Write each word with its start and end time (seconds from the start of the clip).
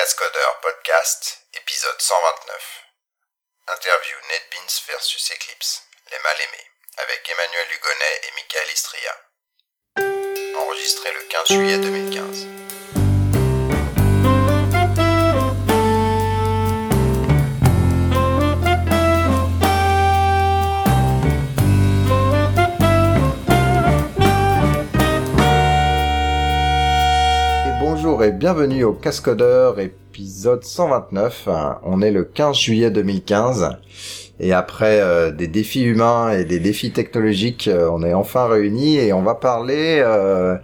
Cascodeur 0.00 0.60
Podcast, 0.62 1.44
épisode 1.52 2.00
129. 2.00 2.84
Interview 3.68 4.16
NetBeans 4.30 4.80
versus 4.88 5.30
Eclipse, 5.30 5.82
les 6.10 6.18
mal 6.20 6.40
aimés, 6.40 6.70
avec 6.96 7.28
Emmanuel 7.28 7.68
Hugonnet 7.70 8.20
et 8.24 8.32
Michael 8.34 8.70
Istria. 8.72 9.14
Enregistré 10.56 11.12
le 11.12 11.20
15 11.20 11.48
juillet 11.48 11.76
2015. 11.76 12.69
Bonjour 28.10 28.24
et 28.24 28.32
bienvenue 28.32 28.82
au 28.82 28.92
Cascodeur 28.92 29.78
épisode 29.78 30.64
129. 30.64 31.48
On 31.84 32.02
est 32.02 32.10
le 32.10 32.24
15 32.24 32.58
juillet 32.58 32.90
2015 32.90 33.78
et 34.40 34.52
après 34.52 35.00
euh, 35.00 35.30
des 35.30 35.46
défis 35.46 35.84
humains 35.84 36.32
et 36.32 36.44
des 36.44 36.58
défis 36.58 36.90
technologiques, 36.90 37.68
euh, 37.68 37.88
on 37.88 38.02
est 38.02 38.12
enfin 38.12 38.48
réunis 38.48 38.96
et 38.96 39.12
on 39.12 39.22
va 39.22 39.36
parler. 39.36 40.02
Euh, 40.04 40.56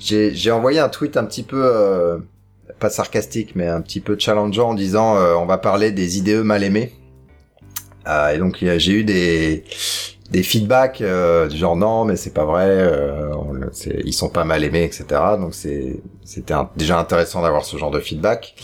j'ai 0.00 0.50
envoyé 0.50 0.80
un 0.80 0.90
tweet 0.90 1.16
un 1.16 1.24
petit 1.24 1.44
peu 1.44 2.20
pas 2.78 2.90
sarcastique 2.90 3.52
mais 3.54 3.68
un 3.68 3.80
petit 3.80 4.00
peu 4.00 4.18
challengeant 4.18 4.68
en 4.68 4.74
disant 4.74 5.16
on 5.40 5.46
va 5.46 5.56
parler 5.56 5.92
des 5.92 6.18
IDE 6.18 6.42
mal 6.44 6.62
aimés. 6.62 6.92
et 8.06 8.36
donc 8.36 8.58
j'ai 8.60 8.92
eu 8.92 9.04
des 9.04 9.64
des 10.32 10.42
feedbacks 10.42 11.02
euh, 11.02 11.46
du 11.46 11.56
genre 11.58 11.76
non 11.76 12.04
mais 12.06 12.16
c'est 12.16 12.32
pas 12.32 12.46
vrai 12.46 12.66
euh, 12.66 13.30
ils 14.04 14.14
sont 14.14 14.30
pas 14.30 14.44
mal 14.44 14.64
aimés 14.64 14.84
etc 14.84 15.20
donc 15.38 15.54
c'est 15.54 16.00
c'était 16.24 16.54
déjà 16.76 16.98
intéressant 16.98 17.42
d'avoir 17.42 17.64
ce 17.64 17.76
genre 17.76 17.90
de 17.90 18.00
feedback. 18.00 18.54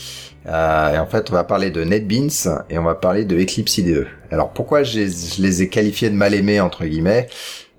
Euh, 0.46 0.94
et 0.94 0.98
en 0.98 1.06
fait 1.06 1.30
on 1.30 1.34
va 1.34 1.44
parler 1.44 1.70
de 1.70 1.84
NetBeans 1.84 2.64
et 2.70 2.78
on 2.78 2.84
va 2.84 2.94
parler 2.94 3.24
de 3.27 3.36
Eclipse 3.36 3.77
IDE 3.78 4.06
alors 4.30 4.50
pourquoi 4.50 4.83
je 4.83 5.00
les 5.42 5.62
ai 5.62 5.69
qualifiés 5.69 6.08
de 6.08 6.14
mal 6.14 6.33
aimés 6.33 6.60
entre 6.60 6.84
guillemets? 6.84 7.28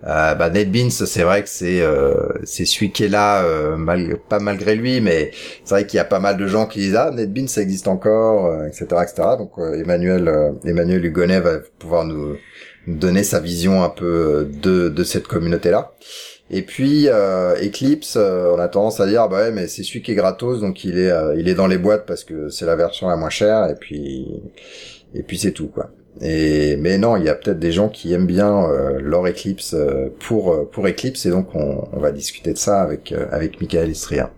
Euh, 0.06 0.36
bah 0.36 0.50
NetBeans 0.50 0.92
c'est 0.92 1.24
vrai 1.24 1.42
que 1.42 1.50
c'est 1.50 1.82
euh, 1.82 2.14
c'est 2.44 2.66
celui 2.66 2.92
qui 2.92 3.06
est 3.06 3.10
là 3.10 3.44
mal, 3.76 4.18
pas 4.30 4.40
malgré 4.40 4.76
lui 4.76 5.02
mais 5.02 5.32
c'est 5.64 5.74
vrai 5.74 5.88
qu'il 5.88 5.98
y 5.98 6.02
a 6.02 6.06
pas 6.06 6.20
mal 6.20 6.38
de 6.38 6.48
gens 6.48 6.68
qui 6.68 6.80
disent 6.80 6.96
ah 6.96 7.12
NetBeans 7.12 7.48
ça 7.48 7.62
existe 7.62 7.88
encore 7.88 8.64
etc 8.66 8.84
etc 9.02 9.30
donc 9.38 9.54
Emmanuel 9.58 10.54
Emmanuel 10.64 11.04
Hugonet 11.04 11.40
va 11.40 11.60
pouvoir 11.80 12.06
nous 12.06 12.36
donner 12.88 13.24
sa 13.24 13.40
vision 13.40 13.84
un 13.84 13.90
peu 13.90 14.06
euh, 14.06 14.44
de, 14.44 14.90
de 14.90 15.04
cette 15.04 15.28
communauté-là. 15.28 15.94
Et 16.52 16.64
puis 16.64 17.08
euh, 17.08 17.56
Eclipse, 17.64 18.16
euh, 18.18 18.52
on 18.56 18.60
a 18.60 18.68
tendance 18.68 19.00
à 19.00 19.06
dire 19.06 19.30
bah 19.30 19.44
ouais 19.44 19.52
mais 19.52 19.68
c'est 19.68 19.84
celui 19.84 20.02
qui 20.02 20.14
est 20.14 20.16
gratos 20.16 20.62
donc 20.62 20.84
il 20.84 20.98
est 20.98 21.12
il 21.38 21.48
est 21.48 21.54
dans 21.54 21.68
les 21.68 21.78
boîtes 21.78 22.08
parce 22.08 22.24
que 22.24 22.50
c'est 22.50 22.66
la 22.66 22.76
version 22.76 23.08
la 23.08 23.18
moins 23.18 23.30
chère 23.30 23.70
et 23.70 23.76
puis 23.76 24.42
et 25.14 25.22
puis 25.22 25.38
c'est 25.38 25.52
tout 25.52 25.68
quoi. 25.68 25.92
Et 26.22 26.76
mais 26.78 26.98
non, 26.98 27.18
il 27.18 27.24
y 27.24 27.30
a 27.30 27.36
peut-être 27.36 27.60
des 27.60 27.72
gens 27.72 27.88
qui 27.88 28.14
aiment 28.14 28.26
bien 28.26 28.68
leur 29.00 29.28
Eclipse 29.28 29.76
pour 30.20 30.68
pour 30.72 30.88
Eclipse 30.88 31.28
et 31.28 31.30
donc 31.30 31.54
on, 31.54 31.88
on 31.94 32.00
va 32.00 32.12
discuter 32.12 32.52
de 32.54 32.58
ça 32.58 32.82
avec 32.82 33.14
avec 33.32 33.62
Michael 33.62 33.92
Istria. 33.92 34.32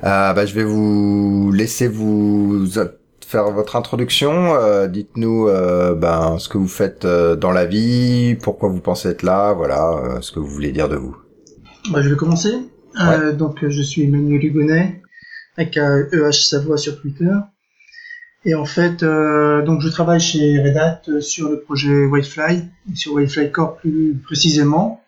bah 0.00 0.46
je 0.46 0.54
vais 0.54 0.64
vous 0.64 1.50
laisser 1.52 1.88
vous 1.88 2.78
faire 3.28 3.50
votre 3.50 3.76
introduction. 3.76 4.54
Euh, 4.54 4.88
dites-nous 4.88 5.48
euh, 5.48 5.94
ben 5.94 6.38
ce 6.38 6.48
que 6.48 6.56
vous 6.56 6.68
faites 6.68 7.04
euh, 7.04 7.36
dans 7.36 7.50
la 7.50 7.66
vie, 7.66 8.36
pourquoi 8.42 8.70
vous 8.70 8.80
pensez 8.80 9.10
être 9.10 9.22
là, 9.22 9.52
voilà, 9.52 10.18
ce 10.22 10.32
que 10.32 10.40
vous 10.40 10.48
voulez 10.48 10.72
dire 10.72 10.88
de 10.88 10.96
vous. 10.96 11.14
Bah, 11.90 12.00
je 12.00 12.08
vais 12.08 12.16
commencer. 12.16 12.54
donc 13.34 13.68
je 13.68 13.82
suis 13.82 14.04
Emmanuel 14.04 14.42
Hugonnet, 14.44 15.02
avec 15.56 15.76
EH 15.76 16.32
Savoie 16.32 16.78
sur 16.78 17.00
Twitter. 17.00 17.32
Et 18.44 18.54
en 18.54 18.64
fait, 18.64 19.04
donc 19.04 19.82
je 19.82 19.88
travaille 19.88 20.20
chez 20.20 20.62
Red 20.62 20.76
Hat 20.76 21.20
sur 21.20 21.50
le 21.50 21.60
projet 21.60 22.06
Whitefly, 22.06 22.64
sur 22.94 23.12
Whitefly 23.12 23.52
Core 23.52 23.76
plus 23.76 24.16
précisément. 24.24 25.02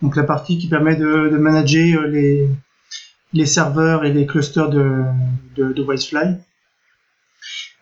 Donc 0.00 0.16
la 0.16 0.22
partie 0.22 0.56
qui 0.56 0.68
permet 0.68 0.96
de, 0.96 1.28
de 1.28 1.36
manager 1.36 2.02
les, 2.06 2.48
les 3.34 3.46
serveurs 3.46 4.04
et 4.04 4.12
les 4.12 4.24
clusters 4.24 4.70
de, 4.70 5.02
de, 5.56 5.72
de 5.72 5.82
Whitefly. 5.82 6.38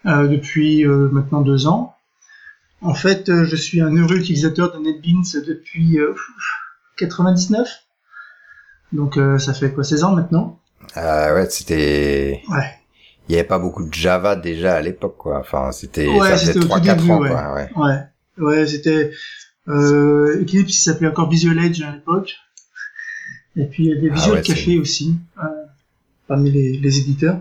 Euh, 0.06 0.28
depuis 0.28 0.86
euh, 0.86 1.08
maintenant 1.10 1.40
deux 1.42 1.66
ans. 1.66 1.94
En 2.80 2.94
fait, 2.94 3.28
euh, 3.28 3.44
je 3.44 3.56
suis 3.56 3.80
un 3.80 3.94
heureux 3.96 4.16
utilisateur 4.16 4.72
de 4.72 4.78
NetBeans 4.78 5.44
depuis 5.44 5.98
99. 6.96 7.68
Donc 8.92 9.18
ça 9.38 9.52
fait 9.52 9.72
quoi 9.72 9.84
16 9.84 10.04
ans 10.04 10.12
maintenant? 10.14 10.60
Euh, 10.96 11.34
Ouais, 11.34 11.50
c'était... 11.50 12.42
Ouais. 12.48 12.70
Il 13.28 13.32
n'y 13.32 13.38
avait 13.38 13.46
pas 13.46 13.58
beaucoup 13.58 13.86
de 13.86 13.92
Java 13.92 14.36
déjà 14.36 14.76
à 14.76 14.80
l'époque, 14.80 15.16
quoi. 15.18 15.40
Enfin, 15.40 15.70
c'était... 15.72 16.08
Ouais, 16.08 16.38
c'était 16.38 16.60
au 16.60 16.62
tout 16.62 16.80
début, 16.80 17.10
ans, 17.10 17.20
ouais. 17.20 17.28
Quoi, 17.28 17.52
ouais. 17.54 17.70
Ouais, 17.76 17.98
ouais 18.38 18.66
c'était... 18.66 19.10
Euh, 19.68 20.40
Eclipse, 20.40 20.72
qui 20.72 20.78
s'appelait 20.80 21.08
encore 21.08 21.28
Visual 21.28 21.58
Edge 21.58 21.82
à 21.82 21.92
l'époque. 21.92 22.36
Et 23.56 23.66
puis 23.66 23.84
il 23.86 23.90
y 23.90 23.98
avait 23.98 24.08
ah 24.10 24.14
Visual 24.14 24.42
Café 24.42 24.78
aussi, 24.78 25.16
euh, 25.42 25.46
parmi 26.26 26.50
les, 26.50 26.78
les 26.78 26.98
éditeurs. 27.00 27.40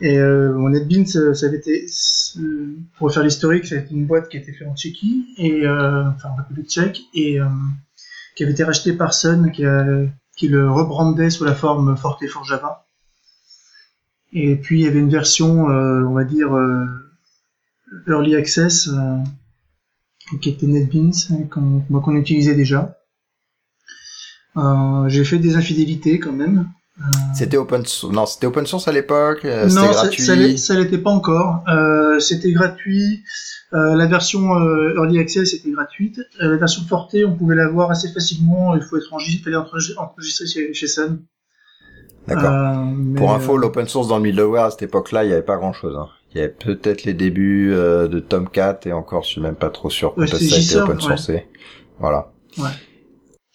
Et 0.00 0.16
euh, 0.16 0.56
NetBeans, 0.68 1.34
ça 1.34 1.46
avait 1.46 1.56
été, 1.56 1.86
pour 2.96 3.12
faire 3.12 3.24
l'historique, 3.24 3.72
été 3.72 3.90
une 3.90 4.06
boîte 4.06 4.28
qui 4.28 4.36
a 4.36 4.40
été 4.40 4.52
faite 4.52 4.68
en 4.68 4.76
Tchéquie, 4.76 5.34
et, 5.38 5.66
euh, 5.66 6.08
enfin 6.10 6.30
en 6.30 6.36
République 6.36 6.68
tchèque, 6.70 7.00
et 7.14 7.40
euh, 7.40 7.46
qui 8.36 8.44
avait 8.44 8.52
été 8.52 8.62
rachetée 8.62 8.92
par 8.92 9.12
Sun, 9.12 9.50
qui, 9.50 9.64
a, 9.64 9.84
qui 10.36 10.46
le 10.48 10.70
rebrandait 10.70 11.30
sous 11.30 11.44
la 11.44 11.54
forme 11.54 11.96
Forte 11.96 12.24
for 12.28 12.44
Java. 12.44 12.86
Et 14.32 14.54
puis 14.54 14.80
il 14.80 14.84
y 14.84 14.86
avait 14.86 15.00
une 15.00 15.10
version, 15.10 15.68
euh, 15.68 16.04
on 16.04 16.12
va 16.12 16.22
dire, 16.22 16.54
euh, 16.54 16.84
Early 18.06 18.36
Access, 18.36 18.90
qui 20.40 20.50
était 20.50 20.66
NetBeans, 20.66 21.48
qu'on 21.50 22.16
utilisait 22.16 22.54
déjà. 22.54 22.94
J'ai 25.06 25.24
fait 25.24 25.38
des 25.38 25.56
infidélités 25.56 26.20
quand 26.20 26.32
même. 26.32 26.68
C'était 27.34 27.56
open 27.56 27.86
source. 27.86 28.12
Non, 28.12 28.26
c'était 28.26 28.46
open 28.46 28.66
source 28.66 28.88
à 28.88 28.92
l'époque. 28.92 29.44
Euh, 29.44 29.68
non, 29.68 29.86
gratuit. 29.90 30.58
ça 30.58 30.74
l'était 30.74 30.98
pas 30.98 31.10
encore. 31.10 31.62
Euh, 31.68 32.18
c'était 32.18 32.52
gratuit. 32.52 33.22
Euh, 33.72 33.94
la 33.94 34.06
version 34.06 34.54
Early 34.96 35.18
Access 35.18 35.54
était 35.54 35.70
gratuite. 35.70 36.20
La 36.40 36.56
version 36.56 36.82
Forte, 36.82 37.16
on 37.24 37.36
pouvait 37.36 37.54
l'avoir 37.54 37.90
assez 37.90 38.08
facilement. 38.12 38.74
Il 38.74 38.82
faut 38.82 38.96
être 38.96 39.12
enregistré, 39.12 39.52
enregistré 39.54 40.46
chez, 40.46 40.74
chez 40.74 40.86
Sun. 40.86 41.22
D'accord. 42.26 42.84
Pour 43.16 43.32
info, 43.32 43.56
l'open 43.56 43.86
source 43.86 44.08
dans 44.08 44.16
le 44.16 44.24
middleware 44.24 44.64
à 44.64 44.70
cette 44.70 44.82
époque-là, 44.82 45.24
il 45.24 45.28
n'y 45.28 45.32
avait 45.32 45.42
pas 45.42 45.56
grand-chose. 45.56 45.96
Hein. 45.96 46.08
Il 46.34 46.38
y 46.38 46.40
avait 46.40 46.52
peut-être 46.52 47.04
les 47.04 47.14
débuts 47.14 47.70
de 47.70 48.18
Tomcat 48.18 48.80
et 48.84 48.92
encore, 48.92 49.22
je 49.22 49.28
suis 49.28 49.40
même 49.40 49.54
pas 49.54 49.70
trop 49.70 49.88
sûr. 49.88 50.14
Peut-être 50.14 50.36
ça 50.36 50.56
a 50.56 50.58
été 50.58 50.76
open 50.76 51.00
source. 51.00 51.30
Voilà. 52.00 52.32
Ouais. 52.58 52.70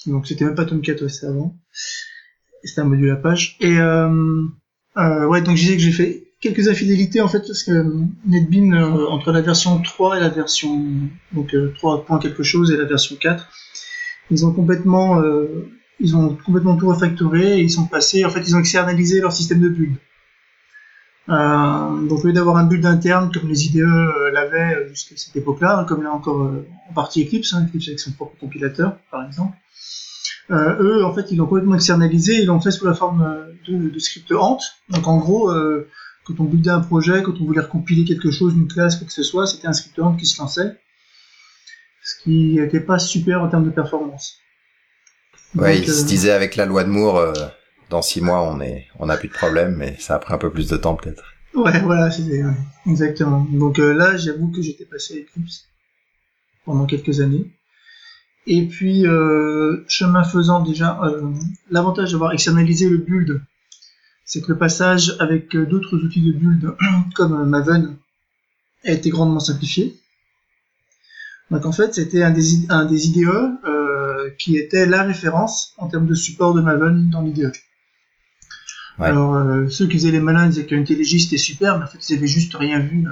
Donc 0.07 0.27
c'était 0.27 0.45
même 0.45 0.55
pas 0.55 0.65
Tomcat, 0.65 0.93
ouais, 0.93 1.25
avant 1.25 1.55
c'était 2.63 2.81
un 2.81 2.85
module 2.85 3.11
à 3.11 3.15
page. 3.15 3.57
Et 3.59 3.77
euh, 3.77 4.43
euh, 4.97 5.25
ouais, 5.25 5.41
donc 5.41 5.57
je 5.57 5.61
disais 5.63 5.75
que 5.75 5.81
j'ai 5.81 5.91
fait 5.91 6.23
quelques 6.39 6.67
infidélités 6.67 7.21
en 7.21 7.27
fait 7.27 7.39
parce 7.39 7.63
que 7.63 7.85
NetBeans 8.25 8.73
euh, 8.73 9.07
entre 9.09 9.31
la 9.31 9.41
version 9.41 9.81
3 9.81 10.17
et 10.17 10.19
la 10.19 10.29
version 10.29 10.85
donc 11.31 11.55
3 11.75 12.05
points 12.05 12.19
quelque 12.19 12.43
chose 12.43 12.71
et 12.71 12.77
la 12.77 12.85
version 12.85 13.15
4, 13.15 13.47
ils 14.31 14.45
ont 14.45 14.53
complètement 14.53 15.21
ils 15.99 16.15
ont 16.17 16.35
complètement 16.45 16.75
tout 16.75 16.87
refactoré 16.87 17.59
et 17.59 17.61
ils 17.61 17.71
sont 17.71 17.85
passés 17.85 18.25
en 18.25 18.29
fait 18.29 18.41
ils 18.41 18.55
ont 18.55 18.59
externalisé 18.59 19.21
leur 19.21 19.31
système 19.31 19.61
de 19.61 19.69
build. 19.69 19.95
Euh, 21.29 22.07
donc 22.07 22.19
au 22.23 22.27
lieu 22.27 22.33
d'avoir 22.33 22.57
un 22.57 22.65
build 22.65 22.85
interne 22.85 23.31
comme 23.31 23.47
les 23.47 23.67
IDE 23.67 23.87
l'avaient 24.33 24.89
jusqu'à 24.89 25.15
cette 25.15 25.35
époque-là, 25.37 25.85
comme 25.87 26.03
là 26.03 26.11
encore 26.11 26.51
en 26.89 26.93
partie 26.93 27.23
Eclipse, 27.23 27.53
hein, 27.53 27.65
Eclipse 27.65 27.87
avec 27.87 27.99
son 27.99 28.11
propre 28.11 28.37
compilateur 28.37 28.97
par 29.09 29.25
exemple, 29.25 29.55
euh, 30.51 30.75
eux, 30.81 31.05
en 31.05 31.13
fait, 31.13 31.31
ils 31.31 31.37
l'ont 31.37 31.45
complètement 31.45 31.75
externalisé, 31.75 32.41
ils 32.41 32.45
l'ont 32.45 32.59
fait 32.59 32.71
sous 32.71 32.85
la 32.85 32.93
forme 32.93 33.21
euh, 33.21 33.53
de, 33.67 33.89
de 33.89 33.99
script 33.99 34.31
Ant. 34.33 34.59
Donc 34.89 35.07
en 35.07 35.17
gros, 35.17 35.49
euh, 35.51 35.89
quand 36.25 36.39
on 36.39 36.43
buildait 36.43 36.71
un 36.71 36.81
projet, 36.81 37.23
quand 37.23 37.33
on 37.39 37.45
voulait 37.45 37.61
recompiler 37.61 38.03
quelque 38.03 38.31
chose, 38.31 38.53
une 38.53 38.67
classe, 38.67 38.97
quoi 38.97 39.07
que 39.07 39.13
ce 39.13 39.23
soit, 39.23 39.47
c'était 39.47 39.67
un 39.67 39.73
script 39.73 39.99
Ant 39.99 40.15
qui 40.15 40.25
se 40.25 40.41
lançait. 40.41 40.77
Ce 42.03 42.21
qui 42.21 42.55
n'était 42.55 42.81
pas 42.81 42.99
super 42.99 43.41
en 43.41 43.47
termes 43.47 43.65
de 43.65 43.69
performance. 43.69 44.37
Ouais, 45.55 45.79
il 45.79 45.87
se 45.87 46.03
disait 46.03 46.31
avec 46.31 46.55
la 46.57 46.65
loi 46.65 46.83
de 46.83 46.89
Moore, 46.89 47.33
dans 47.89 48.01
six 48.01 48.19
mois, 48.19 48.41
on 48.41 48.59
est, 48.59 48.87
on 48.99 49.05
n'a 49.05 49.15
plus 49.15 49.29
de 49.29 49.33
problème, 49.33 49.75
mais 49.77 49.95
ça 49.99 50.15
a 50.15 50.19
pris 50.19 50.33
un 50.33 50.37
peu 50.37 50.51
plus 50.51 50.67
de 50.67 50.75
temps 50.75 50.95
peut-être. 50.95 51.23
Ouais, 51.53 51.79
voilà, 51.81 52.11
c'était 52.11 52.43
exactement. 52.87 53.47
Donc 53.51 53.77
là, 53.77 54.17
j'avoue 54.17 54.51
que 54.51 54.61
j'étais 54.61 54.85
passé 54.85 55.13
à 55.13 55.17
Eclipse 55.21 55.69
pendant 56.65 56.85
quelques 56.85 57.21
années. 57.21 57.53
Et 58.45 58.67
puis, 58.67 59.07
euh, 59.07 59.83
chemin 59.87 60.23
faisant 60.23 60.61
déjà, 60.61 60.99
euh, 61.03 61.31
l'avantage 61.71 62.11
d'avoir 62.11 62.33
externalisé 62.33 62.89
le 62.89 62.97
build, 62.97 63.41
c'est 64.25 64.41
que 64.41 64.51
le 64.51 64.57
passage 64.57 65.15
avec 65.19 65.55
euh, 65.55 65.65
d'autres 65.65 65.97
outils 65.97 66.21
de 66.21 66.31
build, 66.31 66.75
comme 67.15 67.47
Maven, 67.47 67.95
a 68.85 68.91
été 68.91 69.09
grandement 69.09 69.39
simplifié. 69.39 69.95
Donc 71.51 71.65
en 71.65 71.71
fait, 71.71 71.93
c'était 71.93 72.23
un 72.23 72.31
des, 72.31 72.69
un 72.69 72.85
des 72.85 73.07
IDE 73.07 73.27
euh, 73.27 74.29
qui 74.37 74.57
était 74.57 74.85
la 74.85 75.03
référence 75.03 75.73
en 75.77 75.87
termes 75.87 76.07
de 76.07 76.15
support 76.15 76.53
de 76.53 76.61
Maven 76.61 77.09
dans 77.09 77.21
l'IDE. 77.21 77.51
Alors, 78.99 79.35
euh, 79.35 79.67
ceux 79.69 79.87
qui 79.87 79.93
faisaient 79.93 80.11
les 80.11 80.19
malins 80.19 80.47
disaient 80.47 80.67
IntelliJ 80.71 81.23
c'était 81.23 81.37
super, 81.37 81.77
mais 81.77 81.85
en 81.85 81.87
fait, 81.87 82.09
ils 82.09 82.17
avaient 82.17 82.27
juste 82.27 82.55
rien 82.55 82.79
vu. 82.79 83.05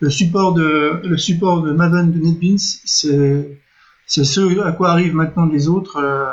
Le 0.00 0.10
support 0.10 0.54
de, 0.54 1.00
le 1.04 1.16
support 1.16 1.62
de 1.62 1.72
Maven 1.72 2.10
de 2.10 2.18
NetBeans, 2.18 2.58
c'est, 2.84 3.60
c'est 4.06 4.24
ce 4.24 4.60
à 4.60 4.72
quoi 4.72 4.90
arrivent 4.90 5.14
maintenant 5.14 5.46
les 5.46 5.68
autres. 5.68 5.96
Euh, 5.96 6.26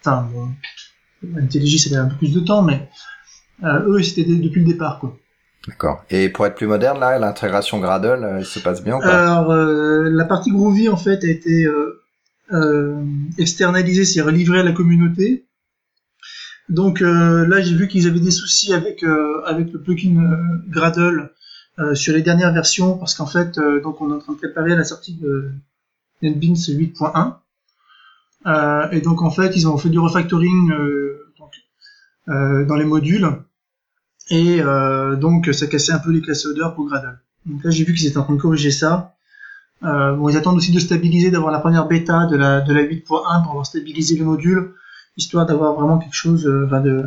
enfin, 0.00 0.28
bon, 0.32 0.50
ça 1.22 1.90
fait 1.90 1.96
un 1.96 2.06
peu 2.06 2.16
plus 2.16 2.32
de 2.32 2.40
temps, 2.40 2.62
mais 2.62 2.88
euh, 3.64 3.86
eux, 3.86 4.02
c'était 4.02 4.24
depuis 4.24 4.60
le 4.60 4.66
départ, 4.66 4.98
quoi. 4.98 5.16
D'accord. 5.66 6.04
Et 6.10 6.28
pour 6.28 6.46
être 6.46 6.54
plus 6.54 6.66
moderne, 6.66 7.00
là, 7.00 7.18
l'intégration 7.18 7.80
Gradle, 7.80 8.24
euh, 8.24 8.42
se 8.44 8.60
passe 8.60 8.84
bien 8.84 8.96
ou 8.96 9.00
pas? 9.00 9.22
Alors, 9.22 9.50
euh, 9.50 10.08
la 10.08 10.24
partie 10.24 10.50
Groovy, 10.50 10.88
en 10.88 10.96
fait, 10.96 11.24
a 11.24 11.28
été 11.28 11.64
euh, 11.64 12.02
euh 12.52 13.02
externalisée, 13.38 14.04
c'est-à-dire 14.04 14.32
livrée 14.32 14.60
à 14.60 14.62
la 14.62 14.72
communauté. 14.72 15.46
Donc 16.68 16.98
là, 17.00 17.60
j'ai 17.60 17.76
vu 17.76 17.86
qu'ils 17.86 18.08
avaient 18.08 18.18
des 18.18 18.32
soucis 18.32 18.74
avec 18.74 19.04
avec 19.44 19.72
le 19.72 19.80
plugin 19.80 20.16
Gradle 20.68 21.30
sur 21.94 22.12
les 22.12 22.22
dernières 22.22 22.52
versions, 22.52 22.98
parce 22.98 23.14
qu'en 23.14 23.26
fait, 23.26 23.56
donc 23.84 24.00
on 24.00 24.10
est 24.10 24.14
en 24.14 24.18
train 24.18 24.32
de 24.32 24.38
préparer 24.38 24.74
la 24.74 24.82
sortie 24.82 25.14
de 25.14 25.52
NetBeans 26.22 26.54
8.1. 26.54 27.34
et 28.92 29.00
donc 29.00 29.22
en 29.22 29.30
fait, 29.30 29.56
ils 29.56 29.68
ont 29.68 29.76
fait 29.78 29.90
du 29.90 29.98
refactoring 29.98 30.72
donc, 31.38 31.52
dans 32.26 32.76
les 32.76 32.84
modules 32.84 33.30
et 34.30 34.60
euh, 34.60 35.16
donc 35.16 35.48
ça 35.52 35.66
cassait 35.66 35.92
un 35.92 35.98
peu 35.98 36.10
les 36.10 36.20
classes 36.20 36.46
odeurs 36.46 36.74
pour 36.74 36.86
Gradle. 36.88 37.18
Donc 37.44 37.62
là 37.64 37.70
j'ai 37.70 37.84
vu 37.84 37.94
qu'ils 37.94 38.08
étaient 38.08 38.18
en 38.18 38.24
train 38.24 38.34
de 38.34 38.40
corriger 38.40 38.70
ça. 38.70 39.14
Euh, 39.84 40.14
bon, 40.14 40.28
ils 40.28 40.36
attendent 40.36 40.56
aussi 40.56 40.72
de 40.72 40.80
stabiliser, 40.80 41.30
d'avoir 41.30 41.52
la 41.52 41.60
première 41.60 41.86
bêta 41.86 42.26
de 42.26 42.36
la, 42.36 42.60
de 42.60 42.72
la 42.72 42.82
8.1 42.82 43.02
pour 43.02 43.26
avoir 43.28 43.66
stabilisé 43.66 44.16
le 44.16 44.24
module, 44.24 44.74
histoire 45.16 45.46
d'avoir 45.46 45.74
vraiment 45.74 45.98
quelque 45.98 46.14
chose, 46.14 46.46
euh, 46.46 46.66
de 46.80 47.04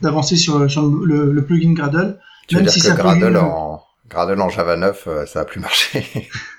d'avancer 0.00 0.36
sur, 0.36 0.70
sur 0.70 0.82
le, 0.86 1.32
le, 1.32 1.44
plugin 1.44 1.72
Gradle. 1.72 2.20
Tu 2.46 2.54
même 2.54 2.64
veux 2.64 2.70
si 2.70 2.80
dire 2.80 2.94
que 2.94 3.00
Gradle, 3.00 3.36
en, 3.36 3.82
Gradle 4.08 4.40
en 4.40 4.48
Java 4.48 4.76
9, 4.76 5.04
euh, 5.08 5.26
ça 5.26 5.40
a 5.40 5.44
plus 5.44 5.60
marché. 5.60 6.06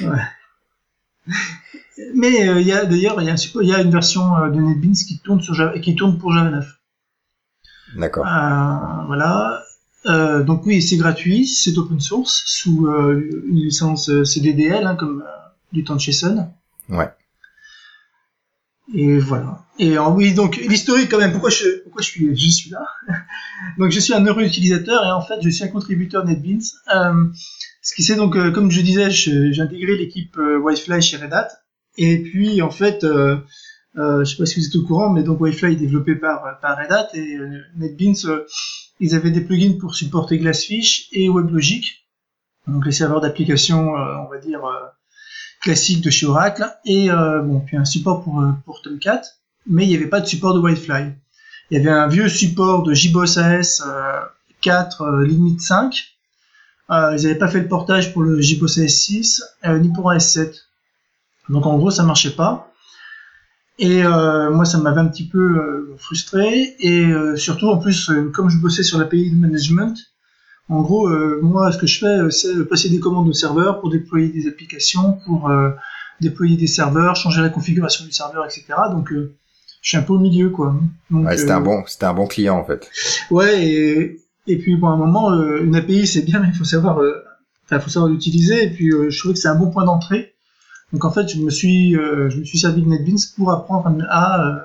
ouais. 0.00 0.22
Mais 2.14 2.48
euh, 2.48 2.60
il 2.60 2.66
y 2.66 2.72
a 2.72 2.84
d'ailleurs 2.84 3.20
il 3.20 3.26
y, 3.26 3.30
a 3.30 3.34
il 3.34 3.68
y 3.68 3.74
a 3.74 3.80
une 3.80 3.90
version 3.90 4.48
de 4.48 4.60
NetBeans 4.60 4.94
qui 4.94 5.20
tourne 5.20 5.40
sur 5.40 5.54
Java, 5.54 5.78
qui 5.78 5.94
tourne 5.94 6.18
pour 6.18 6.32
Java 6.32 6.50
9. 6.50 6.66
D'accord. 7.96 8.26
Euh, 8.26 9.06
voilà. 9.06 9.62
Euh, 10.06 10.42
donc 10.42 10.66
oui, 10.66 10.82
c'est 10.82 10.96
gratuit, 10.96 11.46
c'est 11.46 11.76
open 11.78 12.00
source 12.00 12.42
sous 12.46 12.88
euh, 12.88 13.44
une 13.48 13.56
licence 13.56 14.10
CDDL, 14.24 14.86
hein, 14.86 14.96
comme 14.96 15.24
du 15.72 15.84
temps 15.84 15.94
de 15.94 16.00
chez 16.00 16.12
Sun. 16.12 16.50
Ouais. 16.88 17.10
Et 18.94 19.18
voilà. 19.18 19.64
Et 19.78 19.98
oui, 19.98 20.34
donc 20.34 20.56
l'historique 20.56 21.10
quand 21.10 21.18
même. 21.18 21.32
Pourquoi 21.32 21.50
je 21.50 21.82
pourquoi 21.84 22.02
je 22.02 22.08
suis 22.08 22.36
je 22.36 22.50
suis 22.50 22.70
là? 22.70 22.84
Donc 23.78 23.90
je 23.90 24.00
suis 24.00 24.12
un 24.12 24.24
heureux 24.24 24.42
utilisateur 24.42 25.06
et 25.06 25.10
en 25.12 25.22
fait 25.22 25.40
je 25.40 25.48
suis 25.48 25.64
un 25.64 25.68
contributeur 25.68 26.26
NetBeans. 26.26 26.60
Euh, 27.82 27.88
ce 27.88 27.94
qui 27.94 28.02
c'est 28.02 28.16
donc 28.16 28.34
comme 28.52 28.70
je 28.70 28.80
disais, 28.80 29.10
j'ai 29.10 29.60
intégré 29.60 29.96
l'équipe 29.96 30.36
Wi-Fi 30.36 31.02
chez 31.02 31.16
Red 31.16 31.32
Hat. 31.32 31.48
Et 31.98 32.22
puis 32.22 32.62
en 32.62 32.70
fait, 32.70 33.04
euh, 33.98 34.24
je 34.24 34.30
sais 34.30 34.36
pas 34.36 34.46
si 34.46 34.58
vous 34.58 34.66
êtes 34.66 34.76
au 34.76 34.86
courant, 34.86 35.10
mais 35.10 35.22
donc 35.22 35.40
Wi-Fi 35.40 35.66
est 35.66 35.76
développé 35.76 36.14
par, 36.14 36.58
par 36.60 36.78
Red 36.78 36.92
Hat 36.92 37.08
et 37.14 37.36
euh, 37.36 37.62
NetBeans, 37.76 38.26
euh, 38.26 38.46
ils 39.00 39.14
avaient 39.14 39.30
des 39.30 39.42
plugins 39.42 39.78
pour 39.78 39.94
supporter 39.94 40.38
Glassfish 40.38 41.08
et 41.12 41.28
WebLogic, 41.28 42.06
donc 42.66 42.86
les 42.86 42.92
serveurs 42.92 43.20
d'application, 43.20 43.96
euh, 43.96 44.16
on 44.24 44.30
va 44.30 44.38
dire 44.38 44.62
classiques 45.60 46.02
de 46.02 46.10
chez 46.10 46.26
Oracle, 46.26 46.66
et 46.84 47.08
bon 47.08 47.60
puis 47.60 47.76
un 47.76 47.84
support 47.84 48.24
pour 48.24 48.44
pour 48.64 48.82
Tomcat, 48.82 49.22
mais 49.66 49.84
il 49.84 49.88
n'y 49.88 49.96
avait 49.96 50.08
pas 50.08 50.20
de 50.20 50.26
support 50.26 50.54
de 50.54 50.60
Wi-Fi. 50.60 51.12
Il 51.70 51.78
y 51.78 51.80
avait 51.80 51.90
un 51.90 52.08
vieux 52.08 52.28
support 52.28 52.82
de 52.82 52.94
JBoss 52.94 53.38
AS 53.38 53.82
4 54.60 55.22
limite 55.22 55.60
5. 55.60 56.11
Ils 56.92 57.22
n'avaient 57.22 57.38
pas 57.38 57.48
fait 57.48 57.60
le 57.60 57.68
portage 57.68 58.12
pour 58.12 58.22
le 58.22 58.40
JBoss 58.40 58.78
AS 58.78 58.88
6 58.88 59.44
ni 59.80 59.92
pour 59.92 60.10
AS 60.10 60.20
7. 60.20 60.54
Donc 61.48 61.66
en 61.66 61.76
gros 61.78 61.90
ça 61.90 62.02
marchait 62.02 62.34
pas. 62.36 62.72
Et 63.78 64.04
euh, 64.04 64.50
moi, 64.50 64.64
ça 64.64 64.78
m'avait 64.78 65.00
un 65.00 65.08
petit 65.08 65.26
peu 65.26 65.38
euh, 65.38 65.96
frustré. 65.98 66.76
Et 66.78 67.06
euh, 67.06 67.36
surtout, 67.36 67.68
en 67.68 67.78
plus, 67.78 68.10
comme 68.32 68.48
je 68.50 68.58
bossais 68.58 68.82
sur 68.82 68.98
l'API 68.98 69.30
de 69.30 69.36
management, 69.36 69.96
en 70.68 70.82
gros, 70.82 71.08
moi, 71.42 71.72
ce 71.72 71.78
que 71.78 71.86
je 71.86 71.98
fais, 71.98 72.30
c'est 72.30 72.64
passer 72.64 72.88
des 72.88 73.00
commandes 73.00 73.28
au 73.28 73.32
serveur 73.32 73.80
pour 73.80 73.90
déployer 73.90 74.28
des 74.28 74.46
applications, 74.46 75.18
pour 75.26 75.50
déployer 76.20 76.56
des 76.56 76.68
serveurs, 76.68 77.16
changer 77.16 77.42
la 77.42 77.50
configuration 77.50 78.06
du 78.06 78.12
serveur, 78.12 78.46
etc. 78.46 78.64
Donc, 78.90 79.12
je 79.12 79.88
suis 79.88 79.98
un 79.98 80.02
peu 80.02 80.14
au 80.14 80.18
milieu, 80.18 80.48
quoi. 80.48 80.74
ouais, 81.10 81.36
c'était 81.36 81.50
un 81.50 81.60
bon, 81.60 81.82
c'était 81.86 82.06
un 82.06 82.14
bon 82.14 82.26
client, 82.26 82.56
en 82.56 82.64
fait. 82.64 82.88
Ouais, 83.30 83.66
et, 83.66 84.20
et 84.46 84.58
puis, 84.58 84.76
pour 84.78 84.88
un 84.88 84.96
moment, 84.96 85.32
une 85.32 85.76
API, 85.76 86.06
c'est 86.06 86.22
bien, 86.22 86.40
mais 86.40 86.48
il 86.48 86.54
faut 86.54 86.64
savoir, 86.64 87.00
enfin, 87.64 87.80
faut 87.80 87.90
savoir 87.90 88.10
l'utiliser. 88.10 88.64
Et 88.64 88.70
puis, 88.70 88.90
je 88.90 89.18
trouvais 89.18 89.34
que 89.34 89.40
c'est 89.40 89.48
un 89.48 89.54
bon 89.54 89.70
point 89.70 89.84
d'entrée 89.84 90.32
donc 90.92 91.04
en 91.04 91.10
fait, 91.10 91.28
je 91.28 91.38
me 91.38 91.50
suis, 91.50 91.96
euh, 91.96 92.28
je 92.28 92.38
me 92.38 92.44
suis 92.44 92.58
servi 92.58 92.82
de 92.82 92.88
NetBeans 92.88 93.18
pour 93.36 93.50
apprendre 93.50 94.04
à, 94.10 94.46
euh, 94.46 94.58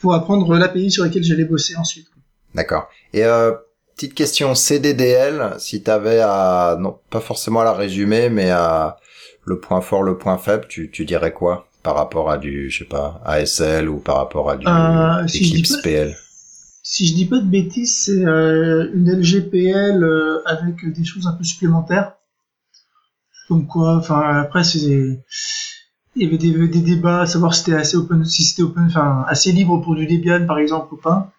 pour 0.00 0.14
apprendre 0.14 0.56
l'API 0.56 0.90
sur 0.90 1.04
laquelle 1.04 1.22
j'allais 1.22 1.44
bosser 1.44 1.76
ensuite. 1.76 2.08
D'accord. 2.54 2.88
Et 3.12 3.24
euh, 3.24 3.52
petite 3.94 4.14
question 4.14 4.54
CDDL, 4.56 5.54
si 5.58 5.82
tu 5.82 5.90
avais 5.90 6.20
à, 6.20 6.76
non, 6.80 6.98
pas 7.10 7.20
forcément 7.20 7.60
à 7.60 7.64
la 7.64 7.72
résumer, 7.72 8.28
mais 8.28 8.50
à 8.50 8.96
le 9.44 9.60
point 9.60 9.80
fort, 9.80 10.02
le 10.02 10.18
point 10.18 10.36
faible, 10.36 10.66
tu, 10.68 10.90
tu 10.90 11.04
dirais 11.04 11.32
quoi 11.32 11.66
par 11.82 11.94
rapport 11.94 12.30
à 12.30 12.36
du, 12.36 12.68
je 12.68 12.80
sais 12.80 12.84
pas, 12.84 13.22
ASL 13.24 13.88
ou 13.88 14.00
par 14.00 14.16
rapport 14.16 14.50
à 14.50 14.56
du 14.56 14.66
euh, 14.66 15.24
Eclipse 15.24 15.80
PL 15.82 16.14
Si 16.82 17.06
je 17.06 17.14
dis 17.14 17.26
pas 17.26 17.38
de 17.38 17.46
bêtises, 17.46 18.04
c'est 18.04 18.24
euh, 18.24 18.90
une 18.94 19.10
LGPL 19.10 20.04
avec 20.46 20.92
des 20.92 21.04
choses 21.04 21.26
un 21.26 21.32
peu 21.32 21.44
supplémentaires 21.44 22.14
donc 23.50 23.66
quoi, 23.66 23.96
enfin 23.96 24.40
après 24.40 24.64
c'est 24.64 24.78
il 26.16 26.22
y 26.22 26.26
avait 26.26 26.38
des, 26.38 26.68
des, 26.68 26.80
débats 26.80 27.22
à 27.22 27.26
savoir 27.26 27.54
si 27.54 27.64
c'était 27.64 27.76
assez 27.76 27.96
open, 27.96 28.24
si 28.24 28.42
c'était 28.44 28.62
open, 28.62 28.84
enfin 28.86 29.24
assez 29.28 29.52
libre 29.52 29.80
pour 29.82 29.94
du 29.94 30.06
Debian 30.06 30.46
par 30.46 30.58
exemple 30.58 30.94
ou 30.94 30.96
pas. 30.96 31.32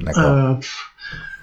D'accord. 0.00 0.24
Euh, 0.24 0.54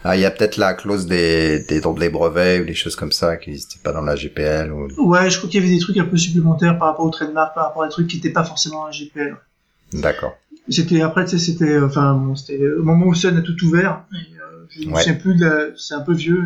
ah, 0.03 0.15
il 0.15 0.21
y 0.21 0.25
a 0.25 0.31
peut-être 0.31 0.57
la 0.57 0.73
clause 0.73 1.05
des, 1.05 1.59
des 1.59 1.81
droits 1.81 1.99
des 1.99 2.09
brevets 2.09 2.61
ou 2.61 2.65
des 2.65 2.73
choses 2.73 2.95
comme 2.95 3.11
ça 3.11 3.37
qui 3.37 3.49
n'existaient 3.49 3.81
pas 3.83 3.91
dans 3.91 4.01
la 4.01 4.15
GPL. 4.15 4.71
Ou... 4.71 4.87
Ouais, 5.09 5.29
je 5.29 5.37
crois 5.37 5.49
qu'il 5.49 5.61
y 5.61 5.65
avait 5.65 5.73
des 5.73 5.81
trucs 5.81 5.97
un 5.97 6.05
peu 6.05 6.17
supplémentaires 6.17 6.77
par 6.77 6.89
rapport 6.89 7.05
au 7.05 7.09
trademark, 7.09 7.53
par 7.53 7.65
rapport 7.65 7.83
à 7.83 7.87
des 7.87 7.91
trucs 7.91 8.07
qui 8.07 8.17
n'étaient 8.17 8.31
pas 8.31 8.45
forcément 8.45 8.81
dans 8.81 8.87
la 8.87 8.91
GPL. 8.91 9.37
D'accord. 9.93 10.37
C'était 10.69 11.01
après, 11.01 11.25
tu 11.25 11.31
sais, 11.31 11.45
c'était, 11.45 11.79
enfin, 11.79 12.13
bon, 12.13 12.35
c'était 12.35 12.59
au 12.71 12.83
moment 12.83 13.07
où 13.07 13.15
Sun 13.15 13.37
a 13.37 13.41
tout 13.41 13.55
ouvert. 13.65 14.03
Et, 14.13 14.39
je 14.69 14.87
ne 14.87 14.95
sais 14.97 15.17
plus 15.17 15.35
c'est 15.77 15.93
un 15.95 16.01
peu 16.01 16.13
vieux. 16.13 16.43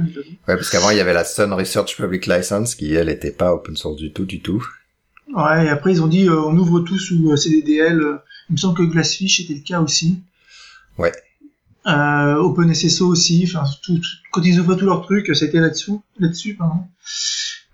Ouais, 0.47 0.55
parce 0.55 0.69
qu'avant 0.69 0.91
il 0.91 0.97
y 0.97 1.01
avait 1.01 1.13
la 1.13 1.25
Sun 1.25 1.51
Research 1.51 1.95
Public 1.97 2.25
License 2.25 2.75
qui 2.75 2.93
elle 2.93 3.09
était 3.09 3.31
pas 3.31 3.53
open 3.53 3.75
source 3.75 3.97
du 3.97 4.13
tout, 4.13 4.25
du 4.25 4.41
tout. 4.41 4.65
Ouais, 5.35 5.65
et 5.65 5.69
après 5.69 5.91
ils 5.91 6.01
ont 6.01 6.07
dit 6.07 6.27
euh, 6.27 6.39
on 6.39 6.57
ouvre 6.57 6.79
tout 6.81 6.97
sous 6.97 7.31
euh, 7.31 7.35
CDDL. 7.35 8.01
Il 8.49 8.53
me 8.53 8.57
semble 8.57 8.77
que 8.77 8.83
Glassfish 8.83 9.41
était 9.41 9.55
le 9.55 9.61
cas 9.61 9.81
aussi. 9.81 10.21
Ouais. 10.97 11.11
Euh, 11.85 12.35
OpenSSO 12.35 13.07
aussi. 13.07 13.45
Enfin, 13.45 13.65
tout, 13.83 13.99
quand 14.31 14.41
ils 14.41 14.59
ouvrent 14.59 14.75
tous 14.75 14.85
leurs 14.85 15.01
trucs, 15.01 15.35
c'était 15.35 15.59
là-dessous, 15.59 16.01
là-dessus, 16.19 16.55
pardon. 16.55 16.85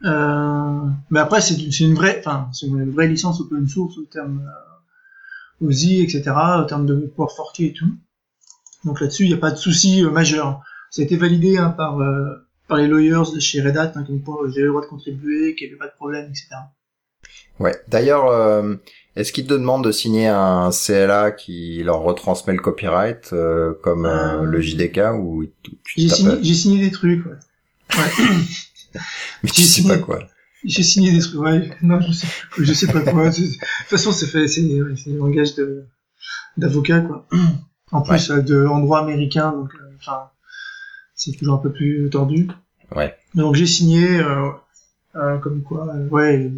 Euh, 0.05 0.89
mais 1.11 1.19
après 1.19 1.41
c'est 1.41 1.55
une, 1.55 1.89
une 1.89 1.93
vraie, 1.93 2.19
enfin 2.19 2.49
c'est 2.53 2.67
une 2.67 2.89
vraie 2.89 3.07
licence 3.07 3.41
open 3.41 3.67
source 3.67 3.97
au 3.97 4.03
terme 4.03 4.41
euh, 5.61 5.67
OSI, 5.67 6.01
etc. 6.01 6.31
Au 6.59 6.65
terme 6.65 6.85
de 6.85 6.95
pouvoir 6.95 7.31
forquer 7.31 7.67
et 7.67 7.73
tout. 7.73 7.91
Donc 8.85 9.01
là-dessus, 9.01 9.23
il 9.23 9.27
n'y 9.27 9.33
a 9.33 9.37
pas 9.37 9.51
de 9.51 9.57
souci 9.57 10.03
euh, 10.03 10.09
majeur. 10.09 10.61
Ça 10.89 11.01
a 11.01 11.05
été 11.05 11.17
validé 11.17 11.57
hein, 11.57 11.69
par, 11.69 11.99
euh, 11.99 12.47
par 12.67 12.77
les 12.77 12.87
lawyers 12.87 13.33
de 13.33 13.39
chez 13.39 13.61
Red 13.61 13.77
Hat, 13.77 13.93
hein, 13.95 14.03
comme 14.05 14.21
quoi 14.21 14.47
j'ai 14.53 14.61
le 14.61 14.69
droit 14.69 14.81
de 14.81 14.87
contribuer, 14.87 15.55
qu'il 15.55 15.67
n'y 15.67 15.73
avait 15.73 15.79
pas 15.79 15.87
de 15.87 15.95
problème, 15.95 16.29
etc. 16.29 16.47
Ouais. 17.59 17.75
D'ailleurs, 17.87 18.27
euh, 18.27 18.75
est-ce 19.15 19.33
qu'ils 19.33 19.45
te 19.45 19.53
demandent 19.53 19.83
de 19.83 19.91
signer 19.91 20.27
un 20.27 20.69
CLA 20.71 21.31
qui 21.31 21.83
leur 21.83 21.99
retransmet 22.01 22.53
le 22.53 22.61
copyright 22.61 23.33
comme 23.83 24.07
le 24.43 24.61
JDK 24.61 25.13
ou 25.19 25.43
J'ai 25.97 26.07
signé, 26.07 26.53
signé, 26.53 26.85
des 26.85 26.91
trucs. 26.91 27.25
Ouais. 27.25 27.33
ouais. 27.97 28.99
Mais 29.43 29.49
tu 29.49 29.63
sais 29.63 29.87
pas 29.87 29.97
quoi. 29.97 30.19
J'ai 30.63 30.83
signé 30.83 31.11
des 31.11 31.19
trucs. 31.19 31.39
Ouais. 31.39 31.71
Non, 31.81 32.01
je 32.01 32.11
sais, 32.11 32.27
je 32.57 32.73
sais 32.73 32.87
pas 32.87 33.01
quoi. 33.01 33.29
de 33.29 33.35
toute 33.35 33.59
façon, 33.87 34.11
c'est 34.11 34.27
fait, 34.27 34.47
c'est, 34.47 34.61
c'est 34.95 35.11
un 35.11 35.15
langage 35.15 35.55
de 35.55 35.85
d'avocat 36.57 37.01
quoi. 37.01 37.25
En 37.91 38.01
plus, 38.01 38.29
euh, 38.29 38.41
de, 38.41 38.65
en 38.65 38.79
droit 38.79 38.99
américain, 38.99 39.51
donc, 39.51 39.73
euh, 39.75 39.95
enfin, 39.97 40.29
c'est 41.15 41.31
toujours 41.31 41.55
un 41.55 41.59
peu 41.59 41.71
plus 41.71 42.09
tordu. 42.09 42.49
Ouais. 42.95 43.15
Donc 43.35 43.55
j'ai 43.55 43.65
signé, 43.65 44.19
euh, 44.19 44.49
euh, 45.15 45.37
comme 45.37 45.63
quoi, 45.63 45.87
ouais, 46.11 46.51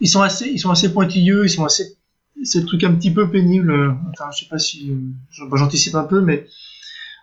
ils 0.00 0.08
sont 0.08 0.22
assez, 0.22 0.48
ils 0.48 0.58
sont 0.58 0.70
assez 0.70 0.92
pointilleux, 0.92 1.44
ils 1.44 1.50
sont 1.50 1.64
assez, 1.64 1.96
c'est 2.42 2.60
le 2.60 2.66
truc 2.66 2.84
un 2.84 2.94
petit 2.94 3.12
peu 3.12 3.30
pénible. 3.30 3.96
Enfin, 4.10 4.30
je 4.32 4.44
sais 4.44 4.48
pas 4.50 4.58
si, 4.58 4.92
j'anticipe 5.30 5.94
un 5.94 6.04
peu, 6.04 6.20
mais 6.20 6.46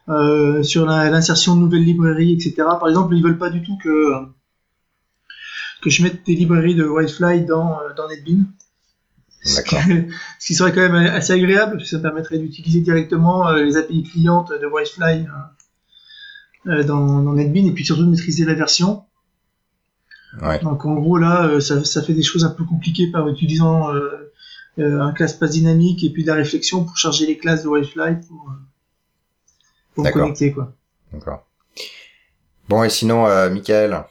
euh, 0.09 0.63
sur 0.63 0.85
l'insertion 0.85 1.55
de 1.55 1.61
nouvelles 1.61 1.83
librairies, 1.83 2.33
etc. 2.33 2.53
Par 2.57 2.89
exemple, 2.89 3.15
ils 3.15 3.23
veulent 3.23 3.37
pas 3.37 3.49
du 3.49 3.61
tout 3.61 3.77
que 3.77 4.13
que 5.81 5.89
je 5.89 6.03
mette 6.03 6.25
des 6.25 6.35
librairies 6.35 6.75
de 6.75 6.85
Whitefly 6.85 7.45
dans 7.45 7.79
dans 7.95 8.07
NetBeans. 8.07 8.45
Ce 9.43 9.61
qui 10.45 10.53
serait 10.53 10.71
quand 10.71 10.81
même 10.81 10.95
assez 10.95 11.33
agréable, 11.33 11.77
parce 11.77 11.85
que 11.85 11.89
ça 11.89 11.99
permettrait 11.99 12.37
d'utiliser 12.37 12.81
directement 12.81 13.47
euh, 13.47 13.63
les 13.63 13.75
API 13.75 14.03
clientes 14.03 14.51
de 14.51 14.67
Wi-Fi 14.67 15.25
euh, 16.67 16.83
dans, 16.83 17.23
dans 17.23 17.33
NetBeans 17.33 17.65
et 17.65 17.71
puis 17.71 17.83
surtout 17.83 18.03
de 18.03 18.09
maîtriser 18.09 18.45
la 18.45 18.53
version. 18.53 19.03
Ouais. 20.41 20.59
Donc 20.59 20.85
en 20.85 20.93
gros 20.93 21.17
là, 21.17 21.59
ça, 21.59 21.83
ça, 21.83 22.03
fait 22.03 22.13
des 22.13 22.21
choses 22.21 22.45
un 22.45 22.51
peu 22.51 22.63
compliquées 22.63 23.07
par 23.07 23.27
utilisant 23.27 23.89
un 24.77 25.11
classe 25.11 25.33
passe 25.33 25.51
dynamique 25.51 26.03
et 26.03 26.09
puis 26.11 26.23
de 26.23 26.27
la 26.27 26.35
réflexion 26.35 26.85
pour 26.85 26.97
charger 26.97 27.25
les 27.25 27.37
classes 27.37 27.63
de 27.63 27.67
Wi-Fi 27.67 28.27
pour, 28.27 28.53
pour 29.95 30.11
connecter 30.11 30.53
quoi. 30.53 30.73
D'accord. 31.11 31.45
Bon 32.69 32.83
et 32.83 32.89
sinon, 32.89 33.27
euh, 33.27 33.49
Michael, 33.49 34.05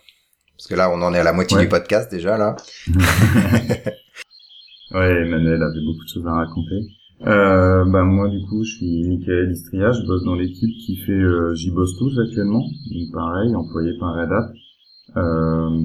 parce 0.60 0.68
que 0.68 0.74
là 0.74 0.90
on 0.94 1.00
en 1.00 1.14
est 1.14 1.18
à 1.18 1.24
la 1.24 1.32
moitié 1.32 1.58
du 1.58 1.68
podcast 1.68 2.10
déjà 2.10 2.36
là. 2.36 2.54
ouais, 4.92 5.22
Emmanuel 5.22 5.62
avait 5.62 5.80
beaucoup 5.86 6.04
de 6.04 6.08
choses 6.10 6.26
à 6.26 6.34
raconter. 6.34 6.84
Euh, 7.22 7.86
bah 7.86 8.04
moi 8.04 8.28
du 8.28 8.42
coup 8.42 8.62
je 8.62 8.76
suis 8.76 9.08
Michael 9.08 9.52
Istria, 9.52 9.90
je 9.92 10.06
bosse 10.06 10.22
dans 10.24 10.34
l'équipe 10.34 10.76
qui 10.84 10.96
fait 10.96 11.12
euh, 11.12 11.54
Tools 11.98 12.20
actuellement, 12.20 12.60
donc 12.60 13.10
pareil 13.10 13.56
employé 13.56 13.92
par 13.98 14.14
Red 14.14 14.32
Hat. 14.32 14.52
Euh, 15.16 15.82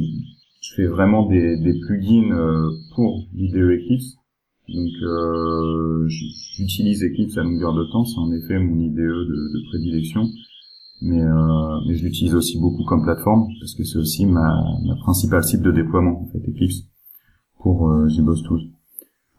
je 0.59 0.73
fais 0.75 0.87
vraiment 0.87 1.25
des, 1.29 1.55
des 1.55 1.79
plugins 1.79 2.31
euh, 2.31 2.69
pour 2.95 3.29
vidéo 3.33 3.69
Eclipse, 3.69 4.17
donc 4.67 4.91
euh, 5.03 6.05
j'utilise 6.09 7.01
Eclipse 7.01 7.37
à 7.37 7.43
longueur 7.43 7.73
de 7.75 7.85
temps, 7.85 8.03
c'est 8.03 8.19
en 8.19 8.29
effet 8.33 8.59
mon 8.59 8.77
IDE 8.77 8.93
de, 8.93 9.03
de 9.03 9.69
prédilection 9.69 10.27
mais, 11.01 11.21
euh, 11.21 11.79
mais 11.87 11.95
je 11.95 12.03
l'utilise 12.05 12.35
aussi 12.35 12.59
beaucoup 12.59 12.83
comme 12.85 13.03
plateforme 13.03 13.47
parce 13.59 13.75
que 13.75 13.83
c'est 13.83 13.97
aussi 13.97 14.25
ma, 14.25 14.63
ma 14.85 14.95
principale 14.95 15.43
cible 15.43 15.63
de 15.63 15.71
déploiement 15.71 16.21
en 16.21 16.25
fait 16.27 16.49
Eclipse 16.49 16.87
pour 17.59 17.89
euh, 17.89 18.07
Tools. 18.47 18.69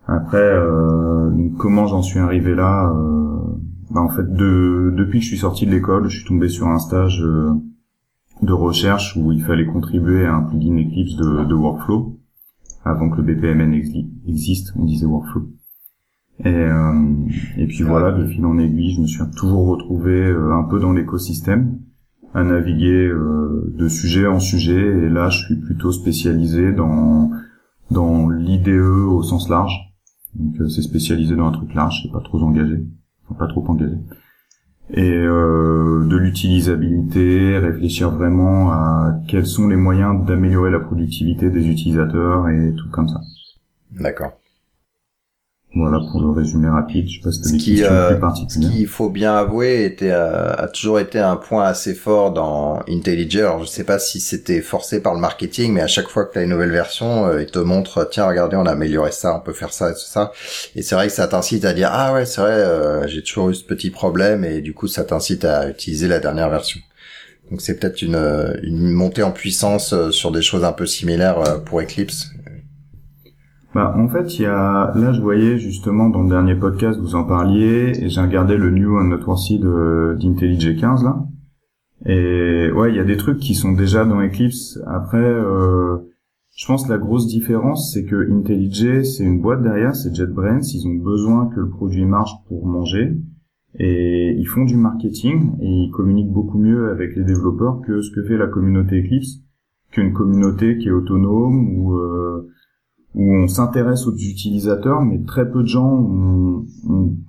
Après, 0.09 0.39
euh, 0.39 1.31
donc 1.31 1.57
comment 1.57 1.87
j'en 1.87 2.03
suis 2.03 2.21
arrivé 2.21 2.55
là 2.55 2.93
euh, 2.95 3.39
bah 3.91 4.01
En 4.01 4.09
fait, 4.09 4.33
de, 4.35 4.95
depuis 4.97 5.19
que 5.19 5.25
je 5.25 5.29
suis 5.29 5.39
sorti 5.39 5.67
de 5.67 5.73
l'école, 5.73 6.09
je 6.09 6.19
suis 6.19 6.27
tombé 6.27 6.49
sur 6.49 6.69
un 6.69 6.79
stage 6.79 7.23
euh, 7.23 7.53
de 8.43 8.53
recherche 8.53 9.17
où 9.17 9.33
il 9.33 9.43
fallait 9.43 9.67
contribuer 9.67 10.27
à 10.27 10.35
un 10.35 10.43
plugin 10.43 10.79
Eclipse 10.79 11.17
de, 11.17 11.45
de 11.45 11.55
workflow. 11.55 12.19
Avant 12.85 13.11
que 13.11 13.21
le 13.21 13.35
BPMN 13.35 13.75
existe, 14.29 14.73
on 14.77 14.85
disait 14.85 15.07
workflow. 15.07 15.49
Et, 16.45 16.49
euh, 16.49 16.93
et 17.57 17.67
puis 17.67 17.83
voilà, 17.83 18.13
de 18.13 18.27
fil 18.27 18.45
en 18.45 18.59
aiguille, 18.59 18.95
je 18.95 19.01
me 19.01 19.07
suis 19.07 19.23
toujours 19.37 19.67
retrouvé 19.69 20.13
euh, 20.13 20.53
un 20.55 20.65
peu 20.65 20.79
dans 20.79 20.93
l'écosystème, 20.93 21.79
à 22.35 22.45
naviguer 22.45 23.07
euh, 23.07 23.73
de 23.75 23.89
sujet 23.89 24.27
en 24.27 24.39
sujet. 24.39 25.05
Et 25.05 25.09
là, 25.09 25.31
je 25.31 25.45
suis 25.45 25.57
plutôt 25.57 25.93
spécialisé 25.93 26.73
dans 26.73 27.31
dans 27.91 28.29
l'IDE 28.29 28.69
au 28.69 29.23
sens 29.23 29.49
large. 29.49 29.75
Donc 30.35 30.71
c'est 30.71 30.83
spécialisé 30.83 31.37
dans 31.37 31.47
un 31.47 31.53
truc 31.53 31.73
large, 31.75 32.01
c'est 32.03 32.13
pas 32.13 32.21
trop 32.21 32.41
engagé, 32.43 32.85
enfin, 33.25 33.39
pas 33.39 33.47
trop 33.47 33.65
engagé. 33.69 33.97
Et 34.91 35.11
euh, 35.11 36.05
de 36.07 36.17
l'utilisabilité, 36.17 37.59
réfléchir 37.59 38.11
vraiment 38.11 38.71
à 38.71 39.19
quels 39.27 39.47
sont 39.47 39.67
les 39.67 39.77
moyens 39.77 40.25
d'améliorer 40.25 40.71
la 40.71 40.79
productivité 40.79 41.51
des 41.51 41.69
utilisateurs 41.69 42.49
et 42.49 42.73
tout 42.77 42.89
comme 42.91 43.09
ça. 43.09 43.21
D'accord. 43.93 44.33
Voilà 45.77 45.99
pour 46.11 46.23
le 46.23 46.31
résumé 46.31 46.71
rapide. 46.71 47.07
Je 47.07 47.17
sais 47.17 47.21
pas 47.21 47.33
si 47.33 47.43
des 47.53 47.59
questions 47.59 47.87
euh, 47.91 48.11
plus 48.13 48.21
particulières. 48.21 48.71
Ce 48.71 48.77
qu'il 48.77 48.87
faut 48.87 49.11
bien 49.11 49.37
avouer 49.37 49.85
était 49.85 50.11
euh, 50.11 50.55
a 50.55 50.69
toujours 50.69 50.99
été 50.99 51.19
un 51.19 51.37
point 51.37 51.65
assez 51.65 51.95
fort 51.95 52.33
dans 52.33 52.81
IntelliJ. 52.89 53.37
Alors 53.37 53.61
je 53.61 53.67
sais 53.67 53.85
pas 53.85 53.99
si 53.99 54.19
c'était 54.19 54.63
forcé 54.63 55.03
par 55.03 55.13
le 55.13 55.21
marketing, 55.21 55.75
mais 55.75 55.83
à 55.83 55.87
chaque 55.87 56.09
fois 56.09 56.25
que 56.25 56.33
tu 56.33 56.39
as 56.39 56.45
une 56.45 56.51
nouvelle 56.51 56.71
version, 56.71 57.27
euh, 57.27 57.43
il 57.43 57.51
te 57.51 57.59
montre 57.59 58.09
tiens 58.11 58.27
regardez 58.27 58.57
on 58.57 58.65
a 58.65 58.73
amélioré 58.73 59.13
ça, 59.13 59.37
on 59.37 59.41
peut 59.41 59.53
faire 59.53 59.75
ça 59.75 59.91
et 59.91 59.93
tout 59.93 60.01
ça. 60.01 60.33
Et 60.77 60.81
c'est 60.81 60.95
vrai 60.95 61.09
que 61.09 61.13
ça 61.13 61.29
t'incite 61.29 61.67
à 61.67 61.75
dire 61.75 61.91
ah 61.93 62.15
ouais 62.15 62.25
c'est 62.25 62.41
vrai 62.41 62.53
euh, 62.53 63.07
j'ai 63.07 63.23
toujours 63.23 63.51
eu 63.51 63.55
ce 63.55 63.65
petit 63.65 63.91
problème 63.91 64.47
et 64.47 64.63
du 64.63 64.73
coup 64.73 64.89
ça 64.89 65.05
t'incite 65.05 65.45
à 65.45 65.69
utiliser 65.69 66.09
la 66.09 66.21
dernière 66.21 66.49
version. 66.49 66.81
Donc 67.51 67.61
c'est 67.61 67.79
peut-être 67.79 68.01
une, 68.01 68.17
une 68.63 68.93
montée 68.93 69.23
en 69.23 69.31
puissance 69.31 69.95
sur 70.11 70.33
des 70.33 70.43
choses 70.43 70.65
un 70.65 70.73
peu 70.73 70.87
similaires 70.87 71.63
pour 71.65 71.81
Eclipse 71.81 72.31
bah, 73.77 73.95
en 73.95 74.09
fait, 74.09 74.39
il 74.39 74.43
y 74.43 74.47
a, 74.47 74.91
là, 74.95 75.13
je 75.13 75.21
voyais 75.21 75.59
justement 75.59 76.09
dans 76.09 76.23
le 76.23 76.31
dernier 76.31 76.55
podcast, 76.55 76.99
vous 76.99 77.15
en 77.15 77.25
parliez, 77.25 77.93
et 78.03 78.09
j'ai 78.09 78.23
regardé 78.23 78.57
le 78.57 78.71
New 78.71 78.99
on 78.99 79.05
Noteworthy 79.05 79.59
d'IntelliJ 79.59 80.81
15, 80.81 81.05
là. 81.05 81.27
Et 82.07 82.71
ouais, 82.73 82.91
il 82.91 82.97
y 82.97 83.01
a 83.01 83.05
des 83.05 83.19
trucs 83.19 83.37
qui 83.37 83.55
sont 83.55 83.73
déjà 83.73 84.07
dans 84.07 84.23
Eclipse. 84.23 84.81
Après, 84.87 85.19
euh, 85.19 85.99
je 86.57 86.67
pense 86.67 86.87
que 86.87 86.91
la 86.91 86.97
grosse 86.97 87.27
différence, 87.27 87.93
c'est 87.93 88.07
que 88.07 88.33
IntelliJ, 88.33 89.03
c'est 89.03 89.25
une 89.25 89.43
boîte 89.43 89.63
derrière, 89.63 89.95
c'est 89.95 90.15
JetBrains, 90.15 90.63
ils 90.63 90.89
ont 90.89 90.95
besoin 90.95 91.51
que 91.55 91.61
le 91.61 91.69
produit 91.69 92.07
marche 92.07 92.33
pour 92.49 92.65
manger, 92.65 93.15
et 93.79 94.35
ils 94.39 94.47
font 94.47 94.65
du 94.65 94.79
marketing, 94.79 95.51
et 95.61 95.69
ils 95.69 95.91
communiquent 95.91 96.33
beaucoup 96.33 96.59
mieux 96.59 96.89
avec 96.89 97.15
les 97.15 97.25
développeurs 97.25 97.83
que 97.87 98.01
ce 98.01 98.11
que 98.11 98.23
fait 98.23 98.39
la 98.39 98.47
communauté 98.47 99.01
Eclipse, 99.01 99.43
qu'une 99.93 100.15
communauté 100.15 100.79
qui 100.79 100.89
est 100.89 100.93
autonome, 100.93 101.77
ou... 101.77 101.93
Euh, 101.99 102.49
où 103.17 103.35
on 103.35 103.49
s'intéresse 103.49 104.07
aux 104.07 104.15
utilisateurs, 104.15 105.01
mais 105.03 105.23
très 105.25 105.51
peu 105.51 105.63
de 105.63 105.69
gens 105.69 105.91
ont, 105.91 106.65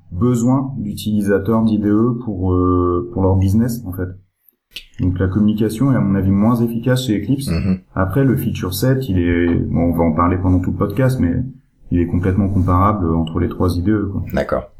besoin 0.09 0.73
d'utilisateurs 0.77 1.63
d'IDE 1.63 2.19
pour 2.23 2.53
euh, 2.53 3.09
pour 3.13 3.21
leur 3.21 3.35
business 3.35 3.83
en 3.85 3.91
fait. 3.91 4.07
Donc 4.99 5.19
la 5.19 5.27
communication 5.27 5.91
est 5.91 5.95
à 5.95 5.99
mon 5.99 6.15
avis 6.15 6.31
moins 6.31 6.55
efficace 6.55 7.05
chez 7.05 7.21
Eclipse. 7.21 7.49
Mm-hmm. 7.49 7.79
Après 7.93 8.23
le 8.23 8.35
feature 8.35 8.73
set, 8.73 9.09
il 9.09 9.19
est 9.19 9.55
bon, 9.55 9.91
on 9.91 9.95
va 9.95 10.03
en 10.03 10.13
parler 10.13 10.37
pendant 10.37 10.59
tout 10.59 10.71
le 10.71 10.77
podcast, 10.77 11.19
mais 11.19 11.43
il 11.91 11.99
est 11.99 12.07
complètement 12.07 12.49
comparable 12.49 13.13
entre 13.13 13.39
les 13.39 13.49
trois 13.49 13.75
IDE. 13.75 14.11
D'accord. 14.33 14.71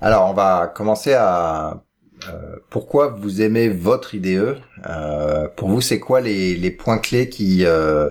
Alors 0.00 0.30
on 0.30 0.34
va 0.34 0.66
commencer 0.66 1.14
à 1.14 1.82
euh, 2.28 2.56
pourquoi 2.68 3.08
vous 3.08 3.42
aimez 3.42 3.68
votre 3.68 4.14
IDE 4.14 4.56
euh, 4.88 5.48
Pour 5.56 5.68
vous, 5.68 5.80
c'est 5.80 6.00
quoi 6.00 6.20
les, 6.20 6.56
les 6.56 6.70
points 6.70 6.98
clés 6.98 7.28
qui 7.28 7.64
euh, 7.64 8.10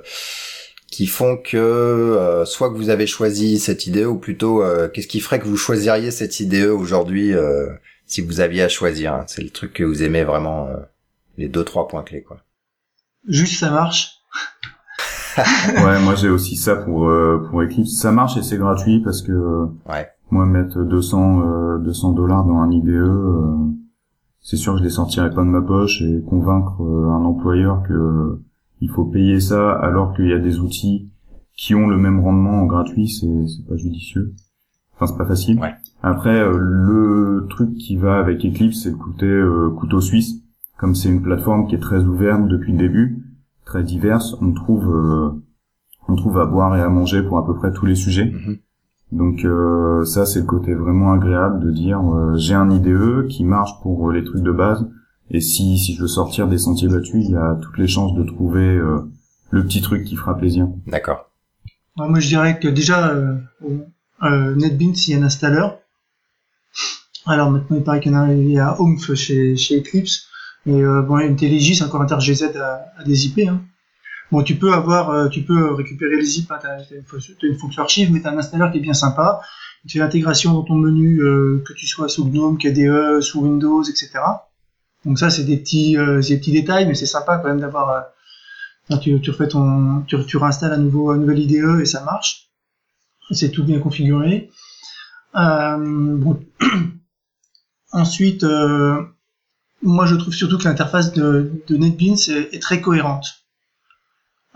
qui 0.90 1.08
font 1.08 1.38
que 1.38 1.58
euh, 1.58 2.46
soit 2.46 2.70
que 2.72 2.78
vous 2.78 2.90
avez 2.90 3.08
choisi 3.08 3.60
cette 3.60 3.88
idée 3.88 4.06
ou 4.06 4.18
plutôt 4.18 4.64
euh, 4.64 4.88
qu'est-ce 4.88 5.08
qui 5.08 5.20
ferait 5.20 5.40
que 5.40 5.48
vous 5.48 5.58
choisiriez 5.58 6.12
cette 6.12 6.40
idée 6.40 6.68
aujourd'hui 6.68 7.34
euh, 7.34 7.68
si 8.06 8.22
vous 8.22 8.40
aviez 8.40 8.64
à 8.64 8.70
choisir 8.70 9.14
hein. 9.14 9.24
c'est 9.28 9.44
le 9.44 9.50
truc 9.50 9.74
que 9.74 9.84
vous 9.84 10.04
aimez 10.04 10.24
vraiment 10.24 10.68
les 11.38 11.48
deux 11.48 11.64
trois 11.64 11.88
points 11.88 12.04
clés 12.04 12.24
quoi 12.24 12.38
juste 13.28 13.60
ça 13.60 13.72
marche? 13.72 14.16
Ouais 15.38 16.02
moi 16.02 16.16
j'ai 16.16 16.30
aussi 16.30 16.56
ça 16.56 16.76
pour 16.76 17.10
pour 17.50 17.62
Eclipse 17.62 17.98
ça 17.98 18.12
marche 18.12 18.36
et 18.36 18.44
c'est 18.44 18.58
gratuit 18.58 19.00
parce 19.02 19.22
que 19.22 19.68
ouais. 19.88 20.10
moi 20.32 20.46
mettre 20.46 20.80
200 20.80 21.78
200 21.78 22.12
dollars 22.12 22.44
dans 22.44 22.58
un 22.58 22.72
IDE 22.72 23.06
c'est 24.42 24.58
sûr 24.58 24.74
que 24.74 24.80
je 24.80 24.84
les 24.84 24.90
sortirais 24.90 25.30
pas 25.30 25.42
de 25.42 25.48
ma 25.48 25.62
poche 25.62 26.02
et 26.02 26.22
convaincre 26.28 26.82
un 26.82 27.24
employeur 27.24 27.84
que 27.88 28.40
il 28.82 28.90
faut 28.90 29.06
payer 29.06 29.40
ça 29.40 29.72
alors 29.72 30.14
qu'il 30.14 30.28
y 30.28 30.34
a 30.34 30.40
des 30.40 30.60
outils 30.60 31.12
qui 31.56 31.76
ont 31.76 31.88
le 31.88 31.98
même 31.98 32.22
rendement 32.22 32.62
en 32.62 32.66
gratuit, 32.66 33.10
c'est 33.10 33.48
c'est 33.48 33.68
pas 33.68 33.76
judicieux. 33.76 34.34
Enfin, 34.96 35.08
c'est 35.08 35.18
pas 35.18 35.26
facile. 35.26 35.60
Après, 36.02 36.40
euh, 36.40 36.58
le 36.58 37.48
truc 37.50 37.76
qui 37.76 37.98
va 37.98 38.18
avec 38.18 38.46
Eclipse, 38.46 38.84
c'est 38.84 38.92
le 38.92 38.98
côté 38.98 39.26
euh, 39.26 39.70
couteau 39.70 40.00
suisse. 40.02 40.36
Comme 40.78 40.96
c'est 40.96 41.10
une 41.10 41.22
plateforme 41.22 41.68
qui 41.68 41.76
est 41.76 41.80
très 41.80 42.04
ouverte 42.06 42.48
depuis 42.48 42.72
le 42.72 42.78
début, 42.78 43.26
très 43.66 43.84
diverse, 43.84 44.38
on 44.42 44.54
trouve 44.54 44.90
euh, 44.90 45.30
on 46.08 46.16
trouve 46.16 46.40
à 46.40 46.46
boire 46.46 46.76
et 46.78 46.82
à 46.82 46.90
manger 46.90 47.22
pour 47.22 47.38
à 47.38 47.46
peu 47.46 47.54
près 47.54 47.74
tous 47.74 47.86
les 47.86 47.96
sujets. 47.96 48.32
Mm-hmm. 48.32 48.60
Donc 49.12 50.06
ça, 50.06 50.28
c'est 50.28 50.40
le 50.40 50.46
côté 50.46 50.76
vraiment 50.76 51.12
agréable 51.12 51.60
de 51.62 51.72
dire 51.72 52.00
j'ai 52.36 52.54
un 52.54 52.70
IDE 52.70 53.28
qui 53.28 53.44
marche 53.44 53.72
pour 53.82 54.12
les 54.12 54.24
trucs 54.24 54.44
de 54.44 54.52
base 54.52 54.88
et 55.32 55.42
si, 55.42 55.78
si 55.78 55.96
je 55.96 56.02
veux 56.02 56.08
sortir 56.08 56.48
des 56.48 56.58
sentiers 56.58 56.88
battus, 56.88 57.26
il 57.26 57.32
y 57.32 57.36
a 57.36 57.58
toutes 57.62 57.78
les 57.78 57.88
chances 57.88 58.16
de 58.16 58.24
trouver 58.24 58.66
euh, 58.66 59.00
le 59.52 59.64
petit 59.64 59.82
truc 59.82 60.06
qui 60.06 60.16
fera 60.16 60.38
plaisir. 60.38 60.68
D'accord. 60.88 61.30
moi, 61.96 62.20
je 62.20 62.28
dirais 62.28 62.60
que 62.60 62.68
déjà, 62.68 63.10
euh, 63.10 63.36
euh, 64.24 64.56
NetBeans, 64.56 64.96
il 65.08 65.12
y 65.12 65.16
a 65.16 65.20
un 65.20 65.24
installeur. 65.24 65.80
Alors 67.26 67.52
maintenant, 67.52 67.78
il 67.78 67.84
paraît 67.84 68.00
qu'il 68.00 68.12
y, 68.12 68.16
a, 68.16 68.34
il 68.34 68.50
y 68.50 68.60
a 68.60 68.80
Oomph 68.82 69.14
chez, 69.14 69.56
chez 69.56 69.80
Eclipse. 69.80 70.28
Et 70.66 70.74
euh, 70.74 71.02
bon, 71.02 71.16
IntelliJ, 71.16 71.78
c'est 71.78 71.84
encore 71.84 72.02
InterGZ 72.02 72.56
à, 72.56 72.86
à 72.98 73.04
des 73.04 73.28
IP. 73.28 73.48
Hein. 73.48 73.62
Bon, 74.32 74.44
tu 74.44 74.56
peux 74.56 74.74
avoir, 74.74 75.10
euh, 75.10 75.28
tu 75.28 75.42
peux 75.42 75.74
récupérer 75.74 76.18
les 76.18 76.26
zip, 76.26 76.52
hein, 76.52 76.60
t'as, 76.62 76.78
as 76.78 76.84
une, 77.42 77.56
fonction 77.56 77.82
archive, 77.82 78.12
mais 78.12 78.22
t'as 78.22 78.32
un 78.32 78.38
installeur 78.38 78.72
qui 78.72 78.78
est 78.78 78.82
bien 78.82 78.94
sympa. 78.94 79.42
Tu 79.88 79.98
fais 79.98 80.04
l'intégration 80.04 80.54
dans 80.54 80.64
ton 80.64 80.76
menu, 80.76 81.22
euh, 81.22 81.64
que 81.66 81.74
tu 81.74 81.88
sois 81.88 82.10
sous 82.10 82.26
GNOME, 82.26 82.58
KDE, 82.58 83.22
sous 83.22 83.42
Windows, 83.42 83.82
etc. 83.84 84.10
Donc 85.06 85.18
ça, 85.18 85.30
c'est 85.30 85.44
des 85.44 85.58
petits, 85.58 85.98
euh, 85.98 86.22
détails, 86.22 86.88
mais 86.88 86.96
c'est 86.96 87.06
sympa 87.06 87.38
quand 87.38 87.48
même 87.48 87.62
d'avoir. 87.62 87.90
Euh, 88.92 88.98
tu, 88.98 89.20
tu 89.22 89.30
refais 89.32 89.48
ton, 89.48 90.02
tu, 90.08 90.38
réinstalles 90.38 90.74
à 90.74 90.78
nouveau 90.78 91.12
un 91.12 91.18
nouvel 91.18 91.40
IDE 91.40 91.80
et 91.82 91.86
ça 91.86 92.04
marche. 92.04 92.50
C'est 93.32 93.52
tout 93.52 93.64
bien 93.64 93.80
configuré. 93.80 94.50
Euh. 95.36 96.34
Ensuite, 97.92 98.44
euh, 98.44 99.02
moi 99.82 100.06
je 100.06 100.16
trouve 100.16 100.34
surtout 100.34 100.58
que 100.58 100.66
l'interface 100.66 101.12
de, 101.14 101.52
de 101.68 101.76
NetBeans 101.76 102.18
est, 102.52 102.62
très 102.62 102.82
cohérente. 102.82 103.46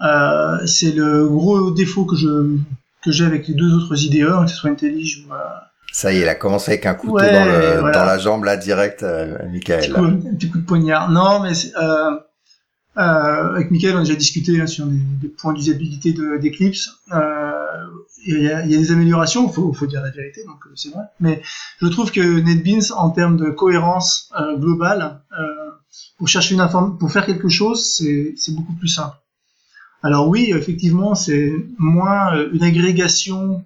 Euh, 0.03 0.65
c'est 0.67 0.91
le 0.91 1.27
gros 1.27 1.71
défaut 1.71 2.05
que 2.05 2.15
je 2.15 2.57
que 3.01 3.12
j'ai 3.12 3.25
avec 3.25 3.47
les 3.47 3.53
deux 3.53 3.73
autres 3.73 4.01
IDE, 4.03 4.27
que 4.43 4.47
ce 4.47 4.55
soit 4.55 4.69
IntelliJ 4.69 5.25
ou 5.25 5.33
ça 5.93 6.12
y 6.12 6.17
est, 6.17 6.21
il 6.21 6.27
a 6.27 6.33
commencé 6.33 6.71
avec 6.71 6.88
un 6.88 6.95
couteau 6.95 7.19
dans, 7.19 7.45
le, 7.45 7.91
dans, 7.93 8.03
la 8.03 8.17
jambe 8.17 8.43
là 8.45 8.57
direct, 8.57 9.03
euh, 9.03 9.38
Michael. 9.51 9.95
Un 9.95 10.15
petit, 10.35 10.50
coup, 10.50 10.57
de 10.57 10.65
poignard. 10.65 11.12
Non, 11.12 11.39
mais 11.39 11.51
euh, 11.79 12.17
euh, 12.97 13.55
avec 13.55 13.69
Michael, 13.69 13.95
on 13.95 14.00
a 14.00 14.03
déjà 14.03 14.15
discuté 14.15 14.59
hein, 14.59 14.65
sur 14.65 14.88
des, 14.88 14.97
des 15.21 15.27
points 15.27 15.53
d'usabilité 15.53 16.15
d'Eclipse. 16.41 16.89
Euh, 17.12 17.85
il 18.25 18.41
y, 18.41 18.50
a, 18.50 18.65
y, 18.65 18.73
a, 18.73 18.77
des 18.77 18.91
améliorations, 18.91 19.47
faut, 19.50 19.71
faut 19.71 19.85
dire 19.85 20.01
la 20.01 20.09
vérité, 20.09 20.43
donc 20.45 20.65
euh, 20.65 20.71
c'est 20.75 20.89
vrai. 20.89 21.03
Mais 21.19 21.43
je 21.79 21.88
trouve 21.88 22.12
que 22.12 22.21
NetBeans, 22.21 22.91
en 22.95 23.12
termes 23.12 23.38
de 23.38 23.51
cohérence 23.51 24.31
euh, 24.39 24.57
globale, 24.57 25.21
pour 26.17 26.27
chercher 26.27 26.55
une 26.55 26.62
information, 26.62 26.97
pour 26.97 27.12
faire 27.12 27.27
quelque 27.27 27.50
chose, 27.50 27.85
c'est 27.85 28.55
beaucoup 28.55 28.73
plus 28.73 28.88
simple. 28.88 29.15
Alors 30.01 30.27
oui, 30.27 30.51
effectivement, 30.55 31.13
c'est 31.13 31.51
moins 31.77 32.35
une 32.51 32.63
agrégation 32.63 33.63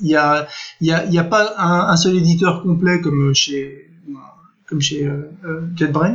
il 0.00 0.08
y 0.08 0.16
a, 0.16 0.48
y 0.80 0.92
a, 0.92 1.04
y 1.06 1.18
a 1.18 1.24
pas 1.24 1.54
un, 1.58 1.88
un, 1.88 1.96
seul 1.96 2.16
éditeur 2.16 2.62
complet 2.62 3.00
comme 3.00 3.34
chez, 3.34 3.90
comme 4.68 4.80
chez 4.80 5.06
euh, 5.06 5.30
euh 5.44 5.62
JetBrains, 5.76 6.14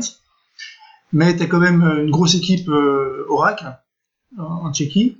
mais 1.13 1.35
tu 1.35 1.43
as 1.43 1.47
quand 1.47 1.59
même 1.59 1.83
une 1.83 2.11
grosse 2.11 2.35
équipe 2.35 2.69
euh, 2.69 3.25
Oracle 3.29 3.77
en, 4.37 4.71
Tchéquie 4.73 5.17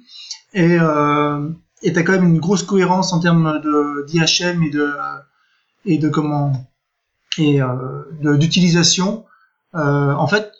et 0.54 0.78
euh, 0.80 1.50
et 1.82 1.94
t'as 1.94 2.04
quand 2.04 2.14
même 2.14 2.26
une 2.26 2.40
grosse 2.40 2.64
cohérence 2.64 3.14
en 3.14 3.20
termes 3.20 3.62
de 3.62 4.06
d'IHM 4.08 4.64
et 4.64 4.70
de 4.70 4.94
et 5.86 5.98
de 5.98 6.10
comment 6.10 6.54
et 7.38 7.62
euh, 7.62 8.38
d'utilisation. 8.38 9.26
Euh, 9.76 10.14
en 10.14 10.28
fait, 10.28 10.52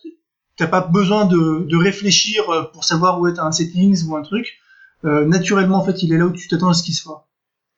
t'as 0.58 0.68
pas 0.68 0.82
besoin 0.82 1.26
de, 1.26 1.66
de 1.66 1.78
réfléchir 1.78 2.44
pour 2.74 2.84
savoir 2.84 3.20
où 3.20 3.28
est 3.28 3.40
un 3.40 3.52
settings 3.52 4.06
ou 4.06 4.16
un 4.16 4.22
truc. 4.22 4.60
Euh, 5.06 5.26
naturellement, 5.26 5.78
en 5.78 5.84
fait, 5.84 6.04
il 6.04 6.14
est 6.14 6.18
là 6.18 6.26
où 6.26 6.32
tu 6.32 6.48
t'attends 6.48 6.70
à 6.70 6.74
ce 6.74 6.84
qu'il 6.84 6.96
soit. 6.96 7.28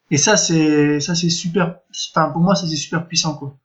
Et 0.10 0.18
ça, 0.18 0.38
c'est, 0.38 1.00
ça, 1.00 1.16
c'est 1.16 1.30
super, 1.30 1.80
enfin, 2.14 2.30
pour 2.30 2.42
moi, 2.42 2.56
ça, 2.56 2.66
c'est 2.68 2.76
super 2.76 3.08
puissant, 3.08 3.36
quoi. 3.36 3.58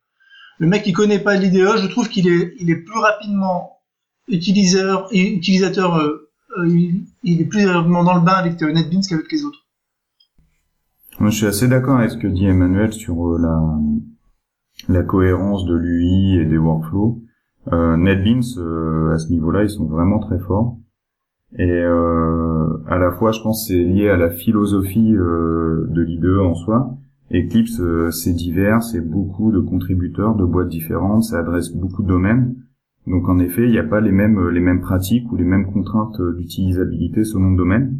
Le 0.59 0.67
mec 0.67 0.83
qui 0.83 0.93
connaît 0.93 1.19
pas 1.19 1.35
l'IDE, 1.35 1.77
je 1.77 1.87
trouve 1.87 2.09
qu'il 2.09 2.27
est, 2.27 2.53
il 2.59 2.69
est 2.69 2.75
plus 2.75 2.99
rapidement 2.99 3.79
utilisateur, 4.27 5.07
euh, 5.97 6.29
euh, 6.59 6.67
il 7.23 7.41
est 7.41 7.45
plus 7.45 7.65
rapidement 7.65 8.03
dans 8.03 8.15
le 8.15 8.21
bain 8.21 8.33
avec 8.33 8.61
NetBeans 8.61 9.01
qu'avec 9.07 9.31
les 9.31 9.45
autres. 9.45 9.59
Moi, 11.19 11.29
je 11.29 11.37
suis 11.37 11.45
assez 11.45 11.67
d'accord 11.67 11.97
avec 11.97 12.11
ce 12.11 12.17
que 12.17 12.27
dit 12.27 12.45
Emmanuel 12.45 12.93
sur 12.93 13.27
euh, 13.27 13.39
la, 13.39 13.77
la 14.89 15.03
cohérence 15.03 15.65
de 15.65 15.75
l'UI 15.75 16.39
et 16.39 16.45
des 16.45 16.57
workflows. 16.57 17.21
Euh, 17.71 17.95
NetBeans, 17.97 18.43
à 19.13 19.17
ce 19.17 19.29
niveau-là, 19.29 19.63
ils 19.63 19.69
sont 19.69 19.85
vraiment 19.85 20.19
très 20.19 20.39
forts. 20.39 20.77
Et 21.59 21.69
euh, 21.69 22.77
à 22.87 22.97
la 22.97 23.11
fois, 23.11 23.31
je 23.31 23.41
pense, 23.41 23.67
c'est 23.67 23.77
lié 23.77 24.09
à 24.09 24.17
la 24.17 24.31
philosophie 24.31 25.13
euh, 25.15 25.87
de 25.89 26.01
l'IDE 26.01 26.39
en 26.39 26.55
soi. 26.55 26.97
Eclipse, 27.31 27.79
euh, 27.79 28.09
c'est 28.11 28.33
divers, 28.33 28.81
c'est 28.81 29.01
beaucoup 29.01 29.51
de 29.51 29.59
contributeurs, 29.59 30.35
de 30.35 30.45
boîtes 30.45 30.69
différentes, 30.69 31.23
ça 31.23 31.39
adresse 31.39 31.71
beaucoup 31.71 32.01
de 32.01 32.07
domaines. 32.07 32.55
Donc 33.05 33.27
en 33.29 33.37
effet, 33.39 33.65
il 33.65 33.71
n'y 33.71 33.77
a 33.77 33.83
pas 33.83 34.01
les 34.01 34.11
mêmes 34.11 34.49
les 34.49 34.61
mêmes 34.61 34.79
pratiques 34.79 35.29
ou 35.31 35.35
les 35.35 35.43
mêmes 35.43 35.71
contraintes 35.71 36.21
d'utilisabilité 36.37 37.23
selon 37.23 37.51
le 37.51 37.57
domaine. 37.57 37.99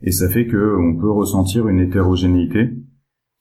Et 0.00 0.10
ça 0.10 0.28
fait 0.28 0.46
que 0.46 0.76
on 0.78 0.96
peut 0.96 1.10
ressentir 1.10 1.68
une 1.68 1.78
hétérogénéité 1.78 2.70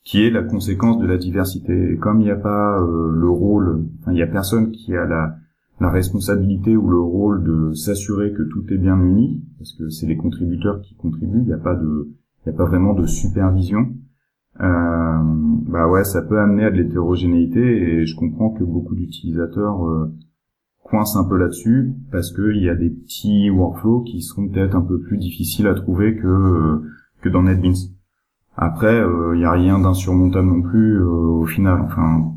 qui 0.04 0.24
est 0.24 0.30
la 0.30 0.44
conséquence 0.44 1.00
de 1.00 1.08
la 1.08 1.18
diversité. 1.18 1.94
Et 1.94 1.98
comme 1.98 2.20
il 2.20 2.26
n'y 2.26 2.32
a 2.32 2.36
pas 2.36 2.80
le 2.82 3.30
rôle, 3.30 3.86
il 4.08 4.14
n'y 4.14 4.22
a 4.22 4.28
personne 4.28 4.72
qui 4.72 4.96
a 4.96 5.06
la 5.06 5.38
la 5.82 5.90
responsabilité 5.90 6.78
ou 6.78 6.90
le 6.90 7.00
rôle 7.00 7.44
de 7.44 7.74
s'assurer 7.74 8.32
que 8.32 8.44
tout 8.44 8.64
est 8.72 8.78
bien 8.78 9.00
uni, 9.02 9.44
parce 9.58 9.74
que 9.74 9.90
c'est 9.90 10.08
les 10.08 10.16
contributeurs 10.16 10.80
qui 10.82 10.96
contribuent, 10.96 11.42
il 11.42 11.48
n'y 11.48 11.54
a 11.54 11.58
pas 11.58 11.76
de, 11.76 12.10
il 12.46 12.50
a 12.50 12.54
pas 12.54 12.66
vraiment 12.66 12.94
de 12.94 13.06
supervision. 13.06 13.94
Euh, 14.62 15.20
bah 15.68 15.88
ouais, 15.90 16.04
ça 16.04 16.22
peut 16.22 16.40
amener 16.40 16.66
à 16.66 16.72
de 16.72 16.78
l'hétérogénéité 16.78 17.60
et 17.60 18.06
je 18.06 18.16
comprends 18.16 18.52
que 18.52 18.64
beaucoup 18.64 18.96
d'utilisateurs 18.96 19.88
euh, 19.88 20.14
coincent 20.84 21.20
un 21.20 21.24
peu 21.24 21.38
là-dessus 21.38 21.94
parce 22.12 22.32
qu'il 22.32 22.62
y 22.62 22.70
a 22.70 22.76
des 22.76 22.90
petits 22.90 23.50
workflows 23.50 24.02
qui 24.02 24.22
sont 24.22 24.48
peut-être 24.48 24.76
un 24.76 24.82
peu 24.82 25.00
plus 25.00 25.18
difficiles 25.18 25.68
à 25.68 25.74
trouver 25.74 26.16
que 26.16 26.28
euh, 26.28 26.82
que 27.22 27.30
dans 27.30 27.44
NetBeans. 27.44 27.92
Après, 28.58 28.98
il 28.98 29.04
euh, 29.04 29.36
n'y 29.36 29.46
a 29.46 29.52
rien 29.52 29.80
d'insurmontable 29.80 30.48
non 30.48 30.62
plus 30.62 31.00
euh, 31.00 31.06
au 31.06 31.46
final. 31.46 31.82
Enfin, 31.82 32.34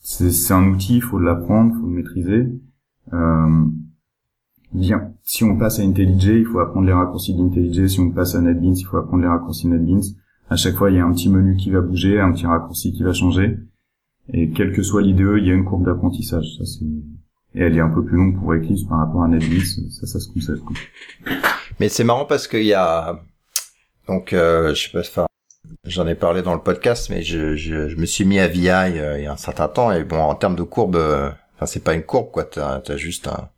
c'est 0.00 0.54
un 0.54 0.68
outil, 0.68 0.96
il 0.96 1.02
faut 1.02 1.18
l'apprendre, 1.18 1.74
il 1.74 1.80
faut 1.80 1.86
le 1.86 1.94
maîtriser. 1.94 2.48
Euh, 3.12 3.64
bien. 4.72 5.12
Si 5.24 5.44
on 5.44 5.58
passe 5.58 5.78
à 5.80 5.82
IntelliJ, 5.82 6.26
il 6.26 6.46
faut 6.46 6.60
apprendre 6.60 6.86
les 6.86 6.92
raccourcis 6.92 7.34
d'IntelliJ. 7.34 7.86
Si 7.86 8.00
on 8.00 8.10
passe 8.10 8.34
à 8.34 8.40
NetBeans, 8.40 8.76
il 8.76 8.84
faut 8.84 8.96
apprendre 8.96 9.22
les 9.22 9.28
raccourcis 9.28 9.68
NetBeans. 9.68 10.02
À 10.50 10.56
chaque 10.56 10.76
fois, 10.76 10.90
il 10.90 10.96
y 10.96 11.00
a 11.00 11.04
un 11.04 11.12
petit 11.12 11.28
menu 11.28 11.56
qui 11.56 11.70
va 11.70 11.80
bouger, 11.80 12.20
un 12.20 12.32
petit 12.32 12.46
raccourci 12.46 12.92
qui 12.92 13.02
va 13.02 13.12
changer. 13.12 13.58
Et 14.32 14.50
quelle 14.50 14.72
que 14.72 14.82
soit 14.82 15.02
l'IDE, 15.02 15.36
il 15.38 15.46
y 15.46 15.50
a 15.50 15.54
une 15.54 15.64
courbe 15.64 15.84
d'apprentissage. 15.84 16.56
Ça, 16.58 16.64
c'est... 16.64 16.84
Et 17.54 17.62
elle 17.62 17.76
est 17.76 17.80
un 17.80 17.88
peu 17.88 18.04
plus 18.04 18.16
longue 18.16 18.38
pour 18.38 18.52
Eclipse 18.52 18.84
par 18.84 18.98
rapport 18.98 19.22
à 19.22 19.28
NetBeans. 19.28 19.90
Ça, 19.90 20.06
ça 20.06 20.20
se 20.20 20.28
concède. 20.28 20.58
Mais 21.80 21.88
c'est 21.88 22.04
marrant 22.04 22.24
parce 22.24 22.46
qu'il 22.46 22.64
y 22.64 22.74
a... 22.74 23.20
Donc, 24.06 24.32
euh, 24.32 24.74
je 24.74 24.84
sais 24.84 24.90
pas, 24.90 25.00
enfin, 25.00 25.26
j'en 25.84 26.06
ai 26.06 26.14
parlé 26.14 26.40
dans 26.40 26.54
le 26.54 26.60
podcast, 26.60 27.10
mais 27.10 27.22
je, 27.22 27.56
je, 27.56 27.88
je 27.88 27.96
me 27.96 28.06
suis 28.06 28.24
mis 28.24 28.38
à 28.38 28.48
VI 28.48 28.68
euh, 28.70 29.18
il 29.18 29.24
y 29.24 29.26
a 29.26 29.32
un 29.32 29.36
certain 29.36 29.68
temps. 29.68 29.92
Et 29.92 30.04
bon, 30.04 30.18
en 30.18 30.34
termes 30.34 30.56
de 30.56 30.62
courbe... 30.62 30.96
Euh, 30.96 31.30
Enfin, 31.58 31.66
c'est 31.66 31.82
pas 31.82 31.94
une 31.94 32.04
courbe, 32.04 32.30
quoi. 32.30 32.44
T'as 32.44 32.80
as 32.86 32.96
juste 32.96 33.26
un, 33.26 33.50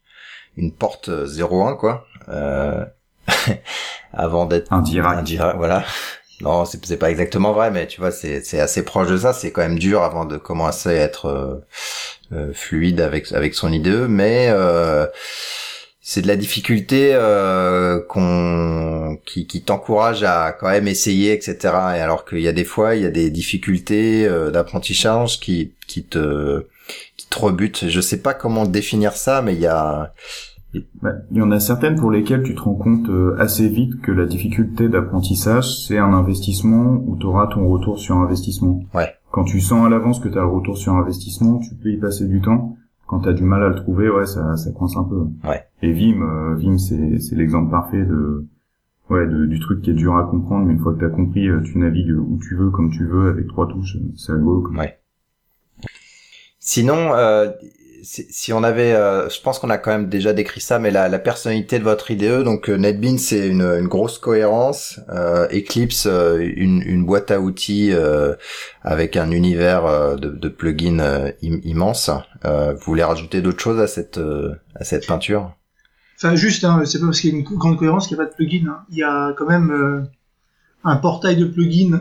une 0.56 0.72
porte 0.72 1.10
0-1, 1.10 1.76
quoi. 1.76 2.06
Euh, 2.30 2.84
avant 4.14 4.46
d'être 4.46 4.72
un 4.72 4.80
direct. 4.80 5.56
voilà. 5.56 5.84
Non, 6.40 6.64
c'est 6.64 6.96
pas 6.96 7.10
exactement 7.10 7.52
vrai, 7.52 7.70
mais 7.70 7.86
tu 7.86 8.00
vois, 8.00 8.10
c'est 8.10 8.60
assez 8.60 8.82
proche 8.82 9.08
de 9.08 9.18
ça. 9.18 9.32
C'est 9.34 9.52
quand 9.52 9.60
même 9.60 9.78
dur 9.78 10.02
avant 10.02 10.24
de 10.24 10.38
commencer 10.38 10.88
à 10.88 10.94
être 10.94 11.26
euh, 11.26 11.66
euh, 12.32 12.52
fluide 12.54 13.00
avec 13.00 13.30
avec 13.32 13.54
son 13.54 13.70
IDE, 13.70 14.06
mais 14.08 14.48
euh, 14.50 15.06
c'est 16.10 16.22
de 16.22 16.26
la 16.26 16.34
difficulté 16.34 17.12
euh, 17.14 18.00
qu'on 18.08 19.16
qui, 19.24 19.46
qui 19.46 19.62
t'encourage 19.62 20.24
à 20.24 20.50
quand 20.50 20.66
même 20.66 20.88
essayer, 20.88 21.32
etc. 21.32 21.56
Et 21.62 22.00
alors 22.00 22.24
qu'il 22.24 22.40
y 22.40 22.48
a 22.48 22.52
des 22.52 22.64
fois, 22.64 22.96
il 22.96 23.02
y 23.02 23.06
a 23.06 23.12
des 23.12 23.30
difficultés 23.30 24.26
euh, 24.26 24.50
d'apprentissage 24.50 25.38
qui 25.38 25.70
qui 25.86 26.02
te 26.02 26.66
trop 27.30 27.52
but. 27.52 27.84
Je 27.86 28.00
sais 28.00 28.20
pas 28.22 28.34
comment 28.34 28.66
définir 28.66 29.12
ça, 29.12 29.40
mais 29.40 29.54
il 29.54 29.60
y 29.60 29.68
a. 29.68 30.12
il 30.74 30.82
y 31.30 31.42
en 31.42 31.52
a 31.52 31.60
certaines 31.60 31.94
pour 31.94 32.10
lesquelles 32.10 32.42
tu 32.42 32.56
te 32.56 32.60
rends 32.60 32.74
compte 32.74 33.08
euh, 33.08 33.36
assez 33.38 33.68
vite 33.68 34.00
que 34.02 34.10
la 34.10 34.26
difficulté 34.26 34.88
d'apprentissage, 34.88 35.86
c'est 35.86 35.98
un 35.98 36.12
investissement 36.12 37.04
où 37.06 37.16
tu 37.20 37.26
auras 37.26 37.46
ton 37.46 37.68
retour 37.68 38.00
sur 38.00 38.16
investissement. 38.16 38.82
Ouais. 38.94 39.14
Quand 39.30 39.44
tu 39.44 39.60
sens 39.60 39.86
à 39.86 39.88
l'avance 39.88 40.18
que 40.18 40.28
tu 40.28 40.38
as 40.38 40.42
le 40.42 40.48
retour 40.48 40.76
sur 40.76 40.92
investissement, 40.94 41.60
tu 41.60 41.76
peux 41.76 41.90
y 41.90 41.98
passer 41.98 42.26
du 42.26 42.40
temps. 42.40 42.76
Quand 43.10 43.18
tu 43.18 43.28
as 43.28 43.32
du 43.32 43.42
mal 43.42 43.64
à 43.64 43.68
le 43.70 43.74
trouver, 43.74 44.08
ouais, 44.08 44.24
ça, 44.24 44.56
ça 44.56 44.70
coince 44.70 44.96
un 44.96 45.02
peu. 45.02 45.26
Ouais. 45.42 45.66
Et 45.82 45.92
Vim, 45.92 46.22
euh, 46.22 46.54
Vim, 46.54 46.78
c'est, 46.78 47.18
c'est 47.18 47.34
l'exemple 47.34 47.68
parfait 47.68 48.04
de, 48.04 48.46
ouais, 49.08 49.26
de, 49.26 49.46
du 49.46 49.58
truc 49.58 49.82
qui 49.82 49.90
est 49.90 49.94
dur 49.94 50.16
à 50.16 50.22
comprendre, 50.22 50.66
mais 50.66 50.74
une 50.74 50.78
fois 50.78 50.94
que 50.94 51.00
tu 51.00 51.04
as 51.06 51.08
compris, 51.08 51.48
euh, 51.48 51.60
tu 51.60 51.76
navigues 51.78 52.16
où 52.16 52.38
tu 52.40 52.54
veux, 52.54 52.70
comme 52.70 52.88
tu 52.92 53.04
veux, 53.04 53.30
avec 53.30 53.48
trois 53.48 53.66
touches, 53.66 53.96
c'est 54.16 54.32
rigolo. 54.32 54.70
Ouais. 54.78 54.96
Sinon, 56.60 57.12
euh, 57.14 57.50
si 58.02 58.52
on 58.52 58.62
avait, 58.62 58.92
euh, 58.92 59.28
je 59.28 59.40
pense 59.40 59.58
qu'on 59.58 59.70
a 59.70 59.78
quand 59.78 59.90
même 59.90 60.08
déjà 60.08 60.32
décrit 60.32 60.60
ça, 60.60 60.78
mais 60.78 60.90
la, 60.90 61.08
la 61.08 61.18
personnalité 61.18 61.78
de 61.78 61.84
votre 61.84 62.10
IDE, 62.10 62.42
donc 62.42 62.68
euh, 62.68 62.76
NetBeans 62.76 63.18
c'est 63.18 63.48
une, 63.48 63.62
une, 63.62 63.88
grosse 63.88 64.18
cohérence, 64.18 65.00
euh, 65.10 65.46
Eclipse 65.52 66.06
une, 66.06 66.82
une, 66.82 67.04
boîte 67.04 67.30
à 67.30 67.40
outils 67.40 67.92
avec 68.82 69.16
un 69.16 69.30
univers 69.30 70.16
de, 70.16 70.28
de 70.28 70.48
plugins 70.48 71.32
immense. 71.42 72.10
vous 72.44 72.80
voulez 72.84 73.04
rajouter 73.04 73.42
d'autres 73.42 73.60
choses 73.60 73.80
à 73.80 73.86
cette 73.86 74.20
à 74.74 74.84
cette 74.84 75.06
peinture? 75.06 75.52
Enfin 76.16 76.36
juste, 76.36 76.64
hein, 76.64 76.82
c'est 76.84 76.98
pas 76.98 77.06
parce 77.06 77.20
qu'il 77.20 77.32
y 77.32 77.34
a 77.34 77.38
une 77.38 77.44
grande 77.44 77.78
cohérence 77.78 78.06
qu'il 78.06 78.16
n'y 78.16 78.22
a 78.22 78.26
pas 78.26 78.30
de 78.30 78.36
plugin. 78.36 78.68
Hein. 78.68 78.84
Il 78.90 78.98
y 78.98 79.02
a 79.02 79.34
quand 79.38 79.46
même 79.46 80.08
un 80.84 80.96
portail 80.96 81.36
de 81.36 81.46
plugins 81.46 82.00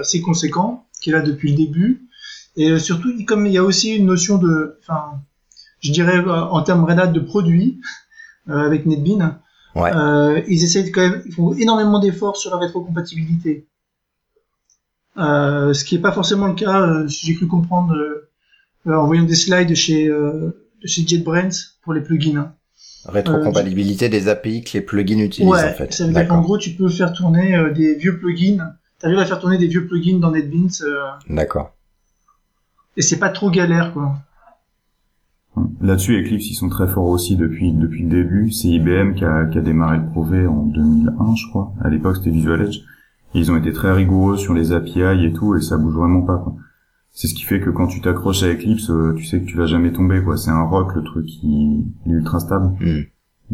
assez 0.00 0.20
conséquent 0.20 0.86
qui 1.00 1.10
est 1.10 1.12
là 1.12 1.20
depuis 1.20 1.50
le 1.50 1.56
début 1.56 2.06
et 2.56 2.70
euh, 2.70 2.78
surtout, 2.78 3.12
comme 3.26 3.46
il 3.46 3.52
y 3.52 3.58
a 3.58 3.64
aussi 3.64 3.94
une 3.94 4.06
notion 4.06 4.38
de, 4.38 4.78
enfin, 4.80 5.20
je 5.80 5.92
dirais 5.92 6.18
euh, 6.18 6.42
en 6.44 6.62
termes 6.62 6.84
Red 6.84 6.98
Hat 6.98 7.06
de 7.08 7.20
produits 7.20 7.80
euh, 8.48 8.66
avec 8.66 8.86
NetBean, 8.86 9.38
ouais. 9.74 9.90
euh, 9.94 10.40
ils 10.48 10.64
essayent 10.64 10.90
quand 10.90 11.02
même, 11.02 11.22
ils 11.26 11.32
font 11.32 11.52
énormément 11.54 11.98
d'efforts 11.98 12.36
sur 12.36 12.50
la 12.50 12.58
rétrocompatibilité. 12.58 13.66
Euh, 15.18 15.72
ce 15.72 15.84
qui 15.84 15.94
n'est 15.94 16.02
pas 16.02 16.12
forcément 16.12 16.46
le 16.46 16.54
cas, 16.54 17.08
si 17.08 17.26
j'ai 17.26 17.34
cru 17.34 17.46
comprendre 17.46 17.96
en 18.84 19.06
voyant 19.06 19.24
des 19.24 19.34
slides 19.34 19.74
chez 19.74 20.08
de 20.08 20.54
chez 20.84 21.06
JetBrains 21.06 21.48
pour 21.82 21.94
les 21.94 22.02
plugins. 22.02 22.52
Rétrocompatibilité 23.06 24.08
des 24.08 24.28
API 24.28 24.62
que 24.62 24.74
les 24.74 24.80
plugins 24.82 25.18
utilisent 25.18 25.50
ouais, 25.50 25.70
en 25.70 25.72
fait. 25.72 25.92
Ça 25.94 26.06
veut 26.06 26.12
dire 26.12 26.28
qu'en 26.28 26.42
gros, 26.42 26.58
tu 26.58 26.70
peux 26.70 26.88
faire 26.88 27.12
tourner 27.12 27.72
des 27.74 27.94
vieux 27.94 28.18
plugins. 28.18 28.74
Tu 29.00 29.06
arrives 29.06 29.18
à 29.18 29.26
faire 29.26 29.40
tourner 29.40 29.58
des 29.58 29.68
vieux 29.68 29.86
plugins 29.86 30.18
dans 30.18 30.30
NetBeans. 30.30 30.82
D'accord 31.30 31.72
et 32.96 33.02
c'est 33.02 33.18
pas 33.18 33.28
trop 33.28 33.50
galère 33.50 33.92
quoi. 33.92 34.16
Là-dessus, 35.80 36.20
Eclipse, 36.20 36.50
ils 36.50 36.54
sont 36.54 36.68
très 36.68 36.86
forts 36.86 37.08
aussi 37.08 37.36
depuis 37.36 37.72
depuis 37.72 38.02
le 38.02 38.10
début. 38.10 38.50
C'est 38.50 38.68
IBM 38.68 39.14
qui 39.14 39.24
a, 39.24 39.46
qui 39.46 39.58
a 39.58 39.62
démarré 39.62 39.98
le 39.98 40.06
projet 40.06 40.46
en 40.46 40.64
2001, 40.64 41.34
je 41.34 41.48
crois. 41.48 41.72
À 41.80 41.88
l'époque, 41.88 42.16
c'était 42.16 42.30
Visual 42.30 42.60
Edge. 42.62 42.80
ils 43.34 43.50
ont 43.50 43.56
été 43.56 43.72
très 43.72 43.92
rigoureux 43.92 44.36
sur 44.36 44.52
les 44.52 44.72
API 44.72 45.24
et 45.24 45.32
tout, 45.32 45.54
et 45.54 45.60
ça 45.62 45.78
bouge 45.78 45.94
vraiment 45.94 46.22
pas. 46.22 46.44
C'est 47.12 47.28
ce 47.28 47.34
qui 47.34 47.44
fait 47.44 47.60
que 47.60 47.70
quand 47.70 47.86
tu 47.86 48.02
t'accroches 48.02 48.42
à 48.42 48.52
Eclipse, 48.52 48.90
euh, 48.90 49.14
tu 49.16 49.24
sais 49.24 49.40
que 49.40 49.46
tu 49.46 49.56
vas 49.56 49.64
jamais 49.64 49.92
tomber. 49.92 50.22
quoi. 50.22 50.36
C'est 50.36 50.50
un 50.50 50.64
rock 50.64 50.94
le 50.94 51.02
truc 51.02 51.24
qui 51.24 51.86
est 52.06 52.10
ultra 52.10 52.40
stable. 52.40 52.74
Hmm. 52.80 53.02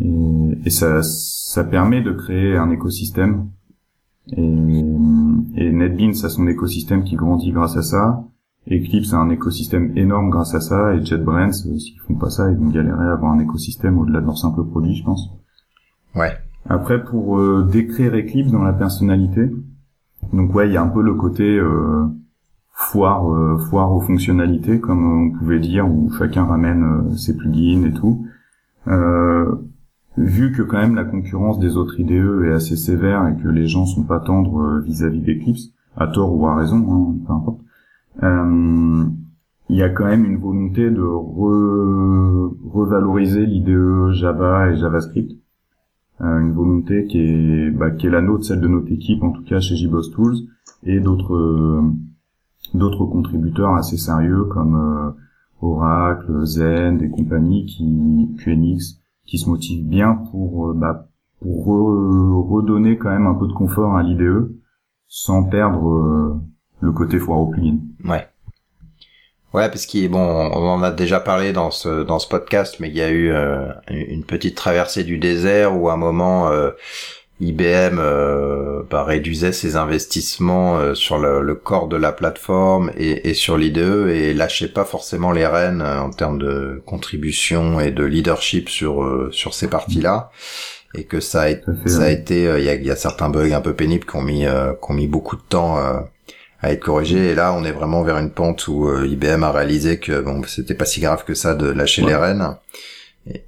Et, 0.00 0.58
et, 0.66 0.70
ça, 0.70 1.02
ça 1.02 1.62
permet 1.62 2.02
de 2.02 2.10
créer 2.10 2.56
un 2.56 2.70
écosystème. 2.70 3.48
Et, 4.32 4.42
et 4.42 5.72
NetBeans 5.72 6.24
a 6.24 6.28
son 6.28 6.48
écosystème 6.48 7.04
qui 7.04 7.14
grandit 7.14 7.52
grâce 7.52 7.76
à 7.76 7.82
ça. 7.82 8.24
Eclipse 8.70 9.12
a 9.12 9.18
un 9.18 9.31
écosystème 9.31 9.96
énorme 9.96 10.31
grâce 10.31 10.55
à 10.55 10.61
ça. 10.61 10.94
Et 10.94 11.05
JetBrains, 11.05 11.48
euh, 11.48 11.79
s'ils 11.79 12.01
font 12.07 12.14
pas 12.14 12.31
ça, 12.31 12.51
ils 12.51 12.57
vont 12.57 12.68
galérer 12.68 13.05
à 13.05 13.12
avoir 13.12 13.33
un 13.33 13.40
écosystème 13.40 13.98
au-delà 13.98 14.20
de 14.20 14.27
leur 14.27 14.38
simple 14.38 14.64
produit, 14.64 14.94
je 14.94 15.05
pense. 15.05 15.31
Ouais. 16.14 16.33
Après, 16.68 17.03
pour 17.03 17.38
euh, 17.38 17.68
décrire 17.70 18.14
Eclipse 18.14 18.53
dans 18.53 18.62
la 18.62 18.72
personnalité, 18.72 19.51
donc 20.33 20.55
ouais, 20.55 20.68
il 20.68 20.72
y 20.72 20.77
a 20.77 20.83
un 20.83 20.88
peu 20.88 21.03
le 21.03 21.14
côté 21.14 21.59
euh, 21.59 22.07
foire, 22.70 23.31
euh, 23.31 23.59
foire 23.59 23.92
aux 23.92 24.01
fonctionnalités, 24.01 24.81
comme 24.81 25.05
on 25.05 25.38
pouvait 25.38 25.59
dire, 25.59 25.88
où 25.88 26.11
chacun 26.12 26.44
ramène 26.44 26.85
euh, 26.85 27.16
ses 27.16 27.37
plugins 27.37 27.85
et 27.85 27.92
tout. 27.92 28.27
vu 30.16 30.53
que 30.53 30.62
quand 30.62 30.79
même 30.79 30.94
la 30.94 31.05
concurrence 31.05 31.59
des 31.59 31.77
autres 31.77 31.98
IDE 31.98 32.44
est 32.44 32.53
assez 32.53 32.77
sévère 32.77 33.27
et 33.29 33.42
que 33.42 33.48
les 33.48 33.66
gens 33.66 33.87
sont 33.87 34.05
pas 34.05 34.20
tendres 34.20 34.81
vis-à-vis 34.85 35.20
d'Eclipse, 35.20 35.70
à 35.96 36.07
tort 36.07 36.35
ou 36.35 36.46
à 36.46 36.57
raison, 36.57 36.77
hein, 36.77 37.16
peu 37.27 37.33
importe. 37.33 37.61
Il 38.20 39.77
y 39.77 39.83
a 39.83 39.88
quand 39.88 40.05
même 40.05 40.25
une 40.25 40.37
volonté 40.37 40.90
de 40.90 41.03
revaloriser 42.72 43.46
l'IDE 43.46 44.12
Java 44.12 44.70
et 44.70 44.77
JavaScript. 44.77 45.33
Euh, 46.22 46.40
une 46.40 46.53
volonté 46.53 47.07
qui 47.07 47.18
est 47.18 47.70
bah, 47.70 47.90
qui 47.90 48.07
est 48.07 48.11
la 48.11 48.20
nôtre, 48.20 48.44
celle 48.44 48.61
de 48.61 48.68
notre 48.68 48.92
équipe 48.92 49.22
en 49.25 49.33
tout 49.33 49.42
cas 49.42 49.59
chez 49.59 49.75
JBoss 49.75 50.12
Tools 50.12 50.37
et 50.85 51.01
d'autres 51.01 51.35
euh, 51.35 53.07
contributeurs 53.11 53.75
assez 53.75 53.96
sérieux 53.96 54.44
comme 54.44 54.77
euh, 54.77 55.11
Oracle, 55.62 56.44
Zen, 56.44 56.98
des 56.98 57.11
compagnies 57.11 57.66
qui 57.66 58.29
QNX 58.38 59.01
qui 59.27 59.38
se 59.38 59.48
motivent 59.48 59.88
bien 59.88 60.14
pour 60.31 60.75
bah, 60.75 61.09
pour 61.40 61.66
redonner 61.66 62.98
quand 62.98 63.11
même 63.11 63.27
un 63.27 63.35
peu 63.35 63.48
de 63.48 63.53
confort 63.53 63.96
à 63.96 64.05
l'IDE 64.05 64.55
sans 65.09 65.42
perdre 65.42 66.40
le 66.82 66.92
côté 66.92 67.18
foire 67.18 67.38
au 67.38 67.46
plugin. 67.46 67.78
Ouais. 68.04 68.26
Ouais, 69.54 69.68
parce 69.68 69.84
qu'il 69.84 70.10
bon, 70.10 70.18
on 70.18 70.66
en 70.66 70.82
a 70.82 70.90
déjà 70.90 71.20
parlé 71.20 71.52
dans 71.52 71.70
ce 71.70 72.04
dans 72.04 72.18
ce 72.18 72.26
podcast, 72.26 72.76
mais 72.80 72.88
il 72.88 72.96
y 72.96 73.02
a 73.02 73.10
eu 73.10 73.30
euh, 73.30 73.66
une 73.88 74.24
petite 74.24 74.56
traversée 74.56 75.04
du 75.04 75.18
désert 75.18 75.78
où 75.78 75.90
à 75.90 75.92
un 75.92 75.98
moment 75.98 76.48
euh, 76.48 76.70
IBM 77.40 77.98
euh, 77.98 78.82
bah, 78.90 79.04
réduisait 79.04 79.52
ses 79.52 79.76
investissements 79.76 80.78
euh, 80.78 80.94
sur 80.94 81.18
le, 81.18 81.42
le, 81.42 81.54
corps 81.54 81.86
de 81.86 81.96
la 81.96 82.12
plateforme 82.12 82.92
et, 82.96 83.28
et 83.28 83.34
sur 83.34 83.58
l'IDE 83.58 84.08
et 84.08 84.32
lâchait 84.32 84.68
pas 84.68 84.86
forcément 84.86 85.32
les 85.32 85.46
rênes 85.46 85.82
en 85.82 86.08
termes 86.08 86.38
de 86.38 86.82
contribution 86.86 87.78
et 87.78 87.90
de 87.90 88.04
leadership 88.04 88.70
sur 88.70 89.28
sur 89.32 89.52
ces 89.52 89.68
parties-là 89.68 90.30
et 90.94 91.04
que 91.04 91.20
ça 91.20 91.42
a, 91.42 91.48
ça 91.86 92.04
a 92.04 92.08
été 92.08 92.44
il 92.44 92.64
y 92.64 92.70
a, 92.70 92.74
y, 92.74 92.90
a, 92.90 92.96
certains 92.96 93.28
bugs 93.28 93.52
un 93.52 93.60
peu 93.60 93.74
pénibles 93.74 94.06
qui 94.06 94.16
ont 94.16 94.22
mis 94.22 94.44
qui 94.44 94.90
ont 94.90 94.94
mis 94.94 95.08
beaucoup 95.08 95.36
de 95.36 95.42
temps 95.42 95.78
à 96.62 96.72
être 96.72 96.83
corrigé. 96.83 97.31
Et 97.31 97.35
là, 97.35 97.55
on 97.55 97.64
est 97.64 97.72
vraiment 97.72 98.03
vers 98.03 98.18
une 98.18 98.31
pente 98.31 98.66
où 98.68 98.87
euh, 98.87 99.07
IBM 99.07 99.42
a 99.42 99.53
réalisé 99.53 99.98
que 99.98 100.22
bon, 100.22 100.42
c'était 100.46 100.75
pas 100.75 100.85
si 100.85 101.01
grave 101.01 101.25
que 101.25 101.35
ça 101.35 101.55
de 101.55 101.66
lâcher 101.66 102.03
les 102.03 102.14
rênes. 102.14 102.57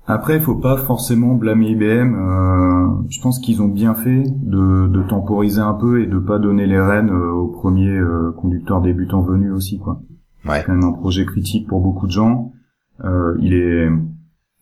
Après, 0.06 0.36
il 0.36 0.40
faut 0.40 0.54
pas 0.54 0.76
forcément 0.76 1.34
blâmer 1.34 1.70
IBM. 1.70 2.14
Euh, 2.14 3.02
je 3.08 3.20
pense 3.20 3.40
qu'ils 3.40 3.60
ont 3.60 3.68
bien 3.68 3.94
fait 3.94 4.22
de, 4.22 4.86
de, 4.86 5.02
temporiser 5.02 5.60
un 5.60 5.74
peu 5.74 6.00
et 6.00 6.06
de 6.06 6.18
pas 6.18 6.38
donner 6.38 6.66
les 6.66 6.80
rênes 6.80 7.10
euh, 7.10 7.32
aux 7.32 7.48
premiers 7.48 7.88
euh, 7.88 8.32
conducteurs 8.36 8.80
débutants 8.80 9.22
venus 9.22 9.52
aussi, 9.52 9.78
quoi. 9.78 10.00
Ouais. 10.44 10.58
C'est 10.58 10.66
quand 10.66 10.74
même 10.74 10.84
un 10.84 10.92
projet 10.92 11.24
critique 11.24 11.66
pour 11.66 11.80
beaucoup 11.80 12.06
de 12.06 12.12
gens. 12.12 12.52
il 13.40 13.54
est 13.54 13.88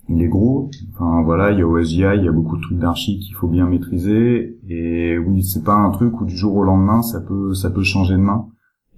il 0.08 0.22
est 0.22 0.28
gros. 0.28 0.70
Enfin 0.92 1.22
voilà, 1.22 1.50
il 1.50 1.58
y 1.58 1.62
a 1.62 1.66
OSGI, 1.66 2.04
il 2.16 2.24
y 2.24 2.28
a 2.28 2.32
beaucoup 2.32 2.56
de 2.56 2.62
trucs 2.62 2.78
d'archi 2.78 3.18
qu'il 3.18 3.34
faut 3.34 3.48
bien 3.48 3.66
maîtriser. 3.66 4.58
Et 4.68 5.18
oui, 5.18 5.42
c'est 5.42 5.64
pas 5.64 5.74
un 5.74 5.90
truc 5.90 6.20
où 6.20 6.24
du 6.24 6.36
jour 6.36 6.56
au 6.56 6.64
lendemain 6.64 7.02
ça 7.02 7.20
peut 7.20 7.54
ça 7.54 7.70
peut 7.70 7.82
changer 7.82 8.14
de 8.14 8.20
main. 8.20 8.48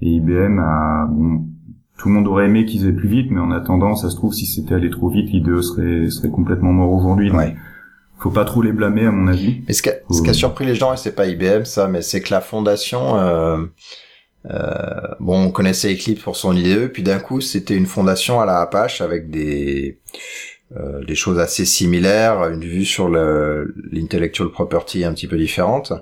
Et 0.01 0.09
IBM 0.09 0.59
a 0.59 1.07
bon, 1.11 1.47
tout 1.99 2.09
le 2.09 2.15
monde 2.15 2.27
aurait 2.27 2.47
aimé 2.47 2.65
qu'ils 2.65 2.87
aient 2.87 2.93
plus 2.93 3.09
vite, 3.09 3.31
mais 3.31 3.41
en 3.41 3.51
attendant, 3.51 3.95
ça 3.95 4.11
se 4.11 4.17
trouve 4.17 4.33
si 4.33 4.47
c'était 4.47 4.75
allé 4.75 4.91
trop 4.91 5.09
vite, 5.09 5.31
l'IDE 5.31 5.61
serait 5.61 6.11
serait 6.11 6.31
complètement 6.31 6.73
mort 6.73 6.93
aujourd'hui. 6.93 7.31
Ouais. 7.31 7.55
Faut 8.19 8.31
pas 8.31 8.45
trop 8.45 8.63
les 8.63 8.73
blâmer 8.73 9.07
à 9.07 9.11
mon 9.11 9.29
avis. 9.29 9.63
Mais 9.69 9.75
ce 9.75 9.83
qui 9.83 9.91
a, 9.91 9.95
ce 10.11 10.23
qui 10.23 10.31
a 10.31 10.33
surpris 10.33 10.65
les 10.65 10.75
gens, 10.75 10.95
et 10.95 10.97
c'est 10.97 11.15
pas 11.15 11.27
IBM 11.27 11.65
ça, 11.65 11.89
mais 11.89 12.03
c'est 12.03 12.21
que 12.21 12.33
la 12.33 12.41
fondation. 12.41 13.17
Euh... 13.19 13.65
Euh, 14.51 15.01
bon, 15.21 15.47
on 15.47 15.51
connaissait 15.51 15.95
Eclipse 15.95 16.23
pour 16.23 16.37
son 16.37 16.55
IDE, 16.55 16.89
puis 16.89 17.03
d'un 17.03 17.19
coup, 17.19 17.41
c'était 17.41 17.77
une 17.77 17.87
fondation 17.87 18.41
à 18.41 18.45
la 18.45 18.61
Apache 18.61 19.01
avec 19.01 19.31
des 19.31 20.01
euh, 20.77 21.05
des 21.05 21.15
choses 21.15 21.39
assez 21.39 21.65
similaires, 21.65 22.49
une 22.49 22.65
vue 22.65 22.85
sur 22.85 23.09
l'intellectual 23.09 24.49
property 24.51 25.05
un 25.05 25.13
petit 25.13 25.29
peu 25.29 25.37
différente. 25.37 25.93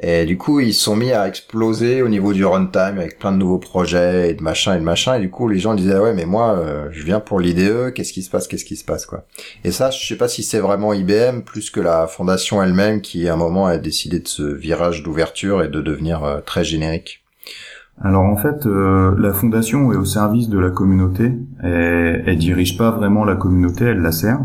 Et 0.00 0.24
du 0.24 0.38
coup, 0.38 0.60
ils 0.60 0.74
sont 0.74 0.96
mis 0.96 1.12
à 1.12 1.28
exploser 1.28 2.02
au 2.02 2.08
niveau 2.08 2.32
du 2.32 2.44
runtime 2.44 2.98
avec 2.98 3.18
plein 3.18 3.32
de 3.32 3.36
nouveaux 3.36 3.58
projets 3.58 4.30
et 4.30 4.34
de 4.34 4.42
machin 4.42 4.76
et 4.76 4.78
de 4.78 4.84
machin. 4.84 5.16
Et 5.16 5.20
du 5.20 5.30
coup, 5.30 5.48
les 5.48 5.58
gens 5.58 5.74
disaient 5.74 5.98
ouais, 5.98 6.14
mais 6.14 6.24
moi, 6.24 6.56
euh, 6.56 6.88
je 6.92 7.02
viens 7.02 7.20
pour 7.20 7.40
l'IDE. 7.40 7.92
Qu'est-ce 7.94 8.12
qui 8.12 8.22
se 8.22 8.30
passe 8.30 8.48
Qu'est-ce 8.48 8.64
qui 8.64 8.76
se 8.76 8.84
passe 8.84 9.06
quoi 9.06 9.26
Et 9.64 9.70
ça, 9.70 9.90
je 9.90 10.06
sais 10.06 10.16
pas 10.16 10.28
si 10.28 10.42
c'est 10.42 10.60
vraiment 10.60 10.92
IBM 10.92 11.40
plus 11.40 11.70
que 11.70 11.80
la 11.80 12.06
fondation 12.06 12.62
elle-même 12.62 13.00
qui, 13.00 13.28
à 13.28 13.34
un 13.34 13.36
moment, 13.36 13.66
a 13.66 13.76
décidé 13.76 14.20
de 14.20 14.28
ce 14.28 14.42
virage 14.42 15.02
d'ouverture 15.02 15.62
et 15.62 15.68
de 15.68 15.80
devenir 15.80 16.24
euh, 16.24 16.40
très 16.40 16.64
générique. 16.64 17.21
Alors 18.00 18.24
en 18.24 18.36
fait, 18.36 18.66
euh, 18.66 19.14
la 19.18 19.32
fondation 19.32 19.92
est 19.92 19.96
au 19.96 20.04
service 20.04 20.48
de 20.48 20.58
la 20.58 20.70
communauté. 20.70 21.38
Elle, 21.60 22.24
elle 22.26 22.38
dirige 22.38 22.76
pas 22.76 22.90
vraiment 22.90 23.24
la 23.24 23.36
communauté, 23.36 23.84
elle 23.84 24.00
la 24.00 24.12
sert 24.12 24.40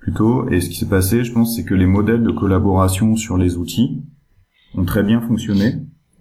plutôt. 0.00 0.48
Et 0.50 0.60
ce 0.60 0.68
qui 0.68 0.76
s'est 0.76 0.88
passé, 0.88 1.24
je 1.24 1.32
pense, 1.32 1.56
c'est 1.56 1.64
que 1.64 1.74
les 1.74 1.86
modèles 1.86 2.22
de 2.22 2.30
collaboration 2.30 3.16
sur 3.16 3.38
les 3.38 3.56
outils 3.56 4.02
ont 4.74 4.84
très 4.84 5.02
bien 5.02 5.20
fonctionné. 5.20 5.76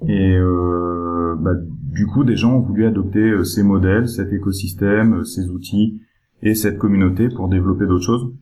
Et 0.07 0.37
euh, 0.37 1.35
bah, 1.39 1.53
du 1.55 2.07
coup, 2.07 2.23
des 2.23 2.37
gens 2.37 2.55
ont 2.55 2.61
voulu 2.61 2.85
adopter 2.85 3.19
euh, 3.19 3.43
ces 3.43 3.63
modèles, 3.63 4.07
cet 4.07 4.31
écosystème, 4.31 5.25
ces 5.25 5.49
outils 5.49 6.01
et 6.41 6.55
cette 6.55 6.77
communauté 6.77 7.29
pour 7.29 7.49
développer 7.49 7.85
d'autres 7.85 8.05
choses. 8.05 8.33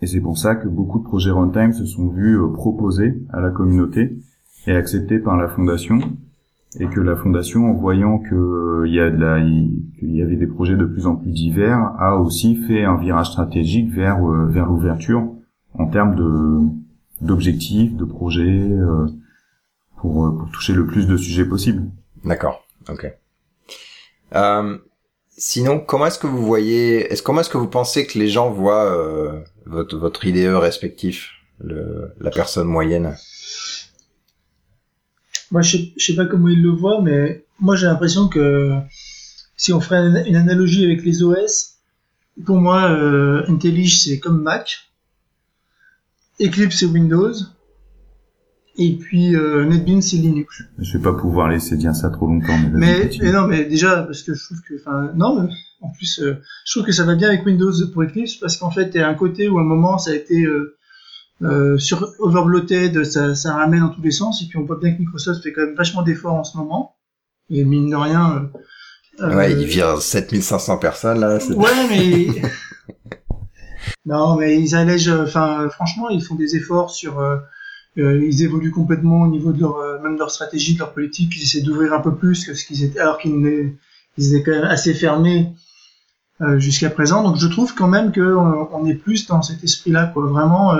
Et 0.00 0.06
c'est 0.06 0.20
pour 0.20 0.38
ça 0.38 0.54
que 0.54 0.68
beaucoup 0.68 0.98
de 0.98 1.04
projets 1.04 1.30
runtime 1.30 1.72
se 1.72 1.86
sont 1.86 2.08
vus 2.08 2.38
proposés 2.52 3.14
à 3.30 3.40
la 3.40 3.50
communauté 3.50 4.18
et 4.66 4.72
acceptés 4.72 5.18
par 5.18 5.36
la 5.36 5.48
fondation 5.48 5.98
et 6.78 6.88
que 6.88 7.00
la 7.00 7.16
fondation, 7.16 7.70
en 7.70 7.74
voyant 7.74 8.18
que 8.18 8.34
euh, 8.34 8.88
y 8.88 9.00
a 9.00 9.10
qu'il 9.10 10.14
y 10.14 10.22
avait 10.22 10.36
des 10.36 10.46
projets 10.46 10.76
de 10.76 10.84
plus 10.84 11.06
en 11.06 11.16
plus 11.16 11.30
divers, 11.30 11.92
a 11.98 12.16
aussi 12.16 12.56
fait 12.66 12.84
un 12.84 12.96
virage 12.96 13.30
stratégique 13.30 13.90
vers 13.90 14.24
euh, 14.24 14.46
vers 14.46 14.66
l'ouverture 14.66 15.32
en 15.74 15.86
termes 15.86 16.70
d'objectifs, 17.20 17.94
de 17.94 18.04
projets 18.04 18.70
euh, 18.70 19.06
pour 19.96 20.36
pour 20.36 20.50
toucher 20.50 20.72
le 20.72 20.86
plus 20.86 21.06
de 21.06 21.16
sujets 21.16 21.44
possible. 21.44 21.84
D'accord. 22.24 22.66
Ok. 22.88 23.06
Euh, 24.34 24.78
sinon, 25.28 25.80
comment 25.80 26.06
est-ce 26.06 26.18
que 26.18 26.26
vous 26.26 26.44
voyez, 26.44 27.12
est-ce 27.12 27.22
comment 27.22 27.40
est-ce 27.40 27.50
que 27.50 27.58
vous 27.58 27.68
pensez 27.68 28.06
que 28.06 28.18
les 28.18 28.28
gens 28.28 28.50
voient 28.50 29.44
votre 29.64 29.96
votre 29.96 30.24
IDE 30.26 30.54
respectif, 30.54 31.30
le, 31.58 32.12
la 32.20 32.30
personne 32.30 32.68
moyenne? 32.68 33.14
Moi, 35.50 35.62
je 35.62 35.76
sais, 35.76 35.92
sais 35.96 36.14
pas 36.14 36.26
comment 36.26 36.48
ils 36.48 36.62
le 36.62 36.70
voient, 36.70 37.00
mais 37.02 37.44
moi, 37.60 37.76
j'ai 37.76 37.86
l'impression 37.86 38.28
que 38.28 38.72
si 39.56 39.72
on 39.72 39.80
ferait 39.80 40.26
une, 40.26 40.36
analogie 40.36 40.84
avec 40.84 41.04
les 41.04 41.22
OS, 41.22 41.76
pour 42.44 42.56
moi, 42.56 42.90
euh, 42.90 43.44
IntelliJ, 43.48 44.04
c'est 44.04 44.18
comme 44.18 44.42
Mac. 44.42 44.90
Eclipse, 46.40 46.78
c'est 46.78 46.86
Windows. 46.86 47.32
Et 48.78 48.94
puis 48.96 49.34
euh, 49.34 49.64
NetBeans, 49.64 50.02
c'est 50.02 50.16
Linux. 50.16 50.62
Je 50.78 50.98
vais 50.98 51.02
pas 51.02 51.14
pouvoir 51.14 51.48
laisser 51.48 51.76
dire 51.76 51.94
ça 51.94 52.10
trop 52.10 52.26
longtemps. 52.26 52.58
Mais, 52.74 53.08
mais, 53.22 53.32
non, 53.32 53.46
mais 53.46 53.64
déjà, 53.64 54.02
parce 54.02 54.22
que 54.22 54.34
je 54.34 54.44
trouve 54.44 54.60
que... 54.60 54.74
Enfin, 54.74 55.12
non, 55.14 55.48
en 55.80 55.88
plus, 55.88 56.20
euh, 56.20 56.34
je 56.66 56.72
trouve 56.72 56.84
que 56.84 56.92
ça 56.92 57.04
va 57.04 57.14
bien 57.14 57.28
avec 57.28 57.46
Windows 57.46 57.72
pour 57.94 58.02
Eclipse, 58.02 58.34
parce 58.34 58.58
qu'en 58.58 58.70
fait, 58.70 58.90
il 58.92 58.98
y 58.98 59.00
a 59.00 59.08
un 59.08 59.14
côté 59.14 59.48
où 59.48 59.58
à 59.58 59.62
un 59.62 59.64
moment, 59.64 59.96
ça 59.98 60.10
a 60.10 60.14
été... 60.14 60.44
Euh, 60.44 60.76
euh, 61.42 61.76
sur 61.78 62.14
overbloated, 62.18 63.04
ça, 63.04 63.34
ça 63.34 63.54
ramène 63.54 63.80
dans 63.80 63.90
tous 63.90 64.02
les 64.02 64.10
sens. 64.10 64.42
Et 64.42 64.46
puis 64.46 64.58
on 64.58 64.64
voit 64.64 64.78
bien 64.78 64.94
que 64.94 65.00
Microsoft 65.00 65.42
fait 65.42 65.52
quand 65.52 65.62
même 65.62 65.74
vachement 65.74 66.02
d'efforts 66.02 66.34
en 66.34 66.44
ce 66.44 66.56
moment. 66.56 66.96
Et 67.50 67.64
mine 67.64 67.90
de 67.90 67.96
rien. 67.96 68.50
Euh, 69.20 69.34
ouais, 69.34 69.52
il 69.52 69.66
vire 69.66 70.00
7500 70.00 70.78
personnes 70.78 71.20
là. 71.20 71.38
Ouais, 71.54 71.70
mais. 71.90 72.26
non, 74.06 74.36
mais 74.36 74.60
ils 74.60 74.74
allègent. 74.74 75.10
Enfin, 75.10 75.68
franchement, 75.70 76.08
ils 76.08 76.22
font 76.22 76.34
des 76.34 76.56
efforts 76.56 76.90
sur. 76.90 77.20
Euh, 77.20 77.36
euh 77.98 78.22
ils 78.24 78.42
évoluent 78.42 78.72
complètement 78.72 79.22
au 79.22 79.28
niveau 79.28 79.52
de 79.52 79.60
leur, 79.60 79.76
euh, 79.76 79.98
même 80.00 80.14
de 80.14 80.18
leur 80.18 80.30
stratégie, 80.30 80.74
de 80.74 80.80
leur 80.80 80.92
politique. 80.92 81.32
Ils 81.36 81.42
essaient 81.42 81.62
d'ouvrir 81.62 81.92
un 81.92 82.00
peu 82.00 82.14
plus 82.14 82.44
que 82.44 82.54
ce 82.54 82.64
qu'ils 82.64 82.82
étaient, 82.84 83.00
alors 83.00 83.18
qu'ils 83.18 83.74
ils 84.18 84.34
étaient 84.34 84.42
quand 84.42 84.58
même 84.58 84.70
assez 84.70 84.92
fermés 84.92 85.52
euh, 86.40 86.58
jusqu'à 86.58 86.90
présent. 86.90 87.22
Donc 87.22 87.36
je 87.36 87.46
trouve 87.46 87.74
quand 87.74 87.88
même 87.88 88.12
qu'on 88.12 88.68
on 88.72 88.86
est 88.86 88.94
plus 88.94 89.26
dans 89.26 89.42
cet 89.42 89.62
esprit-là, 89.62 90.06
quoi. 90.06 90.26
Vraiment, 90.26 90.74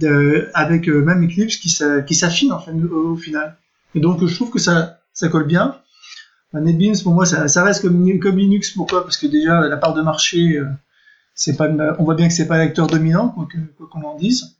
de, 0.00 0.50
avec 0.54 0.88
euh, 0.88 1.02
même 1.02 1.24
Eclipse 1.24 1.56
qui, 1.56 1.68
s'affine 1.70 2.52
en 2.52 2.60
fait 2.60 2.72
au, 2.72 3.16
final. 3.16 3.56
Et 3.94 4.00
donc 4.00 4.24
je 4.24 4.34
trouve 4.34 4.50
que 4.50 4.58
ça, 4.58 5.00
ça 5.12 5.28
colle 5.28 5.46
bien. 5.46 5.76
NetBeans 6.52 7.02
pour 7.02 7.12
moi 7.12 7.26
ça, 7.26 7.48
ça 7.48 7.64
reste 7.64 7.82
comme, 7.82 8.18
comme, 8.18 8.38
Linux. 8.38 8.70
Pourquoi? 8.70 9.04
Parce 9.04 9.16
que 9.16 9.26
déjà 9.26 9.60
la 9.60 9.76
part 9.76 9.94
de 9.94 10.02
marché, 10.02 10.58
euh, 10.58 10.66
c'est 11.34 11.56
pas, 11.56 11.68
on 11.98 12.04
voit 12.04 12.14
bien 12.14 12.28
que 12.28 12.34
c'est 12.34 12.46
pas 12.46 12.58
l'acteur 12.58 12.86
dominant, 12.86 13.28
quoi 13.28 13.46
qu'on 13.90 14.02
en 14.02 14.16
dise, 14.16 14.56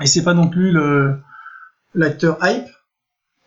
et 0.00 0.06
c'est 0.06 0.22
pas 0.22 0.34
non 0.34 0.48
plus 0.48 0.76
l'acteur 1.94 2.38
hype. 2.42 2.68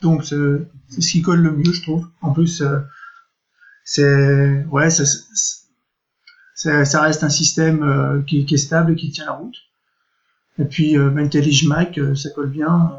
Donc 0.02 0.24
c'est 0.26 1.02
ce 1.02 1.10
qui 1.10 1.22
colle 1.22 1.42
le 1.42 1.52
mieux, 1.52 1.72
je 1.72 1.82
trouve. 1.82 2.08
En 2.22 2.34
plus, 2.34 2.62
euh, 2.62 2.80
c'est 3.84 4.66
ouais, 4.66 4.90
ça, 4.90 5.06
ça, 6.86 7.02
reste 7.02 7.24
un 7.24 7.30
système 7.30 8.24
qui, 8.28 8.46
qui, 8.46 8.56
est 8.56 8.58
stable 8.58 8.92
et 8.92 8.96
qui 8.96 9.12
tient 9.12 9.26
la 9.26 9.32
route. 9.32 9.56
Et 10.60 10.66
puis 10.66 10.98
euh, 10.98 11.16
IntelliJ 11.16 11.68
Mac, 11.68 11.98
euh, 11.98 12.16
ça 12.16 12.30
colle 12.32 12.50
bien. 12.50 12.92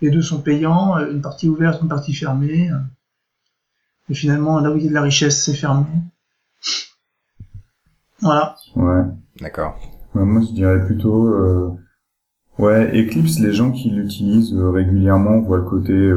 Les 0.00 0.10
deux 0.10 0.22
sont 0.22 0.40
payants, 0.40 0.98
une 0.98 1.22
partie 1.22 1.48
ouverte, 1.48 1.80
une 1.82 1.88
partie 1.88 2.14
fermée. 2.14 2.70
Et 4.10 4.14
finalement, 4.14 4.60
là 4.60 4.70
où 4.70 4.76
il 4.76 4.82
y 4.82 4.86
a 4.86 4.88
de 4.90 4.94
la 4.94 5.02
richesse, 5.02 5.42
c'est 5.42 5.54
fermé. 5.54 5.86
Voilà. 8.20 8.56
Ouais. 8.76 9.02
D'accord. 9.40 9.78
moi, 10.14 10.42
je 10.42 10.52
dirais 10.52 10.84
plutôt, 10.84 11.28
euh, 11.28 11.70
ouais, 12.58 12.90
Eclipse, 13.00 13.38
les 13.38 13.52
gens 13.52 13.70
qui 13.70 13.90
l'utilisent 13.90 14.54
régulièrement 14.54 15.40
voient 15.40 15.58
le 15.58 15.64
côté 15.64 16.12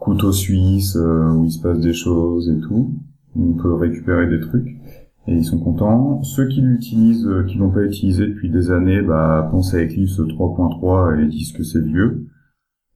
couteau 0.00 0.32
suisse 0.32 0.96
où 0.96 1.44
il 1.44 1.52
se 1.52 1.60
passe 1.60 1.78
des 1.78 1.94
choses 1.94 2.48
et 2.48 2.60
tout. 2.66 2.94
On 3.36 3.52
peut 3.52 3.74
récupérer 3.74 4.26
des 4.26 4.40
trucs 4.40 4.76
et 5.26 5.34
ils 5.36 5.44
sont 5.44 5.58
contents. 5.58 6.22
Ceux 6.22 6.48
qui 6.48 6.60
l'utilisent, 6.60 7.26
euh, 7.26 7.44
qui 7.44 7.56
l'ont 7.56 7.70
pas 7.70 7.84
utilisé 7.84 8.26
depuis 8.26 8.50
des 8.50 8.70
années, 8.70 9.02
bah 9.02 9.48
pensent 9.50 9.74
à 9.74 9.82
Eclipse 9.82 10.18
3.3 10.18 11.20
et 11.20 11.26
disent 11.26 11.52
que 11.52 11.62
c'est 11.62 11.80
vieux. 11.80 12.26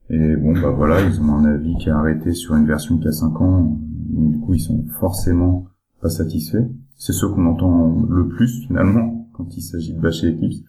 Et 0.09 0.35
bon 0.35 0.53
bah 0.53 0.69
voilà, 0.69 1.01
ils 1.01 1.21
ont 1.21 1.35
un 1.35 1.45
avis 1.45 1.75
qui 1.77 1.89
a 1.89 1.97
arrêté 1.97 2.33
sur 2.33 2.55
une 2.55 2.65
version 2.65 2.97
qui 2.97 3.07
a 3.07 3.11
5 3.11 3.41
ans, 3.41 3.79
donc 4.09 4.31
du 4.31 4.39
coup 4.39 4.53
ils 4.53 4.59
sont 4.59 4.85
forcément 4.99 5.67
pas 6.01 6.09
satisfaits. 6.09 6.67
C'est 6.95 7.13
ceux 7.13 7.29
qu'on 7.29 7.45
entend 7.45 8.05
le 8.09 8.27
plus 8.27 8.65
finalement 8.65 9.27
quand 9.33 9.55
il 9.55 9.61
s'agit 9.61 9.93
de 9.93 10.01
bâcher 10.01 10.33
Eclipse. 10.33 10.63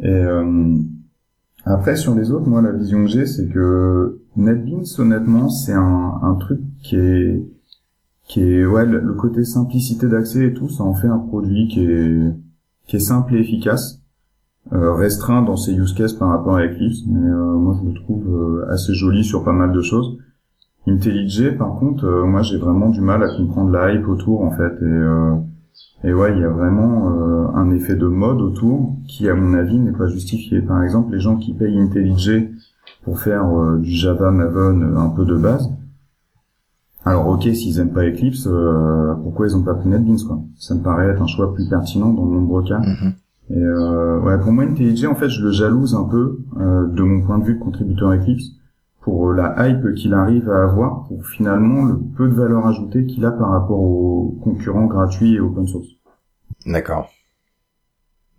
Et 0.00 0.08
euh, 0.08 0.76
après 1.64 1.96
sur 1.96 2.14
les 2.14 2.30
autres, 2.30 2.48
moi 2.48 2.62
la 2.62 2.72
vision 2.72 3.04
que 3.04 3.10
j'ai 3.10 3.26
c'est 3.26 3.48
que 3.48 4.20
NetBeans 4.36 4.84
honnêtement 4.98 5.48
c'est 5.48 5.72
un, 5.72 6.18
un 6.22 6.34
truc 6.36 6.60
qui 6.82 6.96
est 6.96 7.42
qui 8.28 8.42
est 8.42 8.66
ouais 8.66 8.84
le, 8.84 9.14
côté 9.14 9.42
simplicité 9.42 10.06
d'accès 10.06 10.46
et 10.48 10.54
tout 10.54 10.68
ça 10.68 10.84
en 10.84 10.94
fait 10.94 11.08
un 11.08 11.18
produit 11.18 11.66
qui 11.68 11.80
est 11.82 12.34
qui 12.86 12.96
est 12.96 13.00
simple 13.00 13.34
et 13.34 13.40
efficace 13.40 14.02
euh, 14.72 14.92
restreint 14.92 15.42
dans 15.42 15.56
ses 15.56 15.72
use 15.72 15.94
cases 15.94 16.12
par 16.12 16.28
rapport 16.28 16.56
à 16.56 16.64
Eclipse 16.64 17.04
mais 17.06 17.26
euh, 17.26 17.54
moi 17.54 17.76
je 17.82 17.88
le 17.88 17.94
trouve 17.94 18.28
euh, 18.28 18.70
assez 18.70 18.92
joli 18.92 19.24
sur 19.24 19.42
pas 19.44 19.52
mal 19.52 19.72
de 19.72 19.80
choses. 19.80 20.18
IntelliJ 20.86 21.56
par 21.56 21.74
contre 21.76 22.04
euh, 22.04 22.24
moi 22.24 22.42
j'ai 22.42 22.58
vraiment 22.58 22.90
du 22.90 23.00
mal 23.00 23.22
à 23.22 23.34
comprendre 23.34 23.70
la 23.70 23.92
hype 23.92 24.06
autour 24.06 24.42
en 24.42 24.50
fait 24.50 24.74
et 24.82 26.08
et 26.08 26.12
ouais 26.12 26.32
il 26.34 26.40
y 26.40 26.44
a 26.44 26.50
vraiment 26.50 27.08
un 27.54 27.70
effet 27.70 27.96
de 27.96 28.06
mode 28.06 28.40
autour 28.40 28.94
qui 29.08 29.28
à 29.28 29.34
mon 29.34 29.54
avis 29.54 29.78
n'est 29.78 29.92
pas 29.92 30.06
justifié. 30.06 30.60
Par 30.60 30.82
exemple 30.82 31.12
les 31.12 31.20
gens 31.20 31.36
qui 31.36 31.54
payent 31.54 31.78
IntelliJ 31.80 32.50
pour 33.02 33.20
faire 33.20 33.76
du 33.78 33.90
Java 33.90 34.30
Maven 34.30 34.96
un 34.96 35.08
peu 35.08 35.24
de 35.24 35.36
base 35.36 35.70
alors 37.08 37.28
ok, 37.28 37.42
s'ils 37.42 37.78
aiment 37.80 37.92
pas 37.92 38.06
Eclipse, 38.06 38.46
euh, 38.46 39.14
pourquoi 39.22 39.46
ils 39.46 39.56
ont 39.56 39.62
pas 39.62 39.74
pris 39.74 39.88
NetBeans 39.88 40.24
quoi? 40.26 40.40
Ça 40.58 40.74
me 40.74 40.82
paraît 40.82 41.08
être 41.08 41.22
un 41.22 41.26
choix 41.26 41.54
plus 41.54 41.68
pertinent 41.68 42.12
dans 42.12 42.26
de 42.26 42.32
nombreux 42.32 42.64
cas. 42.64 42.78
Mhm. 42.78 43.12
Et 43.50 43.62
euh, 43.62 44.20
ouais, 44.20 44.38
pour 44.38 44.52
moi, 44.52 44.64
IntelliJ, 44.64 45.06
en 45.06 45.14
fait, 45.14 45.30
je 45.30 45.42
le 45.42 45.52
jalouse 45.52 45.94
un 45.94 46.04
peu 46.04 46.40
euh, 46.58 46.86
de 46.86 47.02
mon 47.02 47.22
point 47.22 47.38
de 47.38 47.44
vue 47.44 47.54
de 47.54 47.60
contributeur 47.60 48.12
Eclipse 48.12 48.52
pour 49.00 49.32
la 49.32 49.54
hype 49.66 49.94
qu'il 49.94 50.12
arrive 50.12 50.50
à 50.50 50.64
avoir 50.64 51.04
pour 51.04 51.24
finalement 51.26 51.84
le 51.84 51.98
peu 52.16 52.28
de 52.28 52.34
valeur 52.34 52.66
ajoutée 52.66 53.06
qu'il 53.06 53.24
a 53.24 53.30
par 53.30 53.50
rapport 53.50 53.80
aux 53.80 54.38
concurrents 54.42 54.86
gratuits 54.86 55.34
et 55.34 55.40
open 55.40 55.66
source. 55.66 55.88
D'accord. 56.66 57.08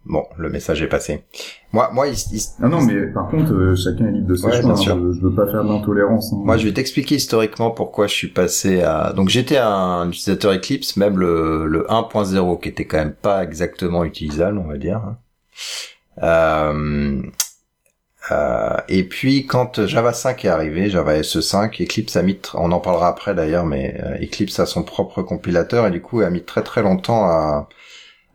Bon, 0.10 0.26
le 0.38 0.50
message 0.50 0.82
est 0.82 0.88
passé. 0.88 1.24
Moi, 1.72 1.92
moi, 1.94 2.08
il, 2.08 2.18
Ah 2.64 2.68
non, 2.68 2.82
mais 2.82 3.14
par 3.14 3.30
contre, 3.30 3.54
euh, 3.54 3.76
chacun 3.76 4.08
est 4.08 4.12
libre 4.12 4.28
de 4.28 4.36
ses 4.36 4.52
choix. 4.62 4.72
Hein. 4.72 4.76
Je, 4.76 5.22
veux 5.22 5.36
pas 5.36 5.46
faire 5.52 5.64
de 5.64 5.70
l'intolérance. 5.70 6.34
Hein. 6.34 6.42
Moi, 6.44 6.58
je 6.58 6.66
vais 6.66 6.74
t'expliquer 6.74 7.16
historiquement 7.16 7.70
pourquoi 7.70 8.08
je 8.08 8.16
suis 8.16 8.28
passé 8.30 8.82
à. 8.82 9.14
Donc, 9.16 9.30
j'étais 9.30 9.58
un 9.58 10.08
utilisateur 10.08 10.54
Eclipse, 10.54 10.98
même 10.98 11.20
le, 11.20 11.68
le 11.68 11.86
1.0, 11.90 12.60
qui 12.60 12.70
était 12.70 12.86
quand 12.86 12.98
même 12.98 13.14
pas 13.14 13.44
exactement 13.44 14.04
utilisable, 14.04 14.58
on 14.58 14.68
va 14.68 14.78
dire. 14.78 14.98
Hein. 14.98 15.18
Euh... 16.24 17.22
Euh, 18.32 18.78
et 18.90 19.04
puis 19.06 19.48
quand 19.48 19.88
Java 19.88 20.14
5 20.14 20.46
est 20.46 20.50
arrivé, 20.50 20.90
Java 20.90 21.20
SE5, 21.20 21.82
Eclipse 21.82 22.16
a 22.16 22.22
mis, 22.22 22.38
on 22.54 22.72
en 22.72 22.80
parlera 22.80 23.08
après 23.08 23.34
d'ailleurs, 23.34 23.66
mais 23.66 24.00
euh, 24.04 24.24
Eclipse 24.24 24.60
a 24.60 24.68
son 24.68 24.84
propre 24.84 25.24
compilateur 25.24 25.88
et 25.88 25.92
du 25.92 26.02
coup 26.02 26.20
a 26.22 26.30
mis 26.30 26.44
très 26.44 26.62
très 26.62 26.84
longtemps 26.84 27.24
à, 27.24 27.70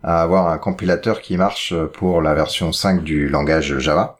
à 0.05 0.23
avoir 0.23 0.49
un 0.49 0.59
compilateur 0.59 1.21
qui 1.21 1.37
marche 1.37 1.75
pour 1.95 2.23
la 2.23 2.35
version 2.35 2.73
5 2.73 3.03
du 3.03 3.29
langage 3.29 3.79
Java. 3.79 4.19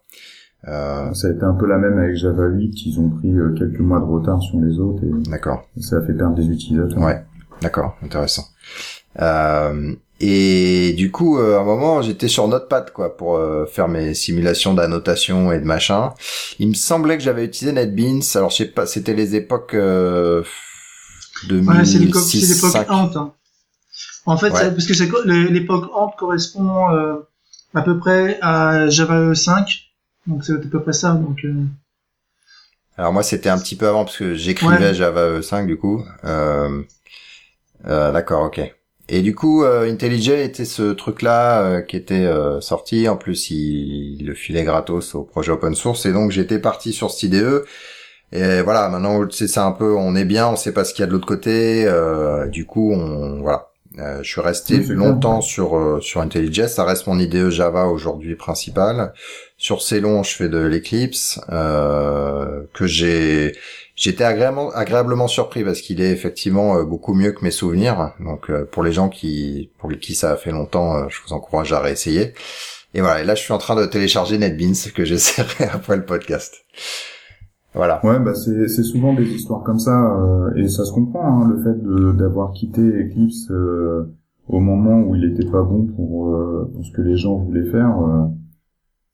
Euh... 0.67 1.13
Ça 1.13 1.29
a 1.29 1.31
été 1.31 1.45
un 1.45 1.53
peu 1.53 1.67
la 1.67 1.79
même 1.79 1.99
avec 1.99 2.17
Java 2.17 2.47
8, 2.47 2.87
ils 2.87 2.99
ont 2.99 3.11
pris 3.11 3.31
euh, 3.31 3.55
quelques 3.57 3.81
mois 3.81 4.01
de 4.01 4.05
retard 4.05 4.41
sur 4.43 4.59
les 4.61 4.79
autres 4.79 5.05
et 5.05 5.31
d'accord. 5.31 5.69
ça 5.79 5.97
a 5.97 6.01
fait 6.01 6.15
perdre 6.15 6.35
des 6.35 6.47
utilisateurs. 6.47 6.99
Ouais, 6.99 7.23
d'accord, 7.61 7.97
intéressant. 8.03 8.45
Euh, 9.21 9.95
et 10.21 10.95
du 10.97 11.11
coup, 11.11 11.39
euh, 11.39 11.59
à 11.59 11.61
un 11.61 11.65
moment, 11.65 12.01
j'étais 12.01 12.29
sur 12.29 12.47
Notepad 12.49 12.93
quoi 12.93 13.17
pour 13.17 13.37
euh, 13.37 13.67
faire 13.67 13.89
mes 13.89 14.15
simulations 14.15 14.73
d'annotation 14.73 15.53
et 15.53 15.59
de 15.59 15.65
machin. 15.65 16.15
Il 16.59 16.69
me 16.69 16.75
semblait 16.75 17.19
que 17.19 17.23
j'avais 17.23 17.45
utilisé 17.45 17.73
NetBeans. 17.73 18.23
Alors 18.37 18.51
je 18.51 18.57
sais 18.57 18.67
pas, 18.67 18.87
c'était 18.87 19.13
les 19.13 19.35
époques 19.35 19.75
euh, 19.75 20.43
2006, 21.49 21.77
ouais, 21.77 21.85
c'est 21.85 22.55
l'époque 22.55 22.91
Ant. 22.91 23.35
En 24.27 24.39
fait, 24.39 24.51
parce 24.51 24.87
que 24.87 25.49
l'époque 25.51 25.91
AMP 25.95 26.17
correspond 26.17 26.91
euh, 26.91 27.17
à 27.75 27.83
peu 27.83 27.99
près 27.99 28.39
à 28.41 28.89
Java 28.89 29.35
5, 29.35 29.91
donc 30.27 30.45
c'est 30.45 30.55
à 30.55 30.59
peu 30.59 30.83
près 30.83 30.93
ça. 30.93 31.13
Donc, 31.13 31.45
euh. 31.45 31.65
Alors 32.97 33.13
moi, 33.13 33.23
c'était 33.23 33.51
un 33.51 33.59
petit 33.59 33.77
peu 33.77 33.87
avant 33.87 34.05
parce 34.05 34.17
que 34.17 34.35
j'écrivais 34.35 34.95
Java 34.95 35.43
5 35.43 35.67
du 35.67 35.77
coup. 35.77 36.05
Euh, 36.25 36.83
D'accord, 37.85 38.45
ok. 38.45 38.61
Et 39.11 39.21
du 39.21 39.35
coup, 39.35 39.65
IntelliJ 39.65 40.31
était 40.31 40.65
ce 40.65 40.95
truc-là 40.95 41.83
qui 41.83 41.97
était 41.97 42.27
sorti. 42.63 43.07
En 43.09 43.17
plus, 43.17 43.51
il, 43.51 44.21
il, 44.21 44.27
le 44.27 44.35
filait 44.35 44.65
gratos 44.65 45.15
au 45.15 45.25
projet 45.25 45.53
open 45.53 45.75
source. 45.75 46.07
Et 46.07 46.13
donc, 46.15 46.31
j'étais 46.31 46.59
parti 46.59 46.95
sur 46.95 47.11
cette 47.11 47.25
IDE. 47.25 47.65
Et 48.33 48.63
voilà, 48.63 48.89
maintenant, 48.89 49.21
c'est 49.31 49.49
ça 49.49 49.67
un 49.67 49.73
peu, 49.73 49.95
on 49.95 50.17
est 50.17 50.25
bien, 50.25 50.49
on 50.49 50.57
sait 50.57 50.73
pas 50.73 50.85
ce 50.85 50.95
qu'il 50.95 51.03
y 51.03 51.05
a 51.05 51.07
de 51.07 51.13
l'autre 51.13 51.27
côté. 51.27 51.87
du 52.51 52.65
coup, 52.65 52.95
on 52.95 53.43
voilà, 53.43 53.74
euh, 53.99 54.23
je 54.23 54.29
suis 54.29 54.41
resté 54.41 54.79
longtemps 54.79 55.41
sur 55.41 55.77
euh, 55.77 56.01
sur 56.01 56.21
IntelliJ, 56.21 56.67
ça 56.67 56.85
reste 56.85 57.07
mon 57.07 57.19
IDE 57.19 57.51
Java 57.51 57.87
aujourd'hui 57.87 58.35
principal. 58.35 59.13
Sur 59.57 59.83
Célon, 59.83 60.23
je 60.23 60.35
fais 60.35 60.49
de 60.49 60.59
l'Eclipse 60.59 61.41
euh, 61.51 62.65
que 62.75 62.87
j'ai 62.87 63.57
j'étais 63.95 64.25
agréablement 64.25 64.71
agréablement 64.71 65.29
surpris 65.29 65.63
parce 65.63 65.81
qu'il 65.81 66.01
est 66.01 66.11
effectivement 66.11 66.77
euh, 66.77 66.85
beaucoup 66.85 67.15
mieux 67.15 67.33
que 67.33 67.45
mes 67.45 67.53
souvenirs. 67.53 68.13
Donc 68.19 68.51
pour 68.67 68.83
les 68.83 68.93
gens 68.93 69.09
qui 69.09 69.71
pour 69.79 69.91
qui 70.01 70.15
ça 70.15 70.33
a 70.33 70.37
fait 70.37 70.51
longtemps, 70.51 71.09
je 71.09 71.19
vous 71.27 71.33
encourage 71.33 71.73
à 71.73 71.81
réessayer. 71.81 72.35
Et 72.95 73.01
voilà, 73.01 73.23
et 73.23 73.25
là 73.25 73.35
je 73.35 73.43
suis 73.43 73.53
en 73.53 73.59
train 73.59 73.77
de 73.77 73.87
télécharger 73.87 74.39
NetBeans 74.39 74.93
que 74.95 75.05
j'essaierai 75.05 75.65
après 75.73 75.97
le 75.97 76.05
podcast. 76.05 76.65
Voilà. 77.75 78.05
Ouais, 78.05 78.21
bah 78.21 78.35
c'est 78.35 78.69
souvent 78.69 79.15
des 79.15 79.29
histoires 79.33 79.63
comme 79.65 79.81
ça 79.81 80.17
euh, 80.17 80.55
et 80.55 80.69
ça 80.69 80.85
se 80.85 80.93
comprend 80.93 81.43
hein, 81.43 81.49
le 81.49 81.63
fait 81.63 82.17
d'avoir 82.17 82.53
quitté 82.53 82.81
Eclipse 82.81 83.51
euh, 83.51 84.15
au 84.47 84.61
moment 84.61 85.01
où 85.01 85.17
il 85.17 85.25
était 85.25 85.51
pas 85.51 85.63
bon 85.63 85.87
pour, 85.87 86.29
euh, 86.29 86.71
pour 86.73 86.85
ce 86.85 86.93
que 86.93 87.03
les 87.03 87.17
gens 87.17 87.37
voulaient 87.37 87.71
faire. 87.71 87.97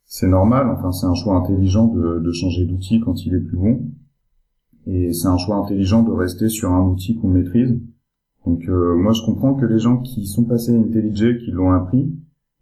c'est 0.04 0.28
normal. 0.28 0.68
Enfin, 0.68 0.92
c'est 0.92 1.06
un 1.06 1.14
choix 1.14 1.36
intelligent 1.36 1.86
de 1.86 2.18
de 2.18 2.32
changer 2.32 2.66
d'outil 2.66 3.00
quand 3.00 3.24
il 3.24 3.34
est 3.34 3.40
plus 3.40 3.56
bon. 3.56 3.80
Et 4.86 5.12
c'est 5.12 5.28
un 5.28 5.38
choix 5.38 5.56
intelligent 5.56 6.02
de 6.02 6.12
rester 6.12 6.48
sur 6.48 6.70
un 6.70 6.82
outil 6.82 7.16
qu'on 7.16 7.28
maîtrise. 7.28 7.78
Donc 8.46 8.68
moi 8.68 9.12
je 9.12 9.22
comprends 9.24 9.54
que 9.54 9.64
les 9.64 9.78
gens 9.78 9.98
qui 9.98 10.26
sont 10.26 10.44
passés 10.44 10.74
à 10.74 10.78
IntelliJ, 10.78 11.38
qui 11.44 11.50
l'ont 11.50 11.72
appris, 11.72 12.12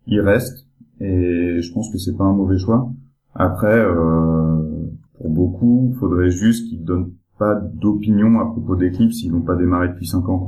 ils 0.07 0.21
restent 0.21 0.67
et 1.01 1.61
je 1.61 1.73
pense 1.73 1.91
que 1.91 1.99
c'est 1.99 2.17
pas 2.17 2.25
un 2.25 2.35
mauvais 2.35 2.59
choix. 2.59 2.91
Après, 3.35 3.79
euh, 3.79 4.78
pour 5.19 5.31
beaucoup, 5.31 5.93
il 5.93 5.99
faudrait 5.99 6.31
juste 6.31 6.69
qu'ils 6.69 6.85
donnent 6.85 7.13
pas 7.39 7.55
d'opinion 7.55 8.41
à 8.41 8.47
propos 8.47 8.77
d'Eclipse 8.77 9.17
s'ils 9.17 9.33
n'ont 9.33 9.43
pas 9.43 9.55
démarré 9.55 9.89
depuis 9.89 10.07
5 10.07 10.29
ans. 10.29 10.39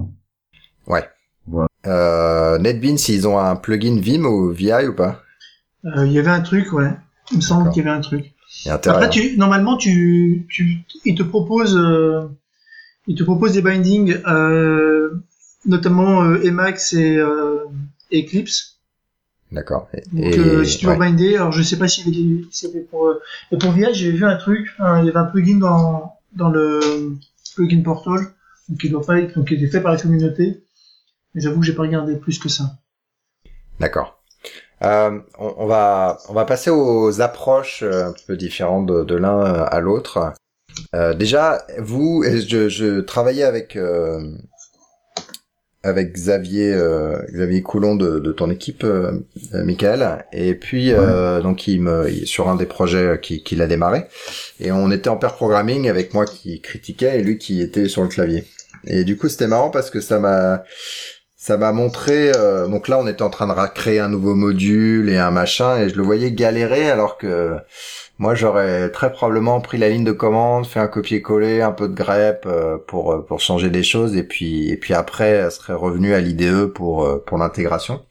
Quoi. 0.86 0.94
Ouais. 0.94 1.08
Voilà. 1.46 1.68
Euh, 1.86 2.58
NetBeans, 2.58 2.98
ils 3.08 3.26
ont 3.26 3.38
un 3.38 3.56
plugin 3.56 4.00
Vim 4.00 4.24
ou 4.24 4.50
VI 4.50 4.88
ou 4.88 4.94
pas? 4.94 5.22
Euh, 5.84 6.06
Il 6.06 6.12
y 6.12 6.18
avait 6.18 6.30
un 6.30 6.40
truc, 6.40 6.72
ouais. 6.72 6.90
Il 7.30 7.38
me 7.38 7.42
semble 7.42 7.70
qu'il 7.70 7.84
y 7.84 7.88
avait 7.88 7.96
un 7.96 8.00
truc. 8.00 8.34
Après, 8.66 9.08
tu, 9.08 9.36
normalement, 9.36 9.76
tu, 9.76 10.46
tu, 10.48 10.80
ils 11.04 11.14
te 11.14 11.22
proposent, 11.22 11.76
euh, 11.76 12.26
ils 13.06 13.16
te 13.16 13.22
proposent 13.22 13.52
des 13.52 13.62
bindings, 13.62 14.18
euh, 14.26 15.10
notamment 15.64 16.24
euh, 16.24 16.42
Emacs 16.42 16.92
et 16.92 17.16
euh, 17.16 17.64
Eclipse. 18.12 18.69
D'accord. 19.52 19.88
Donc 20.12 20.34
euh, 20.38 20.64
si 20.64 20.78
tu 20.78 20.86
veux 20.86 20.96
binder, 20.96 21.36
alors 21.36 21.52
je 21.52 21.62
sais 21.62 21.76
pas 21.76 21.88
si 21.88 22.02
c'était 22.50 22.80
pour 22.80 23.08
euh, 23.08 23.20
et 23.50 23.58
pour 23.58 23.72
VI, 23.72 23.92
j'avais 23.92 24.12
vu 24.12 24.24
un 24.24 24.36
truc, 24.36 24.68
il 24.78 25.04
y 25.04 25.08
avait 25.08 25.16
un 25.16 25.24
plugin 25.24 25.58
dans 25.58 26.14
dans 26.32 26.50
le 26.50 27.16
plugin 27.56 27.82
Portal, 27.82 28.20
donc 28.68 28.78
qui 28.78 28.88
doit 28.88 29.04
pas 29.04 29.18
être, 29.18 29.34
donc 29.34 29.48
qui 29.48 29.54
était 29.54 29.66
fait 29.66 29.80
par 29.80 29.92
la 29.92 29.98
communauté. 29.98 30.62
Mais 31.34 31.40
j'avoue 31.40 31.60
que 31.60 31.66
j'ai 31.66 31.74
pas 31.74 31.82
regardé 31.82 32.16
plus 32.16 32.38
que 32.38 32.48
ça. 32.48 32.76
D'accord. 33.78 34.20
Euh, 34.82 35.20
on, 35.38 35.66
va 35.66 36.18
on 36.28 36.32
va 36.32 36.44
passer 36.46 36.70
aux 36.70 37.20
approches 37.20 37.82
euh, 37.82 38.08
un 38.08 38.14
peu 38.26 38.36
différentes 38.36 38.86
de, 38.86 39.14
l'un 39.14 39.40
à 39.40 39.80
l'autre. 39.80 40.32
Euh, 40.94 41.12
déjà, 41.12 41.66
vous, 41.78 42.24
je, 42.24 42.68
je 42.68 43.00
travaillais 43.00 43.44
avec 43.44 43.76
euh, 43.76 44.32
avec 45.82 46.12
Xavier 46.12 46.72
euh, 46.74 47.18
Xavier 47.32 47.62
Coulon 47.62 47.96
de, 47.96 48.18
de 48.18 48.32
ton 48.32 48.50
équipe, 48.50 48.84
euh, 48.84 49.12
Michael, 49.52 50.24
et 50.32 50.54
puis 50.54 50.92
donc 51.42 51.66
il 51.66 51.80
me 51.80 52.10
sur 52.26 52.48
un 52.48 52.56
des 52.56 52.66
projets 52.66 53.18
qu'il 53.20 53.42
qui 53.42 53.60
a 53.60 53.66
démarré, 53.66 54.04
et 54.58 54.72
on 54.72 54.90
était 54.90 55.08
en 55.08 55.16
pair 55.16 55.34
programming 55.34 55.88
avec 55.88 56.14
moi 56.14 56.26
qui 56.26 56.60
critiquais 56.60 57.18
et 57.18 57.22
lui 57.22 57.38
qui 57.38 57.62
était 57.62 57.88
sur 57.88 58.02
le 58.02 58.08
clavier. 58.08 58.44
Et 58.86 59.04
du 59.04 59.16
coup, 59.16 59.28
c'était 59.28 59.46
marrant 59.46 59.70
parce 59.70 59.90
que 59.90 60.00
ça 60.00 60.18
m'a 60.18 60.64
ça 61.40 61.56
m'a 61.56 61.72
montré 61.72 62.32
euh, 62.36 62.68
donc 62.68 62.86
là 62.86 62.98
on 62.98 63.06
était 63.06 63.22
en 63.22 63.30
train 63.30 63.46
de 63.46 63.74
créer 63.74 63.98
un 63.98 64.10
nouveau 64.10 64.34
module 64.34 65.08
et 65.08 65.16
un 65.16 65.30
machin 65.30 65.78
et 65.78 65.88
je 65.88 65.96
le 65.96 66.02
voyais 66.02 66.32
galérer 66.32 66.90
alors 66.90 67.16
que 67.16 67.56
moi 68.18 68.34
j'aurais 68.34 68.90
très 68.90 69.10
probablement 69.10 69.58
pris 69.62 69.78
la 69.78 69.88
ligne 69.88 70.04
de 70.04 70.12
commande, 70.12 70.66
fait 70.66 70.80
un 70.80 70.86
copier-coller, 70.86 71.62
un 71.62 71.72
peu 71.72 71.88
de 71.88 71.94
grep 71.94 72.44
euh, 72.44 72.76
pour 72.86 73.12
euh, 73.12 73.24
pour 73.26 73.40
changer 73.40 73.70
des 73.70 73.82
choses 73.82 74.18
et 74.18 74.22
puis 74.22 74.68
et 74.68 74.76
puis 74.76 74.92
après 74.92 75.50
serait 75.50 75.72
revenu 75.72 76.12
à 76.12 76.20
l'IDE 76.20 76.66
pour 76.66 77.24
pour 77.24 77.38
l'intégration. 77.38 78.04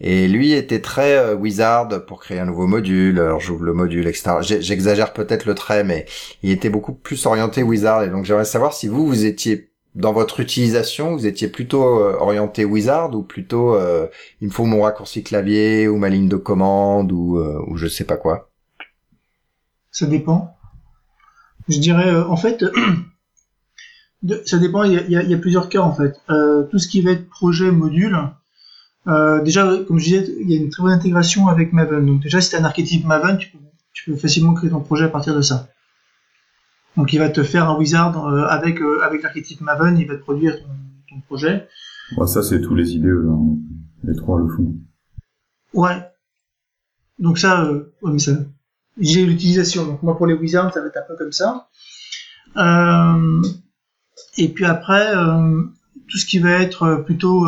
Et 0.00 0.28
lui 0.28 0.52
était 0.52 0.80
très 0.80 1.32
wizard 1.32 1.88
pour 2.06 2.20
créer 2.20 2.38
un 2.38 2.44
nouveau 2.44 2.66
module. 2.66 3.18
Alors 3.18 3.40
j'ouvre 3.40 3.64
le 3.64 3.72
module, 3.72 4.06
etc. 4.06 4.36
J'exagère 4.42 5.12
peut-être 5.12 5.44
le 5.46 5.54
trait, 5.54 5.82
mais 5.82 6.04
il 6.42 6.52
était 6.52 6.70
beaucoup 6.70 6.92
plus 6.92 7.26
orienté 7.26 7.64
wizard. 7.64 8.04
Et 8.04 8.08
donc 8.08 8.24
j'aimerais 8.24 8.44
savoir 8.44 8.74
si 8.74 8.86
vous 8.86 9.06
vous 9.06 9.24
étiez 9.24 9.67
dans 9.94 10.12
votre 10.12 10.40
utilisation, 10.40 11.16
vous 11.16 11.26
étiez 11.26 11.48
plutôt 11.48 12.00
euh, 12.00 12.16
orienté 12.18 12.64
wizard 12.64 13.14
ou 13.14 13.22
plutôt 13.22 13.74
euh, 13.74 14.06
il 14.40 14.48
me 14.48 14.52
faut 14.52 14.64
mon 14.64 14.82
raccourci 14.82 15.22
clavier 15.22 15.88
ou 15.88 15.96
ma 15.96 16.08
ligne 16.08 16.28
de 16.28 16.36
commande 16.36 17.10
ou, 17.10 17.38
euh, 17.38 17.60
ou 17.66 17.76
je 17.76 17.86
sais 17.86 18.04
pas 18.04 18.16
quoi? 18.16 18.50
Ça 19.90 20.06
dépend. 20.06 20.56
Je 21.68 21.78
dirais 21.78 22.14
en 22.14 22.36
fait, 22.36 22.64
ça 24.46 24.58
dépend. 24.58 24.84
Il 24.84 24.92
y, 24.92 25.16
a, 25.16 25.22
y 25.22 25.34
a, 25.34 25.38
plusieurs 25.38 25.68
cas 25.68 25.80
en 25.80 25.94
fait. 25.94 26.14
tout 26.70 26.78
ce 26.78 26.88
qui 26.88 27.00
va 27.00 27.10
être 27.10 27.28
projet 27.28 27.70
module. 27.70 28.16
déjà, 29.44 29.76
comme 29.86 29.98
je 29.98 30.04
disais, 30.04 30.26
il 30.40 30.50
y 30.50 30.54
a 30.54 30.60
une 30.60 30.70
très 30.70 30.82
bonne 30.82 30.92
intégration 30.92 31.48
avec 31.48 31.72
Maven. 31.72 32.06
Donc 32.06 32.22
déjà, 32.22 32.40
si 32.40 32.50
tu 32.50 32.56
as 32.56 32.60
un 32.60 32.64
archétype 32.64 33.04
Maven, 33.04 33.36
tu 33.36 33.50
peux, 33.50 33.58
tu 33.92 34.10
peux 34.10 34.16
facilement 34.16 34.54
créer 34.54 34.70
ton 34.70 34.80
projet 34.80 35.06
à 35.06 35.08
partir 35.08 35.34
de 35.34 35.42
ça. 35.42 35.68
Donc 36.98 37.12
il 37.12 37.20
va 37.20 37.30
te 37.30 37.44
faire 37.44 37.70
un 37.70 37.78
wizard 37.78 38.26
euh, 38.26 38.44
avec 38.48 38.82
euh, 38.82 39.00
avec 39.04 39.22
l'archétype 39.22 39.60
Maven, 39.60 39.96
il 39.96 40.08
va 40.08 40.16
te 40.16 40.20
produire 40.20 40.58
ton, 41.08 41.20
projet. 41.26 41.68
ça 42.26 42.42
c'est 42.42 42.60
tous 42.60 42.74
les 42.74 42.90
idées, 42.90 43.08
hein. 43.08 43.56
les 44.02 44.16
trois 44.16 44.40
le 44.40 44.48
font. 44.48 44.74
Ouais. 45.74 46.02
Donc 47.20 47.38
ça, 47.38 47.62
euh, 47.62 47.94
ça 48.18 48.32
j'ai 48.98 49.24
l'utilisation. 49.24 49.86
Donc 49.86 50.02
moi 50.02 50.16
pour 50.16 50.26
les 50.26 50.34
wizards, 50.34 50.74
ça 50.74 50.80
va 50.80 50.88
être 50.88 50.96
un 50.96 51.06
peu 51.06 51.16
comme 51.16 51.30
ça. 51.30 51.68
et 54.36 54.48
puis 54.48 54.64
après, 54.64 55.12
tout 56.08 56.18
ce 56.18 56.26
qui 56.26 56.40
va 56.40 56.50
être 56.50 57.04
plutôt 57.06 57.46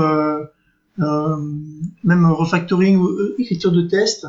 même 2.05 2.27
refactoring 2.27 2.99
ou 2.99 3.11
écriture 3.39 3.73
de 3.73 3.83
test, 3.83 4.29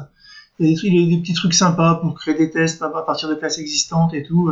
il 0.57 0.71
y, 0.71 1.03
a 1.03 1.15
des, 1.15 1.21
petits 1.21 1.35
trucs 1.35 1.53
sympas 1.53 1.95
pour 1.95 2.15
créer 2.15 2.33
des 2.33 2.49
tests 2.49 2.81
à 2.81 2.89
partir 2.89 3.29
de 3.29 3.35
classes 3.35 3.59
existantes 3.59 4.15
et 4.15 4.23
tout 4.23 4.49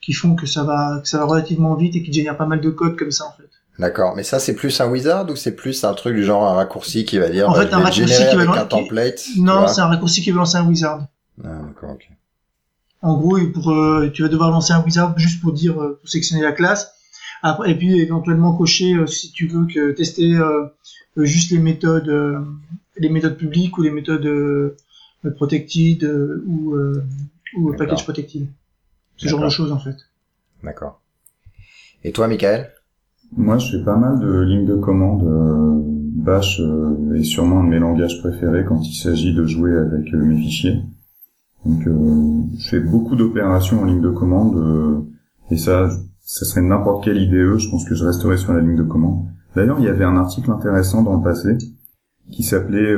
qui 0.00 0.12
font 0.12 0.34
que 0.34 0.46
ça 0.46 0.64
va 0.64 1.00
que 1.02 1.08
ça 1.08 1.18
va 1.18 1.24
relativement 1.24 1.74
vite 1.74 1.96
et 1.96 2.02
qui 2.02 2.12
génèrent 2.12 2.36
pas 2.36 2.46
mal 2.46 2.60
de 2.60 2.70
code 2.70 2.96
comme 2.96 3.10
ça 3.10 3.24
en 3.26 3.32
fait. 3.32 3.48
D'accord, 3.78 4.16
mais 4.16 4.24
ça 4.24 4.40
c'est 4.40 4.54
plus 4.54 4.80
un 4.80 4.90
wizard 4.90 5.30
ou 5.30 5.36
c'est 5.36 5.54
plus 5.54 5.84
un 5.84 5.94
truc 5.94 6.16
du 6.16 6.24
genre 6.24 6.44
un 6.44 6.54
raccourci 6.54 7.04
qui 7.04 7.18
va 7.18 7.28
dire 7.28 7.48
en 7.48 7.54
fait, 7.54 7.72
un 7.72 7.78
raccourci 7.78 8.26
qui 8.28 8.36
va 8.36 8.60
un 8.60 8.66
template 8.66 9.24
Non, 9.36 9.68
c'est 9.68 9.80
un 9.80 9.86
raccourci 9.86 10.20
qui 10.20 10.32
va 10.32 10.38
lancer 10.38 10.56
un 10.56 10.66
wizard. 10.66 11.06
Ah, 11.44 11.60
d'accord, 11.66 11.92
ok. 11.92 12.08
En 13.00 13.16
gros, 13.16 13.38
pour, 13.54 13.70
euh, 13.70 14.10
tu 14.12 14.22
vas 14.22 14.28
devoir 14.28 14.50
lancer 14.50 14.72
un 14.72 14.82
wizard 14.82 15.16
juste 15.16 15.40
pour 15.40 15.52
dire 15.52 15.80
euh, 15.80 15.98
pour 16.00 16.08
sélectionner 16.08 16.42
la 16.42 16.50
classe. 16.50 16.90
Après, 17.42 17.70
et 17.70 17.74
puis 17.76 18.00
éventuellement 18.00 18.52
cocher 18.52 18.94
euh, 18.94 19.06
si 19.06 19.30
tu 19.30 19.46
veux 19.46 19.66
que 19.66 19.92
tester 19.92 20.36
juste 21.16 21.52
les 21.52 21.58
méthodes 21.58 22.44
les 22.96 23.08
méthodes 23.08 23.36
publiques 23.36 23.78
ou 23.78 23.82
les 23.82 23.90
méthodes 23.92 24.74
protected 25.36 26.02
ou 26.46 26.74
ou 27.56 27.72
package 27.74 28.02
protected 28.02 28.48
ce 29.18 29.28
genre 29.28 29.42
de 29.42 29.48
choses 29.48 29.72
en 29.72 29.78
fait. 29.78 29.96
D'accord. 30.62 31.02
Et 32.04 32.12
toi, 32.12 32.28
Michael? 32.28 32.70
Moi, 33.36 33.58
je 33.58 33.76
fais 33.76 33.84
pas 33.84 33.96
mal 33.96 34.20
de 34.20 34.40
lignes 34.40 34.66
de 34.66 34.76
commande. 34.76 35.24
Euh, 35.24 35.82
Bash 36.22 36.60
euh, 36.60 37.14
est 37.14 37.24
sûrement 37.24 37.60
un 37.60 37.64
de 37.64 37.68
mes 37.68 37.78
langages 37.78 38.20
préférés 38.20 38.64
quand 38.64 38.80
il 38.82 38.94
s'agit 38.94 39.34
de 39.34 39.44
jouer 39.44 39.76
avec 39.76 40.12
euh, 40.14 40.18
mes 40.18 40.36
fichiers. 40.36 40.80
Donc, 41.66 41.82
je 41.84 42.68
fais 42.68 42.80
beaucoup 42.80 43.16
d'opérations 43.16 43.82
en 43.82 43.84
ligne 43.84 44.00
de 44.00 44.10
commande. 44.10 45.04
et 45.50 45.56
ça, 45.56 45.90
ça 46.20 46.46
serait 46.46 46.62
n'importe 46.62 47.04
quelle 47.04 47.18
IDE. 47.18 47.58
Je 47.58 47.68
pense 47.68 47.84
que 47.84 47.96
je 47.96 48.04
resterai 48.04 48.36
sur 48.36 48.52
la 48.52 48.60
ligne 48.60 48.76
de 48.76 48.84
commande. 48.84 49.26
D'ailleurs, 49.56 49.78
il 49.80 49.84
y 49.84 49.88
avait 49.88 50.04
un 50.04 50.16
article 50.16 50.50
intéressant 50.52 51.02
dans 51.02 51.16
le 51.16 51.22
passé 51.22 51.58
qui 52.30 52.44
s'appelait 52.44 52.94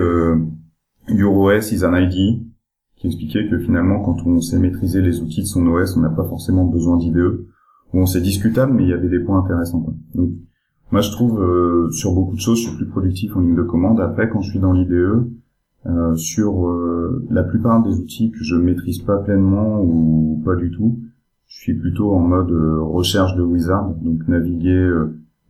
Your 1.08 1.34
OS 1.34 1.72
is 1.72 1.84
an 1.84 1.96
ID 1.96 2.44
qui 3.00 3.06
expliquait 3.06 3.48
que 3.48 3.58
finalement, 3.58 4.00
quand 4.00 4.26
on 4.26 4.40
sait 4.40 4.58
maîtriser 4.58 5.00
les 5.00 5.22
outils 5.22 5.40
de 5.40 5.46
son 5.46 5.66
OS, 5.66 5.96
on 5.96 6.00
n'a 6.00 6.10
pas 6.10 6.24
forcément 6.24 6.66
besoin 6.66 6.98
d'IDE. 6.98 7.46
Bon, 7.94 8.04
c'est 8.04 8.20
discutable, 8.20 8.74
mais 8.74 8.82
il 8.82 8.90
y 8.90 8.92
avait 8.92 9.08
des 9.08 9.20
points 9.20 9.38
intéressants. 9.38 9.80
Quoi. 9.80 9.94
Donc, 10.14 10.32
moi, 10.92 11.00
je 11.00 11.10
trouve 11.10 11.40
euh, 11.40 11.90
sur 11.92 12.12
beaucoup 12.12 12.34
de 12.34 12.40
choses, 12.40 12.58
je 12.58 12.68
suis 12.68 12.76
plus 12.76 12.86
productif 12.86 13.34
en 13.34 13.40
ligne 13.40 13.56
de 13.56 13.62
commande. 13.62 14.00
Après, 14.00 14.28
quand 14.28 14.42
je 14.42 14.50
suis 14.50 14.58
dans 14.58 14.72
l'IDE, 14.72 15.30
euh, 15.86 16.14
sur 16.14 16.68
euh, 16.68 17.26
la 17.30 17.42
plupart 17.42 17.82
des 17.82 17.98
outils 17.98 18.32
que 18.32 18.44
je 18.44 18.56
maîtrise 18.56 18.98
pas 18.98 19.16
pleinement 19.16 19.80
ou 19.82 20.42
pas 20.44 20.54
du 20.54 20.70
tout, 20.70 20.98
je 21.48 21.58
suis 21.58 21.74
plutôt 21.74 22.12
en 22.12 22.20
mode 22.20 22.52
recherche 22.52 23.34
de 23.34 23.42
wizard, 23.42 23.94
donc 24.02 24.28
naviguer 24.28 24.88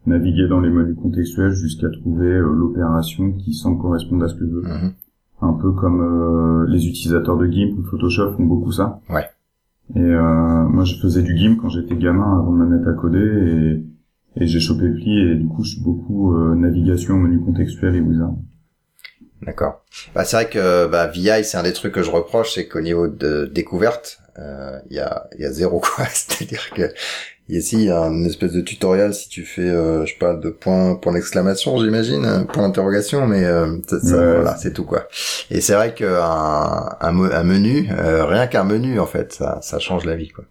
naviguer 0.06 0.48
dans 0.48 0.60
les 0.60 0.70
menus 0.70 0.96
contextuels 0.96 1.52
jusqu'à 1.52 1.90
trouver 1.90 2.38
l'opération 2.38 3.32
qui 3.32 3.52
semble 3.52 3.82
correspondre 3.82 4.24
à 4.24 4.28
ce 4.28 4.34
que 4.34 4.46
je 4.46 4.50
veux. 4.50 4.62
Mhm 4.62 4.92
un 5.42 5.52
peu 5.54 5.72
comme 5.72 6.00
euh, 6.00 6.66
les 6.68 6.86
utilisateurs 6.86 7.36
de 7.36 7.46
GIMP 7.46 7.78
ou 7.78 7.82
Photoshop 7.84 8.32
font 8.36 8.44
beaucoup 8.44 8.72
ça. 8.72 9.00
Ouais. 9.08 9.28
Et 9.96 10.00
euh, 10.00 10.64
moi, 10.68 10.84
je 10.84 10.94
faisais 10.96 11.22
du 11.22 11.36
GIMP 11.36 11.58
quand 11.60 11.68
j'étais 11.68 11.96
gamin 11.96 12.38
avant 12.38 12.52
de 12.52 12.58
me 12.58 12.66
mettre 12.66 12.88
à 12.88 12.92
coder 12.92 13.82
et, 14.36 14.42
et 14.42 14.46
j'ai 14.46 14.60
chopé 14.60 14.88
pli 14.90 15.18
et 15.18 15.34
du 15.34 15.48
coup, 15.48 15.64
je 15.64 15.70
suis 15.72 15.82
beaucoup 15.82 16.34
euh, 16.34 16.54
navigation, 16.54 17.16
menu 17.16 17.40
contextuel 17.40 17.96
et 17.96 18.00
wizard. 18.00 18.34
D'accord. 19.42 19.82
Bah, 20.14 20.24
c'est 20.24 20.36
vrai 20.36 20.48
que 20.50 20.86
bah, 20.86 21.06
VI, 21.06 21.44
c'est 21.44 21.56
un 21.56 21.62
des 21.62 21.72
trucs 21.72 21.94
que 21.94 22.02
je 22.02 22.10
reproche, 22.10 22.52
c'est 22.54 22.68
qu'au 22.68 22.82
niveau 22.82 23.08
de 23.08 23.50
découverte, 23.52 24.18
il 24.88 24.96
y, 24.96 25.00
a, 25.00 25.28
y 25.38 25.44
a 25.44 25.50
zéro 25.50 25.80
quoi. 25.80 26.04
C'est-à-dire 26.10 26.70
que 26.70 26.82
ici, 27.56 27.76
il 27.76 27.84
y 27.84 27.90
a 27.90 28.06
une 28.06 28.26
espèce 28.26 28.52
de 28.52 28.60
tutoriel 28.60 29.14
si 29.14 29.28
tu 29.28 29.44
fais, 29.44 29.68
euh, 29.68 30.04
je 30.04 30.12
sais 30.12 30.18
pas, 30.18 30.34
de 30.34 30.50
points, 30.50 30.94
point 30.96 31.12
d'exclamation, 31.12 31.78
j'imagine, 31.78 32.46
point 32.52 32.62
d'interrogation, 32.62 33.26
mais 33.26 33.44
euh, 33.44 33.78
voilà, 34.02 34.56
c'est 34.56 34.72
tout 34.72 34.84
quoi. 34.84 35.04
Et 35.50 35.60
c'est 35.60 35.74
vrai 35.74 35.94
qu'un 35.94 36.08
un, 36.08 37.30
un, 37.30 37.44
menu, 37.44 37.88
euh, 37.90 38.24
rien 38.24 38.46
qu'un 38.46 38.64
menu 38.64 38.98
en 39.00 39.06
fait, 39.06 39.32
ça, 39.32 39.58
ça 39.62 39.78
change 39.78 40.04
la 40.04 40.16
vie 40.16 40.28
quoi. 40.28 40.44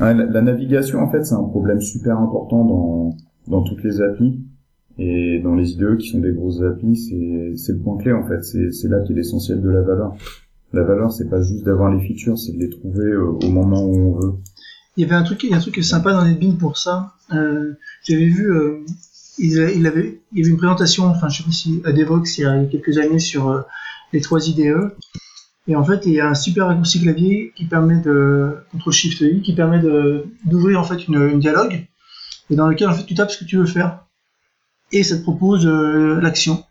Ouais, 0.00 0.14
la, 0.14 0.42
navigation 0.42 1.00
en 1.00 1.10
fait, 1.10 1.24
c'est 1.24 1.34
un 1.34 1.44
problème 1.44 1.80
super 1.80 2.18
important 2.18 2.64
dans 2.64 3.16
dans 3.48 3.62
toutes 3.62 3.82
les 3.82 4.00
applis. 4.00 4.40
Et 4.98 5.40
dans 5.42 5.54
les 5.54 5.72
IDE 5.72 5.96
qui 5.96 6.08
sont 6.08 6.18
des 6.18 6.32
grosses 6.32 6.60
applis, 6.62 6.96
c'est 6.96 7.56
c'est 7.56 7.72
le 7.72 7.78
point 7.78 7.96
clé 7.96 8.12
en 8.12 8.26
fait. 8.26 8.42
C'est 8.42 8.70
c'est 8.70 8.88
là 8.88 8.98
qu'est 9.00 9.14
l'essentiel 9.14 9.62
de 9.62 9.70
la 9.70 9.80
valeur. 9.80 10.14
La 10.72 10.84
valeur, 10.84 11.10
c'est 11.10 11.28
pas 11.28 11.40
juste 11.40 11.64
d'avoir 11.64 11.92
les 11.92 12.00
features, 12.06 12.38
c'est 12.38 12.52
de 12.52 12.58
les 12.58 12.70
trouver 12.70 13.16
au 13.16 13.50
moment 13.50 13.82
où 13.82 13.94
on 13.94 14.20
veut 14.20 14.34
il 14.96 15.02
y 15.02 15.04
avait 15.04 15.14
un 15.14 15.22
truc, 15.22 15.42
il 15.44 15.50
y 15.50 15.54
a 15.54 15.56
un 15.56 15.60
truc 15.60 15.82
sympa 15.82 16.12
dans 16.12 16.24
NetBeans 16.24 16.58
pour 16.58 16.78
ça. 16.78 17.14
Euh, 17.32 17.74
J'avais 18.02 18.26
vu, 18.26 18.52
euh, 18.52 18.84
il, 19.38 19.58
avait, 19.60 19.74
il 20.32 20.38
y 20.38 20.42
avait 20.42 20.50
une 20.50 20.56
présentation, 20.56 21.06
enfin 21.06 21.28
je 21.28 21.38
sais 21.38 21.44
pas 21.44 21.52
si 21.52 21.82
à 21.84 21.92
Devox 21.92 22.38
il 22.38 22.40
y 22.42 22.44
a 22.44 22.64
quelques 22.64 22.98
années 22.98 23.18
sur 23.18 23.48
euh, 23.48 23.62
les 24.12 24.20
trois 24.20 24.46
IDE. 24.46 24.92
Et 25.68 25.76
en 25.76 25.84
fait, 25.84 26.04
il 26.06 26.12
y 26.12 26.20
a 26.20 26.28
un 26.28 26.34
super 26.34 26.66
raccourci 26.66 27.00
clavier 27.00 27.52
qui 27.54 27.64
permet 27.66 28.00
de 28.00 28.56
contrôle 28.72 28.92
Shift 28.92 29.20
I, 29.20 29.40
qui 29.40 29.54
permet 29.54 29.80
d'ouvrir 30.44 30.80
en 30.80 30.84
fait 30.84 31.06
une, 31.06 31.28
une, 31.28 31.38
dialogue 31.38 31.86
et 32.48 32.56
dans 32.56 32.66
lequel 32.66 32.88
en 32.88 32.94
fait 32.94 33.04
tu 33.04 33.14
tapes 33.14 33.30
ce 33.30 33.38
que 33.38 33.44
tu 33.44 33.56
veux 33.56 33.66
faire 33.66 34.04
et 34.92 35.02
ça 35.02 35.16
te 35.16 35.22
propose 35.22 35.66
euh, 35.66 36.20
l'action. 36.20 36.64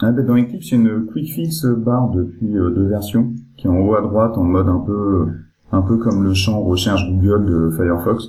Ah 0.00 0.10
ben 0.10 0.26
dans 0.26 0.36
Eclipse, 0.36 0.70
il 0.70 0.70
y 0.72 0.74
a 0.74 0.92
une 0.92 1.06
quick 1.06 1.32
fix 1.32 1.64
bar 1.64 2.10
depuis 2.10 2.56
euh, 2.56 2.70
deux 2.70 2.88
versions 2.88 3.32
qui 3.56 3.66
est 3.66 3.70
en 3.70 3.78
haut 3.78 3.94
à 3.94 4.02
droite 4.02 4.36
en 4.36 4.44
mode 4.44 4.68
un 4.68 4.80
peu 4.80 5.28
un 5.72 5.82
peu 5.82 5.96
comme 5.96 6.22
le 6.22 6.34
champ 6.34 6.60
recherche 6.60 7.02
Google 7.10 7.46
de 7.46 7.70
Firefox. 7.70 8.28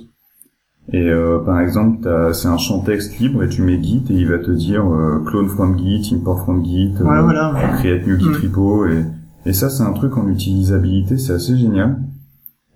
Et 0.92 1.08
euh, 1.08 1.38
par 1.38 1.60
exemple, 1.60 2.06
c'est 2.32 2.48
un 2.48 2.58
champ 2.58 2.80
texte 2.80 3.18
libre 3.18 3.42
et 3.42 3.48
tu 3.48 3.62
mets 3.62 3.82
Git 3.82 4.04
et 4.10 4.14
il 4.14 4.28
va 4.28 4.38
te 4.38 4.50
dire 4.50 4.84
euh, 4.86 5.22
clone 5.24 5.48
from 5.48 5.78
Git, 5.78 6.14
import 6.14 6.42
from 6.42 6.62
Git, 6.64 6.94
euh, 7.00 7.76
create 7.78 8.06
new 8.06 8.18
Git 8.18 8.28
mm. 8.28 8.42
repo 8.42 8.86
et, 8.86 9.04
et 9.46 9.52
ça 9.54 9.70
c'est 9.70 9.82
un 9.82 9.92
truc 9.92 10.16
en 10.18 10.28
utilisabilité, 10.28 11.16
c'est 11.16 11.32
assez 11.32 11.56
génial. 11.56 12.00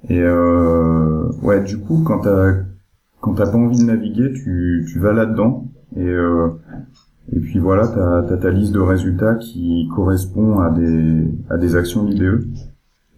Et 0.09 0.21
euh, 0.21 1.29
ouais, 1.43 1.63
du 1.63 1.79
coup, 1.79 2.03
quand 2.05 2.21
t'as 2.21 2.55
quand 3.21 3.35
t'as 3.35 3.51
pas 3.51 3.59
envie 3.59 3.79
de 3.79 3.85
naviguer, 3.85 4.33
tu 4.33 4.87
tu 4.91 4.99
vas 5.01 5.13
là-dedans 5.13 5.67
et 5.97 6.07
euh, 6.07 6.49
et 7.33 7.41
puis 7.41 7.59
voilà, 7.59 7.89
t'as 7.89 8.35
as 8.35 8.37
ta 8.39 8.51
liste 8.51 8.73
de 8.73 8.81
résultats 8.81 9.35
qui 9.35 9.89
correspond 9.95 10.61
à 10.61 10.71
des 10.71 11.29
à 11.51 11.59
des 11.59 11.77
actions 11.77 12.05
d'IDE. 12.05 12.47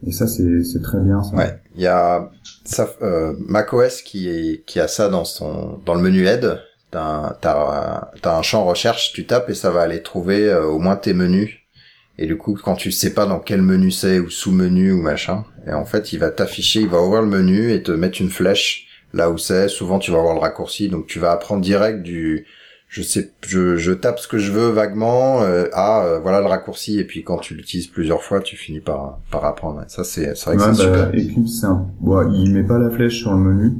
Et 0.06 0.12
ça, 0.12 0.26
c'est 0.26 0.82
très 0.82 0.98
bien. 1.00 1.22
Ça. 1.22 1.36
Ouais, 1.36 1.60
il 1.76 1.82
y 1.82 1.86
a 1.86 2.30
ça, 2.64 2.88
euh, 3.02 3.34
macOS 3.38 4.02
qui 4.02 4.28
est 4.28 4.64
qui 4.64 4.80
a 4.80 4.88
ça 4.88 5.08
dans 5.08 5.24
son 5.24 5.78
dans 5.84 5.94
le 5.94 6.00
menu 6.00 6.26
aide. 6.26 6.60
T'as 6.90 7.34
t'as 7.40 8.36
un 8.36 8.42
champ 8.42 8.64
recherche, 8.64 9.12
tu 9.12 9.24
tapes 9.24 9.50
et 9.50 9.54
ça 9.54 9.70
va 9.70 9.82
aller 9.82 10.02
trouver 10.02 10.48
euh, 10.48 10.64
au 10.66 10.78
moins 10.78 10.96
tes 10.96 11.12
menus 11.12 11.60
et 12.20 12.26
du 12.26 12.36
coup, 12.36 12.54
quand 12.62 12.74
tu 12.74 12.92
sais 12.92 13.14
pas 13.14 13.24
dans 13.24 13.40
quel 13.40 13.62
menu 13.62 13.90
c'est 13.90 14.20
ou 14.20 14.28
sous-menu 14.28 14.92
ou 14.92 15.00
machin, 15.00 15.46
et 15.66 15.72
en 15.72 15.86
fait, 15.86 16.12
il 16.12 16.18
va 16.18 16.30
t'afficher, 16.30 16.80
il 16.80 16.88
va 16.88 17.00
ouvrir 17.00 17.22
le 17.22 17.28
menu 17.28 17.72
et 17.72 17.82
te 17.82 17.92
mettre 17.92 18.20
une 18.20 18.28
flèche 18.28 18.86
là 19.14 19.30
où 19.30 19.38
c'est. 19.38 19.68
Souvent, 19.68 19.98
tu 19.98 20.10
vas 20.10 20.18
avoir 20.18 20.34
le 20.34 20.40
raccourci, 20.40 20.90
donc 20.90 21.06
tu 21.06 21.18
vas 21.18 21.32
apprendre 21.32 21.62
direct 21.62 22.02
du 22.02 22.46
je 22.90 23.02
sais, 23.02 23.30
je, 23.46 23.76
je 23.76 23.92
tape 23.92 24.18
ce 24.18 24.28
que 24.28 24.38
je 24.38 24.52
veux 24.52 24.68
vaguement 24.68 25.42
euh, 25.42 25.66
à 25.72 26.04
euh, 26.04 26.18
voilà 26.18 26.40
le 26.40 26.46
raccourci 26.46 26.98
et 26.98 27.04
puis 27.04 27.22
quand 27.22 27.38
tu 27.38 27.54
l'utilises 27.54 27.86
plusieurs 27.86 28.22
fois, 28.22 28.40
tu 28.40 28.56
finis 28.56 28.80
par 28.80 29.20
par 29.30 29.44
apprendre. 29.44 29.82
Ça 29.88 30.04
c'est 30.04 30.34
c'est 30.34 30.50
vrai 30.50 30.56
que 30.56 30.62
c'est 30.62 30.68
bah, 30.68 30.74
super. 30.74 31.08
Eclipse, 31.08 31.60
c'est 31.60 31.66
un... 31.66 31.86
bon, 32.00 32.30
il 32.32 32.52
met 32.52 32.64
pas 32.64 32.78
la 32.78 32.90
flèche 32.90 33.18
sur 33.18 33.32
le 33.32 33.38
menu, 33.38 33.72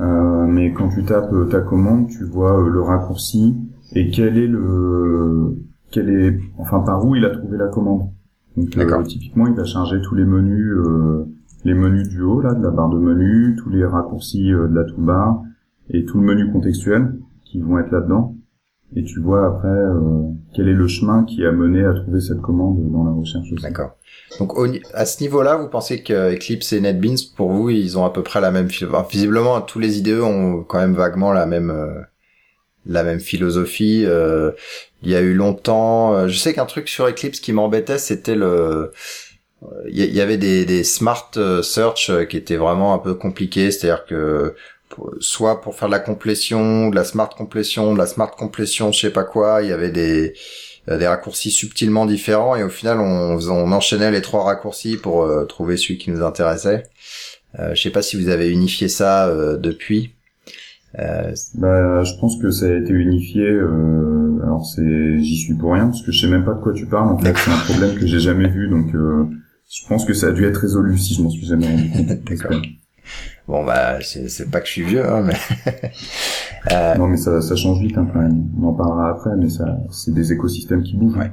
euh, 0.00 0.46
mais 0.46 0.72
quand 0.72 0.88
tu 0.88 1.04
tapes 1.04 1.34
ta 1.50 1.60
commande, 1.60 2.08
tu 2.08 2.24
vois 2.24 2.64
le 2.66 2.80
raccourci 2.80 3.56
et 3.92 4.10
quel 4.10 4.38
est 4.38 4.46
le 4.46 5.56
quelle 5.90 6.10
est, 6.10 6.38
enfin 6.58 6.80
par 6.80 7.04
où 7.04 7.16
il 7.16 7.24
a 7.24 7.30
trouvé 7.30 7.56
la 7.56 7.68
commande. 7.68 8.10
Donc 8.56 8.76
euh, 8.76 9.02
typiquement, 9.02 9.46
il 9.46 9.54
va 9.54 9.64
charger 9.64 10.00
tous 10.02 10.14
les 10.14 10.24
menus, 10.24 10.72
euh, 10.72 11.26
les 11.64 11.74
menus 11.74 12.08
du 12.08 12.22
haut 12.22 12.40
là, 12.40 12.54
de 12.54 12.62
la 12.62 12.70
barre 12.70 12.88
de 12.88 12.98
menu, 12.98 13.56
tous 13.56 13.70
les 13.70 13.84
raccourcis 13.84 14.52
euh, 14.52 14.66
de 14.68 14.74
la 14.74 14.84
toolbar 14.84 15.42
et 15.90 16.04
tout 16.04 16.20
le 16.20 16.26
menu 16.26 16.50
contextuel 16.50 17.16
qui 17.44 17.60
vont 17.60 17.78
être 17.78 17.90
là-dedans. 17.90 18.35
Et 18.94 19.02
tu 19.02 19.20
vois 19.20 19.46
après 19.46 19.76
quel 20.54 20.68
est 20.68 20.74
le 20.74 20.86
chemin 20.86 21.24
qui 21.24 21.44
a 21.44 21.52
mené 21.52 21.84
à 21.84 21.92
trouver 21.92 22.20
cette 22.20 22.40
commande 22.40 22.90
dans 22.92 23.04
la 23.04 23.10
recherche 23.10 23.52
aussi. 23.52 23.62
D'accord. 23.62 23.96
Donc 24.38 24.52
à 24.94 25.04
ce 25.04 25.20
niveau-là, 25.22 25.56
vous 25.56 25.68
pensez 25.68 26.02
que 26.02 26.34
Eclipse 26.34 26.72
et 26.72 26.80
NetBeans, 26.80 27.16
pour 27.36 27.50
vous, 27.50 27.70
ils 27.70 27.98
ont 27.98 28.04
à 28.04 28.10
peu 28.10 28.22
près 28.22 28.40
la 28.40 28.50
même 28.50 28.68
philosophie. 28.68 29.16
visiblement, 29.16 29.60
tous 29.60 29.80
les 29.80 29.98
IDE 29.98 30.20
ont 30.20 30.62
quand 30.62 30.78
même 30.78 30.94
vaguement 30.94 31.32
la 31.32 31.46
même 31.46 31.72
la 32.88 33.02
même 33.04 33.20
philosophie. 33.20 34.04
Euh, 34.06 34.52
il 35.02 35.10
y 35.10 35.14
a 35.14 35.20
eu 35.20 35.34
longtemps. 35.34 36.14
Euh, 36.14 36.28
je 36.28 36.38
sais 36.38 36.54
qu'un 36.54 36.66
truc 36.66 36.88
sur 36.88 37.06
Eclipse 37.06 37.40
qui 37.40 37.52
m'embêtait, 37.52 37.98
c'était 37.98 38.34
le 38.34 38.92
il 39.88 40.14
y 40.14 40.20
avait 40.20 40.36
des, 40.36 40.64
des 40.64 40.84
smart 40.84 41.30
euh, 41.38 41.62
search 41.62 42.10
qui 42.28 42.36
étaient 42.36 42.56
vraiment 42.56 42.94
un 42.94 42.98
peu 42.98 43.14
compliqués, 43.14 43.70
c'est-à-dire 43.70 44.04
que 44.04 44.54
soit 45.20 45.60
pour 45.60 45.74
faire 45.74 45.88
de 45.88 45.92
la 45.92 46.00
complétion, 46.00 46.88
de 46.88 46.94
la 46.94 47.04
smart 47.04 47.28
complétion, 47.28 47.92
de 47.92 47.98
la 47.98 48.06
smart 48.06 48.30
complétion, 48.30 48.92
je 48.92 49.00
sais 49.00 49.10
pas 49.10 49.24
quoi, 49.24 49.62
il 49.62 49.68
y 49.68 49.72
avait 49.72 49.90
des 49.90 50.34
des 50.88 51.06
raccourcis 51.08 51.50
subtilement 51.50 52.06
différents 52.06 52.54
et 52.54 52.62
au 52.62 52.68
final 52.68 53.00
on, 53.00 53.38
on 53.50 53.72
enchaînait 53.72 54.12
les 54.12 54.22
trois 54.22 54.44
raccourcis 54.44 54.96
pour 54.96 55.28
trouver 55.48 55.76
celui 55.76 55.98
qui 55.98 56.12
nous 56.12 56.22
intéressait. 56.22 56.84
Euh, 57.58 57.74
je 57.74 57.82
sais 57.82 57.90
pas 57.90 58.02
si 58.02 58.16
vous 58.16 58.28
avez 58.28 58.50
unifié 58.50 58.88
ça 58.88 59.28
depuis. 59.58 60.16
Euh, 60.98 61.34
bah, 61.54 62.02
je 62.04 62.12
pense 62.20 62.40
que 62.40 62.50
ça 62.50 62.66
a 62.66 62.74
été 62.74 62.92
unifié. 62.92 63.42
Euh, 63.42 64.40
alors 64.42 64.64
c'est, 64.64 65.18
j'y 65.18 65.36
suis 65.36 65.54
pour 65.54 65.72
rien 65.72 65.86
parce 65.86 66.02
que 66.02 66.12
je 66.12 66.20
sais 66.20 66.30
même 66.30 66.44
pas 66.44 66.54
de 66.54 66.60
quoi 66.60 66.72
tu 66.72 66.86
parles. 66.86 67.08
En 67.08 67.18
fait, 67.18 67.34
c'est 67.36 67.50
un 67.50 67.58
problème 67.58 67.98
que 67.98 68.06
j'ai 68.06 68.20
jamais 68.20 68.48
vu, 68.48 68.68
donc 68.68 68.94
euh, 68.94 69.24
je 69.70 69.86
pense 69.88 70.04
que 70.04 70.14
ça 70.14 70.28
a 70.28 70.32
dû 70.32 70.44
être 70.44 70.56
résolu 70.56 70.96
si 70.96 71.14
je 71.14 71.22
m'en 71.22 71.30
suis 71.30 71.46
jamais 71.46 71.66
rendu 71.66 71.90
compte. 71.90 72.24
D'accord. 72.24 72.62
Bon 73.48 73.64
bah 73.64 73.98
c'est 74.02 74.50
pas 74.50 74.60
que 74.60 74.66
je 74.66 74.72
suis 74.72 74.82
vieux, 74.82 75.08
hein, 75.08 75.22
mais 75.22 75.36
euh... 76.72 76.94
non 76.96 77.06
mais 77.06 77.16
ça, 77.16 77.40
ça 77.40 77.54
change 77.54 77.78
vite 77.80 77.96
hein, 77.96 78.08
quand 78.12 78.20
même. 78.20 78.44
On 78.60 78.68
en 78.68 78.72
parlera 78.72 79.10
après, 79.10 79.30
mais 79.38 79.48
ça 79.48 79.64
c'est 79.90 80.12
des 80.12 80.32
écosystèmes 80.32 80.82
qui 80.82 80.96
bougent. 80.96 81.16
Ouais. 81.16 81.30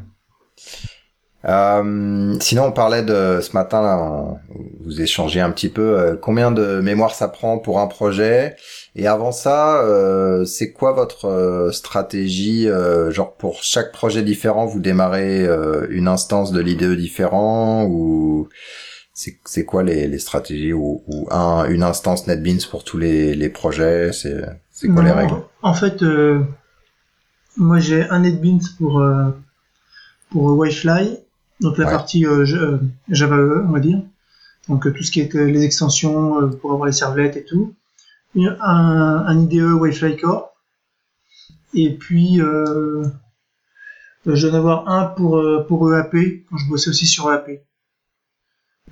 Euh, 1.45 2.35
sinon, 2.39 2.65
on 2.67 2.71
parlait 2.71 3.03
de 3.03 3.39
ce 3.41 3.51
matin, 3.53 3.81
là, 3.81 4.39
vous 4.81 5.01
échangez 5.01 5.41
un 5.41 5.51
petit 5.51 5.67
peu 5.67 5.99
euh, 5.99 6.15
combien 6.15 6.51
de 6.51 6.79
mémoire 6.79 7.13
ça 7.13 7.27
prend 7.27 7.57
pour 7.57 7.79
un 7.79 7.87
projet? 7.87 8.55
Et 8.95 9.07
avant 9.07 9.31
ça, 9.31 9.81
euh, 9.81 10.45
c'est 10.45 10.71
quoi 10.71 10.93
votre 10.93 11.25
euh, 11.25 11.71
stratégie 11.71 12.67
Genre 13.09 13.33
pour 13.35 13.61
chaque 13.63 13.91
projet 13.91 14.21
différent, 14.23 14.65
vous 14.65 14.79
démarrez 14.79 15.45
une 15.89 16.07
instance 16.07 16.51
de 16.51 16.61
l'IDE 16.61 16.95
différent 16.95 17.85
ou 17.85 18.47
c'est 19.13 19.65
quoi 19.65 19.83
les, 19.83 20.07
les 20.07 20.19
stratégies 20.19 20.73
ou, 20.73 21.03
ou 21.07 21.27
un, 21.31 21.65
une 21.69 21.83
instance 21.83 22.27
NetBeans 22.27 22.65
pour 22.69 22.83
tous 22.83 22.97
les, 22.97 23.35
les 23.35 23.49
projets 23.49 24.11
C'est 24.11 24.87
quoi 24.93 25.03
les 25.03 25.11
règles? 25.11 25.41
En 25.61 25.73
fait, 25.73 26.03
moi 27.57 27.79
j'ai 27.79 28.09
un 28.09 28.19
NetBeans 28.19 28.61
pour 28.77 29.03
pour 30.31 30.57
Wi-Fi 30.57 31.19
donc 31.61 31.77
la 31.77 31.85
partie 31.85 32.25
euh, 32.25 32.45
euh, 32.55 32.79
Java 33.09 33.37
EE, 33.37 33.63
on 33.67 33.71
va 33.71 33.79
dire. 33.79 34.01
Donc 34.67 34.85
euh, 34.85 34.91
tout 34.91 35.03
ce 35.03 35.11
qui 35.11 35.21
est 35.21 35.33
les 35.33 35.63
extensions 35.63 36.49
pour 36.49 36.73
avoir 36.73 36.87
les 36.87 36.91
servlettes 36.91 37.37
et 37.37 37.45
tout. 37.45 37.73
Un, 38.35 39.23
un 39.27 39.39
IDE 39.39 39.73
Wi-Fi 39.73 40.17
Core. 40.17 40.51
Et 41.73 41.95
puis 41.95 42.41
euh, 42.41 43.05
je 44.25 44.47
vais 44.47 44.53
en 44.53 44.57
avoir 44.57 44.89
un 44.89 45.05
pour 45.05 45.41
pour 45.67 45.93
EAP 45.93 46.43
quand 46.49 46.57
je 46.57 46.67
bossais 46.67 46.89
aussi 46.89 47.05
sur 47.05 47.31
EAP. 47.31 47.63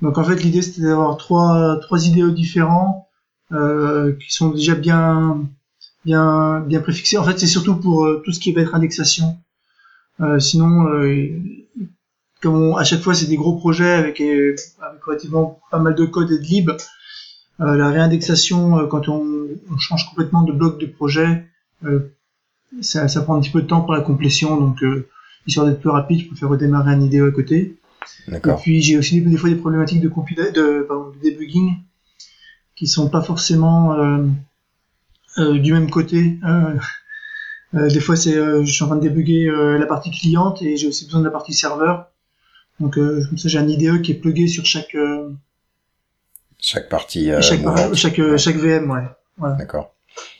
Donc 0.00 0.18
en 0.18 0.24
fait 0.24 0.42
l'idée 0.42 0.62
c'était 0.62 0.82
d'avoir 0.82 1.16
trois 1.16 1.78
trois 1.80 2.04
IDE 2.06 2.34
différents 2.34 3.08
euh, 3.52 4.12
qui 4.14 4.32
sont 4.32 4.50
déjà 4.50 4.74
bien 4.74 5.40
bien 6.04 6.60
bien 6.60 6.80
préfixés. 6.80 7.18
En 7.18 7.24
fait 7.24 7.38
c'est 7.38 7.46
surtout 7.46 7.76
pour 7.76 8.08
tout 8.24 8.32
ce 8.32 8.40
qui 8.40 8.52
va 8.52 8.62
être 8.62 8.74
indexation. 8.74 9.38
Euh, 10.20 10.38
sinon 10.38 10.86
comme 12.42 12.74
à 12.76 12.84
chaque 12.84 13.00
fois 13.00 13.14
c'est 13.14 13.26
des 13.26 13.36
gros 13.36 13.54
projets 13.54 13.92
avec, 13.92 14.20
euh, 14.20 14.56
relativement 15.06 15.60
pas 15.70 15.78
mal 15.78 15.94
de 15.94 16.04
code 16.04 16.30
et 16.30 16.38
de 16.38 16.42
lib, 16.42 16.70
euh, 17.60 17.76
la 17.76 17.88
réindexation 17.90 18.78
euh, 18.78 18.86
quand 18.86 19.08
on, 19.08 19.46
on, 19.70 19.78
change 19.78 20.08
complètement 20.10 20.42
de 20.42 20.52
bloc 20.52 20.80
de 20.80 20.86
projet, 20.86 21.46
euh, 21.84 22.12
ça, 22.80 23.06
ça, 23.06 23.22
prend 23.22 23.36
un 23.36 23.40
petit 23.40 23.50
peu 23.50 23.62
de 23.62 23.66
temps 23.66 23.82
pour 23.82 23.94
la 23.94 24.00
complétion, 24.00 24.58
donc 24.58 24.82
histoire 25.46 25.66
d'être 25.66 25.80
plus 25.80 25.90
rapide, 25.90 26.20
je 26.22 26.26
préfère 26.28 26.48
redémarrer 26.48 26.92
un 26.92 27.00
IDE 27.00 27.22
à 27.22 27.30
côté. 27.30 27.76
Et 28.32 28.38
puis 28.60 28.82
j'ai 28.82 28.98
aussi 28.98 29.20
des, 29.20 29.36
fois 29.36 29.50
des 29.50 29.56
problématiques 29.56 30.00
de, 30.00 30.08
de, 30.08 30.82
pardon, 30.86 31.10
de 31.10 31.30
debugging 31.30 31.76
qui 32.76 32.86
sont 32.86 33.08
pas 33.08 33.22
forcément 33.22 33.96
du 35.38 35.72
même 35.72 35.90
côté. 35.90 36.38
des 37.72 38.00
fois 38.00 38.16
c'est 38.16 38.34
je 38.34 38.70
suis 38.70 38.84
en 38.84 38.88
train 38.88 38.96
de 38.96 39.02
débugger 39.02 39.50
la 39.78 39.86
partie 39.86 40.10
cliente 40.10 40.62
et 40.62 40.76
j'ai 40.76 40.88
aussi 40.88 41.04
besoin 41.04 41.20
de 41.20 41.26
la 41.26 41.30
partie 41.30 41.54
serveur 41.54 42.12
donc 42.80 42.98
euh, 42.98 43.24
comme 43.28 43.38
ça 43.38 43.48
j'ai 43.48 43.58
un 43.58 43.68
IDE 43.68 44.02
qui 44.02 44.12
est 44.12 44.16
plugué 44.16 44.48
sur 44.48 44.66
chaque 44.66 44.94
euh, 44.94 45.30
chaque 46.58 46.88
partie 46.88 47.30
euh, 47.30 47.40
chaque, 47.40 47.60
chaque, 47.94 48.36
chaque 48.36 48.56
VM 48.56 48.90
ouais. 48.90 49.48
D'accord. 49.58 49.94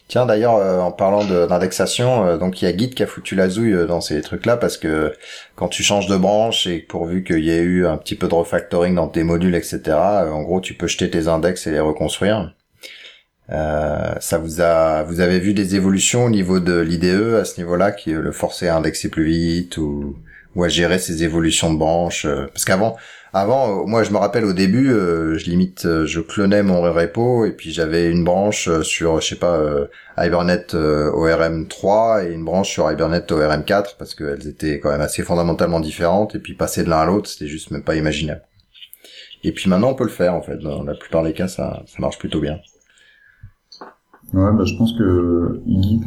Tiens 0.08 0.26
d'ailleurs 0.26 0.54
en 0.54 0.92
parlant 0.92 1.24
d'indexation, 1.24 2.36
donc 2.36 2.60
il 2.60 2.66
y 2.66 2.68
a 2.68 2.76
Git 2.76 2.90
qui 2.90 3.02
a 3.02 3.06
foutu 3.06 3.34
la 3.34 3.48
zouille 3.48 3.86
dans 3.86 4.02
ces 4.02 4.20
trucs-là 4.20 4.58
parce 4.58 4.76
que 4.76 5.14
quand 5.54 5.68
tu 5.68 5.82
changes 5.82 6.06
de 6.06 6.16
branche 6.16 6.66
et 6.66 6.80
pourvu 6.80 7.24
qu'il 7.24 7.42
y 7.42 7.50
ait 7.50 7.62
eu 7.62 7.86
un 7.86 7.96
petit 7.96 8.14
peu 8.14 8.28
de 8.28 8.34
refactoring 8.34 8.94
dans 8.94 9.08
tes 9.08 9.22
modules, 9.22 9.54
etc. 9.54 9.80
en 9.94 10.42
gros 10.42 10.60
tu 10.60 10.74
peux 10.74 10.86
jeter 10.86 11.08
tes 11.08 11.28
index 11.28 11.66
et 11.66 11.70
les 11.70 11.80
reconstruire. 11.80 12.54
ça 13.48 14.38
vous 14.38 14.60
a, 14.60 15.02
vous 15.04 15.20
avez 15.20 15.38
vu 15.38 15.54
des 15.54 15.76
évolutions 15.76 16.26
au 16.26 16.30
niveau 16.30 16.60
de 16.60 16.78
l'IDE 16.78 17.38
à 17.40 17.46
ce 17.46 17.58
niveau-là 17.58 17.90
qui 17.92 18.10
le 18.10 18.32
forçait 18.32 18.68
à 18.68 18.76
indexer 18.76 19.08
plus 19.08 19.24
vite 19.24 19.78
ou 19.78 20.14
à 20.60 20.68
gérer 20.68 20.98
ces 20.98 21.24
évolutions 21.24 21.72
de 21.72 21.78
branches 21.78 22.26
euh, 22.26 22.46
parce 22.46 22.64
qu'avant 22.64 22.96
avant 23.32 23.80
euh, 23.80 23.86
moi 23.86 24.02
je 24.02 24.12
me 24.12 24.18
rappelle 24.18 24.44
au 24.44 24.52
début 24.52 24.90
euh, 24.90 25.38
je 25.38 25.46
limite 25.46 25.86
je 26.04 26.20
clonais 26.20 26.62
mon 26.62 26.82
repo 26.82 27.44
et 27.44 27.52
puis 27.52 27.72
j'avais 27.72 28.10
une 28.10 28.24
branche 28.24 28.68
sur 28.82 29.20
je 29.20 29.28
sais 29.28 29.36
pas 29.36 29.60
Hibernate 30.18 30.74
ORM 30.74 31.68
3 31.68 32.24
et 32.24 32.32
une 32.32 32.44
branche 32.44 32.70
sur 32.70 32.90
Hibernate 32.90 33.30
ORM 33.32 33.64
4 33.64 33.96
parce 33.96 34.14
qu'elles 34.14 34.46
étaient 34.46 34.80
quand 34.80 34.90
même 34.90 35.00
assez 35.00 35.22
fondamentalement 35.22 35.80
différentes 35.80 36.34
et 36.34 36.38
puis 36.38 36.54
passer 36.54 36.84
de 36.84 36.90
l'un 36.90 36.98
à 36.98 37.06
l'autre 37.06 37.28
c'était 37.28 37.48
juste 37.48 37.70
même 37.70 37.82
pas 37.82 37.96
imaginable. 37.96 38.42
Et 39.44 39.52
puis 39.52 39.68
maintenant 39.68 39.90
on 39.90 39.94
peut 39.94 40.04
le 40.04 40.10
faire 40.10 40.34
en 40.34 40.42
fait. 40.42 40.58
Dans 40.58 40.82
la 40.82 40.94
plupart 40.94 41.22
des 41.22 41.32
cas 41.32 41.48
ça 41.48 41.82
ça 41.86 41.96
marche 42.00 42.18
plutôt 42.18 42.40
bien. 42.40 42.58
Ouais, 44.34 44.50
bah, 44.54 44.64
je 44.64 44.74
pense 44.76 44.94
que 44.96 45.60
Git, 45.66 46.00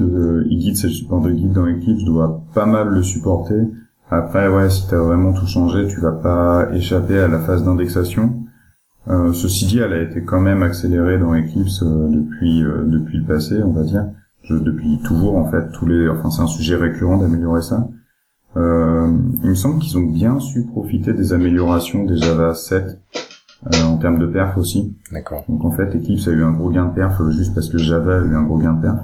Git 0.50 0.76
c'est 0.76 0.88
le 0.88 0.94
support 0.94 1.22
de 1.22 1.30
Git 1.30 1.46
dans 1.46 1.68
Eclipse, 1.68 2.04
doit 2.04 2.42
pas 2.54 2.66
mal 2.66 2.88
le 2.88 3.04
supporter. 3.04 3.62
Après, 4.12 4.48
ouais, 4.48 4.70
si 4.70 4.88
t'as 4.88 4.98
vraiment 4.98 5.34
tout 5.34 5.48
changé, 5.48 5.88
tu 5.88 6.00
vas 6.00 6.12
pas 6.12 6.68
échapper 6.74 7.20
à 7.20 7.28
la 7.28 7.40
phase 7.40 7.64
d'indexation. 7.64 8.46
Euh, 9.08 9.34
ceci 9.34 9.66
dit, 9.66 9.80
elle 9.80 9.94
a 9.94 10.02
été 10.02 10.24
quand 10.24 10.40
même 10.40 10.64
accélérée 10.64 11.18
dans 11.18 11.36
Eclipse 11.36 11.84
euh, 11.84 12.08
depuis 12.10 12.64
euh, 12.64 12.84
depuis 12.86 13.20
le 13.20 13.26
passé, 13.26 13.62
on 13.64 13.72
va 13.72 13.84
dire. 13.84 14.06
depuis 14.50 15.00
toujours, 15.04 15.38
en 15.38 15.50
fait, 15.50 15.72
tous 15.72 15.86
les, 15.86 16.08
enfin, 16.10 16.30
c'est 16.30 16.42
un 16.42 16.48
sujet 16.48 16.76
récurrent 16.76 17.18
d'améliorer 17.18 17.62
ça. 17.62 17.88
Euh, 18.58 19.12
il 19.44 19.50
me 19.50 19.56
semble 19.56 19.80
qu'ils 19.80 19.98
ont 19.98 20.08
bien 20.08 20.40
su 20.40 20.66
profiter 20.66 21.14
des 21.14 21.34
améliorations 21.34 22.06
des 22.06 22.18
Java 22.18 22.54
7 22.54 23.00
en 23.84 23.98
termes 23.98 24.20
de 24.20 24.28
perf 24.28 24.58
aussi. 24.58 24.96
D'accord. 25.12 25.44
Donc 25.50 25.66
en 25.66 25.72
fait, 25.72 25.96
Eclipse 25.96 26.28
a 26.28 26.32
eu 26.32 26.44
un 26.44 26.52
gros 26.52 26.70
gain 26.70 26.86
de 26.86 26.94
perf 26.94 27.22
juste 27.32 27.54
parce 27.54 27.70
que 27.70 27.78
Java 27.78 28.18
a 28.18 28.24
eu 28.24 28.36
un 28.36 28.44
gros 28.44 28.58
gain 28.58 28.74
de 28.74 28.82
perf. 28.82 29.00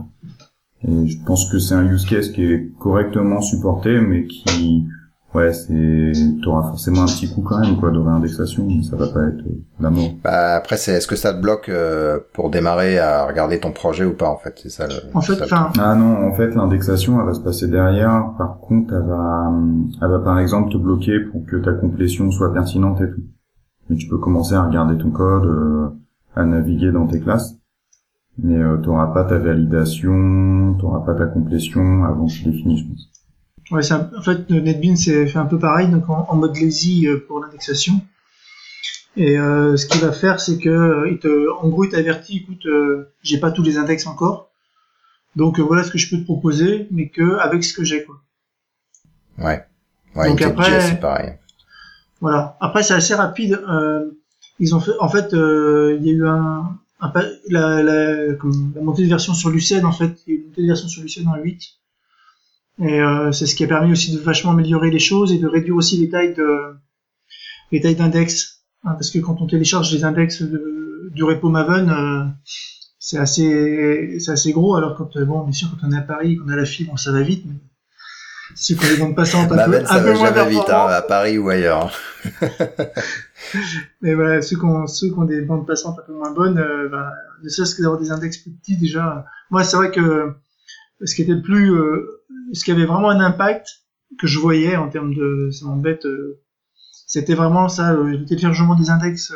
Et 0.87 1.07
je 1.07 1.17
pense 1.25 1.51
que 1.51 1.59
c'est 1.59 1.75
un 1.75 1.85
use 1.85 2.05
case 2.05 2.31
qui 2.31 2.43
est 2.43 2.71
correctement 2.79 3.41
supporté, 3.41 3.99
mais 3.99 4.25
qui 4.25 4.85
Ouais, 5.33 5.53
c'est 5.53 6.11
t'auras 6.43 6.63
forcément 6.63 7.03
un 7.03 7.05
petit 7.05 7.33
coup 7.33 7.41
quand 7.41 7.59
même 7.59 7.77
quoi 7.77 7.89
de 7.89 7.99
réindexation, 7.99 8.67
mais 8.67 8.83
ça 8.83 8.97
va 8.97 9.07
pas 9.07 9.23
être 9.27 9.39
euh, 9.47 9.63
la 9.79 9.89
mort. 9.89 10.09
Bah 10.21 10.55
après 10.55 10.75
c'est 10.75 10.91
est-ce 10.91 11.07
que 11.07 11.15
ça 11.15 11.33
te 11.33 11.41
bloque 11.41 11.69
euh, 11.69 12.19
pour 12.33 12.49
démarrer 12.49 12.99
à 12.99 13.25
regarder 13.25 13.57
ton 13.57 13.71
projet 13.71 14.03
ou 14.03 14.13
pas 14.13 14.29
en 14.29 14.35
fait, 14.35 14.59
c'est 14.61 14.69
ça 14.69 14.87
le 14.87 14.95
En 15.13 15.21
fait 15.21 15.41
Ah 15.79 15.95
non, 15.95 16.27
en 16.27 16.33
fait 16.33 16.53
l'indexation 16.53 17.17
elle 17.21 17.27
va 17.27 17.33
se 17.33 17.39
passer 17.39 17.69
derrière. 17.69 18.33
Par 18.37 18.59
contre, 18.59 18.93
elle 18.93 19.07
va 19.07 19.53
elle 20.01 20.09
va 20.09 20.19
par 20.19 20.37
exemple 20.37 20.73
te 20.73 20.77
bloquer 20.77 21.21
pour 21.21 21.45
que 21.45 21.55
ta 21.55 21.71
complétion 21.71 22.29
soit 22.29 22.53
pertinente 22.53 22.99
et 22.99 23.09
tout. 23.09 23.23
Mais 23.89 23.95
tu 23.95 24.09
peux 24.09 24.17
commencer 24.17 24.55
à 24.55 24.63
regarder 24.63 24.97
ton 24.97 25.11
code, 25.11 25.45
euh, 25.45 25.89
à 26.35 26.43
naviguer 26.43 26.91
dans 26.91 27.07
tes 27.07 27.21
classes. 27.21 27.55
Mais 28.37 28.57
euh, 28.57 28.77
t'auras 28.77 29.07
pas 29.07 29.25
ta 29.25 29.37
validation, 29.37 30.75
t'auras 30.79 31.01
pas 31.01 31.13
ta 31.15 31.25
complétion 31.25 32.05
avant 32.05 32.25
que 32.25 32.31
tu 32.31 32.49
les 32.49 32.57
finisses, 32.57 32.81
je 32.81 32.87
pense. 32.87 33.11
Ouais, 33.71 33.89
en 33.93 34.21
fait, 34.21 34.49
NetBeans 34.49 34.97
c'est 34.97 35.27
fait 35.27 35.39
un 35.39 35.45
peu 35.45 35.57
pareil, 35.57 35.87
donc 35.87 36.09
en, 36.09 36.35
mode 36.35 36.57
lazy 36.57 37.07
euh, 37.07 37.23
pour 37.25 37.39
l'indexation. 37.39 38.01
Et 39.15 39.39
euh, 39.39 39.77
ce 39.77 39.85
qu'il 39.85 40.01
va 40.01 40.11
faire, 40.11 40.41
c'est 40.41 40.57
que 40.57 40.69
euh, 40.69 41.09
il 41.09 41.19
te, 41.19 41.49
en 41.49 41.69
gros, 41.69 41.85
il 41.85 41.89
t'avertit, 41.89 42.37
écoute, 42.37 42.67
j'ai 43.23 43.39
pas 43.39 43.51
tous 43.51 43.63
les 43.63 43.77
index 43.77 44.07
encore, 44.07 44.51
donc 45.37 45.59
voilà 45.59 45.83
ce 45.83 45.91
que 45.91 45.97
je 45.97 46.09
peux 46.09 46.17
te 46.17 46.25
proposer, 46.25 46.87
mais 46.91 47.07
que 47.07 47.37
avec 47.37 47.63
ce 47.63 47.73
que 47.73 47.85
j'ai, 47.85 48.03
quoi. 48.03 48.15
Ouais. 49.37 49.65
Ouais. 50.15 50.27
Donc 50.27 50.41
après, 50.41 50.81
c'est 50.81 50.99
pareil. 50.99 51.35
Voilà. 52.19 52.57
Après, 52.59 52.83
c'est 52.83 52.93
assez 52.93 53.15
rapide. 53.15 53.61
ils 54.59 54.75
ont 54.75 54.81
fait, 54.81 54.91
en 54.99 55.07
fait, 55.07 55.29
il 55.31 56.05
y 56.05 56.09
a 56.09 56.13
eu 56.13 56.27
un, 56.27 56.77
la, 57.01 57.83
la, 57.83 57.83
la, 57.83 58.81
montée 58.81 59.03
de 59.03 59.09
version 59.09 59.33
sur 59.33 59.49
Lucene, 59.49 59.85
en 59.85 59.91
fait, 59.91 60.21
il 60.27 60.33
y 60.33 60.35
a 60.35 60.39
eu 60.39 60.41
une 60.41 60.47
montée 60.47 60.61
de 60.61 60.67
version 60.67 60.87
sur 60.87 61.01
Lucene 61.01 61.27
en 61.27 61.35
8 61.35 61.81
et 62.81 62.99
euh, 62.99 63.31
c'est 63.31 63.45
ce 63.45 63.55
qui 63.55 63.63
a 63.63 63.67
permis 63.67 63.91
aussi 63.91 64.15
de 64.15 64.19
vachement 64.19 64.51
améliorer 64.51 64.89
les 64.89 64.99
choses 64.99 65.31
et 65.31 65.37
de 65.37 65.47
réduire 65.47 65.75
aussi 65.75 65.97
les 65.97 66.09
tailles 66.09 66.33
de 66.33 66.75
les 67.71 67.79
tailles 67.79 67.95
d'index. 67.95 68.63
Hein, 68.83 68.93
parce 68.93 69.11
que 69.11 69.19
quand 69.19 69.41
on 69.41 69.47
télécharge 69.47 69.93
les 69.93 70.03
index 70.03 70.41
du 70.41 71.23
repo 71.23 71.49
Maven, 71.49 71.89
euh, 71.89 72.23
c'est 72.97 73.17
assez 73.17 74.17
c'est 74.19 74.31
assez 74.31 74.51
gros. 74.51 74.75
Alors 74.75 74.95
quand 74.95 75.15
euh, 75.17 75.25
bon, 75.25 75.43
bien 75.43 75.51
sûr, 75.51 75.69
quand 75.69 75.87
on 75.87 75.91
est 75.91 75.97
à 75.97 76.01
Paris, 76.01 76.37
qu'on 76.37 76.49
a 76.49 76.55
la 76.55 76.65
fibre, 76.65 76.97
ça 76.97 77.11
va 77.11 77.21
vite. 77.21 77.43
Mais 77.45 77.55
si 78.55 78.75
on 78.79 78.83
est 78.83 78.97
bande 78.97 79.15
passante 79.15 79.51
un 79.51 79.55
Maven, 79.55 79.81
peu, 79.81 79.85
ça 79.85 79.93
un 79.93 79.99
va 79.99 80.11
peu 80.13 80.17
moins 80.17 80.45
vite 80.45 80.69
hein, 80.69 80.87
à 80.87 81.01
Paris 81.03 81.37
ou 81.37 81.49
ailleurs. 81.49 81.93
mais 84.01 84.13
voilà, 84.13 84.41
ceux 84.41 84.57
qui 84.57 84.65
ont 84.65 84.87
ceux 84.87 85.07
qui 85.07 85.17
ont 85.17 85.25
des 85.25 85.41
bandes 85.41 85.67
passantes 85.67 85.99
un 85.99 86.03
peu 86.03 86.13
moins 86.13 86.31
bonnes, 86.31 86.59
euh, 86.59 86.89
bah, 86.89 87.11
ne 87.43 87.49
serait-ce 87.49 87.75
que 87.75 87.81
d'avoir 87.81 87.99
des 87.99 88.11
index 88.11 88.37
plus 88.37 88.51
petits 88.51 88.77
déjà. 88.77 89.25
Moi, 89.49 89.63
c'est 89.63 89.77
vrai 89.77 89.91
que 89.91 90.35
ce 91.05 91.15
qui 91.15 91.21
était 91.21 91.33
le 91.33 91.41
plus 91.41 91.73
euh, 91.73 92.23
ce 92.53 92.63
qui 92.63 92.71
avait 92.71 92.85
vraiment 92.85 93.09
un 93.09 93.19
impact 93.19 93.67
que 94.19 94.27
je 94.27 94.39
voyais 94.39 94.75
en 94.75 94.89
termes 94.89 95.13
de 95.13 95.49
ça 95.51 95.65
m'embête 95.65 96.05
euh, 96.05 96.41
c'était 97.07 97.33
vraiment 97.33 97.69
ça 97.69 97.93
euh, 97.93 98.03
le 98.03 98.25
téléchargement 98.25 98.75
des 98.75 98.89
index 98.89 99.33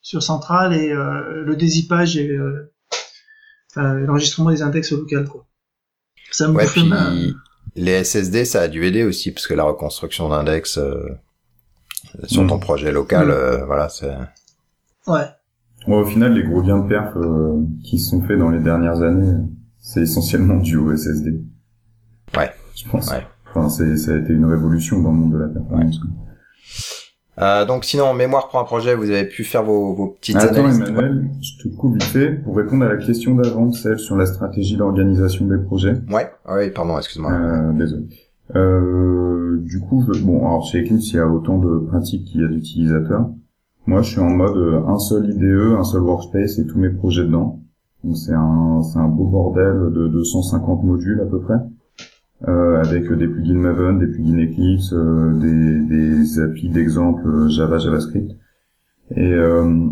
sur 0.00 0.22
central 0.22 0.72
et 0.74 0.90
le 0.90 1.54
dézippage 1.56 2.16
et 2.16 2.38
l'enregistrement 3.76 4.50
des 4.50 4.62
index 4.62 4.92
local 4.92 5.28
quoi 5.28 5.46
ça 6.30 6.48
me 6.48 6.54
ouais, 6.54 6.66
puis, 6.66 6.90
les 7.74 8.04
SSD 8.04 8.44
ça 8.44 8.62
a 8.62 8.68
dû 8.68 8.84
aider 8.84 9.04
aussi 9.04 9.32
parce 9.32 9.46
que 9.46 9.54
la 9.54 9.64
reconstruction 9.64 10.28
d'index 10.28 10.78
sur 12.24 12.46
ton 12.46 12.56
mm. 12.56 12.60
projet 12.60 12.92
local 12.92 13.28
mm. 13.28 13.64
voilà 13.66 13.88
c'est 13.88 14.12
ouais 15.06 15.24
au 15.86 16.04
final 16.04 16.34
les 16.34 16.42
gros 16.42 16.62
gains 16.62 16.78
de 16.78 16.88
perf 16.88 17.14
qui 17.84 17.98
se 17.98 18.10
sont 18.10 18.22
faits 18.22 18.38
dans 18.38 18.50
les 18.50 18.60
dernières 18.60 19.02
années 19.02 19.36
c'est 19.88 20.02
essentiellement 20.02 20.56
du 20.56 20.76
au 20.76 20.94
SSD. 20.94 21.40
Ouais. 22.36 22.50
Je 22.76 22.88
pense. 22.88 23.10
Ouais. 23.10 23.26
Enfin, 23.48 23.70
c'est, 23.70 23.96
ça 23.96 24.12
a 24.12 24.16
été 24.16 24.34
une 24.34 24.44
révolution 24.44 25.00
dans 25.00 25.10
le 25.10 25.16
monde 25.16 25.32
de 25.32 25.38
la 25.38 25.48
performance. 25.48 25.98
Euh, 27.40 27.64
donc 27.64 27.84
sinon, 27.84 28.12
mémoire 28.12 28.48
pour 28.48 28.60
un 28.60 28.64
projet, 28.64 28.94
vous 28.94 29.10
avez 29.10 29.24
pu 29.24 29.44
faire 29.44 29.62
vos, 29.62 29.94
vos 29.94 30.08
petites 30.08 30.36
Attends, 30.36 30.68
Emmanuel, 30.68 31.30
je 31.40 31.62
te 31.62 31.74
coupe 31.74 31.94
vite 31.94 32.02
fait 32.02 32.32
pour 32.32 32.56
répondre 32.56 32.84
à 32.84 32.88
la 32.88 32.96
question 32.96 33.34
d'avant, 33.36 33.72
celle 33.72 33.98
sur 33.98 34.16
la 34.16 34.26
stratégie 34.26 34.76
d'organisation 34.76 35.46
des 35.46 35.56
projets. 35.56 35.94
Ouais, 36.10 36.30
oui, 36.50 36.70
pardon, 36.70 36.98
excuse-moi. 36.98 37.32
Euh, 37.32 37.72
désolé. 37.72 38.04
Euh, 38.56 39.58
du 39.62 39.80
coup, 39.80 40.04
je, 40.12 40.24
bon, 40.24 40.46
alors 40.46 40.64
chez 40.64 40.82
Eclipse, 40.82 41.12
il 41.12 41.16
y 41.16 41.18
a 41.18 41.28
autant 41.28 41.58
de 41.58 41.78
pratiques 41.78 42.24
qu'il 42.26 42.40
y 42.40 42.44
a 42.44 42.48
d'utilisateurs. 42.48 43.30
Moi, 43.86 44.02
je 44.02 44.10
suis 44.10 44.20
en 44.20 44.30
mode 44.30 44.56
euh, 44.56 44.86
un 44.86 44.98
seul 44.98 45.30
IDE, 45.30 45.76
un 45.78 45.84
seul 45.84 46.02
workspace 46.02 46.58
et 46.58 46.66
tous 46.66 46.78
mes 46.78 46.90
projets 46.90 47.24
dedans. 47.24 47.62
Donc 48.04 48.16
c'est 48.16 48.34
un, 48.34 48.82
c'est 48.82 48.98
un 48.98 49.08
beau 49.08 49.26
bordel 49.26 49.92
de 49.92 50.08
250 50.08 50.84
modules 50.84 51.20
à 51.20 51.26
peu 51.26 51.40
près, 51.40 51.56
euh, 52.46 52.80
avec 52.80 53.12
des 53.12 53.26
plugins 53.26 53.58
Maven, 53.58 53.98
des 53.98 54.06
plugins 54.06 54.38
Eclipse, 54.38 54.92
euh, 54.92 55.32
des, 55.38 55.80
des 55.80 56.40
API 56.40 56.68
d'exemple 56.68 57.48
Java, 57.48 57.78
JavaScript. 57.78 58.36
Et 59.16 59.32
euh, 59.32 59.88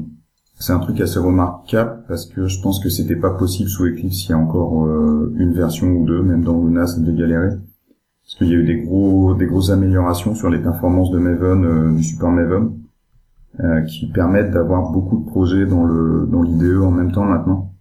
c'est 0.59 0.73
un 0.73 0.79
truc 0.79 1.01
assez 1.01 1.19
remarquable 1.19 2.05
parce 2.07 2.27
que 2.27 2.47
je 2.47 2.61
pense 2.61 2.79
que 2.79 2.89
c'était 2.89 3.17
pas 3.17 3.31
possible 3.31 3.69
sous 3.69 3.87
Eclipse 3.87 4.27
il 4.27 4.31
y 4.31 4.33
a 4.33 4.39
encore 4.39 4.87
euh, 4.87 5.35
une 5.37 5.53
version 5.53 5.89
ou 5.89 6.07
deux, 6.07 6.23
même 6.23 6.45
dans 6.45 6.65
Luna 6.65 6.87
ça 6.87 7.01
devait 7.01 7.19
galérer. 7.19 7.57
Parce 8.27 8.39
qu'il 8.39 8.49
y 8.49 8.55
a 8.55 8.57
eu 8.57 8.65
des 8.65 8.83
gros, 8.83 9.35
des 9.35 9.47
grosses 9.47 9.71
améliorations 9.71 10.35
sur 10.35 10.51
les 10.51 10.59
performances 10.59 11.11
de 11.11 11.19
Maven, 11.19 11.65
euh, 11.65 11.93
du 11.93 12.03
support 12.03 12.31
Maven, 12.31 12.73
qui 13.89 14.07
permettent 14.09 14.51
d'avoir 14.51 14.91
beaucoup 14.91 15.19
de 15.19 15.25
projets 15.25 15.65
dans 15.65 15.85
le 15.85 16.29
dans 16.31 16.43
l'IDE 16.43 16.77
en 16.83 16.91
même 16.91 17.11
temps 17.11 17.25
maintenant. 17.25 17.73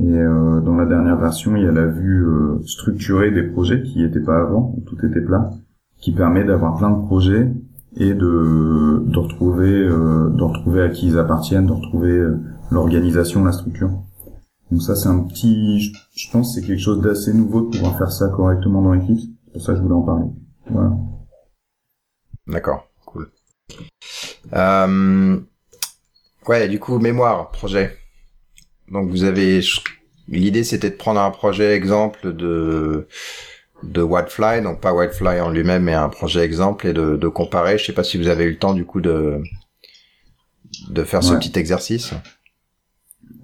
Et 0.00 0.04
euh, 0.10 0.60
dans 0.60 0.74
la 0.74 0.84
dernière 0.84 1.16
version, 1.16 1.54
il 1.54 1.62
y 1.62 1.66
a 1.66 1.72
la 1.72 1.86
vue 1.86 2.26
euh, 2.26 2.60
structurée 2.64 3.30
des 3.30 3.44
projets 3.44 3.82
qui 3.82 4.02
n'était 4.02 4.20
pas 4.20 4.40
avant, 4.40 4.74
où 4.76 4.80
tout 4.80 4.96
était 5.06 5.20
plat, 5.20 5.50
qui 5.98 6.12
permet 6.12 6.44
d'avoir 6.44 6.76
plein 6.76 6.90
de 6.90 7.06
projets 7.06 7.52
et 7.96 8.12
de, 8.12 9.04
de 9.06 9.18
retrouver 9.18 9.72
euh, 9.72 10.28
de 10.30 10.42
retrouver 10.42 10.82
à 10.82 10.88
qui 10.88 11.06
ils 11.06 11.18
appartiennent, 11.18 11.66
de 11.66 11.72
retrouver 11.72 12.10
euh, 12.10 12.36
l'organisation, 12.70 13.44
la 13.44 13.52
structure. 13.52 13.90
Donc 14.70 14.82
ça 14.82 14.96
c'est 14.96 15.08
un 15.08 15.20
petit, 15.20 15.78
je, 16.14 16.30
pense 16.32 16.54
c'est 16.54 16.62
quelque 16.62 16.82
chose 16.82 17.00
d'assez 17.00 17.32
nouveau 17.32 17.62
de 17.62 17.76
pouvoir 17.76 17.96
faire 17.96 18.10
ça 18.10 18.28
correctement 18.28 18.82
dans 18.82 18.94
Eclipse. 18.94 19.28
Pour 19.56 19.64
ça 19.64 19.72
que 19.72 19.78
je 19.78 19.82
voulais 19.84 19.94
en 19.94 20.02
parler. 20.02 20.26
Voilà. 20.68 20.90
D'accord, 22.46 22.90
cool. 23.06 23.30
Euh... 24.52 25.40
Ouais, 26.46 26.68
du 26.68 26.78
coup 26.78 26.98
mémoire, 26.98 27.50
projet. 27.52 27.96
Donc 28.92 29.08
vous 29.08 29.24
avez 29.24 29.62
l'idée 30.28 30.62
c'était 30.62 30.90
de 30.90 30.96
prendre 30.96 31.20
un 31.20 31.30
projet 31.30 31.72
exemple 31.72 32.34
de 32.34 33.08
de 33.82 34.02
Whitefly, 34.02 34.60
donc 34.60 34.82
pas 34.82 34.92
Whitefly 34.92 35.40
en 35.40 35.48
lui-même, 35.48 35.84
mais 35.84 35.94
un 35.94 36.10
projet 36.10 36.44
exemple 36.44 36.86
et 36.86 36.92
de, 36.92 37.16
de 37.16 37.28
comparer. 37.28 37.78
Je 37.78 37.86
sais 37.86 37.94
pas 37.94 38.04
si 38.04 38.18
vous 38.18 38.28
avez 38.28 38.44
eu 38.44 38.50
le 38.50 38.58
temps 38.58 38.74
du 38.74 38.84
coup 38.84 39.00
de 39.00 39.40
de 40.90 41.02
faire 41.02 41.22
ce 41.22 41.32
petit 41.32 41.58
exercice. 41.58 42.12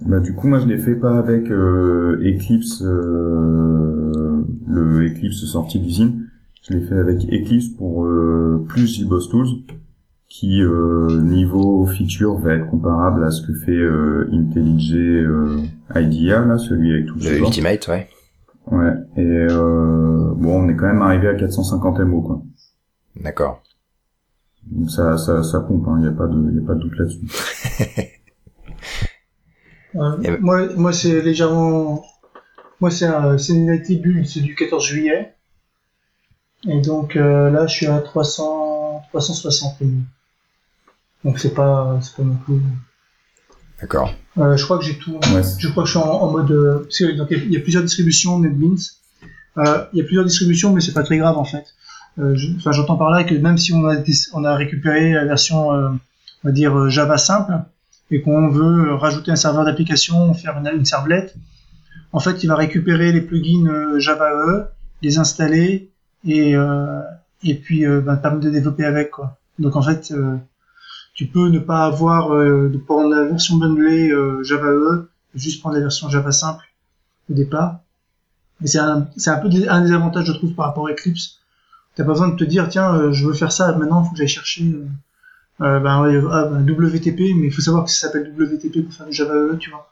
Bah 0.02 0.20
du 0.20 0.34
coup 0.34 0.46
moi 0.46 0.58
je 0.58 0.66
l'ai 0.66 0.78
fait 0.78 0.96
pas 0.96 1.16
avec 1.16 1.50
euh, 1.50 2.20
Eclipse, 2.20 2.82
euh, 2.82 4.41
le 4.66 5.06
Eclipse 5.06 5.44
sorti 5.44 5.78
d'usine. 5.78 6.28
Je 6.62 6.74
l'ai 6.74 6.86
fait 6.86 6.98
avec 6.98 7.24
Eclipse 7.24 7.68
pour 7.76 8.04
euh, 8.04 8.64
plus 8.68 8.86
JBoss 8.86 9.28
Tools 9.28 9.48
qui 10.28 10.62
euh, 10.62 11.20
niveau 11.20 11.84
feature 11.86 12.38
va 12.38 12.54
être 12.54 12.66
comparable 12.70 13.22
à 13.22 13.30
ce 13.30 13.46
que 13.46 13.52
fait 13.52 13.72
euh, 13.72 14.30
IntelliJ 14.32 14.94
euh, 14.94 15.60
IDEA 15.94 16.46
là, 16.46 16.56
celui 16.56 16.90
avec 16.94 17.06
tout 17.06 17.16
le 17.16 17.38
Ultimate, 17.38 17.86
ouais. 17.88 18.08
Ouais. 18.70 18.92
Et 19.18 19.26
euh, 19.26 20.32
bon, 20.34 20.62
on 20.62 20.68
est 20.70 20.76
quand 20.76 20.86
même 20.86 21.02
arrivé 21.02 21.28
à 21.28 21.34
450 21.34 22.00
MO 22.00 22.22
quoi. 22.22 22.42
D'accord. 23.20 23.62
Donc 24.70 24.90
ça, 24.90 25.18
ça, 25.18 25.42
ça 25.42 25.60
pompe, 25.60 25.84
il 25.86 25.90
hein, 25.90 25.98
n'y 25.98 26.06
a 26.06 26.12
pas 26.12 26.26
de, 26.28 26.52
y 26.54 26.58
a 26.58 26.66
pas 26.66 26.74
de 26.74 26.80
doute 26.80 26.96
là-dessus. 26.96 27.26
euh, 29.96 30.38
moi, 30.40 30.74
moi 30.76 30.92
c'est 30.94 31.20
légèrement, 31.20 32.02
moi 32.82 32.90
c'est 32.90 33.06
un, 33.06 33.36
build, 33.36 34.26
c'est 34.26 34.40
du 34.40 34.56
14 34.56 34.84
juillet. 34.84 35.32
Et 36.68 36.80
donc 36.80 37.14
euh, 37.14 37.48
là, 37.48 37.68
je 37.68 37.74
suis 37.74 37.86
à 37.86 38.00
300, 38.00 39.04
360 39.10 39.80
MO. 39.82 40.00
Donc 41.24 41.38
c'est 41.38 41.54
pas, 41.54 42.00
c'est 42.02 42.16
pas 42.16 42.24
non 42.24 42.34
plus. 42.44 42.60
D'accord. 43.80 44.12
Euh, 44.38 44.56
je 44.56 44.64
crois 44.64 44.78
que 44.78 44.84
j'ai 44.84 44.98
tout. 44.98 45.16
Je 45.58 45.68
crois 45.68 45.84
que 45.84 45.88
je 45.88 45.96
suis 45.96 46.04
en, 46.04 46.28
mode. 46.32 46.50
Euh, 46.50 46.80
parce 46.80 46.98
que, 46.98 47.16
donc, 47.16 47.28
il 47.30 47.52
y 47.52 47.56
a 47.56 47.60
plusieurs 47.60 47.84
distributions 47.84 48.40
NetBeans. 48.40 48.80
Euh, 49.58 49.84
il 49.92 50.00
y 50.00 50.02
a 50.02 50.04
plusieurs 50.04 50.24
distributions, 50.24 50.72
mais 50.72 50.80
c'est 50.80 50.92
pas 50.92 51.04
très 51.04 51.18
grave 51.18 51.38
en 51.38 51.44
fait. 51.44 51.66
Enfin, 52.18 52.72
j'entends 52.72 52.96
par 52.96 53.10
là 53.10 53.22
que 53.22 53.34
même 53.34 53.58
si 53.58 53.72
on 53.72 53.86
a, 53.86 53.94
on 54.32 54.44
a 54.44 54.56
récupéré 54.56 55.12
la 55.12 55.24
version, 55.24 55.68
on 55.68 55.98
va 56.42 56.50
dire 56.50 56.90
Java 56.90 57.16
simple, 57.16 57.52
et 58.10 58.20
qu'on 58.22 58.48
veut 58.48 58.92
rajouter 58.94 59.30
un 59.30 59.36
serveur 59.36 59.64
d'application, 59.64 60.34
faire 60.34 60.58
une, 60.58 60.78
une 60.78 60.84
servlet, 60.84 61.32
en 62.12 62.20
fait, 62.20 62.42
il 62.42 62.46
va 62.48 62.56
récupérer 62.56 63.12
les 63.12 63.20
plugins 63.20 63.98
Java 63.98 64.30
E, 64.32 64.64
les 65.02 65.18
installer 65.18 65.90
et 66.26 66.54
et 67.44 67.54
puis 67.54 67.84
ben, 67.86 68.16
permettre 68.16 68.44
de 68.44 68.50
développer 68.50 68.84
avec 68.84 69.10
quoi. 69.10 69.38
Donc 69.58 69.76
en 69.76 69.82
fait, 69.82 70.12
Tu 71.14 71.26
peux 71.26 71.48
ne 71.48 71.58
pas 71.58 71.84
avoir, 71.84 72.32
euh, 72.32 72.70
de 72.70 72.78
prendre 72.78 73.14
la 73.14 73.24
version 73.24 73.56
bundlée 73.56 74.10
euh, 74.10 74.42
Java 74.42 74.68
EE, 74.72 75.08
juste 75.34 75.60
prendre 75.60 75.76
la 75.76 75.82
version 75.82 76.08
Java 76.08 76.32
simple 76.32 76.64
au 77.30 77.34
départ. 77.34 77.80
Mais 78.60 78.66
c'est 78.66 78.78
un, 78.78 79.06
un 79.26 79.38
peu 79.38 79.48
un 79.68 79.84
des 79.84 79.92
avantages, 79.92 80.26
je 80.26 80.32
trouve, 80.32 80.54
par 80.54 80.66
rapport 80.66 80.88
à 80.88 80.92
Eclipse. 80.92 81.40
T'as 81.94 82.04
pas 82.04 82.12
besoin 82.12 82.28
de 82.28 82.36
te 82.36 82.44
dire, 82.44 82.68
tiens, 82.68 82.94
euh, 82.94 83.12
je 83.12 83.26
veux 83.26 83.34
faire 83.34 83.52
ça, 83.52 83.72
maintenant, 83.72 84.02
il 84.02 84.06
faut 84.06 84.12
que 84.12 84.18
j'aille 84.18 84.28
chercher 84.28 84.74
euh, 85.60 85.80
ben, 85.80 86.28
ah, 86.30 86.44
ben, 86.46 86.68
WTP, 86.68 87.20
mais 87.36 87.48
il 87.48 87.52
faut 87.52 87.60
savoir 87.60 87.84
que 87.84 87.90
ça 87.90 88.06
s'appelle 88.06 88.32
WTP 88.38 88.82
pour 88.82 88.94
faire 88.94 89.06
du 89.06 89.12
Java 89.12 89.34
EE, 89.34 89.58
tu 89.58 89.70
vois. 89.70 89.90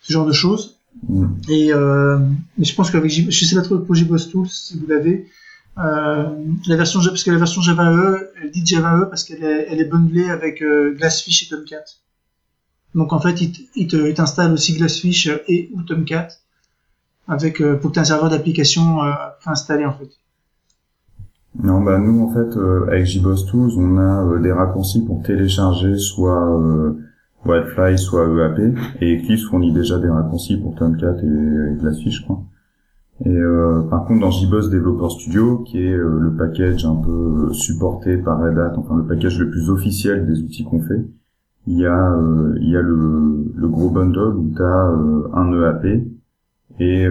Ce 0.00 0.12
genre 0.12 0.26
de 0.26 0.32
choses. 0.32 0.79
Mm. 1.08 1.26
Et 1.48 1.72
euh, 1.72 2.18
mais 2.58 2.64
je 2.64 2.74
pense 2.74 2.90
qu'avec 2.90 3.10
je 3.10 3.44
sais 3.44 3.56
pas 3.56 3.62
trop 3.62 3.78
pour 3.78 3.94
JBoss 3.94 4.30
Tools 4.30 4.48
si 4.48 4.78
vous 4.78 4.86
l'avez, 4.86 5.26
euh, 5.78 6.28
la 6.66 6.76
version 6.76 7.00
parce 7.00 7.24
que 7.24 7.30
la 7.30 7.38
version 7.38 7.62
Java 7.62 7.92
E, 7.92 8.30
elle 8.42 8.50
dit 8.50 8.64
Java 8.66 8.98
E 8.98 9.04
parce 9.06 9.24
qu'elle 9.24 9.42
est, 9.42 9.66
elle 9.70 9.80
est 9.80 9.84
bundlée 9.84 10.28
avec 10.28 10.62
euh, 10.62 10.94
Glassfish 10.94 11.44
et 11.44 11.48
Tomcat. 11.48 11.84
Donc 12.94 13.12
en 13.12 13.20
fait, 13.20 13.40
il, 13.76 14.14
t'installe 14.14 14.52
aussi 14.52 14.74
Glassfish 14.74 15.30
et 15.46 15.70
ou 15.74 15.82
Tomcat 15.82 16.28
avec 17.28 17.62
pour 17.62 17.90
que 17.90 17.94
tu 17.94 18.00
un 18.00 18.04
serveur 18.04 18.28
d'application 18.30 18.98
installé 19.46 19.84
en 19.84 19.92
fait. 19.92 20.10
Non, 21.62 21.80
bah 21.82 21.98
nous 21.98 22.24
en 22.24 22.32
fait 22.32 22.58
avec 22.88 23.06
JBoss 23.06 23.46
Tools, 23.46 23.72
on 23.76 23.96
a 23.98 24.38
des 24.40 24.50
raccourcis 24.50 25.04
pour 25.04 25.22
télécharger 25.22 25.96
soit 25.98 26.60
Wildfly 27.44 27.98
soit 27.98 28.26
EAP 28.26 28.76
et 29.00 29.16
Eclipse 29.16 29.44
fournit 29.44 29.72
déjà 29.72 29.98
des 29.98 30.08
raccourcis 30.08 30.58
pour 30.58 30.74
Tomcat 30.74 31.16
et, 31.22 31.74
Glassfish 31.76 32.18
je 32.18 32.24
crois. 32.24 32.42
Et 33.24 33.28
euh, 33.28 33.82
par 33.82 34.04
contre 34.04 34.20
dans 34.20 34.30
JBoss 34.30 34.70
Developer 34.70 35.10
Studio 35.10 35.58
qui 35.58 35.78
est 35.78 35.92
euh, 35.92 36.18
le 36.18 36.34
package 36.36 36.84
un 36.84 36.96
peu 36.96 37.48
euh, 37.48 37.52
supporté 37.52 38.16
par 38.16 38.40
Red 38.40 38.58
Hat, 38.58 38.74
enfin 38.76 38.96
le 38.96 39.06
package 39.06 39.38
le 39.38 39.50
plus 39.50 39.70
officiel 39.70 40.26
des 40.26 40.40
outils 40.40 40.64
qu'on 40.64 40.80
fait, 40.80 41.04
il 41.66 41.78
y 41.78 41.86
a 41.86 42.18
il 42.60 42.68
y 42.68 42.76
a 42.76 42.82
le, 42.82 43.52
le 43.54 43.68
gros 43.68 43.90
bundle 43.90 44.36
où 44.36 44.52
tu 44.54 44.62
as 44.62 45.38
un 45.38 45.52
EAP 45.52 46.06
et, 46.78 47.06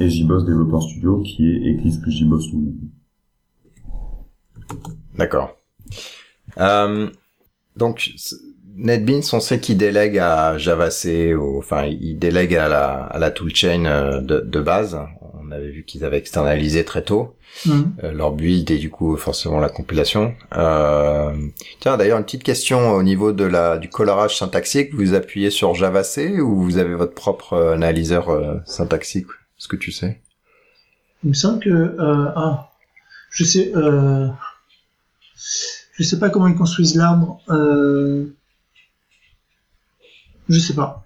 et 0.00 0.10
JBoss 0.10 0.44
Developer 0.44 0.80
Studio 0.80 1.20
qui 1.20 1.48
est 1.48 1.74
Eclipse 1.74 1.98
plus 1.98 2.10
JBoss 2.12 2.44
Studio. 2.44 2.72
D'accord. 5.16 5.56
donc 7.76 8.12
NetBeans, 8.78 9.22
on 9.32 9.40
sait 9.40 9.58
qu'il 9.60 9.76
délègue 9.76 10.18
à 10.18 10.56
JavaC, 10.56 11.34
ou, 11.36 11.58
enfin, 11.58 11.86
il 11.86 12.18
délègue 12.18 12.54
à 12.54 12.68
la, 12.68 13.04
à 13.04 13.18
la 13.18 13.30
toolchain 13.30 13.84
euh, 13.84 14.20
de, 14.20 14.40
de 14.40 14.60
base. 14.60 14.98
On 15.42 15.50
avait 15.50 15.70
vu 15.70 15.84
qu'ils 15.84 16.04
avaient 16.04 16.18
externalisé 16.18 16.84
très 16.84 17.02
tôt 17.02 17.34
mhm. 17.66 17.92
euh, 18.04 18.12
leur 18.12 18.32
build 18.32 18.70
et 18.70 18.76
du 18.76 18.90
coup 18.90 19.16
forcément 19.16 19.58
la 19.60 19.70
compilation. 19.70 20.34
Euh... 20.56 21.32
Tiens, 21.80 21.96
d'ailleurs 21.96 22.18
une 22.18 22.24
petite 22.24 22.42
question 22.42 22.90
au 22.90 23.02
niveau 23.02 23.32
de 23.32 23.44
la 23.44 23.78
du 23.78 23.88
colorage 23.88 24.36
syntaxique. 24.36 24.94
Vous 24.94 25.14
appuyez 25.14 25.50
sur 25.50 25.74
JavaC 25.74 26.18
ou 26.38 26.62
vous 26.62 26.76
avez 26.76 26.94
votre 26.94 27.14
propre 27.14 27.54
euh, 27.54 27.72
analyseur 27.72 28.28
syntaxique? 28.66 29.26
Est-ce 29.58 29.68
que 29.68 29.76
tu 29.76 29.90
sais? 29.90 30.20
Il 31.24 31.30
me 31.30 31.34
semble 31.34 31.60
que 31.64 31.96
ah, 31.98 32.70
je 33.30 33.44
sais. 33.44 33.72
Je 35.98 36.04
sais 36.04 36.18
pas 36.18 36.30
comment 36.30 36.46
ils 36.46 36.54
construisent 36.54 36.94
l'arbre. 36.94 37.40
Euh, 37.50 38.36
je 40.48 40.58
sais 40.58 40.74
pas. 40.74 41.04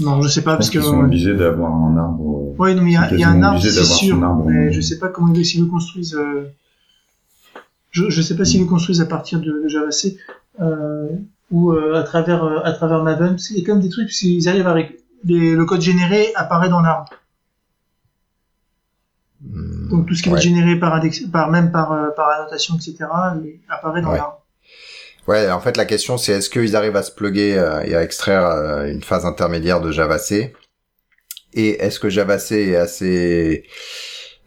Non, 0.00 0.22
je 0.22 0.28
sais 0.28 0.42
pas 0.42 0.56
parce 0.56 0.70
que. 0.70 0.78
Ils 0.78 0.84
sont 0.84 1.00
obligés 1.00 1.34
d'avoir 1.34 1.72
un 1.72 1.96
arbre. 1.96 2.54
Oui, 2.58 2.74
non, 2.74 2.82
mais 2.82 2.92
il 2.92 2.94
y 2.94 2.96
a, 2.96 3.14
y 3.14 3.24
a 3.24 3.28
un 3.30 3.42
arbre, 3.42 3.60
c'est 3.60 3.84
sûr. 3.84 4.16
mais 4.46 4.72
je 4.72 4.80
sais 4.80 4.98
pas 4.98 5.08
comment 5.08 5.32
ils 5.32 5.60
le 5.60 5.66
construisent. 5.66 6.14
Euh... 6.14 6.50
Je, 7.90 8.08
je 8.08 8.22
sais 8.22 8.36
pas 8.36 8.44
s'ils 8.44 8.60
le 8.60 8.66
construisent 8.68 9.00
à 9.00 9.06
partir 9.06 9.40
de, 9.40 9.62
de 9.64 9.68
JavaC 9.68 10.14
euh, 10.60 11.08
ou 11.50 11.72
euh, 11.72 11.98
à 11.98 12.04
travers 12.04 12.44
euh, 12.44 12.60
à 12.62 12.72
travers 12.72 13.02
Maven. 13.02 13.36
Il 13.50 13.58
y 13.58 13.62
a 13.62 13.66
quand 13.66 13.72
même 13.74 13.82
des 13.82 13.88
trucs 13.88 14.12
s'ils 14.12 14.48
arrivent 14.48 14.68
à 14.68 14.76
le 15.24 15.64
code 15.64 15.80
généré 15.80 16.32
apparaît 16.36 16.68
dans 16.68 16.80
l'arbre. 16.80 17.10
Hmm, 19.42 19.88
Donc 19.88 20.06
tout 20.06 20.14
ce 20.14 20.22
qui 20.22 20.28
est 20.30 20.40
généré 20.40 20.78
par, 20.78 20.94
index, 20.94 21.20
par 21.20 21.50
même 21.50 21.72
par 21.72 21.92
euh, 21.92 22.10
par 22.10 22.28
annotation 22.28 22.76
etc. 22.76 22.96
apparaît 23.68 24.02
dans 24.02 24.12
l'arbre. 24.12 24.39
Ouais, 25.26 25.50
en 25.50 25.60
fait, 25.60 25.76
la 25.76 25.84
question 25.84 26.18
c'est 26.18 26.32
est-ce 26.32 26.50
qu'ils 26.50 26.76
arrivent 26.76 26.96
à 26.96 27.02
se 27.02 27.12
plugger 27.12 27.58
euh, 27.58 27.82
et 27.82 27.94
à 27.94 28.02
extraire 28.02 28.44
euh, 28.46 28.86
une 28.86 29.02
phase 29.02 29.24
intermédiaire 29.26 29.80
de 29.80 29.92
Java 29.92 30.18
C? 30.18 30.54
Et 31.54 31.82
est-ce 31.82 32.00
que 32.00 32.08
Java 32.08 32.38
C 32.38 32.70
est 32.70 32.76
assez 32.76 33.64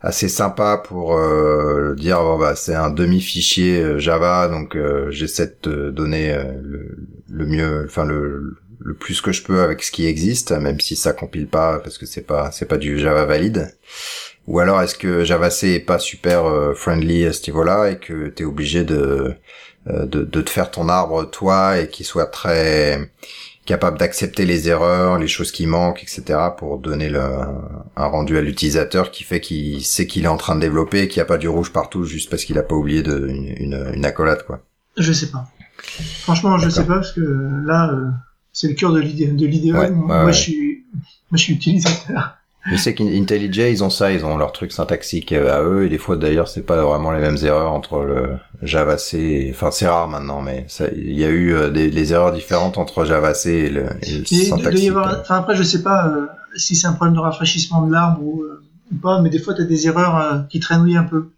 assez 0.02 0.28
sympa 0.30 0.82
pour 0.86 1.18
euh, 1.18 1.96
dire 1.96 2.22
bon, 2.22 2.38
bah 2.38 2.56
c'est 2.56 2.76
un 2.76 2.90
demi 2.90 3.22
fichier 3.22 4.00
Java 4.00 4.50
donc 4.50 4.78
j'essaie 5.10 5.56
de 5.64 5.92
donner 5.92 6.36
le, 6.62 7.46
mieux 7.46 7.86
enfin 7.86 8.06
le, 8.06 8.58
le 8.80 8.94
plus 8.96 9.22
que 9.22 9.32
je 9.32 9.44
peux 9.44 9.62
avec 9.62 9.82
ce 9.84 9.92
qui 9.92 10.06
existe 10.06 10.52
même 10.52 10.80
si 10.82 10.96
ça 10.98 11.14
compile 11.14 11.48
pas 11.48 11.80
parce 11.80 11.98
que 11.98 12.06
c'est 12.06 12.22
pas 12.28 12.52
c'est 12.52 12.66
pas 12.68 12.78
du 12.78 13.00
Java 13.00 13.26
valide. 13.26 13.74
Ou 14.48 14.60
alors 14.60 14.82
est-ce 14.82 14.96
que 14.96 15.24
Java 15.24 15.50
C 15.50 15.70
est 15.76 15.80
pas 15.80 16.00
super 16.00 16.44
friendly 16.76 17.26
à 17.26 17.34
ce 17.34 17.50
niveau-là 17.50 17.92
et 17.92 17.98
que 17.98 18.28
tu 18.28 18.44
es 18.44 18.46
obligé 18.46 18.84
de 18.84 18.96
euh, 18.98 19.34
de, 19.88 20.24
de 20.24 20.42
te 20.42 20.50
faire 20.50 20.72
ton 20.72 20.88
arbre 20.90 21.30
toi 21.30 21.80
et 21.80 21.90
qui 21.90 22.04
soit 22.04 22.28
très 22.28 23.10
capable 23.66 23.98
d'accepter 23.98 24.46
les 24.46 24.68
erreurs, 24.68 25.18
les 25.18 25.28
choses 25.28 25.52
qui 25.52 25.68
manquent, 25.68 26.04
etc. 26.04 26.40
pour 26.58 26.80
donner 26.80 27.10
le, 27.10 27.22
un 27.96 28.06
rendu 28.06 28.38
à 28.38 28.42
l'utilisateur 28.42 29.12
qui 29.12 29.24
fait 29.24 29.40
qu'il 29.40 29.84
sait 29.86 30.06
qu'il 30.06 30.26
est 30.26 30.30
en 30.30 30.38
train 30.38 30.56
de 30.56 30.62
développer, 30.62 31.08
qu'il 31.08 31.20
n'y 31.20 31.24
a 31.24 31.26
pas 31.26 31.38
du 31.38 31.48
rouge 31.48 31.72
partout 31.72 32.04
juste 32.04 32.30
parce 32.30 32.44
qu'il 32.44 32.58
a 32.58 32.64
pas 32.64 32.76
oublié 32.76 33.04
de, 33.04 33.28
une, 33.28 33.92
une, 33.94 34.06
accolade 34.06 34.46
quoi. 34.46 34.62
Je 34.98 35.14
sais 35.14 35.28
pas. 35.28 35.48
Franchement, 36.22 36.58
je 36.58 36.70
sais 36.70 36.86
pas 36.86 36.96
parce 36.96 37.14
que 37.14 37.22
là, 37.66 37.92
euh, 37.92 38.10
c'est 38.52 38.68
le 38.68 38.74
cœur 38.74 38.92
de 38.92 39.00
l'idée. 39.00 39.28
De 39.28 39.46
l'idée. 39.46 39.72
moi, 39.72 40.32
je 40.32 40.40
suis, 40.40 40.86
moi, 41.32 41.38
je 41.38 41.44
suis 41.44 41.54
utilisateur. 41.54 42.38
Je 42.66 42.78
sais 42.78 42.94
qu'IntelliJ, 42.96 43.58
ils 43.58 43.84
ont 43.84 43.90
ça, 43.90 44.12
ils 44.12 44.26
ont 44.26 44.38
leur 44.38 44.54
truc 44.54 44.72
syntaxique 44.72 45.34
à 45.34 45.62
eux, 45.64 45.86
et 45.86 45.90
des 45.90 45.98
fois 45.98 46.16
d'ailleurs 46.16 46.48
c'est 46.48 46.62
pas 46.62 46.82
vraiment 46.82 47.12
les 47.12 47.20
mêmes 47.20 47.38
erreurs 47.44 47.74
entre 47.74 48.04
le 48.04 48.38
Java 48.62 48.98
C, 48.98 49.52
enfin 49.54 49.70
c'est 49.72 49.88
rare 49.88 50.08
maintenant, 50.08 50.42
mais 50.42 50.66
il 50.96 51.20
y 51.20 51.26
a 51.26 51.30
eu 51.30 51.54
euh, 51.54 51.70
des, 51.70 52.14
erreurs 52.14 52.32
différentes 52.32 52.78
entre 52.78 53.04
Java 53.04 53.34
C 53.34 53.52
et 53.52 53.70
le, 53.70 53.88
syntaxique. 54.26 54.94
enfin 54.96 55.38
après 55.40 55.56
je 55.56 55.64
sais 55.64 55.84
pas 55.84 56.08
euh, 56.08 56.28
si 56.56 56.76
c'est 56.78 56.88
un 56.88 56.94
problème 56.94 57.16
de 57.16 57.20
rafraîchissement 57.20 57.86
de 57.86 57.92
l'arbre 57.92 58.24
ou, 58.24 58.44
euh, 58.44 58.62
pas, 59.02 59.22
mais 59.22 59.30
des 59.30 59.40
fois 59.40 59.54
tu 59.54 59.62
as 59.62 59.66
des 59.66 59.88
erreurs 59.88 60.48
qui 60.48 60.60
traînouillent 60.60 60.98
un 60.98 61.04
peu. 61.04 61.32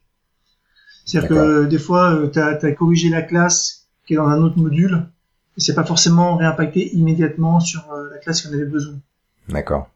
C'est-à-dire 1.05 1.30
que 1.30 1.65
des 1.65 1.80
fois 1.80 2.19
tu 2.32 2.39
as, 2.39 2.59
as, 2.61 2.71
corrigé 2.73 3.09
la 3.09 3.21
classe 3.21 3.88
qui 4.05 4.13
est 4.13 4.17
dans 4.17 4.28
un 4.28 4.41
autre 4.41 4.59
module, 4.59 5.07
et 5.57 5.61
c'est 5.61 5.73
pas 5.73 5.86
forcément 5.86 6.36
réimpacté 6.36 6.93
immédiatement 6.95 7.59
sur 7.59 7.88
la 8.11 8.17
classe 8.19 8.41
qu'on 8.41 8.53
avait 8.53 8.65
besoin. 8.65 8.95
D'accord. 9.49 9.88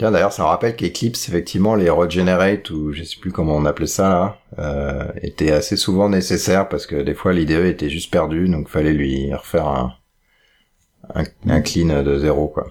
Tiens, 0.00 0.12
d'ailleurs, 0.12 0.32
ça 0.32 0.44
me 0.44 0.48
rappelle 0.48 0.76
qu'Eclipse, 0.76 1.28
effectivement, 1.28 1.74
les 1.74 1.90
regenerate, 1.90 2.70
ou 2.70 2.90
je 2.90 3.02
sais 3.02 3.18
plus 3.20 3.32
comment 3.32 3.54
on 3.54 3.66
appelait 3.66 3.86
ça, 3.86 4.08
là, 4.08 4.38
euh, 4.58 5.12
étaient 5.20 5.52
assez 5.52 5.76
souvent 5.76 6.08
nécessaires 6.08 6.70
parce 6.70 6.86
que 6.86 7.02
des 7.02 7.12
fois 7.12 7.34
l'IDE 7.34 7.66
était 7.66 7.90
juste 7.90 8.10
perdu, 8.10 8.48
donc 8.48 8.70
fallait 8.70 8.94
lui 8.94 9.30
refaire 9.34 9.68
un, 9.68 9.92
un, 11.46 11.60
clean 11.60 12.02
de 12.02 12.18
zéro, 12.18 12.48
quoi. 12.48 12.68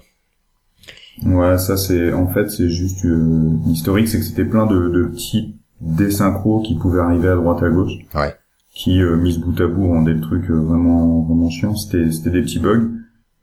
Ouais, 1.24 1.60
ça 1.60 1.78
c'est, 1.78 2.12
en 2.14 2.26
fait, 2.30 2.50
c'est 2.50 2.72
juste 2.72 3.06
euh, 3.06 3.52
historique, 3.68 4.08
c'est 4.08 4.18
que 4.18 4.26
c'était 4.26 4.44
plein 4.44 4.66
de, 4.66 4.90
de 4.90 5.04
petits 5.04 5.54
désynchros 5.82 6.64
qui 6.64 6.80
pouvaient 6.80 7.02
arriver 7.02 7.28
à 7.30 7.36
droite 7.36 7.62
à 7.62 7.70
gauche. 7.70 7.94
Ouais. 8.16 8.34
Qui, 8.74 9.04
euh, 9.04 9.18
mis 9.18 9.38
bout 9.38 9.62
à 9.62 9.68
bout, 9.68 9.88
rendaient 9.88 10.14
le 10.14 10.22
truc 10.22 10.50
euh, 10.50 10.56
vraiment, 10.56 11.22
vraiment 11.22 11.52
chiant. 11.52 11.76
C'était, 11.76 12.12
c'était 12.12 12.32
des 12.32 12.42
petits 12.42 12.58
bugs. 12.58 12.90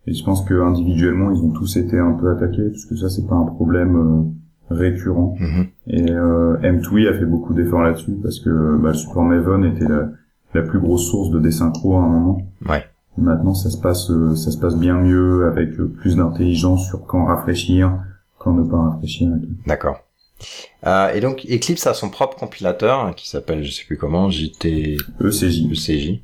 Et 0.07 0.15
je 0.15 0.25
pense 0.25 0.45
que 0.45 0.55
individuellement, 0.55 1.31
ils 1.33 1.41
ont 1.41 1.51
tous 1.51 1.77
été 1.77 1.99
un 1.99 2.13
peu 2.13 2.31
attaqués, 2.31 2.69
parce 2.71 2.85
que 2.85 2.97
ça, 2.97 3.09
c'est 3.11 3.27
pas 3.27 3.35
un 3.35 3.47
problème 3.47 3.97
euh, 4.71 4.75
récurrent. 4.75 5.37
Mhm. 5.41 5.67
Et 5.89 6.11
euh, 6.11 6.57
M2E 6.59 7.09
a 7.09 7.19
fait 7.19 7.27
beaucoup 7.27 7.55
d'efforts 7.55 7.83
là-dessus, 7.83 8.13
parce 8.23 8.41
que 8.41 8.77
bah, 8.77 8.91
le 8.91 8.95
support 8.95 9.25
Maven 9.25 9.65
était 9.65 9.89
la, 9.89 10.11
la 10.55 10.63
plus 10.63 10.79
grosse 10.79 11.11
source 11.11 11.31
de 11.31 11.41
désynchro 11.41 11.97
à 11.97 12.03
un 12.03 12.09
moment. 12.09 12.43
Ouais. 12.69 12.85
Maintenant, 13.19 13.55
ça 13.55 13.71
se 13.71 13.79
passe, 13.79 14.11
euh, 14.11 14.37
ça 14.37 14.51
se 14.51 14.59
passe 14.59 14.77
bien 14.77 14.95
mieux, 14.95 15.47
avec 15.47 15.77
plus 15.77 16.17
d'intelligence 16.17 16.87
sur 16.87 17.05
quand 17.07 17.25
rafraîchir, 17.25 17.99
quand 18.39 18.53
ne 18.53 18.63
pas 18.63 18.77
rafraîchir. 18.77 19.31
D'accord. 19.67 20.07
Euh, 20.87 21.13
et 21.15 21.21
donc 21.21 21.47
Eclipse 21.51 21.87
a 21.87 21.95
son 21.95 22.11
propre 22.11 22.37
compilateur 22.37 23.01
hein, 23.01 23.13
qui 23.17 23.29
s'appelle, 23.29 23.65
je 23.65 23.73
sais 23.73 23.85
plus 23.87 23.97
comment, 23.97 24.31
JT... 24.31 24.97
ECJ. 25.21 25.67
ECJ. 25.73 26.21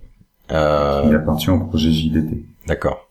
Euh... 0.51 1.03
Il 1.07 1.15
appartient 1.15 1.51
au 1.51 1.59
projet 1.61 1.91
JDT. 1.91 2.45
D'accord. 2.67 3.11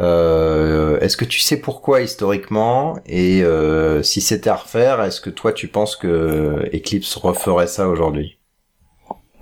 Euh, 0.00 0.98
est-ce 1.00 1.16
que 1.16 1.24
tu 1.24 1.40
sais 1.40 1.56
pourquoi 1.56 2.02
historiquement 2.02 2.98
et 3.06 3.42
euh, 3.42 4.02
si 4.02 4.20
c'était 4.20 4.50
à 4.50 4.54
refaire, 4.54 5.02
est-ce 5.02 5.20
que 5.20 5.30
toi 5.30 5.52
tu 5.52 5.66
penses 5.66 5.96
que 5.96 6.64
Eclipse 6.72 7.16
referait 7.16 7.66
ça 7.66 7.88
aujourd'hui? 7.88 8.38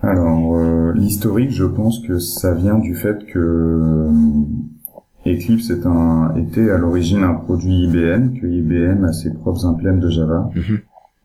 Alors 0.00 0.56
euh, 0.56 0.92
l'historique, 0.94 1.50
je 1.50 1.64
pense 1.64 2.00
que 2.00 2.18
ça 2.18 2.54
vient 2.54 2.78
du 2.78 2.94
fait 2.94 3.26
que 3.26 4.08
Eclipse 5.26 5.68
est 5.70 5.84
un, 5.84 6.34
était 6.36 6.70
à 6.70 6.78
l'origine 6.78 7.22
un 7.22 7.34
produit 7.34 7.84
IBM, 7.84 8.38
que 8.40 8.46
IBM 8.46 9.04
a 9.04 9.12
ses 9.12 9.34
propres 9.34 9.66
implèmes 9.66 10.00
de 10.00 10.08
Java 10.08 10.48
mhm. 10.54 10.78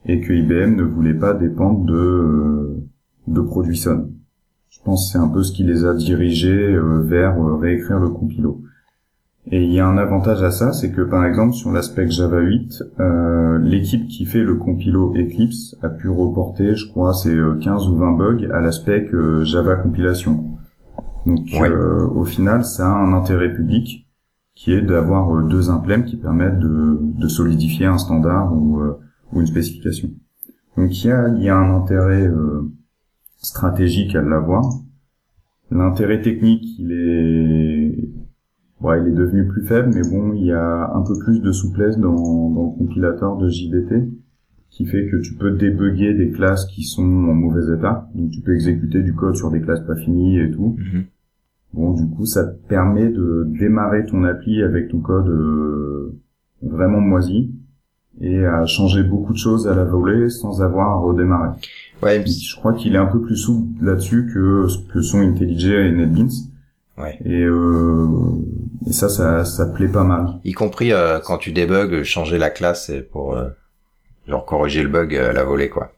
et 0.08 0.20
que 0.20 0.34
IBM 0.34 0.76
ne 0.76 0.84
voulait 0.84 1.14
pas 1.14 1.34
dépendre 1.34 1.86
de 1.86 2.76
de 3.28 3.40
produits 3.40 3.78
Sun. 3.78 4.12
Je 4.72 4.80
pense 4.84 5.06
que 5.06 5.12
c'est 5.12 5.24
un 5.24 5.28
peu 5.28 5.44
ce 5.44 5.52
qui 5.52 5.64
les 5.64 5.86
a 5.86 5.94
dirigés 5.94 6.76
vers 7.04 7.38
réécrire 7.60 8.00
le 8.00 8.10
compilo. 8.10 8.62
Et 9.52 9.64
il 9.64 9.72
y 9.72 9.80
a 9.80 9.88
un 9.88 9.98
avantage 9.98 10.42
à 10.44 10.52
ça, 10.52 10.72
c'est 10.72 10.92
que 10.92 11.02
par 11.02 11.26
exemple 11.26 11.54
sur 11.54 11.72
l'aspect 11.72 12.10
Java 12.10 12.40
8, 12.40 12.84
euh, 13.00 13.58
l'équipe 13.60 14.08
qui 14.08 14.26
fait 14.26 14.44
le 14.44 14.56
compilo 14.56 15.14
Eclipse 15.16 15.76
a 15.84 15.90
pu 15.90 16.10
reporter, 16.10 16.76
je 16.76 16.90
crois, 16.90 17.14
c'est 17.14 17.36
15 17.62 17.90
ou 17.90 17.98
20 17.98 18.12
bugs 18.14 18.48
à 18.54 18.60
l'aspect 18.62 19.08
Java 19.44 19.76
compilation. 19.76 20.52
Donc 21.26 21.48
euh, 21.54 22.08
au 22.08 22.26
final, 22.26 22.66
ça 22.66 22.88
a 22.88 22.96
un 22.96 23.14
intérêt 23.14 23.54
public 23.54 24.08
qui 24.56 24.74
est 24.74 24.82
d'avoir 24.82 25.36
euh, 25.36 25.44
deux 25.44 25.70
implèmes 25.70 26.06
qui 26.06 26.18
permettent 26.18 26.60
de, 26.60 26.98
de, 27.02 27.28
solidifier 27.28 27.86
un 27.86 27.98
standard 27.98 28.54
ou, 28.54 28.82
euh, 28.82 29.00
ou, 29.32 29.42
une 29.42 29.48
spécification. 29.48 30.10
Donc 30.78 31.04
il 31.04 31.08
y 31.08 31.12
a, 31.12 31.28
il 31.30 31.44
y 31.44 31.50
a 31.50 31.56
un 31.56 31.76
intérêt 31.76 32.30
stratégique 33.42 34.16
à 34.16 34.22
l'avoir. 34.22 34.64
L'intérêt 35.70 36.22
technique, 36.22 36.64
il 36.80 36.92
est 36.92 38.12
il 38.84 39.08
est 39.08 39.16
devenu 39.16 39.48
plus 39.48 39.64
faible, 39.64 39.92
mais 39.94 40.02
bon, 40.02 40.34
il 40.34 40.46
y 40.46 40.52
a 40.52 40.92
un 40.94 41.02
peu 41.02 41.18
plus 41.20 41.40
de 41.40 41.52
souplesse 41.52 41.98
dans, 41.98 42.50
dans 42.50 42.64
le 42.64 42.78
compilateur 42.78 43.38
de 43.38 43.48
JDT, 43.48 44.10
qui 44.70 44.86
fait 44.86 45.08
que 45.08 45.18
tu 45.18 45.36
peux 45.36 45.52
débugger 45.52 46.14
des 46.14 46.32
classes 46.32 46.66
qui 46.66 46.84
sont 46.84 47.04
en 47.04 47.34
mauvais 47.34 47.74
état. 47.74 48.10
Donc 48.16 48.32
tu 48.32 48.42
peux 48.42 48.54
exécuter 48.54 49.04
du 49.04 49.14
code 49.14 49.36
sur 49.36 49.52
des 49.52 49.62
classes 49.62 49.86
pas 49.86 49.96
finies 49.96 50.40
et 50.40 50.52
tout. 50.52 50.78
Mhm. 50.80 51.04
Bon, 51.74 51.94
du 51.94 52.08
coup, 52.10 52.26
ça 52.26 52.46
te 52.46 52.68
permet 52.68 53.10
de 53.10 53.48
démarrer 53.60 54.06
ton 54.06 54.24
appli 54.24 54.62
avec 54.62 54.90
ton 54.90 55.00
code 55.00 55.30
euh, 55.30 56.20
vraiment 56.62 57.00
moisi 57.00 57.54
et 58.20 58.46
à 58.46 58.66
changer 58.66 59.04
beaucoup 59.04 59.32
de 59.32 59.38
choses 59.38 59.68
à 59.68 59.76
la 59.76 59.86
volée 59.86 60.30
sans 60.30 60.62
avoir 60.62 60.90
à 60.90 60.98
redémarrer. 60.98 61.58
Ouais, 62.02 62.24
je 62.26 62.56
crois 62.56 62.74
qu'il 62.74 62.96
est 62.96 63.00
un 63.00 63.06
peu 63.06 63.22
plus 63.22 63.38
souple 63.38 63.86
là-dessus 63.86 64.32
que 64.34 64.68
ce 64.68 64.78
que 64.92 65.02
sont 65.02 65.20
IntelliJ 65.20 65.66
et 65.66 65.92
NetBeans. 65.92 66.32
Ouais. 66.98 67.18
Et, 67.26 67.44
euh, 67.44 68.08
et 68.88 68.94
ça, 68.94 69.10
ça, 69.10 69.46
ça 69.46 69.66
plaît 69.68 69.88
pas 69.88 70.04
mal. 70.04 70.40
Y 70.44 70.54
compris 70.54 70.94
euh, 70.94 71.20
quand 71.20 71.38
tu 71.38 71.52
débugs, 71.52 72.04
changer 72.04 72.38
la 72.38 72.50
classe 72.50 72.92
pour 73.12 73.36
euh, 73.36 73.50
genre 74.28 74.46
corriger 74.46 74.84
le 74.84 74.90
bug 74.90 75.16
à 75.16 75.32
la 75.32 75.44
volée, 75.44 75.70
quoi. 75.70 75.92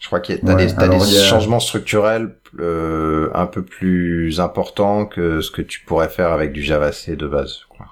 Je 0.00 0.08
crois 0.08 0.18
qu'il 0.18 0.34
y 0.34 0.38
a, 0.38 0.40
t'as 0.42 0.88
des, 0.88 1.06
changements 1.06 1.60
structurels 1.60 2.34
euh, 2.58 3.30
un 3.34 3.46
peu 3.46 3.62
plus 3.62 4.40
importants 4.40 5.06
que 5.06 5.40
ce 5.40 5.50
que 5.52 5.62
tu 5.62 5.84
pourrais 5.84 6.08
faire 6.08 6.32
avec 6.32 6.52
du 6.52 6.60
Java 6.60 6.90
C 6.90 7.14
de 7.14 7.28
base. 7.28 7.60
Quoi. 7.68 7.86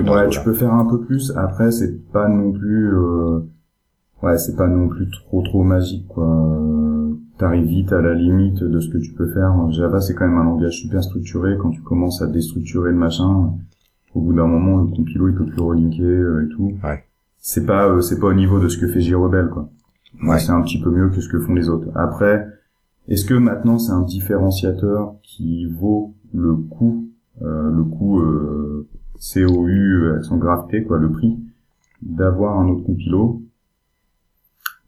ouais, 0.00 0.28
tu 0.28 0.40
peux 0.44 0.54
faire 0.54 0.72
un 0.72 0.84
peu 0.84 1.00
plus. 1.00 1.32
Après, 1.36 1.72
c'est 1.72 2.00
pas 2.12 2.28
non 2.28 2.52
plus, 2.52 2.94
euh... 2.94 3.40
ouais, 4.22 4.38
c'est 4.38 4.56
pas 4.56 4.66
non 4.66 4.88
plus 4.88 5.10
trop 5.10 5.42
trop 5.42 5.62
magique, 5.62 6.06
quoi 6.08 6.58
t'arrives 7.38 7.66
vite 7.66 7.92
à 7.92 8.02
la 8.02 8.14
limite 8.14 8.62
de 8.62 8.80
ce 8.80 8.88
que 8.90 8.98
tu 8.98 9.12
peux 9.12 9.28
faire. 9.28 9.70
Java, 9.70 10.00
c'est 10.00 10.14
quand 10.14 10.26
même 10.26 10.38
un 10.38 10.44
langage 10.44 10.80
super 10.80 11.02
structuré. 11.02 11.56
Quand 11.56 11.70
tu 11.70 11.80
commences 11.80 12.20
à 12.20 12.26
déstructurer 12.26 12.90
le 12.90 12.96
machin, 12.96 13.52
au 14.14 14.20
bout 14.20 14.34
d'un 14.34 14.46
moment, 14.46 14.78
le 14.78 14.88
compilo, 14.88 15.28
il 15.28 15.34
peut 15.34 15.46
plus 15.46 15.62
relinker 15.62 16.04
euh, 16.04 16.44
et 16.44 16.48
tout. 16.54 16.72
Ouais. 16.84 17.04
C'est 17.38 17.64
pas, 17.64 17.88
euh, 17.88 18.00
c'est 18.00 18.18
pas 18.18 18.26
au 18.26 18.34
niveau 18.34 18.58
de 18.58 18.68
ce 18.68 18.76
que 18.76 18.88
fait 18.88 19.00
JRebel, 19.00 19.48
quoi. 19.48 19.70
Ouais. 20.22 20.38
C'est 20.40 20.50
un 20.50 20.62
petit 20.62 20.80
peu 20.80 20.90
mieux 20.90 21.08
que 21.10 21.20
ce 21.20 21.28
que 21.28 21.38
font 21.38 21.54
les 21.54 21.68
autres. 21.68 21.88
Après, 21.94 22.48
est-ce 23.06 23.24
que 23.24 23.34
maintenant 23.34 23.78
c'est 23.78 23.92
un 23.92 24.02
différenciateur 24.02 25.14
qui 25.22 25.66
vaut 25.66 26.14
le 26.34 26.56
coût, 26.56 27.08
euh, 27.42 27.70
le 27.70 27.84
coût 27.84 28.20
COU 29.20 30.14
accent 30.16 30.36
grave 30.36 30.66
quoi, 30.86 30.98
le 30.98 31.10
prix 31.10 31.38
d'avoir 32.02 32.58
un 32.58 32.68
autre 32.68 32.84
compilo 32.84 33.42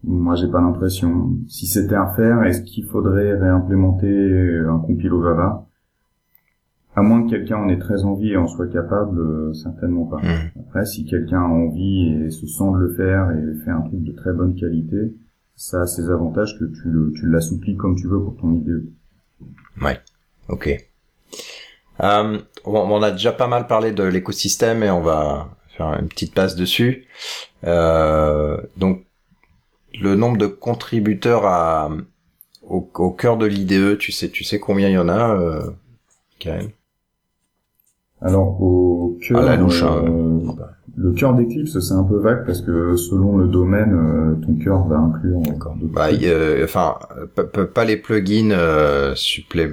moi, 0.05 0.35
j'ai 0.35 0.49
pas 0.49 0.61
l'impression. 0.61 1.33
Si 1.49 1.67
c'était 1.67 1.95
à 1.95 2.05
refaire, 2.05 2.43
est-ce 2.45 2.63
qu'il 2.63 2.87
faudrait 2.87 3.35
réimplémenter 3.35 4.59
un 4.69 4.79
compilo 4.79 5.23
Java? 5.23 5.67
À 6.97 7.03
moins 7.03 7.25
que 7.25 7.31
quelqu'un 7.31 7.57
en 7.57 7.69
ait 7.69 7.79
très 7.79 8.05
envie 8.05 8.33
et 8.33 8.37
en 8.37 8.49
soit 8.49 8.67
capable, 8.67 9.21
euh, 9.21 9.53
certainement 9.55 10.07
pas. 10.07 10.17
Hmm. 10.17 10.61
Après, 10.61 10.85
si 10.85 11.05
quelqu'un 11.05 11.41
a 11.41 11.47
envie 11.47 12.25
et 12.27 12.31
se 12.31 12.47
sent 12.47 12.73
de 12.73 12.79
le 12.79 12.95
faire 12.95 13.31
et 13.31 13.65
fait 13.65 13.71
un 13.71 13.83
truc 13.83 14.03
de 14.03 14.13
très 14.13 14.33
bonne 14.33 14.55
qualité, 14.55 15.15
ça 15.55 15.83
a 15.83 15.87
ses 15.87 16.11
avantages 16.11 16.59
que 16.59 16.65
tu, 16.65 16.91
tu 17.15 17.29
l'assouplis 17.29 17.77
comme 17.77 17.95
tu 17.95 18.09
veux 18.09 18.21
pour 18.21 18.37
ton 18.37 18.55
idée. 18.55 18.83
Ouais, 19.81 20.01
ok. 20.49 20.77
Euh, 22.03 22.39
on 22.65 23.03
a 23.03 23.11
déjà 23.11 23.33
pas 23.33 23.47
mal 23.47 23.67
parlé 23.67 23.93
de 23.93 24.03
l'écosystème 24.03 24.83
et 24.83 24.91
on 24.91 25.03
va 25.03 25.51
faire 25.77 25.99
une 26.01 26.09
petite 26.09 26.35
passe 26.35 26.57
dessus. 26.57 27.05
Euh, 27.65 28.57
donc 28.77 29.05
le 30.01 30.15
nombre 30.15 30.37
de 30.39 30.47
contributeurs 30.47 31.47
à, 31.47 31.91
au, 32.63 32.89
au 32.95 33.11
cœur 33.11 33.37
de 33.37 33.47
l'IDE, 33.47 33.99
tu 33.99 34.13
sais, 34.13 34.29
tu 34.29 34.45
sais 34.45 34.59
combien 34.59 34.89
il 34.89 34.95
y 34.95 34.99
en 34.99 35.09
a, 35.09 35.35
euh, 35.35 35.61
Alors 38.21 38.63
au 38.63 39.19
cœur, 39.21 39.43
ah, 39.47 39.57
euh, 39.57 40.41
le 40.97 41.13
cœur 41.13 41.35
d'Eclipse, 41.35 41.79
c'est 41.79 41.95
un 41.95 42.05
peu 42.05 42.19
vague 42.19 42.45
parce 42.47 42.61
que 42.61 42.97
selon 42.97 43.37
le 43.37 43.49
domaine, 43.49 43.95
euh, 43.95 44.47
ton 44.47 44.55
cœur 44.55 44.87
va 44.87 44.99
inclure. 44.99 45.41
D'accord. 45.41 45.75
Bah, 45.81 46.09
enfin, 46.63 46.97
pas 47.75 47.85
les 47.85 47.97
plugins 47.97 48.51
euh, 48.51 49.15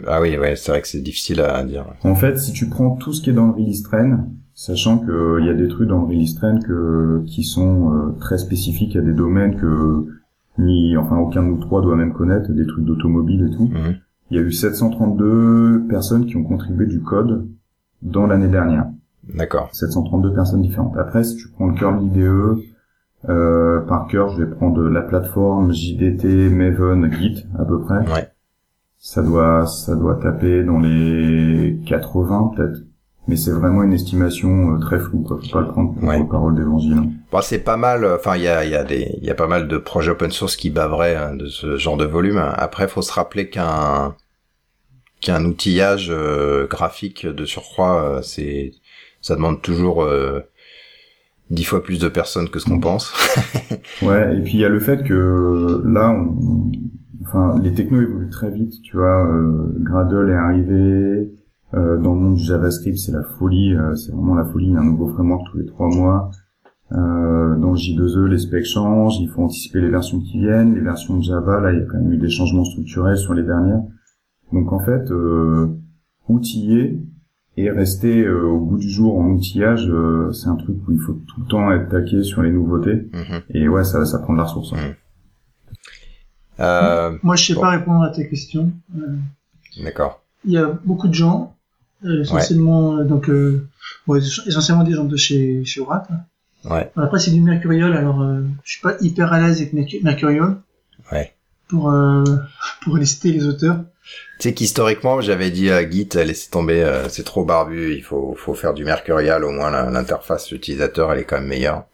Ah 0.07 0.21
oui, 0.21 0.37
ouais, 0.37 0.55
c'est 0.55 0.71
vrai 0.71 0.81
que 0.81 0.87
c'est 0.87 1.01
difficile 1.01 1.41
à 1.41 1.63
dire. 1.63 1.85
En 2.03 2.15
fait, 2.15 2.37
si 2.37 2.53
tu 2.53 2.67
prends 2.67 2.95
tout 2.95 3.13
ce 3.13 3.21
qui 3.21 3.31
est 3.31 3.33
dans 3.33 3.47
le 3.47 3.53
release 3.53 3.83
train, 3.83 4.27
sachant 4.57 4.97
qu'il 4.97 5.11
euh, 5.11 5.39
y 5.41 5.49
a 5.49 5.53
des 5.53 5.67
trucs 5.67 5.87
dans 5.87 6.01
le 6.01 6.07
release 6.07 6.33
train 6.33 6.59
que 6.59 7.21
qui 7.27 7.43
sont 7.43 7.93
euh, 7.93 8.17
très 8.19 8.39
spécifiques 8.39 8.95
à 8.95 9.01
des 9.01 9.13
domaines 9.13 9.55
que 9.55 10.07
ni 10.57 10.97
enfin 10.97 11.15
aucun 11.17 11.43
de 11.43 11.49
nous 11.49 11.59
trois 11.59 11.83
doit 11.83 11.95
même 11.95 12.11
connaître, 12.11 12.51
des 12.51 12.65
trucs 12.65 12.83
d'automobile 12.83 13.49
et 13.49 13.55
tout. 13.55 13.67
Mhm. 13.67 13.97
Il 14.31 14.37
y 14.37 14.39
a 14.39 14.43
eu 14.43 14.51
732 14.51 15.85
personnes 15.87 16.25
qui 16.25 16.35
ont 16.37 16.43
contribué 16.43 16.87
du 16.87 17.01
code 17.01 17.47
dans 18.01 18.25
l'année 18.25 18.47
dernière. 18.47 18.87
D'accord. 19.31 19.69
732 19.73 20.33
personnes 20.33 20.63
différentes. 20.63 20.97
Après, 20.97 21.23
si 21.23 21.35
tu 21.35 21.49
prends 21.49 21.67
le 21.67 21.75
cœur 21.75 21.93
de 21.93 22.01
l'IDE, 22.01 22.63
euh, 23.29 23.81
par 23.81 24.07
cœur, 24.07 24.29
je 24.29 24.43
vais 24.43 24.49
prendre 24.49 24.81
la 24.89 25.01
plateforme 25.01 25.71
JDT, 25.71 26.49
Maven, 26.49 27.13
Git 27.13 27.45
à 27.59 27.63
peu 27.63 27.79
près. 27.79 27.99
Ouais. 28.11 28.27
Ça 28.97 29.21
doit, 29.21 29.67
ça 29.67 29.95
doit 29.95 30.15
taper 30.15 30.63
dans 30.63 30.79
les 30.79 31.79
80 31.85 32.53
peut-être 32.55 32.86
mais 33.27 33.35
c'est 33.35 33.51
vraiment 33.51 33.83
une 33.83 33.93
estimation 33.93 34.75
euh, 34.75 34.79
très 34.79 34.99
floue. 34.99 35.21
Quoi. 35.21 35.39
Faut 35.41 35.51
pas 35.51 35.61
le 35.61 35.67
prendre 35.67 35.93
pour 35.93 36.03
ouais. 36.03 36.23
parole 36.29 36.55
d'évangile. 36.55 37.09
Bon, 37.31 37.41
c'est 37.41 37.59
pas 37.59 37.77
mal. 37.77 38.03
Euh, 38.03 38.15
enfin, 38.15 38.37
il 38.37 38.43
y 38.43 38.47
a, 38.47 38.63
y 38.63 38.75
a 38.75 38.83
des, 38.83 39.15
il 39.17 39.25
y 39.25 39.29
a 39.29 39.35
pas 39.35 39.47
mal 39.47 39.67
de 39.67 39.77
projets 39.77 40.11
open 40.11 40.31
source 40.31 40.55
qui 40.55 40.69
baveraient 40.69 41.15
hein, 41.15 41.35
de 41.35 41.47
ce 41.47 41.77
genre 41.77 41.97
de 41.97 42.05
volume. 42.05 42.37
Après, 42.37 42.87
faut 42.87 43.01
se 43.01 43.11
rappeler 43.11 43.49
qu'un 43.49 44.15
qu'un 45.19 45.43
outillage 45.45 46.09
euh, 46.11 46.67
graphique 46.67 47.25
de 47.25 47.43
surcroît, 47.43 48.19
c'est, 48.21 48.71
ça 49.19 49.35
demande 49.35 49.63
toujours 49.63 50.07
dix 51.49 51.63
fois 51.63 51.81
plus 51.81 51.99
de 51.99 52.07
personnes 52.07 52.49
que 52.49 52.59
ce 52.59 52.65
qu'on 52.65 52.79
pense. 52.79 53.13
ouais, 54.03 54.37
et 54.37 54.41
puis 54.41 54.53
il 54.53 54.59
y 54.59 54.65
a 54.65 54.69
le 54.69 54.79
fait 54.79 55.03
que 55.03 55.81
là, 55.85 56.11
on... 56.11 56.71
enfin, 57.25 57.59
les 57.63 57.73
technos 57.73 58.01
évoluent 58.01 58.29
très 58.29 58.51
vite. 58.51 58.79
Tu 58.83 58.95
vois, 58.95 59.27
Gradle 59.79 60.29
est 60.29 60.35
arrivé. 60.35 61.31
Euh, 61.73 61.97
dans 61.97 62.13
le 62.13 62.21
monde 62.21 62.35
du 62.35 62.43
JavaScript, 62.43 62.97
c'est 62.97 63.11
la 63.11 63.23
folie, 63.23 63.75
euh, 63.75 63.93
c'est 63.95 64.11
vraiment 64.13 64.35
la 64.35 64.45
folie. 64.45 64.67
Il 64.67 64.73
y 64.73 64.77
a 64.77 64.79
un 64.79 64.85
nouveau 64.85 65.09
framework 65.09 65.45
tous 65.51 65.57
les 65.57 65.65
trois 65.65 65.89
mois. 65.89 66.31
Euh, 66.93 67.57
dans 67.57 67.73
J2E, 67.73 68.27
les 68.27 68.37
specs 68.37 68.65
changent, 68.65 69.19
il 69.19 69.27
faut 69.27 69.43
anticiper 69.43 69.81
les 69.81 69.89
versions 69.89 70.21
qui 70.21 70.39
viennent. 70.39 70.75
Les 70.75 70.81
versions 70.81 71.17
de 71.17 71.23
Java, 71.23 71.59
là, 71.59 71.73
il 71.73 71.79
y 71.79 71.81
a 71.81 71.85
quand 71.85 71.97
même 71.97 72.13
eu 72.13 72.17
des 72.17 72.29
changements 72.29 72.63
structurels 72.63 73.17
sur 73.17 73.33
les 73.33 73.43
dernières. 73.43 73.81
Donc 74.53 74.71
en 74.71 74.79
fait, 74.79 75.11
euh, 75.11 75.67
outiller 76.29 77.01
et 77.57 77.69
rester 77.69 78.29
au 78.29 78.59
bout 78.59 78.77
du 78.77 78.89
jour 78.89 79.17
en 79.17 79.31
outillage, 79.31 79.91
c'est 80.31 80.47
un 80.47 80.55
truc 80.55 80.77
où 80.87 80.91
il 80.91 80.99
faut 80.99 81.13
tout 81.13 81.41
le 81.41 81.47
temps 81.47 81.71
être 81.71 81.89
taqué 81.89 82.21
sur 82.21 82.43
les 82.43 82.51
nouveautés. 82.51 83.09
Mhm. 83.11 83.41
Et 83.49 83.67
ouais, 83.67 83.83
ça, 83.83 84.05
ça 84.05 84.19
prend 84.19 84.33
de 84.33 84.37
la 84.37 84.43
ressource. 84.43 84.73
Hein. 86.59 87.17
Moi, 87.23 87.35
je 87.35 87.45
sais 87.45 87.59
pas 87.59 87.71
répondre 87.71 88.03
à 88.03 88.11
tes 88.11 88.29
questions. 88.29 88.71
D'accord. 89.83 90.21
Il 90.45 90.51
y 90.51 90.57
a 90.57 90.79
beaucoup 90.85 91.07
de 91.07 91.13
gens 91.13 91.56
euh, 91.56 91.56
essentiellement, 92.03 92.97
euh, 92.97 93.03
donc, 93.03 93.29
euh, 93.29 93.67
ouais, 94.07 94.19
essentiellement 94.19 94.83
des 94.83 94.93
gens 94.93 95.05
de 95.05 95.17
chez, 95.17 95.63
chez 95.65 95.81
Oracle. 95.81 96.13
Ouais. 96.65 96.91
Après, 96.95 97.19
c'est 97.19 97.31
du 97.31 97.41
Mercurial, 97.41 97.93
alors 97.93 98.25
je 98.63 98.71
suis 98.71 98.81
pas 98.81 98.95
hyper 98.99 99.31
à 99.31 99.39
l'aise 99.39 99.61
avec 99.61 99.73
Mercurial. 100.03 100.57
Ouais. 101.11 101.33
Pour, 101.69 101.93
pour 102.81 102.97
lister 102.97 103.31
les 103.31 103.45
auteurs. 103.45 103.83
Tu 104.39 104.49
sais 104.49 104.53
qu'historiquement, 104.53 105.21
j'avais 105.21 105.49
dit 105.49 105.69
à 105.69 105.89
Git, 105.89 106.09
laissez 106.15 106.49
tomber, 106.49 106.85
c'est 107.09 107.23
trop 107.23 107.45
barbu, 107.45 107.95
il 107.95 108.03
faut, 108.03 108.35
faut 108.37 108.53
faire 108.53 108.73
du 108.73 108.83
Mercurial, 108.83 109.43
au 109.45 109.51
moins 109.51 109.71
l'interface 109.89 110.51
utilisateur, 110.51 111.13
elle 111.13 111.19
est 111.19 111.23
quand 111.23 111.39
même 111.39 111.47
meilleure. 111.47 111.85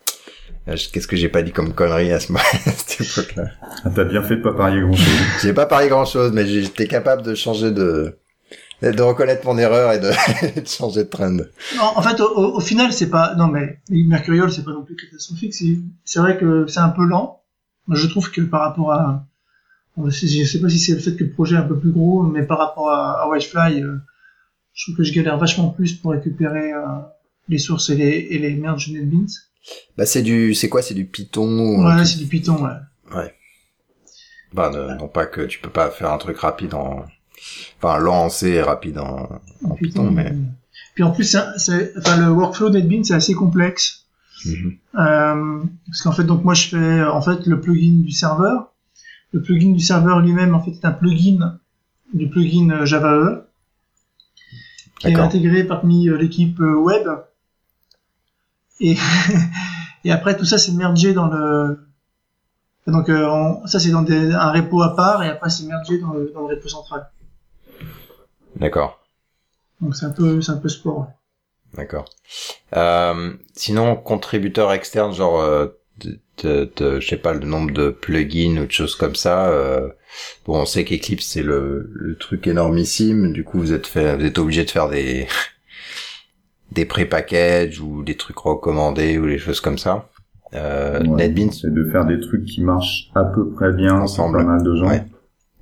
Qu'est-ce 0.66 1.08
que 1.08 1.18
j'ai 1.18 1.28
pas 1.30 1.42
dit 1.42 1.52
comme 1.52 1.74
connerie 1.74 2.12
à, 2.14 2.20
ce... 2.20 2.32
cette 2.88 3.02
époque-là? 3.02 3.50
Ah, 3.84 3.90
T'as 3.94 4.06
bien 4.06 4.24
fait 4.24 4.38
de 4.38 4.42
pas 4.42 4.54
parier 4.54 4.82
grand-chose. 4.82 5.08
j'ai 5.42 5.54
pas 5.54 5.66
parié 5.66 5.90
grand-chose, 5.90 6.32
mais 6.34 6.46
j'étais 6.46 6.88
capable 6.88 7.22
de 7.22 7.36
changer 7.36 7.72
de 7.72 8.18
de 8.92 9.02
reconnaître 9.02 9.46
mon 9.46 9.58
erreur 9.58 9.92
et 9.94 10.00
de, 10.00 10.12
changer 10.66 11.04
de 11.04 11.10
trend. 11.10 11.32
Non, 11.32 11.84
en 11.96 12.02
fait, 12.02 12.20
au, 12.20 12.60
final, 12.60 12.92
c'est 12.92 13.10
pas. 13.10 13.36
Non, 13.36 13.48
mais 13.48 13.80
Mercurial, 13.90 14.52
c'est 14.52 14.64
pas 14.64 14.72
non 14.72 14.84
plus 14.84 14.96
catastrophique. 14.96 15.54
C'est 16.04 16.20
vrai 16.20 16.38
que 16.38 16.68
c'est 16.68 16.80
un 16.80 16.90
peu 16.90 17.06
lent. 17.06 17.42
Moi, 17.88 17.98
je 17.98 18.08
trouve 18.08 18.32
que 18.32 18.42
par 18.42 18.62
rapport 18.62 18.92
à 18.92 19.26
je 19.98 20.46
sais 20.46 20.60
pas 20.60 20.70
si 20.70 20.80
c'est 20.80 20.94
le 20.94 21.00
fait 21.00 21.16
que 21.16 21.24
le 21.24 21.30
projet 21.30 21.56
est 21.56 21.60
un 21.60 21.64
peu 21.68 21.78
plus 21.78 21.92
gros, 21.92 22.24
mais 22.24 22.44
par 22.44 22.58
rapport 22.58 22.90
à, 22.90 23.22
à 23.22 23.28
Whitefly, 23.30 23.82
euh, 23.82 23.98
je 24.74 24.86
trouve 24.86 24.98
que 24.98 25.04
je 25.04 25.14
galère 25.14 25.38
vachement 25.38 25.70
plus 25.70 25.94
pour 25.94 26.12
récupérer 26.12 26.74
euh, 26.74 26.86
les 27.48 27.60
sources 27.60 27.90
et 27.90 27.96
les, 27.96 28.28
et 28.32 28.40
les 28.40 28.56
merges 28.56 28.90
NetBeans. 28.90 29.30
Bah 29.98 30.06
c'est 30.06 30.24
du, 30.24 30.56
c'est 30.56 30.68
quoi, 30.68 30.82
c'est 30.82 30.96
du 30.96 31.06
Python 31.06 31.86
Ouais, 31.86 32.06
c'est 32.06 32.18
du 32.18 32.26
Python, 32.26 32.64
ouais. 32.64 33.16
Ouais. 33.16 33.36
Bah 34.52 34.72
non 34.72 35.08
pas 35.08 35.26
que 35.26 35.42
tu 35.42 35.60
peux 35.60 35.70
pas 35.70 35.90
faire 35.90 36.12
un 36.12 36.18
truc 36.18 36.38
rapide 36.40 36.74
en, 36.74 37.06
enfin 37.78 38.00
lancer 38.00 38.62
rapide 38.62 39.00
en, 39.00 39.30
en 39.64 39.76
Python, 39.76 40.12
mais. 40.12 40.34
Puis 40.96 41.04
en 41.04 41.12
plus, 41.12 41.38
c'est, 41.58 41.94
enfin 41.98 42.18
le 42.18 42.32
workflow 42.32 42.70
NetBeans 42.70 43.04
c'est 43.04 43.14
assez 43.14 43.34
complexe. 43.34 44.06
Mm-hmm. 44.46 44.78
Euh, 45.00 45.64
parce 45.88 46.02
qu'en 46.02 46.12
fait, 46.12 46.24
donc 46.24 46.44
moi 46.44 46.54
je 46.54 46.70
fais 46.70 47.04
en 47.04 47.22
fait 47.22 47.46
le 47.48 47.60
plugin 47.60 48.04
du 48.04 48.12
serveur. 48.12 48.72
Le 49.32 49.42
plugin 49.42 49.72
du 49.72 49.80
serveur 49.80 50.20
lui-même, 50.20 50.54
en 50.54 50.62
fait, 50.62 50.72
est 50.72 50.86
un 50.86 50.92
plugin 50.92 51.58
du 52.14 52.30
plugin 52.30 52.86
Java 52.86 53.16
E 53.16 53.48
qui 55.00 55.08
est 55.08 55.16
intégré 55.16 55.64
parmi 55.64 56.08
euh, 56.08 56.18
l'équipe 56.18 56.60
euh, 56.60 56.76
web. 56.76 57.08
Et, 58.80 58.96
et 60.04 60.12
après 60.12 60.38
tout 60.38 60.46
ça 60.46 60.58
c'est 60.58 60.72
mergé 60.72 61.14
dans 61.14 61.28
le 61.28 61.80
donc 62.86 63.08
ça 63.66 63.80
c'est 63.80 63.92
dans 63.92 64.06
un 64.06 64.52
repo 64.52 64.82
à 64.82 64.94
part 64.96 65.24
et 65.24 65.30
après 65.30 65.50
c'est 65.50 65.66
mergé 65.66 66.00
dans 66.00 66.12
le, 66.12 66.32
dans 66.34 66.42
le 66.48 66.56
repo 66.56 66.68
central. 66.68 67.10
D'accord. 68.56 69.00
Donc 69.82 69.96
c'est 69.96 70.06
un 70.06 70.12
peu 70.12 70.42
c'est 70.42 70.52
un 70.52 70.58
peu 70.58 70.70
sport. 70.70 71.08
D'accord. 71.76 72.06
Euh, 72.76 73.34
sinon, 73.56 73.96
contributeur 73.96 74.72
externe, 74.72 75.12
genre, 75.14 75.42
euh, 75.42 75.68
de, 76.44 76.70
de, 76.76 77.00
je 77.00 77.08
sais 77.08 77.18
pas, 77.18 77.34
le 77.34 77.46
nombre 77.46 77.72
de 77.72 77.90
plugins 77.90 78.62
ou 78.62 78.66
de 78.66 78.72
choses 78.72 78.96
comme 78.96 79.16
ça. 79.16 79.50
Euh, 79.50 79.90
bon, 80.46 80.62
on 80.62 80.66
sait 80.66 80.86
qu'Eclipse 80.86 81.26
c'est 81.26 81.42
le, 81.42 81.90
le 81.94 82.16
truc 82.16 82.46
énormissime. 82.48 83.34
Du 83.34 83.44
coup, 83.44 83.60
vous 83.60 83.74
êtes 83.74 83.88
fait, 83.88 84.16
vous 84.16 84.26
êtes 84.26 84.38
obligé 84.38 84.64
de 84.66 84.70
faire 84.70 84.90
des 84.90 85.28
des 86.72 86.86
pré-packages 86.86 87.80
ou 87.80 88.04
des 88.04 88.18
trucs 88.18 88.38
recommandés 88.38 89.18
ou 89.18 89.26
des 89.28 89.38
choses 89.38 89.62
comme 89.62 89.78
ça. 89.78 90.10
Euh, 90.56 91.00
NetBeans, 91.00 91.52
c'est 91.52 91.74
de 91.74 91.90
faire 91.92 92.06
des 92.06 92.20
trucs 92.20 92.46
qui 92.46 92.62
marchent 92.62 93.10
à 93.16 93.24
peu 93.24 93.50
près 93.50 93.74
bien 93.74 94.00
ensemble, 94.00 94.38
pas 94.38 94.44
mal 94.44 94.64
de 94.64 94.76
gens. 94.76 95.06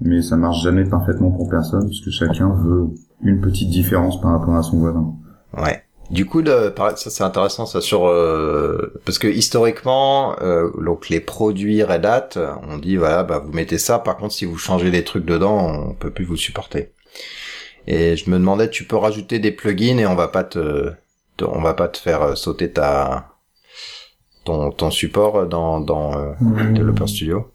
Mais 0.01 0.21
ça 0.21 0.35
marche 0.35 0.63
jamais 0.63 0.83
parfaitement 0.85 1.31
pour 1.31 1.47
personne 1.49 1.85
parce 1.85 2.01
que 2.01 2.09
chacun 2.09 2.49
veut 2.49 2.87
une 3.23 3.39
petite 3.39 3.69
différence 3.69 4.19
par 4.19 4.31
rapport 4.31 4.55
à 4.55 4.63
son 4.63 4.79
voisin. 4.79 5.13
Ouais. 5.57 5.83
Du 6.09 6.25
coup, 6.25 6.43
ça 6.43 6.93
c'est 6.95 7.23
intéressant 7.23 7.65
ça 7.65 7.79
sur 7.79 8.05
euh, 8.05 8.99
parce 9.05 9.17
que 9.17 9.27
historiquement, 9.27 10.35
euh, 10.41 10.69
donc 10.83 11.07
les 11.07 11.21
produits 11.21 11.83
Red 11.83 12.05
Hat, 12.05 12.29
on 12.67 12.79
dit 12.79 12.97
voilà, 12.97 13.23
bah 13.23 13.39
vous 13.39 13.53
mettez 13.53 13.77
ça. 13.77 13.97
Par 13.97 14.17
contre, 14.17 14.33
si 14.33 14.43
vous 14.43 14.57
changez 14.57 14.91
des 14.91 15.05
trucs 15.05 15.23
dedans, 15.23 15.89
on 15.89 15.93
peut 15.93 16.11
plus 16.11 16.25
vous 16.25 16.35
supporter. 16.35 16.91
Et 17.87 18.17
je 18.17 18.29
me 18.29 18.37
demandais, 18.37 18.69
tu 18.69 18.83
peux 18.83 18.97
rajouter 18.97 19.39
des 19.39 19.51
plugins 19.51 19.97
et 19.99 20.05
on 20.05 20.15
va 20.15 20.27
pas 20.27 20.43
te, 20.43 20.91
on 21.41 21.61
va 21.61 21.73
pas 21.73 21.87
te 21.87 21.97
faire 21.97 22.37
sauter 22.37 22.71
ta 22.71 23.27
ton 24.43 24.71
ton 24.71 24.91
support 24.91 25.47
dans 25.47 25.79
dans 25.79 26.17
euh, 26.17 26.33
mmh. 26.41 26.73
Developer 26.73 27.07
Studio. 27.07 27.51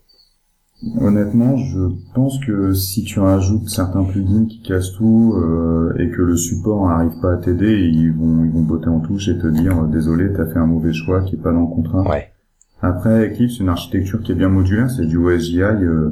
Honnêtement, 1.01 1.57
je 1.57 1.89
pense 2.13 2.39
que 2.45 2.73
si 2.73 3.03
tu 3.03 3.19
rajoutes 3.19 3.67
certains 3.67 4.03
plugins 4.03 4.45
qui 4.45 4.61
cassent 4.61 4.91
tout 4.91 5.33
euh, 5.35 5.95
et 5.97 6.11
que 6.11 6.21
le 6.21 6.37
support 6.37 6.87
n'arrive 6.87 7.19
pas 7.19 7.33
à 7.33 7.37
t'aider, 7.37 7.79
ils 7.79 8.11
vont 8.11 8.45
ils 8.45 8.51
vont 8.51 8.61
botter 8.61 8.87
en 8.87 8.99
touche 8.99 9.27
et 9.27 9.39
te 9.39 9.47
dire 9.47 9.79
euh, 9.79 9.87
désolé, 9.87 10.31
t'as 10.33 10.45
fait 10.45 10.59
un 10.59 10.67
mauvais 10.67 10.93
choix 10.93 11.21
qui 11.21 11.35
est 11.35 11.39
pas 11.41 11.51
dans 11.51 11.61
le 11.61 11.75
contrat. 11.75 12.07
Ouais. 12.07 12.31
Après, 12.79 13.27
Eclipse, 13.27 13.55
c'est 13.57 13.63
une 13.63 13.69
architecture 13.69 14.21
qui 14.21 14.33
est 14.33 14.35
bien 14.35 14.49
modulaire, 14.49 14.91
c'est 14.91 15.07
du 15.07 15.17
OSGI 15.17 15.63
euh, 15.63 16.11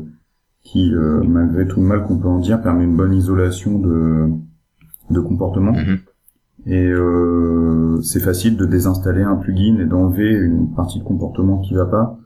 qui, 0.64 0.92
malgré 1.28 1.68
tout 1.68 1.80
le 1.80 1.86
mal 1.86 2.04
qu'on 2.04 2.18
peut 2.18 2.28
en 2.28 2.40
dire, 2.40 2.60
permet 2.60 2.86
une 2.86 2.96
bonne 2.96 3.14
isolation 3.14 3.78
de 3.78 4.30
de 5.12 5.20
comportement. 5.20 5.74
Mm-hmm. 5.74 6.00
Et 6.72 8.02
c'est 8.02 8.20
facile 8.20 8.58
de 8.58 8.66
désinstaller 8.66 9.22
un 9.22 9.36
plugin 9.36 9.78
et 9.80 9.86
d'enlever 9.86 10.32
une 10.32 10.74
partie 10.74 10.98
de 10.98 11.04
comportement 11.04 11.60
qui 11.60 11.76
va 11.76 11.86
pas 11.86 12.18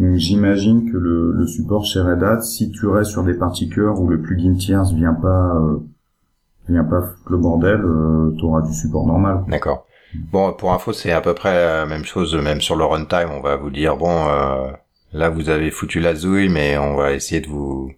donc 0.00 0.14
j'imagine 0.16 0.90
que 0.90 0.96
le, 0.96 1.32
le, 1.32 1.46
support 1.46 1.84
chez 1.84 2.00
Red 2.00 2.22
Hat, 2.22 2.42
si 2.42 2.70
tu 2.70 2.86
restes 2.86 3.10
sur 3.10 3.24
des 3.24 3.34
parties 3.34 3.68
cœur 3.68 4.00
où 4.00 4.08
le 4.08 4.20
plugin 4.20 4.54
tierce 4.54 4.92
vient 4.92 5.14
pas 5.14 5.56
euh, 5.56 5.78
vient 6.68 6.84
pas 6.84 7.02
le 7.28 7.36
bordel, 7.36 7.80
euh, 7.84 8.34
tu 8.38 8.44
auras 8.44 8.62
du 8.62 8.72
support 8.72 9.06
normal. 9.06 9.44
D'accord. 9.48 9.86
Bon, 10.14 10.52
pour 10.52 10.72
info, 10.72 10.92
c'est 10.92 11.12
à 11.12 11.20
peu 11.20 11.34
près 11.34 11.54
la 11.54 11.86
même 11.86 12.04
chose, 12.04 12.34
même 12.34 12.60
sur 12.60 12.76
le 12.76 12.84
runtime, 12.84 13.30
on 13.30 13.40
va 13.40 13.56
vous 13.56 13.70
dire 13.70 13.96
bon, 13.96 14.28
euh, 14.28 14.70
là 15.12 15.28
vous 15.28 15.50
avez 15.50 15.70
foutu 15.70 16.00
la 16.00 16.14
zouille, 16.14 16.48
mais 16.48 16.78
on 16.78 16.96
va 16.96 17.12
essayer 17.12 17.40
de 17.40 17.48
vous, 17.48 17.92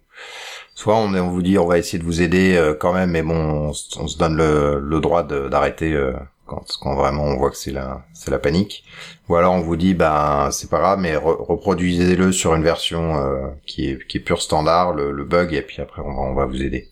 soit 0.75 0.97
on, 0.97 1.13
on 1.13 1.29
vous 1.29 1.41
dit 1.41 1.57
on 1.57 1.67
va 1.67 1.77
essayer 1.77 1.99
de 1.99 2.03
vous 2.03 2.21
aider 2.21 2.55
euh, 2.57 2.73
quand 2.77 2.93
même, 2.93 3.11
mais 3.11 3.21
bon, 3.21 3.69
on, 3.69 3.73
se 3.73 4.17
donne 4.17 4.35
le, 4.35 4.79
le 4.79 4.99
droit 4.99 5.23
d'arrêter 5.23 5.93
euh, 5.93 6.13
quand, 6.51 6.65
quand 6.81 6.95
vraiment 6.95 7.23
on 7.23 7.37
voit 7.37 7.49
que 7.49 7.57
c'est 7.57 7.71
la 7.71 8.03
c'est 8.13 8.29
la 8.29 8.39
panique. 8.39 8.83
Ou 9.29 9.35
alors 9.35 9.53
on 9.53 9.61
vous 9.61 9.77
dit 9.77 9.93
ben 9.93 10.49
c'est 10.51 10.69
pas 10.69 10.79
grave 10.79 10.99
mais 10.99 11.15
reproduisez-le 11.15 12.31
sur 12.31 12.53
une 12.55 12.63
version 12.63 13.15
euh, 13.15 13.47
qui 13.65 13.85
est 13.85 14.05
qui 14.07 14.17
est 14.17 14.21
pure 14.21 14.41
standard 14.41 14.93
le, 14.93 15.11
le, 15.11 15.23
bug 15.23 15.53
et 15.53 15.61
puis 15.61 15.81
après 15.81 16.01
on 16.01 16.13
va 16.13 16.21
on 16.21 16.33
va 16.33 16.45
vous 16.45 16.61
aider. 16.61 16.89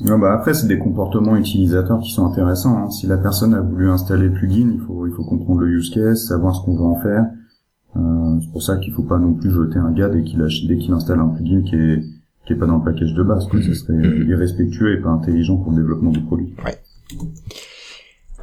Bah 0.00 0.34
après 0.34 0.54
c'est 0.54 0.66
des 0.66 0.78
comportements 0.78 1.36
utilisateurs 1.36 2.00
qui 2.00 2.10
sont 2.10 2.26
intéressants 2.26 2.76
hein. 2.76 2.90
si 2.90 3.06
la 3.06 3.16
personne 3.16 3.54
a 3.54 3.60
voulu 3.60 3.90
installer 3.90 4.28
le 4.28 4.34
plugin 4.34 4.70
il 4.74 4.80
faut 4.80 5.06
il 5.06 5.12
faut 5.12 5.24
comprendre 5.24 5.60
le 5.60 5.68
use 5.68 5.90
case 5.90 6.26
savoir 6.26 6.54
ce 6.56 6.64
qu'on 6.64 6.76
veut 6.76 6.84
en 6.84 7.00
faire. 7.00 7.24
Euh, 7.96 8.40
c'est 8.40 8.50
pour 8.52 8.62
ça 8.62 8.76
qu'il 8.76 8.92
faut 8.92 9.02
pas 9.02 9.18
non 9.18 9.34
plus 9.34 9.50
jeter 9.50 9.78
un 9.78 9.92
gars 9.92 10.08
dès 10.08 10.24
qu'il 10.24 10.44
dès 10.66 10.78
qu'il 10.78 10.92
installe 10.92 11.20
un 11.20 11.28
plugin 11.28 11.62
qui 11.62 11.76
est 11.76 12.02
qui 12.44 12.52
est 12.54 12.56
pas 12.56 12.66
dans 12.66 12.78
le 12.78 12.84
package 12.84 13.14
de 13.14 13.22
base 13.22 13.46
quoi. 13.46 13.60
ce 13.62 13.74
serait 13.74 13.94
irrespectueux 14.28 14.98
et 14.98 15.00
pas 15.00 15.10
intelligent 15.10 15.56
pour 15.56 15.70
le 15.70 15.78
développement 15.78 16.10
du 16.10 16.20
produit. 16.20 16.54
Ouais 16.64 16.78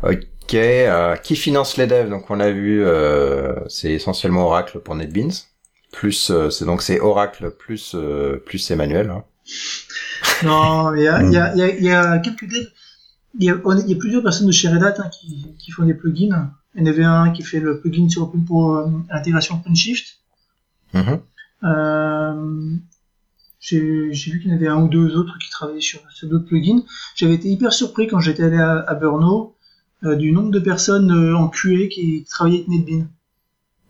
Ok, 0.04 0.54
euh, 0.54 1.16
qui 1.16 1.36
finance 1.36 1.78
les 1.78 1.88
devs? 1.88 2.10
Donc 2.10 2.30
on 2.30 2.40
a 2.40 2.52
vu, 2.52 2.84
euh, 2.84 3.56
c'est 3.68 3.92
essentiellement 3.94 4.46
Oracle 4.46 4.80
pour 4.80 4.96
NetBeans. 4.96 5.32
Plus, 5.92 6.30
euh, 6.30 6.50
c'est 6.50 6.66
donc 6.66 6.82
c'est 6.82 7.00
Oracle 7.00 7.52
plus 7.52 7.96
plus 8.46 8.72
Emmanuel. 8.72 9.10
Hein. 9.10 9.24
Non, 10.44 10.94
il 10.94 11.04
y 11.04 11.08
a, 11.08 11.24
y, 11.24 11.38
a, 11.38 11.56
y, 11.56 11.90
a, 11.92 12.18
quelques 12.20 12.46
devs. 12.50 12.68
Il 13.40 13.46
y 13.46 13.50
a, 13.50 13.56
y 13.88 13.96
plusieurs 13.96 14.22
personnes 14.22 14.48
de 14.48 14.52
chez 14.52 14.68
Red 14.68 14.84
Hat 14.84 14.96
hein, 15.00 15.10
qui, 15.10 15.56
qui 15.58 15.72
font 15.72 15.86
des 15.86 15.94
plugins. 15.94 16.52
Il 16.74 16.82
y 16.82 16.84
en 16.84 16.88
avait 16.88 17.06
un 17.06 17.32
qui 17.32 17.42
fait 17.42 17.62
le 17.62 17.80
plugin 17.80 18.10
sur 18.10 18.32
pour 18.46 18.86
l'intégration 19.10 19.56
OpenShift. 19.56 20.18
Mm 20.94 21.02
-hmm. 21.02 22.80
j'ai 23.60 23.80
vu 24.32 24.40
qu'il 24.42 24.50
y 24.50 24.54
en 24.54 24.58
avait 24.58 24.68
un 24.68 24.82
ou 24.84 24.90
deux 24.90 25.16
autres 25.16 25.38
qui 25.42 25.50
travaillaient 25.50 25.88
sur, 25.92 26.02
sur 26.12 26.28
d'autres 26.28 26.48
plugins. 26.48 26.84
J'avais 27.16 27.36
été 27.36 27.48
hyper 27.48 27.72
surpris 27.72 28.08
quand 28.08 28.20
j'étais 28.20 28.44
allé 28.44 28.58
à, 28.58 28.80
à 28.92 28.94
Brno 28.96 29.36
euh, 29.38 29.55
du 30.14 30.32
nombre 30.32 30.52
de 30.52 30.60
personnes 30.60 31.12
euh, 31.12 31.36
en 31.36 31.48
QA 31.48 31.88
qui 31.90 32.26
travaillaient 32.30 32.58
avec 32.58 32.68
NetBeans. 32.68 33.08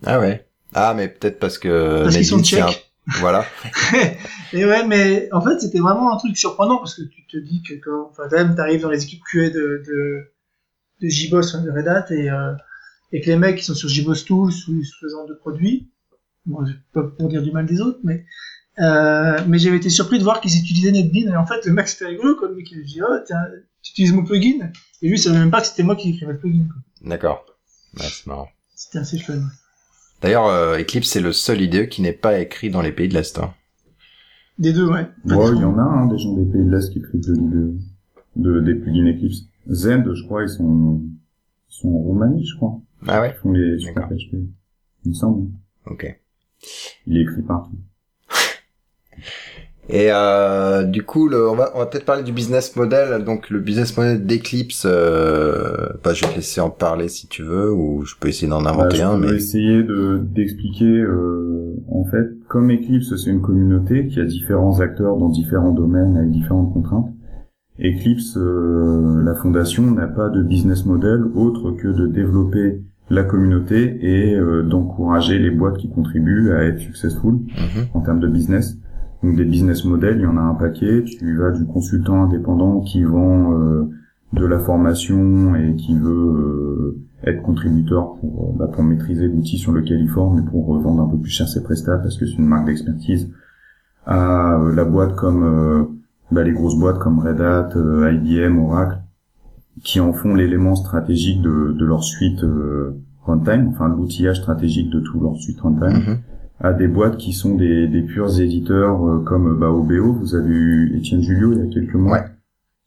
Ah 0.05 0.19
ouais. 0.19 0.45
Ah 0.73 0.93
mais 0.93 1.07
peut-être 1.07 1.39
parce 1.39 1.57
que 1.57 2.03
parce 2.03 2.15
qu'ils 2.15 2.25
sont 2.25 2.41
tchèques. 2.41 2.85
Voilà. 3.07 3.45
et 4.53 4.65
ouais, 4.65 4.85
mais 4.87 5.29
en 5.31 5.41
fait, 5.41 5.59
c'était 5.59 5.79
vraiment 5.79 6.11
un 6.13 6.17
truc 6.17 6.37
surprenant 6.37 6.77
parce 6.77 6.95
que 6.95 7.03
tu 7.03 7.25
te 7.27 7.37
dis 7.37 7.61
que 7.61 7.75
quand, 7.75 8.09
enfin, 8.09 8.23
même 8.31 8.55
t'arrives 8.55 8.81
dans 8.81 8.89
les 8.89 9.03
équipes 9.03 9.21
QA 9.31 9.49
de, 9.49 9.83
de, 9.85 10.31
de 11.01 11.07
JBoss, 11.07 11.55
de 11.61 11.69
Red 11.69 11.87
Hat, 11.87 12.07
et, 12.09 12.29
euh, 12.31 12.53
et 13.11 13.21
que 13.21 13.27
les 13.27 13.37
mecs 13.37 13.57
qui 13.57 13.63
sont 13.63 13.75
sur 13.75 13.89
JBoss 13.89 14.25
Tools 14.25 14.53
ou 14.67 14.83
ce 14.83 15.07
genre 15.07 15.27
de 15.27 15.35
produits, 15.35 15.87
bon, 16.45 16.65
pas 16.93 17.03
pour 17.03 17.29
dire 17.29 17.43
du 17.43 17.51
mal 17.51 17.67
des 17.67 17.79
autres, 17.79 17.99
mais, 18.03 18.25
euh, 18.79 19.39
mais 19.47 19.59
j'avais 19.59 19.77
été 19.77 19.89
surpris 19.89 20.17
de 20.17 20.23
voir 20.23 20.41
qu'ils 20.41 20.57
utilisaient 20.57 20.91
NetBeans, 20.91 21.31
et 21.31 21.37
en 21.37 21.45
fait, 21.45 21.63
le 21.65 21.73
mec, 21.73 21.87
c'était 21.87 22.07
rigolo, 22.07 22.35
quoi, 22.35 22.47
le 22.47 22.55
mec, 22.55 22.71
il 22.71 22.83
dit, 22.83 23.01
oh, 23.07 23.17
tiens, 23.25 23.45
tu 23.85 23.91
utilises 23.91 24.13
mon 24.13 24.23
plugin? 24.23 24.71
Et 25.01 25.07
lui, 25.07 25.15
il 25.15 25.21
savait 25.21 25.37
même 25.37 25.51
pas 25.51 25.61
que 25.61 25.67
c'était 25.67 25.83
moi 25.83 25.95
qui 25.95 26.09
écrivais 26.09 26.33
le 26.33 26.39
plugin. 26.39 26.67
D'accord. 27.01 27.45
Ouais, 27.97 28.05
c'est 28.09 28.25
marrant. 28.25 28.49
C'était 28.75 28.97
assez 28.97 29.19
fun. 29.19 29.39
D'ailleurs, 30.21 30.47
euh, 30.47 30.79
Eclipse, 30.79 31.07
c'est 31.07 31.21
le 31.21 31.31
seul 31.31 31.61
IDE 31.61 31.87
qui 31.87 32.01
n'est 32.01 32.13
pas 32.13 32.39
écrit 32.39 32.71
dans 32.71 32.81
les 32.81 32.91
pays 32.91 33.07
de 33.07 33.13
l'Est. 33.13 33.37
Hein. 33.37 33.53
Des 34.57 34.73
deux, 34.73 34.87
ouais. 34.87 35.07
Ouais, 35.25 35.51
il 35.53 35.61
y 35.61 35.65
en 35.65 35.77
a 35.77 35.81
hein, 35.81 36.07
des 36.07 36.17
gens 36.17 36.33
des 36.33 36.51
pays 36.51 36.65
de 36.65 36.71
l'Est 36.71 36.91
qui 36.91 36.99
écrivent 36.99 37.21
de 37.21 37.33
l'IDE, 37.33 37.79
de, 38.37 38.59
des 38.61 38.75
plugins 38.75 39.07
Eclipse. 39.07 39.43
Zend, 39.69 40.13
je 40.13 40.23
crois, 40.23 40.43
ils 40.43 40.49
sont, 40.49 41.01
ils 41.69 41.75
sont 41.75 41.89
en 41.89 41.99
Roumanie, 41.99 42.45
je 42.45 42.55
crois. 42.55 42.81
Ah 43.07 43.21
ouais? 43.21 43.35
Ils 43.35 43.41
font 43.41 43.51
les 43.51 43.79
super 43.79 44.07
PHP. 44.07 44.33
Il 45.03 45.09
me 45.09 45.13
semble. 45.13 45.51
Ok. 45.85 46.19
Il 47.05 47.17
est 47.17 47.21
écrit 47.21 47.43
partout. 47.43 47.77
Et 49.87 50.07
euh, 50.09 50.83
du 50.83 51.03
coup, 51.03 51.27
le, 51.27 51.47
on 51.47 51.55
va, 51.55 51.71
on 51.75 51.79
va 51.79 51.85
peut-être 51.85 52.05
parler 52.05 52.23
du 52.23 52.31
business 52.31 52.75
model. 52.75 53.23
Donc 53.23 53.49
le 53.49 53.59
business 53.59 53.95
model 53.95 54.25
d'Eclipse, 54.25 54.85
euh, 54.89 55.89
bah, 56.03 56.13
je 56.13 56.25
vais 56.25 56.31
te 56.31 56.35
laisser 56.37 56.59
en 56.59 56.71
parler 56.71 57.07
si 57.07 57.27
tu 57.27 57.43
veux, 57.43 57.71
ou 57.71 58.03
je 58.03 58.15
peux 58.19 58.27
essayer 58.27 58.47
d'en 58.47 58.65
inventer 58.65 58.99
bah, 58.99 59.09
un. 59.09 59.21
Je 59.21 59.27
vais 59.27 59.35
essayer 59.35 59.83
de 59.83 60.19
d'expliquer. 60.23 60.85
Euh, 60.85 61.75
en 61.91 62.03
fait, 62.05 62.27
comme 62.47 62.71
Eclipse, 62.71 63.15
c'est 63.15 63.29
une 63.29 63.41
communauté 63.41 64.07
qui 64.07 64.19
a 64.19 64.25
différents 64.25 64.79
acteurs 64.79 65.17
dans 65.17 65.29
différents 65.29 65.71
domaines 65.71 66.17
avec 66.17 66.31
différentes 66.31 66.73
contraintes. 66.73 67.11
Eclipse, 67.79 68.37
euh, 68.37 69.21
la 69.23 69.35
fondation 69.35 69.91
n'a 69.91 70.07
pas 70.07 70.29
de 70.29 70.41
business 70.41 70.85
model 70.85 71.25
autre 71.35 71.71
que 71.71 71.89
de 71.89 72.07
développer 72.07 72.81
la 73.09 73.23
communauté 73.23 73.97
et 74.01 74.33
euh, 74.33 74.63
d'encourager 74.63 75.37
les 75.37 75.51
boîtes 75.51 75.77
qui 75.77 75.89
contribuent 75.89 76.53
à 76.53 76.63
être 76.63 76.79
successful 76.79 77.33
mhm. 77.33 77.85
en 77.93 78.01
termes 78.01 78.19
de 78.19 78.27
business 78.27 78.79
Donc 79.25 79.37
des 79.37 79.45
business 79.45 79.85
models, 79.85 80.17
il 80.19 80.23
y 80.23 80.27
en 80.27 80.37
a 80.37 80.41
un 80.41 80.53
paquet. 80.53 81.03
Tu 81.03 81.35
vas 81.35 81.49
du 81.49 81.65
consultant 81.65 82.23
indépendant 82.23 82.81
qui 82.81 83.03
vend 83.03 83.59
euh, 83.59 83.89
de 84.33 84.45
la 84.45 84.59
formation 84.59 85.55
et 85.55 85.75
qui 85.75 85.97
veut 85.97 86.11
euh, 86.11 87.03
être 87.23 87.41
contributeur 87.41 88.13
pour, 88.19 88.53
bah, 88.53 88.67
pour 88.71 88.83
maîtriser 88.83 89.27
l'outil 89.27 89.57
sur 89.57 89.71
lequel 89.71 89.99
il 89.99 90.09
forme 90.09 90.39
et 90.39 90.41
pour 90.43 90.79
vendre 90.79 91.01
un 91.01 91.07
peu 91.07 91.17
plus 91.17 91.31
cher 91.31 91.47
ses 91.47 91.63
prestats 91.63 91.97
parce 91.97 92.19
que 92.19 92.27
c'est 92.27 92.37
une 92.37 92.45
marque 92.45 92.67
d'expertise. 92.67 93.31
À 94.05 94.59
la 94.75 94.85
boîte 94.85 95.15
comme 95.15 95.87
bah, 96.31 96.43
les 96.43 96.51
grosses 96.51 96.77
boîtes 96.77 96.99
comme 96.99 97.17
Red 97.17 97.41
Hat, 97.41 97.69
IBM, 97.73 98.59
Oracle, 98.59 98.99
qui 99.83 99.99
en 99.99 100.13
font 100.13 100.35
l'élément 100.35 100.75
stratégique 100.75 101.41
de, 101.41 101.71
de 101.71 101.85
leur 101.85 102.03
suite 102.03 102.45
runtime, 103.25 103.69
enfin 103.69 103.87
l'outillage 103.89 104.37
stratégique 104.37 104.91
de 104.91 104.99
tout 104.99 105.19
leur 105.19 105.35
suite 105.37 105.59
runtime. 105.61 105.97
Mhm 105.97 106.17
à 106.59 106.73
des 106.73 106.87
boîtes 106.87 107.17
qui 107.17 107.33
sont 107.33 107.55
des, 107.55 107.87
des 107.87 108.01
purs 108.01 108.39
éditeurs 108.39 109.05
euh, 109.05 109.19
comme 109.19 109.59
bah, 109.59 109.69
OBO. 109.69 110.13
Vous 110.13 110.35
avez 110.35 110.53
eu 110.53 110.97
Étienne 110.97 111.21
Julio 111.21 111.53
il 111.53 111.59
y 111.59 111.61
a 111.61 111.67
quelques 111.67 111.95
mois. 111.95 112.25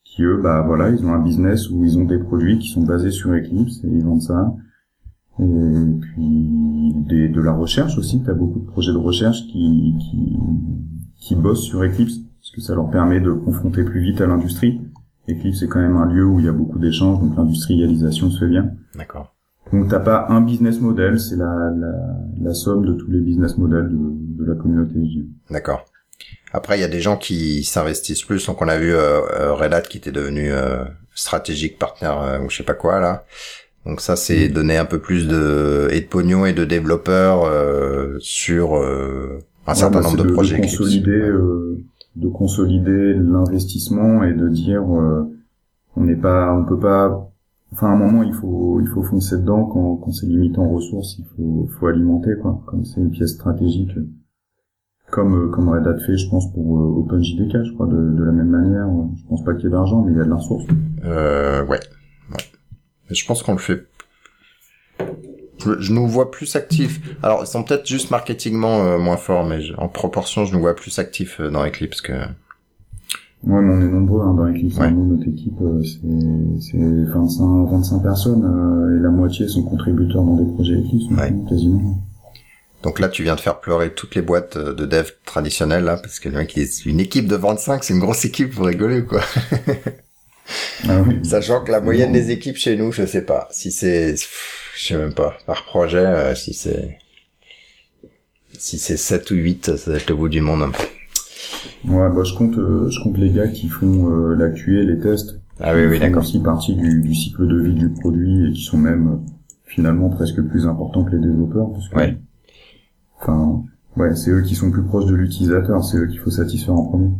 Qui 0.05 0.23
eux, 0.23 0.41
bah 0.43 0.62
voilà, 0.66 0.91
ils 0.91 1.05
ont 1.05 1.12
un 1.12 1.23
business 1.23 1.69
où 1.71 1.85
ils 1.85 1.99
ont 1.99 2.05
des 2.05 2.19
produits 2.19 2.59
qui 2.59 2.69
sont 2.69 2.83
basés 2.83 3.11
sur 3.11 3.31
Eclipse 3.31 3.85
et 3.85 3.89
ils 3.89 4.03
vendent 4.03 4.23
ça. 4.23 4.55
Et 5.39 5.45
puis 5.45 6.93
des, 6.95 7.29
de 7.29 7.41
la 7.41 7.53
recherche 7.53 7.99
aussi. 7.99 8.23
Tu 8.23 8.31
as 8.31 8.35
beaucoup 8.35 8.59
de 8.59 8.66
projets 8.66 8.93
de 8.93 8.97
recherche 8.97 9.47
qui, 9.49 9.95
qui, 10.01 10.37
qui 11.21 11.37
bossent 11.37 11.62
sur 11.62 11.83
Eclipse 11.83 12.21
parce 12.41 12.51
que 12.53 12.61
ça 12.61 12.75
leur 12.75 12.91
permet 12.91 13.21
de 13.21 13.33
confronter 13.33 13.85
plus 13.85 14.01
vite 14.01 14.21
à 14.21 14.27
l'industrie. 14.27 14.81
Eclipse 15.29 15.61
c'est 15.61 15.69
quand 15.69 15.81
même 15.81 15.97
un 15.97 16.07
lieu 16.07 16.25
où 16.25 16.39
il 16.41 16.47
y 16.47 16.49
a 16.49 16.53
beaucoup 16.53 16.79
d'échanges, 16.79 17.21
donc 17.21 17.37
l'industrialisation 17.37 18.31
se 18.31 18.39
fait 18.39 18.49
bien. 18.49 18.71
D'accord. 18.97 19.35
Donc 19.73 19.89
t'as 19.89 20.01
pas 20.01 20.27
un 20.29 20.41
business 20.41 20.81
model, 20.81 21.21
c'est 21.21 21.37
la, 21.37 21.71
la, 21.77 21.93
la, 22.41 22.55
somme 22.55 22.87
de 22.87 22.95
tous 22.95 23.11
les 23.11 23.21
business 23.21 23.59
models 23.59 23.89
de, 23.89 24.45
de 24.45 24.49
la 24.49 24.55
communauté 24.55 24.95
D'accord. 25.51 25.85
Après, 26.53 26.79
il 26.79 26.81
y 26.81 26.85
a 26.85 26.89
des 26.89 27.01
gens 27.01 27.16
qui 27.16 27.62
s'investissent 27.64 28.23
plus. 28.23 28.47
Donc, 28.47 28.62
on 28.62 28.69
a 28.69 28.79
vu 28.79 28.95
euh, 28.95 29.21
euh 29.39 29.55
Red 29.55 29.75
Hat 29.75 29.83
qui 29.83 29.99
était 29.99 30.12
devenu 30.12 30.51
euh, 30.51 30.85
stratégique 31.14 31.79
partenaire 31.79 32.21
euh, 32.23 32.41
ou 32.41 32.51
je 32.51 32.57
sais 32.57 32.62
pas 32.62 32.75
quoi 32.75 33.01
là. 33.01 33.25
Donc 33.85 34.01
ça, 34.01 34.16
c'est 34.16 34.49
mm. 34.49 34.53
donner 34.53 34.77
un 34.77 34.85
peu 34.85 34.99
plus 34.99 35.29
de 35.29 35.89
et 35.91 36.01
de 36.01 36.07
pognon 36.07 36.47
et 36.47 36.53
de 36.53 36.64
développeurs 36.64 37.45
euh, 37.45 38.16
sur 38.21 38.75
un 39.66 39.75
certain 39.75 40.01
nombre 40.01 40.25
de, 40.25 40.33
projets. 40.33 40.57
De 40.57 40.62
consolider, 40.62 41.31
de 42.16 42.29
consolider 42.29 43.14
l'investissement 43.14 44.25
et 44.25 44.33
de 44.33 44.49
dire 44.49 44.83
on 44.85 46.05
n'est 46.05 46.16
pas, 46.16 46.53
on 46.53 46.64
peut 46.64 46.79
pas 46.79 47.28
enfin 47.73 47.89
à 47.89 47.93
un 47.93 47.97
moment 47.97 48.23
il 48.23 48.33
faut 48.33 48.81
il 48.81 48.89
faut 48.89 49.03
foncer 49.03 49.37
dedans. 49.37 49.64
Quand 49.64 49.97
quand 49.97 50.12
c'est 50.12 50.27
limité 50.27 50.59
en 50.59 50.71
ressources 50.71 51.19
il 51.19 51.25
faut 51.37 51.69
faut 51.79 51.87
alimenter 51.87 52.33
quoi. 52.41 52.62
Comme 52.66 52.85
c'est 52.85 53.01
une 53.01 53.11
pièce 53.11 53.35
stratégique 53.35 53.91
comme 55.11 55.35
euh, 55.35 55.49
comme 55.49 55.69
Red 55.69 55.87
Hat 55.87 55.99
fait 56.05 56.16
je 56.16 56.29
pense 56.29 56.53
pour 56.53 56.79
euh, 56.79 57.01
OpenJDK 57.01 57.64
je 57.64 57.73
crois 57.75 57.87
de, 57.87 57.97
de 57.97 58.25
la 58.25 58.33
même 58.33 58.51
manière. 58.51 58.89
Je 59.16 59.27
pense 59.29 59.45
pas 59.45 59.55
qu'il 59.55 59.64
y 59.64 59.66
ait 59.69 59.71
d'argent 59.71 60.03
mais 60.03 60.12
il 60.12 60.19
y 60.19 60.21
a 60.21 60.25
de 60.25 60.31
la 60.31 60.37
ressource. 60.37 60.64
Euh, 61.05 61.64
ouais. 61.64 61.81
Ouais. 62.31 62.45
Je 63.11 63.27
pense 63.27 63.43
qu'on 63.43 63.53
le 63.53 63.59
fait. 63.59 63.87
Je, 65.59 65.93
nous 65.93 66.07
vois 66.07 66.31
plus 66.31 66.55
actifs. 66.57 67.01
Alors, 67.23 67.43
ils 67.43 67.47
sont 67.47 67.64
peut-être 67.64 67.87
juste 67.87 68.11
marketingement 68.11 68.85
euh, 68.85 68.99
moins 68.99 69.16
forts, 69.16 69.45
mais 69.45 69.59
en 69.77 69.89
proportion, 69.89 70.45
je 70.45 70.53
nous 70.53 70.61
vois 70.61 70.77
plus 70.77 70.99
actifs 70.99 71.41
dans 71.41 71.66
Eclipse 71.66 72.01
que, 72.01 72.12
Ouais, 73.45 73.62
mais 73.62 73.72
on 73.72 73.80
est 73.80 73.91
nombreux 73.91 74.22
hein, 74.22 74.34
dans 74.34 74.45
l'équipe. 74.45 74.76
Nous, 74.78 75.16
notre 75.16 75.28
équipe, 75.28 75.61
euh, 75.62 75.80
c'est 76.61 76.76
25, 76.76 77.70
25 77.70 78.03
personnes 78.03 78.45
euh, 78.45 78.99
et 78.99 79.03
la 79.03 79.11
moitié 79.11 79.47
sont 79.47 79.62
contributeurs 79.62 80.24
dans 80.24 80.36
des 80.36 80.53
projets 80.53 80.74
Eclipse, 80.74 81.05
ouais. 81.12 81.32
quasiment. 81.49 82.03
Donc 82.82 82.99
là, 82.99 83.09
tu 83.09 83.22
viens 83.22 83.36
de 83.36 83.41
faire 83.41 83.61
pleurer 83.61 83.95
toutes 83.95 84.16
les 84.16 84.22
boîtes 84.22 84.57
euh, 84.57 84.74
de 84.74 84.86
dev 84.86 85.11
traditionnelles, 85.24 85.84
là, 85.84 85.97
parce 85.97 86.18
que 86.18 86.28
le 86.28 86.36
mec, 86.36 86.59
est 86.59 86.84
une 86.84 86.99
équipe 86.99 87.28
de 87.28 87.36
25, 87.36 87.84
c'est 87.84 87.95
une 87.95 88.01
grosse 88.01 88.24
équipe, 88.24 88.55
pour 88.55 88.66
rigoler, 88.66 89.05
quoi? 89.05 89.22
ah 90.89 91.03
oui. 91.07 91.20
Sachant 91.22 91.62
que 91.62 91.70
la 91.70 91.80
moyenne 91.80 92.12
des 92.12 92.32
équipes 92.32 92.57
chez 92.57 92.76
nous, 92.76 92.91
je 92.91 93.07
sais 93.07 93.22
pas. 93.22 93.47
Si 93.53 93.70
c'est, 93.70 94.16
je 94.16 94.84
sais 94.84 94.97
même 94.97 95.14
pas, 95.14 95.39
par 95.47 95.64
projet, 95.64 96.34
si 96.34 96.55
c'est, 96.55 96.99
si 98.59 98.78
c'est 98.78 98.97
7 98.97 99.30
ou 99.30 99.34
8, 99.36 99.76
ça 99.76 99.93
va 99.93 99.97
être 99.97 100.11
le 100.11 100.16
bout 100.16 100.28
du 100.28 100.41
monde, 100.41 100.72
peu. 100.72 100.84
Ouais, 101.86 102.09
bah 102.11 102.22
je 102.24 102.34
compte, 102.34 102.57
euh, 102.59 102.90
je 102.90 103.01
compte 103.03 103.16
les 103.18 103.30
gars 103.30 103.49
qui 103.49 103.68
font 103.68 104.11
euh, 104.11 104.34
la 104.34 104.51
QA, 104.51 104.82
les 104.82 104.99
tests. 104.99 105.40
Ah 105.61 105.74
oui, 105.74 105.86
oui, 105.86 105.99
d'accord. 105.99 106.22
aussi 106.22 106.40
partie 106.40 106.74
du, 106.74 107.01
du, 107.01 107.14
cycle 107.14 107.46
de 107.46 107.61
vie 107.61 107.74
du 107.74 107.88
produit 107.88 108.49
et 108.49 108.53
qui 108.53 108.62
sont 108.62 108.78
même 108.78 109.09
euh, 109.09 109.32
finalement 109.64 110.09
presque 110.09 110.40
plus 110.42 110.66
importants 110.66 111.05
que 111.05 111.12
les 111.12 111.26
développeurs. 111.26 111.72
Parce 111.72 111.88
que, 111.88 111.96
ouais. 111.96 112.18
Enfin, 113.20 113.62
ouais, 113.96 114.14
c'est 114.14 114.30
eux 114.30 114.42
qui 114.42 114.55
sont 114.55 114.70
plus 114.70 114.84
proches 114.84 115.07
de 115.07 115.14
l'utilisateur, 115.14 115.84
c'est 115.84 115.99
eux 115.99 116.07
qu'il 116.07 116.18
faut 116.18 116.30
satisfaire 116.30 116.74
en 116.74 116.84
premier. 116.84 117.11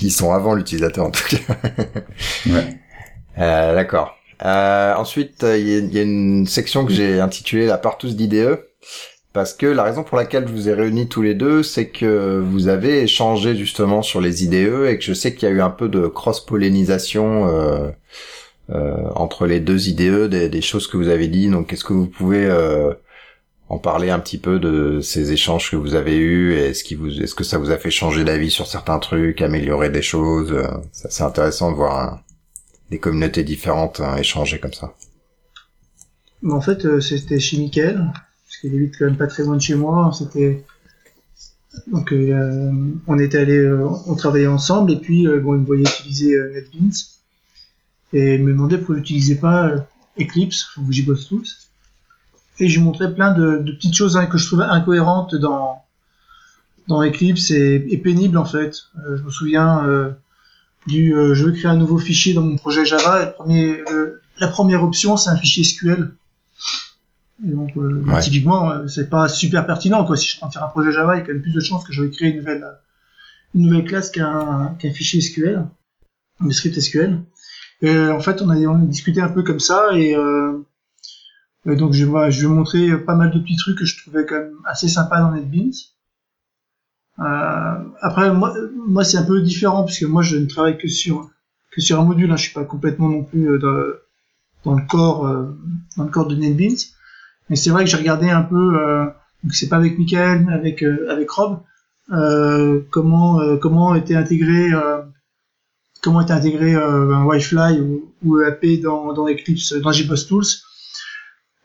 Ils 0.00 0.10
sont 0.10 0.32
avant 0.32 0.54
l'utilisateur 0.54 1.06
en 1.06 1.10
tout 1.10 1.24
cas. 1.28 1.54
ouais. 2.46 2.80
Euh, 3.38 3.74
d'accord. 3.74 4.16
Euh, 4.44 4.94
ensuite, 4.96 5.44
il 5.48 5.68
y, 5.68 5.94
y, 5.94 5.98
a 5.98 6.02
une 6.02 6.46
section 6.46 6.84
que 6.84 6.92
j'ai 6.92 7.20
intitulée 7.20 7.66
la 7.66 7.78
partouze 7.78 8.16
d'IDE 8.16 8.58
parce 9.34 9.52
que 9.52 9.66
la 9.66 9.82
raison 9.82 10.04
pour 10.04 10.16
laquelle 10.16 10.46
je 10.46 10.52
vous 10.52 10.68
ai 10.68 10.74
réunis 10.74 11.08
tous 11.08 11.20
les 11.20 11.34
deux, 11.34 11.64
c'est 11.64 11.88
que 11.88 12.38
vous 12.38 12.68
avez 12.68 13.02
échangé 13.02 13.56
justement 13.56 14.00
sur 14.00 14.20
les 14.20 14.44
IDE 14.44 14.86
et 14.86 14.96
que 14.96 15.02
je 15.02 15.12
sais 15.12 15.34
qu'il 15.34 15.48
y 15.48 15.50
a 15.50 15.54
eu 15.54 15.60
un 15.60 15.70
peu 15.70 15.88
de 15.88 16.06
cross-pollinisation 16.06 17.48
euh, 17.48 17.90
euh, 18.70 18.94
entre 19.16 19.46
les 19.46 19.58
deux 19.58 19.88
IDE, 19.88 20.28
des, 20.28 20.60
choses 20.60 20.86
que 20.86 20.96
vous 20.96 21.08
avez 21.08 21.26
dit. 21.26 21.48
Donc, 21.48 21.72
est-ce 21.72 21.82
que 21.82 21.92
vous 21.92 22.06
pouvez 22.06 22.46
euh, 22.46 22.94
en 23.68 23.78
parler 23.78 24.10
un 24.10 24.20
petit 24.20 24.38
peu 24.38 24.60
de 24.60 25.00
ces 25.00 25.32
échanges 25.32 25.68
que 25.68 25.76
vous 25.76 25.96
avez 25.96 26.16
eus 26.16 26.54
et 26.54 26.68
est-ce, 26.68 26.94
vous, 26.94 27.20
est-ce 27.20 27.34
que 27.34 27.42
ça 27.42 27.58
vous 27.58 27.72
a 27.72 27.76
fait 27.76 27.90
changer 27.90 28.22
d'avis 28.22 28.52
sur 28.52 28.68
certains 28.68 29.00
trucs, 29.00 29.42
améliorer 29.42 29.90
des 29.90 30.02
choses 30.02 30.56
C'est 30.92 31.24
intéressant 31.24 31.72
de 31.72 31.76
voir 31.76 31.98
hein, 31.98 32.20
des 32.92 33.00
communautés 33.00 33.42
différentes 33.42 33.98
hein, 33.98 34.16
échanger 34.16 34.60
comme 34.60 34.74
ça. 34.74 34.94
En 36.48 36.60
fait, 36.60 37.00
c'était 37.00 37.40
chez 37.40 37.56
Mickaël 37.56 38.12
il 38.62 38.74
habite 38.74 38.94
quand 38.98 39.06
même 39.06 39.16
pas 39.16 39.26
très 39.26 39.42
loin 39.42 39.56
de 39.56 39.62
chez 39.62 39.74
moi. 39.74 40.10
C'était 40.16 40.64
donc 41.86 42.12
euh, 42.12 42.72
on 43.06 43.18
était 43.18 43.38
allé, 43.38 43.56
euh, 43.56 43.88
on 44.06 44.14
travaillait 44.14 44.46
ensemble 44.46 44.92
et 44.92 44.96
puis 44.96 45.26
euh, 45.26 45.40
bon, 45.40 45.54
il 45.54 45.60
me 45.60 45.66
voyait 45.66 45.82
utiliser 45.82 46.38
NetBeans 46.52 46.92
et 48.12 48.34
il 48.34 48.44
me 48.44 48.52
demandait 48.52 48.78
pourquoi 48.78 48.96
j'utilisais 48.96 49.36
pas 49.36 49.72
Eclipse 50.20 50.76
où 50.76 50.90
j'y 50.92 51.02
bosse 51.02 51.26
tous. 51.28 51.68
Et 52.60 52.68
je 52.68 52.78
lui 52.78 52.84
montrais 52.84 53.12
plein 53.12 53.32
de, 53.32 53.72
petites 53.72 53.94
choses 53.94 54.16
hein, 54.16 54.26
que 54.26 54.38
je 54.38 54.46
trouvais 54.46 54.64
incohérentes 54.64 55.34
dans 55.34 55.82
Eclipse 56.88 57.50
et, 57.50 57.84
et 57.88 57.98
pénibles 57.98 58.38
en 58.38 58.44
fait. 58.44 58.84
je 59.08 59.22
me 59.22 59.30
souviens 59.30 60.14
du 60.86 61.12
je 61.12 61.44
veux 61.44 61.52
créer 61.52 61.66
un 61.66 61.76
nouveau 61.76 61.98
fichier 61.98 62.34
dans 62.34 62.42
mon 62.42 62.56
projet 62.56 62.84
Java. 62.84 63.34
La 64.38 64.48
première 64.48 64.84
option 64.84 65.16
c'est 65.16 65.30
un 65.30 65.36
fichier 65.36 65.64
SQL 65.64 66.12
donc, 67.44 67.76
euh, 67.76 68.02
typiquement, 68.20 68.70
euh, 68.70 68.86
c'est 68.86 69.10
pas 69.10 69.28
super 69.28 69.66
pertinent, 69.66 70.04
quoi. 70.04 70.16
Si 70.16 70.28
je 70.28 70.46
de 70.46 70.50
faire 70.50 70.64
un 70.64 70.68
projet 70.68 70.92
Java, 70.92 71.16
il 71.16 71.18
y 71.18 71.22
a 71.22 71.24
quand 71.26 71.32
même 71.32 71.42
plus 71.42 71.52
de 71.52 71.60
chances 71.60 71.84
que 71.84 71.92
je 71.92 72.02
vais 72.02 72.10
créer 72.10 72.30
une 72.30 72.38
nouvelle, 72.38 72.64
une 73.54 73.66
nouvelle 73.66 73.84
classe 73.84 74.10
qu'un 74.10 74.74
qu'un 74.78 74.92
fichier 74.92 75.20
SQL, 75.20 75.66
un 76.40 76.50
script 76.50 76.80
SQL. 76.80 77.20
Et 77.82 77.96
en 78.08 78.20
fait, 78.20 78.40
on 78.40 78.48
a, 78.48 78.56
on 78.56 78.82
a 78.82 78.86
discuté 78.86 79.20
un 79.20 79.28
peu 79.28 79.42
comme 79.42 79.60
ça, 79.60 79.88
et, 79.92 80.16
euh, 80.16 80.58
donc 81.66 81.92
je, 81.92 82.06
vais 82.06 82.30
je 82.30 82.46
vais 82.46 82.54
montrer 82.54 82.96
pas 82.98 83.14
mal 83.14 83.30
de 83.30 83.38
petits 83.38 83.56
trucs 83.56 83.78
que 83.78 83.84
je 83.84 84.00
trouvais 84.00 84.24
quand 84.24 84.36
même 84.36 84.56
assez 84.64 84.88
sympa 84.88 85.20
dans 85.20 85.32
NetBeans. 85.32 85.74
Euh, 87.18 87.74
après, 88.00 88.32
moi, 88.32 88.54
moi 88.74 89.04
c'est 89.04 89.18
un 89.18 89.24
peu 89.24 89.40
différent, 89.42 89.84
puisque 89.84 90.04
moi, 90.04 90.22
je 90.22 90.36
ne 90.36 90.46
travaille 90.46 90.78
que 90.78 90.88
sur, 90.88 91.30
que 91.72 91.82
sur 91.82 92.00
un 92.00 92.04
module, 92.04 92.30
hein. 92.30 92.36
je 92.36 92.44
suis 92.44 92.54
pas 92.54 92.64
complètement 92.64 93.10
non 93.10 93.22
plus 93.22 93.50
euh, 93.50 93.58
dans, 93.58 94.70
dans 94.70 94.78
le 94.78 94.86
corps, 94.86 95.24
dans 95.98 96.04
le 96.04 96.10
corps 96.10 96.26
de 96.26 96.36
NetBeans. 96.36 96.94
Mais 97.50 97.56
c'est 97.56 97.70
vrai 97.70 97.84
que 97.84 97.90
j'ai 97.90 97.96
regardé 97.96 98.30
un 98.30 98.42
peu, 98.42 98.78
euh, 98.78 99.06
donc 99.44 99.54
c'est 99.54 99.68
pas 99.68 99.76
avec 99.76 99.98
Michael, 99.98 100.48
avec 100.50 100.82
euh, 100.82 101.06
avec 101.10 101.30
Rob, 101.30 101.60
euh, 102.12 102.80
comment 102.90 103.40
euh, 103.40 103.56
comment 103.58 103.94
était 103.94 104.14
intégré 104.14 104.70
comment 106.02 106.20
était 106.20 106.32
intégré 106.32 106.74
un 106.74 107.24
Wi-Fi 107.24 107.80
ou, 107.80 108.12
ou 108.24 108.40
EAP 108.40 108.82
dans 108.82 109.12
dans 109.12 109.28
Eclipse, 109.28 109.74
dans 109.74 109.92
JBoss 109.92 110.26
Tools, 110.26 110.44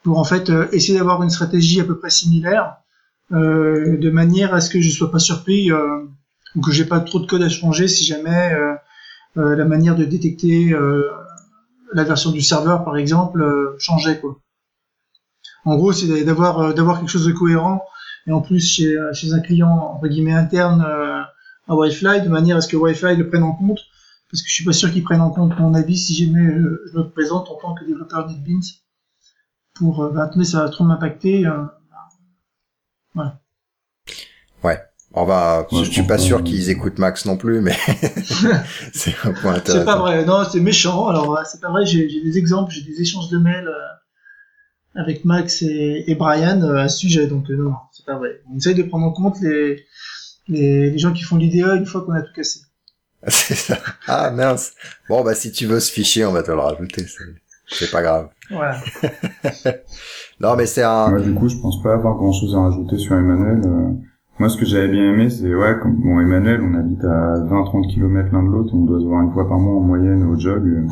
pour 0.03 0.17
en 0.19 0.25
fait 0.25 0.51
essayer 0.71 0.97
d'avoir 0.97 1.23
une 1.23 1.29
stratégie 1.29 1.79
à 1.79 1.85
peu 1.85 1.97
près 1.97 2.09
similaire, 2.09 2.75
de 3.31 4.09
manière 4.09 4.53
à 4.53 4.61
ce 4.61 4.69
que 4.69 4.81
je 4.81 4.89
sois 4.89 5.11
pas 5.11 5.19
surpris 5.19 5.71
ou 6.55 6.61
que 6.61 6.71
j'ai 6.71 6.85
pas 6.85 6.99
trop 7.01 7.19
de 7.19 7.27
code 7.27 7.43
à 7.43 7.49
changer 7.49 7.87
si 7.89 8.05
jamais 8.05 8.57
la 9.35 9.65
manière 9.65 9.97
de 9.97 10.05
détecter 10.05 10.73
la 11.93 12.03
version 12.05 12.31
du 12.31 12.41
serveur 12.41 12.85
par 12.85 12.95
exemple 12.95 13.75
changeait 13.77 14.19
quoi. 14.19 14.39
En 15.65 15.75
gros, 15.75 15.91
c'est 15.91 16.23
d'avoir 16.23 16.59
euh, 16.59 16.73
d'avoir 16.73 16.99
quelque 16.99 17.09
chose 17.09 17.25
de 17.25 17.31
cohérent 17.31 17.81
et 18.27 18.31
en 18.31 18.41
plus 18.41 18.59
chez, 18.59 18.97
euh, 18.97 19.13
chez 19.13 19.33
un 19.33 19.39
client 19.39 19.69
entre 19.95 20.07
guillemets 20.07 20.33
interne 20.33 20.85
euh, 20.87 21.21
à 21.67 21.75
Wi-Fi 21.75 22.21
de 22.21 22.29
manière 22.29 22.57
à 22.57 22.61
ce 22.61 22.67
que 22.67 22.77
Wi-Fi 22.77 23.15
le 23.15 23.27
prenne 23.27 23.43
en 23.43 23.53
compte 23.53 23.79
parce 24.31 24.41
que 24.41 24.49
je 24.49 24.53
suis 24.53 24.65
pas 24.65 24.73
sûr 24.73 24.91
qu'ils 24.91 25.03
prennent 25.03 25.21
en 25.21 25.31
compte 25.31 25.57
mon 25.59 25.73
avis 25.73 25.97
si 25.97 26.15
jamais 26.15 26.45
je, 26.47 26.97
me 26.97 27.09
présente 27.09 27.49
en 27.49 27.55
tant 27.55 27.73
que 27.73 27.85
développeur 27.85 28.27
NetBeans 28.27 28.61
pour 29.75 30.11
bah, 30.11 30.23
attendez 30.23 30.45
ça 30.45 30.63
va 30.63 30.69
trop 30.69 30.83
m'impacter 30.83 31.45
voilà. 33.15 33.39
Ouais. 34.63 34.77
On 35.13 35.25
va, 35.25 35.65
je, 35.71 35.83
suis 35.85 36.03
pas 36.03 36.19
sûr 36.19 36.43
qu'ils 36.43 36.69
écoutent 36.69 36.99
Max 36.99 37.25
non 37.25 37.35
plus, 37.35 37.61
mais 37.61 37.75
c'est 38.93 39.15
un 39.23 39.33
point 39.33 39.55
intéressant. 39.55 39.79
C'est 39.79 39.85
pas 39.85 39.97
vrai, 39.97 40.23
non, 40.23 40.43
c'est 40.49 40.59
méchant. 40.59 41.07
Alors, 41.07 41.39
c'est 41.45 41.59
pas 41.59 41.71
vrai. 41.71 41.83
J'ai 41.83 42.07
des 42.07 42.37
exemples, 42.37 42.71
j'ai 42.71 42.83
des 42.83 43.01
échanges 43.01 43.27
de 43.29 43.39
mails 43.39 43.67
euh, 43.67 43.98
avec 44.95 45.25
Max 45.25 45.61
et, 45.61 46.15
Brian 46.17 46.61
euh, 46.61 46.77
à 46.77 46.89
ce 46.89 46.99
sujet. 46.99 47.27
Donc, 47.27 47.49
euh, 47.49 47.57
non, 47.57 47.73
c'est 47.91 48.05
pas 48.05 48.17
vrai. 48.17 48.41
On 48.51 48.57
essaye 48.57 48.75
de 48.75 48.83
prendre 48.83 49.05
en 49.05 49.11
compte 49.11 49.39
les, 49.41 49.85
les, 50.47 50.97
gens 50.97 51.13
qui 51.13 51.23
font 51.23 51.37
l'IDEA 51.37 51.75
une 51.75 51.85
fois 51.85 52.01
qu'on 52.01 52.13
a 52.13 52.21
tout 52.21 52.33
cassé. 52.33 52.61
c'est 53.27 53.55
ça. 53.55 53.77
Ah 54.07 54.31
mince. 54.31 54.73
Bon, 55.09 55.23
bah 55.23 55.35
si 55.35 55.51
tu 55.51 55.65
veux 55.65 55.79
ce 55.79 55.91
fichier, 55.91 56.25
on 56.25 56.31
va 56.31 56.41
te 56.41 56.51
le 56.51 56.59
rajouter. 56.59 57.05
C'est 57.67 57.91
pas 57.91 58.01
grave. 58.01 58.29
Voilà. 58.49 58.79
non, 60.39 60.55
mais 60.55 60.65
c'est 60.65 60.83
un. 60.83 61.19
du 61.19 61.33
coup, 61.33 61.49
je 61.49 61.57
pense 61.57 61.83
pas 61.83 61.93
avoir 61.93 62.15
grand 62.15 62.31
chose 62.31 62.55
à 62.55 62.59
rajouter 62.59 62.97
sur 62.97 63.15
Emmanuel. 63.15 63.61
Moi, 64.39 64.47
ce 64.47 64.55
que 64.55 64.65
j'avais 64.65 64.87
bien 64.87 65.11
aimé, 65.11 65.29
c'est 65.29 65.53
ouais, 65.53 65.77
comme 65.81 65.97
bon 65.97 66.21
Emmanuel, 66.21 66.61
on 66.61 66.73
habite 66.73 67.03
à 67.03 67.39
20-30 67.43 67.93
km 67.93 68.29
l'un 68.31 68.43
de 68.43 68.47
l'autre, 68.47 68.73
on 68.73 68.85
doit 68.85 68.99
se 69.01 69.05
voir 69.05 69.21
une 69.21 69.33
fois 69.33 69.47
par 69.49 69.59
mois 69.59 69.75
en 69.75 69.81
moyenne 69.81 70.23
au 70.23 70.39
jog. 70.39 70.87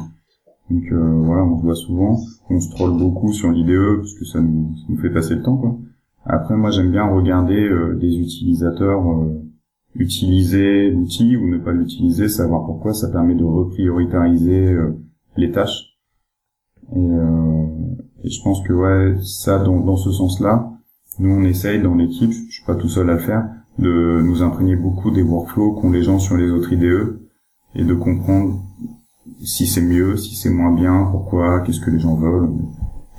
Donc 0.70 0.84
euh, 0.92 1.22
voilà, 1.24 1.44
on 1.44 1.58
se 1.58 1.64
voit 1.64 1.76
souvent. 1.76 2.20
On 2.50 2.60
se 2.60 2.70
troll 2.72 2.98
beaucoup 2.98 3.32
sur 3.32 3.52
l'IDE 3.52 3.98
parce 3.98 4.14
que 4.14 4.26
ça 4.26 4.42
nous, 4.42 4.76
ça 4.76 4.84
nous 4.90 4.98
fait 4.98 5.10
passer 5.10 5.36
le 5.36 5.44
temps, 5.44 5.58
quoi. 5.58 5.78
Après, 6.26 6.58
moi, 6.58 6.72
j'aime 6.72 6.92
bien 6.92 7.06
regarder 7.06 7.64
euh, 7.70 7.96
des 7.96 8.18
utilisateurs 8.18 9.10
euh, 9.10 9.42
utiliser 9.96 10.92
l'outil 10.92 11.38
ou 11.38 11.48
ne 11.48 11.58
pas 11.58 11.72
l'utiliser, 11.72 12.28
savoir 12.28 12.66
pourquoi. 12.66 12.94
Ça 12.94 13.10
permet 13.10 13.36
de 13.36 13.46
reprioritariser 13.46 14.76
les 15.38 15.52
tâches. 15.52 15.98
Et, 16.96 17.00
et, 18.24 18.30
je 18.30 18.44
pense 18.44 18.62
que 18.62 18.74
ouais, 18.74 19.16
ça, 19.24 19.60
dans, 19.60 19.80
dans 19.80 19.96
ce 19.96 20.12
sens-là, 20.12 20.72
nous, 21.20 21.32
on 21.32 21.44
essaye 21.44 21.82
dans 21.82 21.96
l'équipe, 21.96 22.32
je 22.32 22.54
suis 22.54 22.66
pas 22.66 22.76
tout 22.76 22.90
seul 22.90 23.10
à 23.10 23.14
le 23.14 23.20
faire, 23.20 23.50
de 23.80 24.22
nous 24.22 24.44
imprégner 24.44 24.76
beaucoup 24.76 25.10
des 25.10 25.24
workflows 25.24 25.74
qu'ont 25.74 25.92
les 25.92 26.04
gens 26.04 26.20
sur 26.20 26.38
les 26.38 26.52
autres 26.52 26.74
IDE 26.74 27.20
et 27.74 27.84
de 27.84 27.94
comprendre 27.94 28.67
si 29.44 29.68
c'est 29.68 29.82
mieux, 29.82 30.18
si 30.18 30.36
c'est 30.36 30.50
moins 30.50 30.74
bien, 30.74 31.08
pourquoi, 31.12 31.62
qu'est-ce 31.62 31.80
que 31.80 31.92
les 31.92 32.00
gens 32.00 32.16
veulent, 32.16 32.50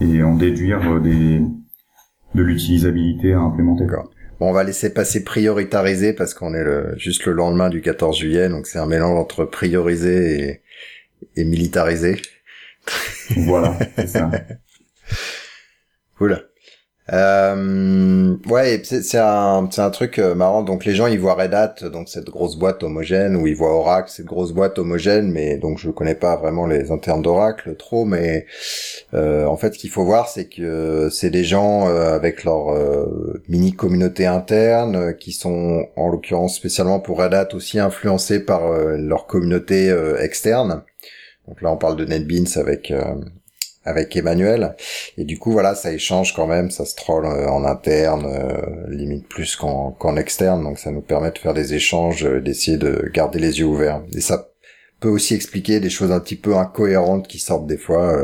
et 0.01 0.23
en 0.23 0.37
déduire 0.37 1.01
des, 1.01 1.41
de 2.35 2.43
l'utilisabilité 2.43 3.33
à 3.33 3.41
implémenter. 3.41 3.85
Bon, 4.41 4.51
on 4.51 4.53
va 4.53 4.65
laisser 4.65 4.93
passer 4.93 5.25
prioritariser 5.25 6.13
parce 6.13 6.35
qu'on 6.35 6.55
est 6.55 6.63
le, 6.63 6.95
juste 6.97 7.27
le 7.27 7.33
lendemain 7.33 7.69
du 7.69 7.81
14 7.81 8.17
juillet, 8.17 8.49
donc 8.49 8.67
c'est 8.67 8.79
un 8.79 8.87
mélange 8.87 9.19
entre 9.19 9.45
prioriser 9.45 10.41
et, 10.41 10.63
et 11.41 11.45
militariser. 11.45 12.21
Voilà, 13.37 13.77
c'est 13.97 14.09
ça. 14.09 14.31
Cool. 16.19 16.48
Euh, 17.11 18.37
ouais, 18.49 18.83
c'est 18.85 19.19
un, 19.19 19.69
un 19.77 19.91
truc 19.91 20.19
euh, 20.19 20.35
marrant. 20.35 20.63
Donc 20.63 20.85
les 20.85 20.95
gens 20.95 21.07
ils 21.07 21.19
voient 21.19 21.35
Red 21.35 21.55
Hat, 21.55 21.75
donc 21.91 22.09
cette 22.09 22.29
grosse 22.29 22.57
boîte 22.57 22.83
homogène, 22.83 23.37
ou 23.37 23.47
ils 23.47 23.57
voient 23.57 23.75
Oracle, 23.75 24.11
cette 24.11 24.27
grosse 24.27 24.53
boîte 24.53 24.79
homogène, 24.79 25.31
mais 25.31 25.57
donc 25.57 25.79
je 25.79 25.91
connais 25.91 26.15
pas 26.15 26.37
vraiment 26.37 26.67
les 26.67 26.91
internes 26.91 27.23
d'Oracle 27.23 27.77
trop, 27.77 28.05
mais 28.05 28.47
euh, 29.15 29.47
en 29.47 29.57
fait 29.57 29.75
ce 29.75 29.79
qu'il 29.79 29.91
faut 29.91 30.05
voir 30.05 30.29
c'est 30.29 30.49
que 30.49 31.09
c'est 31.11 31.31
des 31.31 31.45
gens 31.45 31.89
euh, 31.89 32.15
avec 32.15 32.45
leur 32.45 32.71
euh, 32.73 33.43
mini 33.49 33.73
communauté 33.73 34.27
interne 34.27 35.17
qui 35.17 35.33
sont 35.33 35.87
en 35.97 36.09
l'occurrence 36.09 36.57
spécialement 36.57 37.01
pour 37.01 37.19
Red 37.19 37.33
Hat 37.33 37.49
aussi 37.55 37.79
influencés 37.79 38.45
par 38.45 38.71
leur 38.71 39.27
communauté 39.27 39.95
externe. 40.21 40.83
Donc 41.47 41.63
là 41.63 41.73
on 41.73 41.77
parle 41.77 41.97
de 41.97 42.05
NetBeans 42.05 42.47
avec 42.57 42.93
avec 43.85 44.15
Emmanuel. 44.17 44.77
Et 45.17 45.25
du 45.25 45.39
coup, 45.39 45.53
voilà, 45.53 45.75
ça 45.75 45.93
échange 45.93 46.35
quand 46.35 46.47
même, 46.47 46.71
ça 46.71 46.85
se 46.85 46.95
troll 46.95 47.25
euh, 47.25 47.49
en 47.49 47.65
interne, 47.65 48.27
euh, 48.27 48.89
limite 48.89 49.29
plus 49.29 49.57
qu'en 49.57 50.17
externe. 50.17 50.63
Donc 50.63 50.79
ça 50.79 50.91
nous 50.91 51.01
permet 51.01 51.31
de 51.31 51.39
faire 51.39 51.55
des 51.55 51.75
échanges, 51.75 52.25
euh, 52.25 52.41
d'essayer 52.41 52.77
de 52.77 53.11
garder 53.13 53.39
les 53.39 53.61
yeux 53.61 53.67
ouverts. 53.67 54.03
Et 54.13 54.21
ça 54.21 54.49
peut 55.01 55.09
aussi 55.09 55.35
expliquer 55.35 55.81
des 55.81 55.91
choses 55.91 56.13
un 56.13 56.21
petit 56.21 56.37
peu 56.37 56.57
incohérentes 56.57 57.29
qui 57.29 57.39
sortent 57.39 57.69
des 57.69 57.79
fois, 57.79 58.21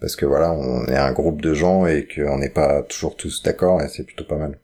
parce 0.00 0.16
que 0.16 0.26
voilà, 0.26 0.52
on 0.52 0.84
est 0.84 0.98
un 0.98 1.12
groupe 1.12 1.40
de 1.40 1.54
gens 1.54 1.86
et 1.86 2.06
qu'on 2.06 2.36
n'est 2.36 2.50
pas 2.50 2.82
toujours 2.82 3.16
tous 3.16 3.42
d'accord, 3.42 3.80
et 3.80 3.88
c'est 3.88 4.04
plutôt 4.04 4.26
pas 4.26 4.36
mal. 4.36 4.58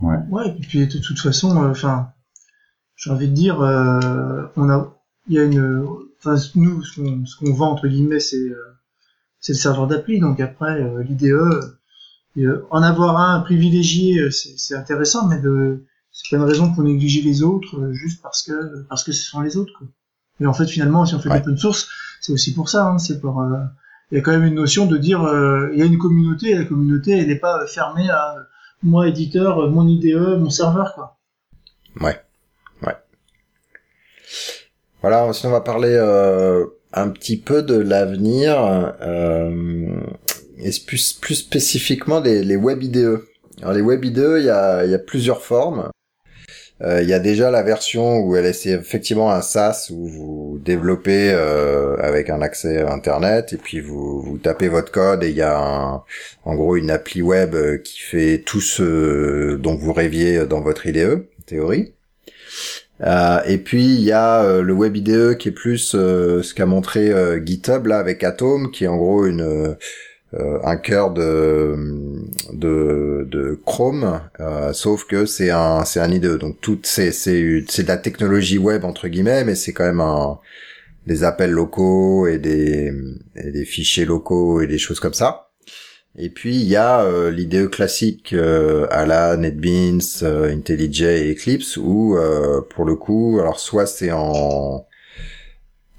Ouais. 0.00 0.16
Ouais, 0.30 0.50
et 0.50 0.60
puis 0.60 0.86
de 0.86 0.98
toute 1.00 1.18
façon, 1.18 1.56
enfin, 1.56 2.12
j'ai 2.94 3.10
envie 3.10 3.26
de 3.26 3.34
dire, 3.34 3.58
on 3.58 4.70
a, 4.70 4.96
il 5.26 5.34
y 5.34 5.40
a 5.40 5.42
une 5.42 5.84
enfin 6.24 6.40
nous 6.54 6.82
ce 6.82 7.36
qu'on 7.38 7.52
vend 7.52 7.70
entre 7.70 7.88
guillemets 7.88 8.20
c'est 8.20 8.36
euh, 8.36 8.76
c'est 9.40 9.52
le 9.52 9.58
serveur 9.58 9.86
d'appli 9.86 10.20
donc 10.20 10.40
après 10.40 10.80
euh, 10.80 11.02
l'IDE 11.02 11.34
euh, 12.38 12.66
en 12.70 12.82
avoir 12.82 13.18
un 13.18 13.40
privilégié 13.40 14.30
c'est 14.30 14.74
intéressant 14.74 15.26
mais 15.26 15.40
de 15.40 15.84
c'est 16.12 16.30
pas 16.30 16.42
une 16.42 16.48
raison 16.48 16.72
pour 16.72 16.82
négliger 16.82 17.22
les 17.22 17.42
autres 17.42 17.90
juste 17.92 18.22
parce 18.22 18.42
que 18.42 18.84
parce 18.88 19.04
que 19.04 19.12
ce 19.12 19.24
sont 19.24 19.40
les 19.40 19.56
autres 19.56 19.72
quoi. 19.78 19.86
Et 20.40 20.46
en 20.46 20.54
fait 20.54 20.66
finalement 20.66 21.04
si 21.04 21.14
on 21.14 21.18
fait 21.18 21.28
ouais. 21.28 21.38
l'open 21.38 21.56
source 21.58 21.88
c'est 22.20 22.32
aussi 22.32 22.54
pour 22.54 22.68
ça 22.68 22.86
hein, 22.86 22.98
c'est 22.98 23.20
pour 23.20 23.44
il 24.10 24.16
y 24.16 24.18
a 24.18 24.22
quand 24.22 24.32
même 24.32 24.44
une 24.44 24.54
notion 24.54 24.86
de 24.86 24.96
dire 24.96 25.20
il 25.72 25.78
y 25.78 25.82
a 25.82 25.86
une 25.86 25.98
communauté 25.98 26.50
et 26.50 26.58
la 26.58 26.64
communauté 26.64 27.12
elle 27.12 27.26
n'est 27.26 27.36
pas 27.38 27.66
fermée 27.66 28.08
à 28.08 28.36
moi 28.82 29.08
éditeur 29.08 29.70
mon 29.70 29.86
IDE 29.86 30.38
mon 30.38 30.50
serveur 30.50 30.94
quoi. 30.94 31.18
Ouais. 32.00 32.21
Voilà, 35.02 35.32
sinon 35.32 35.50
on 35.50 35.56
va 35.56 35.60
parler 35.60 35.96
euh, 36.00 36.64
un 36.92 37.08
petit 37.08 37.36
peu 37.36 37.62
de 37.62 37.76
l'avenir 37.76 38.94
euh, 39.02 40.00
et 40.58 40.70
plus, 40.86 41.12
plus 41.12 41.34
spécifiquement 41.34 42.20
les, 42.20 42.44
les 42.44 42.54
web 42.54 42.80
IDE. 42.84 43.20
Alors 43.60 43.74
les 43.74 43.80
web 43.80 44.04
IDE, 44.04 44.36
il 44.38 44.44
y 44.44 44.50
a, 44.50 44.84
y 44.84 44.94
a 44.94 44.98
plusieurs 45.00 45.42
formes. 45.42 45.90
Euh, 46.82 47.02
il 47.02 47.08
y 47.08 47.14
a 47.14 47.18
déjà 47.18 47.50
la 47.50 47.64
version 47.64 48.18
où 48.20 48.36
elle 48.36 48.46
est 48.46 48.66
effectivement 48.66 49.32
un 49.32 49.42
SaaS 49.42 49.88
où 49.90 50.06
vous 50.06 50.60
développez 50.64 51.32
euh, 51.32 51.96
avec 51.98 52.30
un 52.30 52.40
accès 52.40 52.82
à 52.82 52.92
Internet 52.92 53.52
et 53.52 53.56
puis 53.56 53.80
vous, 53.80 54.20
vous 54.22 54.38
tapez 54.38 54.68
votre 54.68 54.92
code 54.92 55.24
et 55.24 55.30
il 55.30 55.36
y 55.36 55.42
a 55.42 55.58
un, 55.58 56.02
en 56.44 56.54
gros 56.54 56.76
une 56.76 56.90
appli 56.90 57.22
web 57.22 57.56
qui 57.82 58.00
fait 58.00 58.38
tout 58.38 58.60
ce 58.60 59.56
dont 59.56 59.74
vous 59.74 59.92
rêviez 59.92 60.46
dans 60.46 60.60
votre 60.60 60.86
IDE, 60.86 61.26
théorie. 61.46 61.92
Euh, 63.02 63.40
et 63.46 63.58
puis 63.58 63.84
il 63.84 64.02
y 64.02 64.12
a 64.12 64.44
euh, 64.44 64.62
le 64.62 64.72
web 64.72 64.96
IDE 64.96 65.36
qui 65.36 65.48
est 65.48 65.52
plus 65.52 65.94
euh, 65.94 66.42
ce 66.42 66.54
qu'a 66.54 66.66
montré 66.66 67.12
GitHub 67.44 67.86
là 67.86 67.98
avec 67.98 68.22
Atom, 68.22 68.70
qui 68.70 68.84
est 68.84 68.88
en 68.88 68.96
gros 68.96 69.26
une 69.26 69.76
un 70.64 70.76
cœur 70.76 71.12
de, 71.12 71.76
de, 72.54 73.28
de 73.30 73.60
Chrome, 73.66 74.22
sauf 74.72 75.04
que 75.04 75.26
c'est 75.26 75.50
un 75.50 75.84
c'est 75.84 76.00
un 76.00 76.10
IDE. 76.10 76.38
Donc 76.38 76.58
tout 76.60 76.78
c'est 76.84 77.12
c'est 77.12 77.64
c'est 77.68 77.82
de 77.82 77.88
la 77.88 77.98
technologie 77.98 78.58
web 78.58 78.84
entre 78.84 79.08
guillemets, 79.08 79.44
mais 79.44 79.54
c'est 79.54 79.74
quand 79.74 79.84
même 79.84 80.00
un 80.00 80.38
des 81.06 81.24
appels 81.24 81.50
locaux 81.50 82.26
et 82.26 82.38
des 82.38 82.92
et 83.36 83.50
des 83.50 83.64
fichiers 83.66 84.06
locaux 84.06 84.62
et 84.62 84.66
des 84.66 84.78
choses 84.78 85.00
comme 85.00 85.14
ça. 85.14 85.51
Et 86.18 86.28
puis 86.28 86.56
il 86.56 86.66
y 86.66 86.76
a 86.76 87.00
euh, 87.00 87.30
l'IDE 87.30 87.70
classique 87.70 88.34
euh, 88.34 88.86
à 88.90 89.06
la 89.06 89.36
NetBeans, 89.38 90.00
euh, 90.22 90.52
IntelliJ 90.52 91.02
et 91.02 91.32
Eclipse 91.32 91.78
où 91.78 92.16
euh, 92.16 92.60
pour 92.60 92.84
le 92.84 92.96
coup, 92.96 93.38
alors 93.40 93.58
soit 93.58 93.86
c'est 93.86 94.12
en 94.12 94.84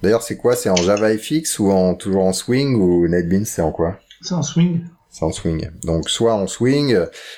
D'ailleurs, 0.04 0.22
c'est 0.22 0.36
quoi? 0.36 0.58
C'est 0.58 0.70
en 0.70 0.76
JavaFX 0.76 1.60
ou 1.60 1.72
en 1.72 1.96
toujours 1.96 2.26
en 2.26 2.34
Swing 2.34 2.76
ou 2.76 3.08
NetBeans 3.08 3.46
c'est 3.46 3.62
en 3.62 3.72
quoi? 3.72 3.98
C'est 4.22 4.36
en 4.36 4.44
Swing. 4.44 4.82
C'est 5.10 5.24
en 5.24 5.32
Swing. 5.32 5.70
Donc 5.84 6.10
soit 6.10 6.36
en 6.36 6.46
Swing, 6.46 6.98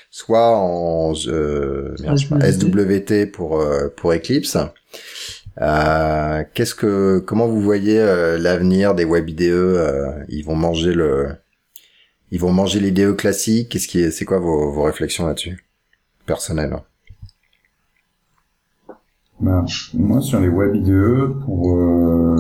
soit 0.10 0.58
en 0.58 1.14
SWT 1.14 3.32
pour 3.32 3.64
pour 3.96 4.14
Eclipse. 4.14 4.58
Qu'est-ce 5.58 6.76
que 6.76 7.20
comment 7.20 7.48
vous 7.48 7.62
voyez 7.62 8.00
l'avenir 8.40 8.96
des 8.96 9.06
web 9.06 9.30
IDE 9.30 10.26
Ils 10.28 10.44
vont 10.44 10.56
manger 10.56 10.94
le 10.94 11.36
ils 12.32 12.40
vont 12.40 12.52
manger 12.52 12.80
l'IDE 12.80 13.16
classique. 13.16 13.70
Qu'est-ce 13.70 13.88
qui 13.88 14.00
est, 14.00 14.12
c'est 14.12 14.26
quoi 14.26 14.40
vos, 14.40 14.72
vos 14.72 14.84
réflexions 14.84 15.28
là-dessus, 15.28 15.66
personnelles? 16.26 16.78
Bah, 19.40 19.66
moi 19.94 20.22
sur 20.22 20.40
les 20.40 20.48
web 20.48 20.76
IDE 20.76 21.44
pour 21.44 21.76
euh, 21.76 22.36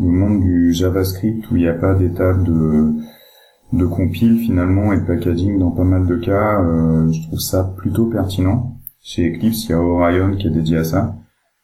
le 0.00 0.08
monde 0.08 0.40
du 0.40 0.72
JavaScript 0.72 1.50
où 1.50 1.56
il 1.56 1.62
n'y 1.62 1.68
a 1.68 1.74
pas 1.74 1.94
d'étape 1.94 2.42
de 2.42 2.94
de 3.72 3.84
compile 3.84 4.38
finalement 4.38 4.94
et 4.94 4.96
de 4.98 5.04
packaging 5.04 5.58
dans 5.58 5.70
pas 5.70 5.84
mal 5.84 6.06
de 6.06 6.16
cas, 6.16 6.62
euh, 6.62 7.12
je 7.12 7.22
trouve 7.26 7.38
ça 7.38 7.64
plutôt 7.76 8.06
pertinent. 8.06 8.78
Chez 9.02 9.30
Eclipse, 9.30 9.64
il 9.64 9.70
y 9.70 9.72
a 9.74 9.80
Orion 9.80 10.36
qui 10.36 10.46
est 10.46 10.50
dédié 10.50 10.78
à 10.78 10.84
ça. 10.84 11.16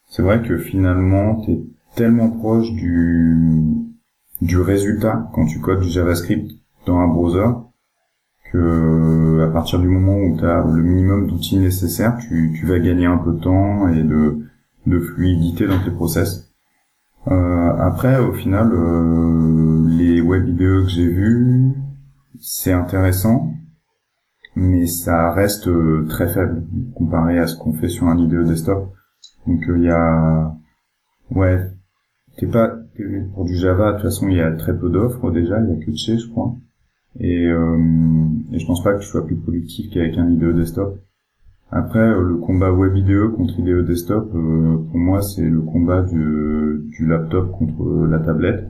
C'est 0.09 0.23
vrai 0.23 0.43
que 0.43 0.59
finalement, 0.59 1.41
tu 1.41 1.53
es 1.53 1.61
tellement 1.95 2.31
proche 2.31 2.71
du 2.73 3.39
du 4.43 4.59
résultat 4.59 5.31
quand 5.33 5.47
tu 5.47 5.61
codes 5.61 5.81
du 5.81 5.89
JavaScript 5.89 6.51
dans 6.87 6.99
un 6.99 7.09
browser 7.09 7.47
que 8.53 9.43
à 9.43 9.51
partir 9.53 9.79
du 9.81 9.89
moment 9.89 10.17
où 10.17 10.37
tu 10.39 10.45
as 10.45 10.65
le 10.65 10.83
minimum 10.83 11.27
d'outils 11.27 11.59
nécessaires, 11.59 12.17
tu, 12.19 12.53
tu 12.59 12.67
vas 12.67 12.79
gagner 12.79 13.07
un 13.07 13.19
peu 13.19 13.33
de 13.33 13.41
temps 13.41 13.89
et 13.89 14.03
de, 14.03 14.39
de 14.87 15.01
fluidité 15.01 15.67
dans 15.67 15.83
tes 15.83 15.91
process. 15.91 16.51
Euh, 17.29 17.73
après, 17.79 18.19
au 18.19 18.33
final, 18.33 18.71
euh, 18.73 19.87
les 19.89 20.21
web 20.21 20.45
vidéos 20.45 20.83
que 20.85 20.91
j'ai 20.91 21.09
vus, 21.09 21.73
c'est 22.41 22.73
intéressant. 22.73 23.51
mais 24.57 24.87
ça 24.87 25.33
reste 25.33 25.69
très 26.09 26.29
faible 26.29 26.65
comparé 26.95 27.39
à 27.39 27.47
ce 27.47 27.57
qu'on 27.57 27.73
fait 27.73 27.89
sur 27.89 28.07
un 28.09 28.19
IDE 28.19 28.45
desktop. 28.47 28.93
Donc 29.47 29.63
il 29.69 29.83
y 29.83 29.91
a 29.91 30.55
ouais, 31.31 31.71
t'es 32.39 32.47
pas 32.47 32.71
pour 33.35 33.45
du 33.45 33.57
Java 33.57 33.93
de 33.93 33.97
toute 33.97 34.05
façon 34.05 34.29
il 34.29 34.37
y 34.37 34.41
a 34.41 34.53
très 34.53 34.77
peu 34.79 34.89
d'offres 34.91 35.31
déjà, 35.31 35.61
il 35.61 35.71
y 35.71 35.83
a 35.83 35.85
que 35.85 35.95
chez 35.97 36.19
je 36.19 36.29
crois. 36.31 36.55
Et, 37.21 37.47
euh, 37.47 37.79
et 38.53 38.59
je 38.59 38.67
pense 38.67 38.83
pas 38.83 38.95
que 38.95 39.01
tu 39.01 39.07
sois 39.07 39.27
plus 39.27 39.37
productif 39.37 39.91
qu'avec 39.91 40.19
un 40.19 40.29
IDE 40.31 40.55
desktop. 40.55 40.99
Après, 41.77 41.99
euh, 41.99 42.23
le 42.23 42.37
combat 42.37 42.73
web 42.73 42.97
IDE 42.97 43.33
contre 43.37 43.59
IDE 43.59 43.85
desktop, 43.85 44.31
euh, 44.33 44.77
pour 44.91 44.97
moi, 44.97 45.23
c'est 45.23 45.43
le 45.49 45.61
combat 45.61 46.03
du, 46.03 46.85
du, 46.97 47.05
laptop 47.05 47.51
contre 47.51 48.07
la 48.07 48.21
tablette. 48.21 48.69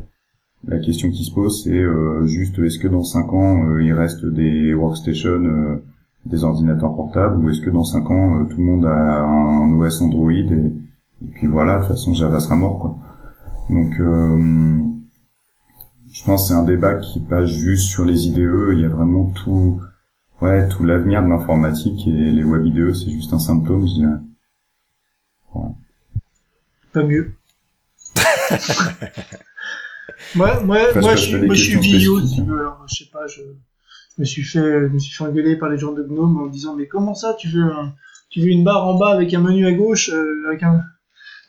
La 0.67 0.79
question 0.79 1.11
qui 1.11 1.25
se 1.25 1.35
pose, 1.35 1.65
c'est 1.65 1.79
euh, 1.79 2.25
juste 2.25 2.59
est-ce 2.59 2.79
que 2.79 2.89
dans 2.89 3.03
5 3.03 3.33
ans, 3.35 3.79
il 3.79 3.93
reste 3.93 4.25
des 4.25 4.73
workstations, 4.73 5.83
des 6.25 6.45
ordinateurs 6.45 6.97
portables, 6.97 7.45
ou 7.45 7.51
est-ce 7.51 7.61
que 7.61 7.69
dans 7.69 7.85
5 7.85 8.11
ans, 8.11 8.47
tout 8.47 8.57
le 8.57 8.65
monde 8.65 8.87
a 8.87 9.23
un, 9.23 9.79
OS 9.79 10.01
Android 10.01 10.33
et, 10.33 10.43
et, 10.43 11.27
puis 11.35 11.47
voilà, 11.47 11.75
de 11.75 11.81
toute 11.81 11.89
façon, 11.89 12.15
Java 12.15 12.41
sera 12.41 12.57
mort, 12.57 12.79
quoi. 12.79 12.97
Donc, 13.69 14.01
je 16.15 16.23
pense 16.23 16.43
que 16.43 16.49
c'est 16.49 16.55
un 16.55 16.63
débat 16.63 16.95
qui 16.95 17.19
passe 17.19 17.51
juste 17.51 17.91
sur 17.91 18.05
les 18.05 18.29
IDE. 18.29 18.69
Il 18.73 18.81
y 18.81 18.85
a 18.85 18.89
vraiment 18.89 19.33
tout, 19.33 19.83
ouais, 20.41 20.69
tout 20.69 20.85
l'avenir 20.85 21.25
de 21.25 21.29
l'informatique 21.29 22.07
et 22.07 22.11
les 22.11 22.45
web 22.45 22.65
IDE, 22.65 22.95
c'est 22.95 23.11
juste 23.11 23.33
un 23.33 23.41
symptôme, 23.41 23.87
je 23.89 23.95
dirais. 23.95 24.21
Pas 26.93 27.03
mieux. 27.03 27.35
moi, 30.37 30.61
moi, 30.63 30.79
moi, 30.95 31.17
je, 31.17 31.37
moi, 31.39 31.55
je 31.57 31.63
suis 31.63 31.81
vieillot, 31.81 32.21
si 32.25 32.37
tu 32.37 32.43
veux. 32.43 32.61
Alors, 32.61 32.87
je 32.89 32.95
sais 32.95 33.11
pas, 33.11 33.27
je, 33.27 33.43
me 34.17 34.25
suis 34.25 34.45
fait, 34.45 34.83
je 34.89 34.93
me 34.93 34.99
suis 35.01 35.13
fait 35.17 35.25
engueuler 35.25 35.57
par 35.57 35.69
les 35.69 35.79
gens 35.79 35.93
de 35.93 36.05
Gnome 36.05 36.41
en 36.41 36.47
disant, 36.47 36.77
mais 36.77 36.87
comment 36.87 37.17
ça, 37.17 37.35
tu 37.35 37.49
veux 37.49 37.65
un, 37.65 37.93
tu 38.31 38.41
veux 38.41 38.47
une 38.47 38.63
barre 38.63 38.87
en 38.87 38.95
bas 38.95 39.11
avec 39.11 39.35
un 39.35 39.41
menu 39.41 39.67
à 39.67 39.73
gauche, 39.73 40.11
euh, 40.11 40.47
avec 40.47 40.63
un, 40.63 40.81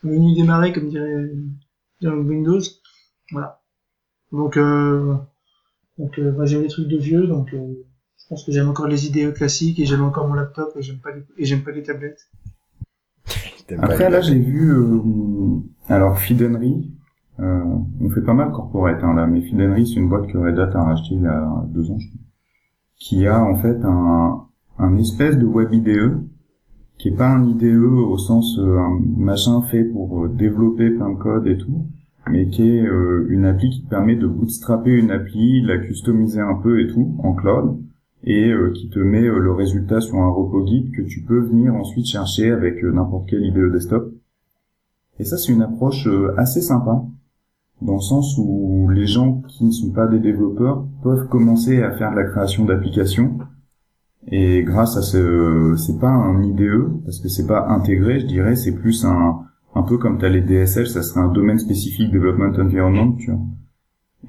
menu 0.01 0.33
démarré, 0.33 0.73
comme 0.73 0.89
dirait, 0.89 1.29
dirait 2.01 2.15
Windows? 2.15 2.61
Voilà. 3.31 3.61
Donc, 4.31 4.57
euh, 4.57 5.15
donc 5.97 6.19
euh, 6.19 6.31
bah, 6.31 6.45
j'aime 6.45 6.63
les 6.63 6.67
trucs 6.67 6.87
de 6.87 6.97
vieux, 6.97 7.27
donc 7.27 7.53
euh, 7.53 7.73
je 8.17 8.27
pense 8.27 8.43
que 8.43 8.51
j'aime 8.51 8.67
encore 8.69 8.87
les 8.87 9.07
idées 9.07 9.31
classiques 9.31 9.79
et 9.79 9.85
j'aime 9.85 10.03
encore 10.03 10.27
mon 10.27 10.33
laptop 10.33 10.73
et 10.75 10.81
j'aime 10.81 10.97
pas 10.97 11.11
les, 11.11 11.23
et 11.37 11.45
j'aime 11.45 11.63
pas 11.63 11.71
les 11.71 11.83
tablettes. 11.83 12.29
Après 13.79 14.09
là 14.09 14.21
j'ai 14.21 14.37
vu 14.37 14.71
euh, 14.71 14.99
alors 15.87 16.19
Fidenry, 16.19 16.91
euh, 17.39 17.63
on 18.01 18.09
fait 18.09 18.21
pas 18.21 18.33
mal 18.33 18.51
corporate 18.51 19.03
hein, 19.03 19.13
là, 19.15 19.25
mais 19.25 19.41
Fidenry 19.41 19.87
c'est 19.87 19.99
une 19.99 20.09
boîte 20.09 20.27
que 20.27 20.37
Red 20.37 20.59
Hat 20.59 20.71
a 20.77 20.83
racheté 20.83 21.15
il 21.15 21.21
y 21.21 21.27
a 21.27 21.65
deux 21.69 21.89
ans 21.91 21.97
je 21.97 22.07
crois, 22.09 22.21
qui 22.97 23.25
a 23.25 23.41
en 23.41 23.55
fait 23.57 23.77
un, 23.83 24.47
un 24.77 24.97
espèce 24.97 25.37
de 25.37 25.45
web 25.45 25.73
IDE 25.73 26.19
qui 26.97 27.09
est 27.09 27.15
pas 27.15 27.29
un 27.29 27.43
IDE 27.43 27.75
au 27.75 28.17
sens 28.17 28.59
un 28.59 28.99
machin 29.17 29.61
fait 29.63 29.83
pour 29.83 30.29
développer 30.29 30.89
plein 30.91 31.09
de 31.09 31.17
code 31.17 31.47
et 31.47 31.57
tout, 31.57 31.87
mais 32.29 32.47
qui 32.49 32.63
est 32.63 32.81
euh, 32.81 33.27
une 33.29 33.45
appli 33.45 33.69
qui 33.69 33.83
te 33.83 33.89
permet 33.89 34.15
de 34.15 34.27
bootstrapper 34.27 34.91
une 34.91 35.11
appli, 35.11 35.61
la 35.61 35.77
customiser 35.77 36.41
un 36.41 36.55
peu 36.55 36.81
et 36.81 36.87
tout 36.87 37.15
en 37.19 37.33
cloud, 37.33 37.77
et 38.23 38.49
euh, 38.49 38.71
qui 38.73 38.89
te 38.89 38.99
met 38.99 39.23
euh, 39.23 39.39
le 39.39 39.51
résultat 39.51 40.01
sur 40.01 40.17
un 40.17 40.29
repo 40.29 40.65
Git 40.65 40.91
que 40.91 41.03
tu 41.03 41.21
peux 41.21 41.39
venir 41.39 41.75
ensuite 41.75 42.07
chercher 42.07 42.51
avec 42.51 42.83
n'importe 42.83 43.29
quelle 43.29 43.45
IDE 43.45 43.71
desktop. 43.71 44.11
Et 45.19 45.23
ça, 45.23 45.37
c'est 45.37 45.53
une 45.53 45.61
approche 45.61 46.09
assez 46.35 46.61
sympa, 46.61 47.05
dans 47.81 47.95
le 47.95 48.01
sens 48.01 48.37
où 48.37 48.89
les 48.89 49.05
gens 49.05 49.41
qui 49.47 49.63
ne 49.63 49.71
sont 49.71 49.91
pas 49.91 50.07
des 50.07 50.19
développeurs 50.19 50.85
peuvent 51.03 51.27
commencer 51.29 51.81
à 51.83 51.91
faire 51.91 52.11
de 52.11 52.17
la 52.17 52.25
création 52.25 52.65
d'applications. 52.65 53.37
Et 54.27 54.63
grâce 54.63 54.97
à 54.97 55.01
ce, 55.01 55.75
c'est 55.77 55.99
pas 55.99 56.09
un 56.09 56.41
IDE, 56.41 57.03
parce 57.05 57.19
que 57.19 57.29
c'est 57.29 57.47
pas 57.47 57.67
intégré, 57.69 58.19
je 58.19 58.25
dirais, 58.25 58.55
c'est 58.55 58.73
plus 58.73 59.05
un, 59.05 59.45
un 59.75 59.83
peu 59.83 59.97
comme 59.97 60.17
tu 60.17 60.25
as 60.25 60.29
les 60.29 60.41
DSL, 60.41 60.87
ça 60.87 61.03
serait 61.03 61.19
un 61.19 61.31
domaine 61.31 61.59
spécifique 61.59 62.11
Development 62.11 62.57
Environment, 62.57 63.11
tu 63.13 63.31
vois. 63.31 63.41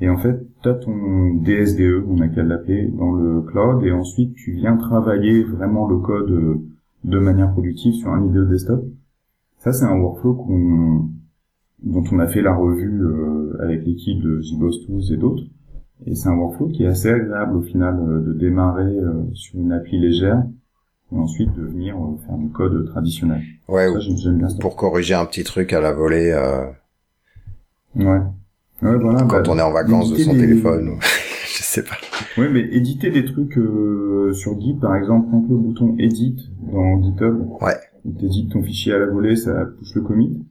Et 0.00 0.10
en 0.10 0.18
fait, 0.18 0.46
tu 0.62 0.68
as 0.68 0.74
ton 0.74 1.34
DSDE, 1.36 2.04
on 2.06 2.20
a 2.20 2.28
qu'à 2.28 2.42
l'appeler, 2.42 2.88
dans 2.88 3.12
le 3.12 3.40
cloud, 3.42 3.82
et 3.84 3.92
ensuite 3.92 4.34
tu 4.34 4.52
viens 4.52 4.76
travailler 4.76 5.42
vraiment 5.44 5.88
le 5.88 5.98
code 5.98 6.30
euh, 6.30 6.56
de 7.04 7.18
manière 7.18 7.52
productive 7.52 7.94
sur 7.94 8.10
un 8.10 8.26
IDE 8.26 8.48
desktop. 8.48 8.84
Ça, 9.58 9.72
c'est 9.72 9.84
un 9.84 9.96
workflow 9.98 10.34
qu'on 10.34 11.10
dont 11.82 12.04
on 12.10 12.18
a 12.18 12.26
fait 12.26 12.42
la 12.42 12.54
revue 12.54 13.02
euh, 13.02 13.56
avec 13.62 13.86
l'équipe 13.86 14.20
de 14.20 14.40
JBoss 14.40 14.86
Tools 14.86 15.12
et 15.12 15.16
d'autres. 15.16 15.44
Et 16.04 16.14
c'est 16.14 16.28
un 16.28 16.36
workflow 16.36 16.68
qui 16.68 16.82
est 16.82 16.88
assez 16.88 17.08
agréable 17.08 17.56
au 17.56 17.62
final 17.62 17.98
euh, 18.00 18.20
de 18.20 18.32
démarrer 18.32 18.96
sur 19.32 19.60
une 19.60 19.72
appli 19.72 19.98
légère 19.98 20.42
et 21.12 21.16
ensuite 21.16 21.52
de 21.54 21.62
venir 21.62 21.96
euh, 21.96 22.16
faire 22.26 22.36
du 22.36 22.48
code 22.50 22.86
traditionnel. 22.90 23.42
Ouais, 23.68 23.86
bien 23.92 24.48
pour 24.60 24.76
corriger 24.76 25.14
un 25.14 25.26
petit 25.26 25.44
truc 25.44 25.72
à 25.72 25.80
la 25.80 25.92
volée. 25.92 26.30
Euh... 26.30 26.66
Ouais. 27.94 28.20
Ouais, 28.82 28.96
voilà. 28.98 29.20
Quand 29.22 29.42
bah, 29.42 29.42
on 29.48 29.58
est 29.58 29.62
en 29.62 29.72
vacances 29.72 30.12
de 30.12 30.18
son 30.18 30.34
téléphone, 30.34 30.88
ou... 30.90 30.98
je 31.46 31.62
sais 31.62 31.82
pas. 31.82 31.96
Ouais, 32.36 32.48
mais 32.48 32.60
éditer 32.60 33.10
des 33.10 33.24
trucs 33.24 33.56
euh, 33.56 34.32
sur 34.34 34.60
Git, 34.60 34.74
par 34.74 34.94
exemple, 34.96 35.28
prends 35.28 35.44
le 35.48 35.56
bouton 35.56 35.96
Edit 35.98 36.50
dans 36.60 37.02
GitHub. 37.02 37.46
Ouais. 37.62 37.76
T'édites 38.20 38.52
ton 38.52 38.62
fichier 38.62 38.92
à 38.92 38.98
la 38.98 39.06
volée, 39.06 39.34
ça 39.36 39.64
pousse 39.78 39.94
le 39.94 40.02
commit. 40.02 40.44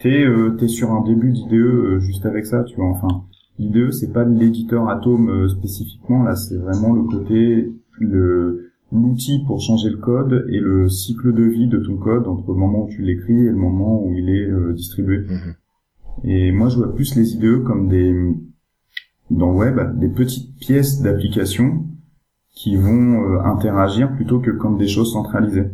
T'es 0.00 0.24
euh, 0.24 0.50
t'es 0.58 0.68
sur 0.68 0.92
un 0.92 1.02
début 1.02 1.30
d'IDE 1.30 1.52
euh, 1.52 2.00
juste 2.00 2.26
avec 2.26 2.46
ça, 2.46 2.64
tu 2.64 2.76
vois. 2.76 2.86
Enfin, 2.86 3.24
IDE 3.58 3.90
c'est 3.90 4.12
pas 4.12 4.24
l'éditeur 4.24 4.88
Atom 4.88 5.28
euh, 5.28 5.48
spécifiquement 5.48 6.22
là, 6.22 6.34
c'est 6.34 6.56
vraiment 6.56 6.92
le 6.92 7.02
côté 7.04 7.72
le 7.98 8.63
l'outil 8.94 9.44
pour 9.46 9.60
changer 9.60 9.90
le 9.90 9.96
code 9.96 10.46
et 10.50 10.60
le 10.60 10.88
cycle 10.88 11.32
de 11.32 11.42
vie 11.42 11.66
de 11.66 11.78
ton 11.78 11.96
code 11.96 12.26
entre 12.26 12.52
le 12.52 12.58
moment 12.58 12.84
où 12.84 12.88
tu 12.88 13.02
l'écris 13.02 13.46
et 13.46 13.50
le 13.50 13.56
moment 13.56 14.02
où 14.04 14.12
il 14.14 14.30
est 14.30 14.46
euh, 14.46 14.72
distribué. 14.72 15.18
Mhm. 15.18 15.54
Et 16.24 16.52
moi, 16.52 16.68
je 16.68 16.76
vois 16.76 16.94
plus 16.94 17.16
les 17.16 17.34
IDE 17.34 17.64
comme 17.64 17.88
des 17.88 18.14
dans 19.30 19.50
le 19.50 19.56
web 19.56 19.98
des 19.98 20.08
petites 20.08 20.54
pièces 20.58 21.00
d'application 21.00 21.86
qui 22.50 22.76
vont 22.76 23.22
euh, 23.24 23.40
interagir 23.40 24.14
plutôt 24.14 24.38
que 24.38 24.50
comme 24.50 24.78
des 24.78 24.86
choses 24.86 25.12
centralisées. 25.12 25.70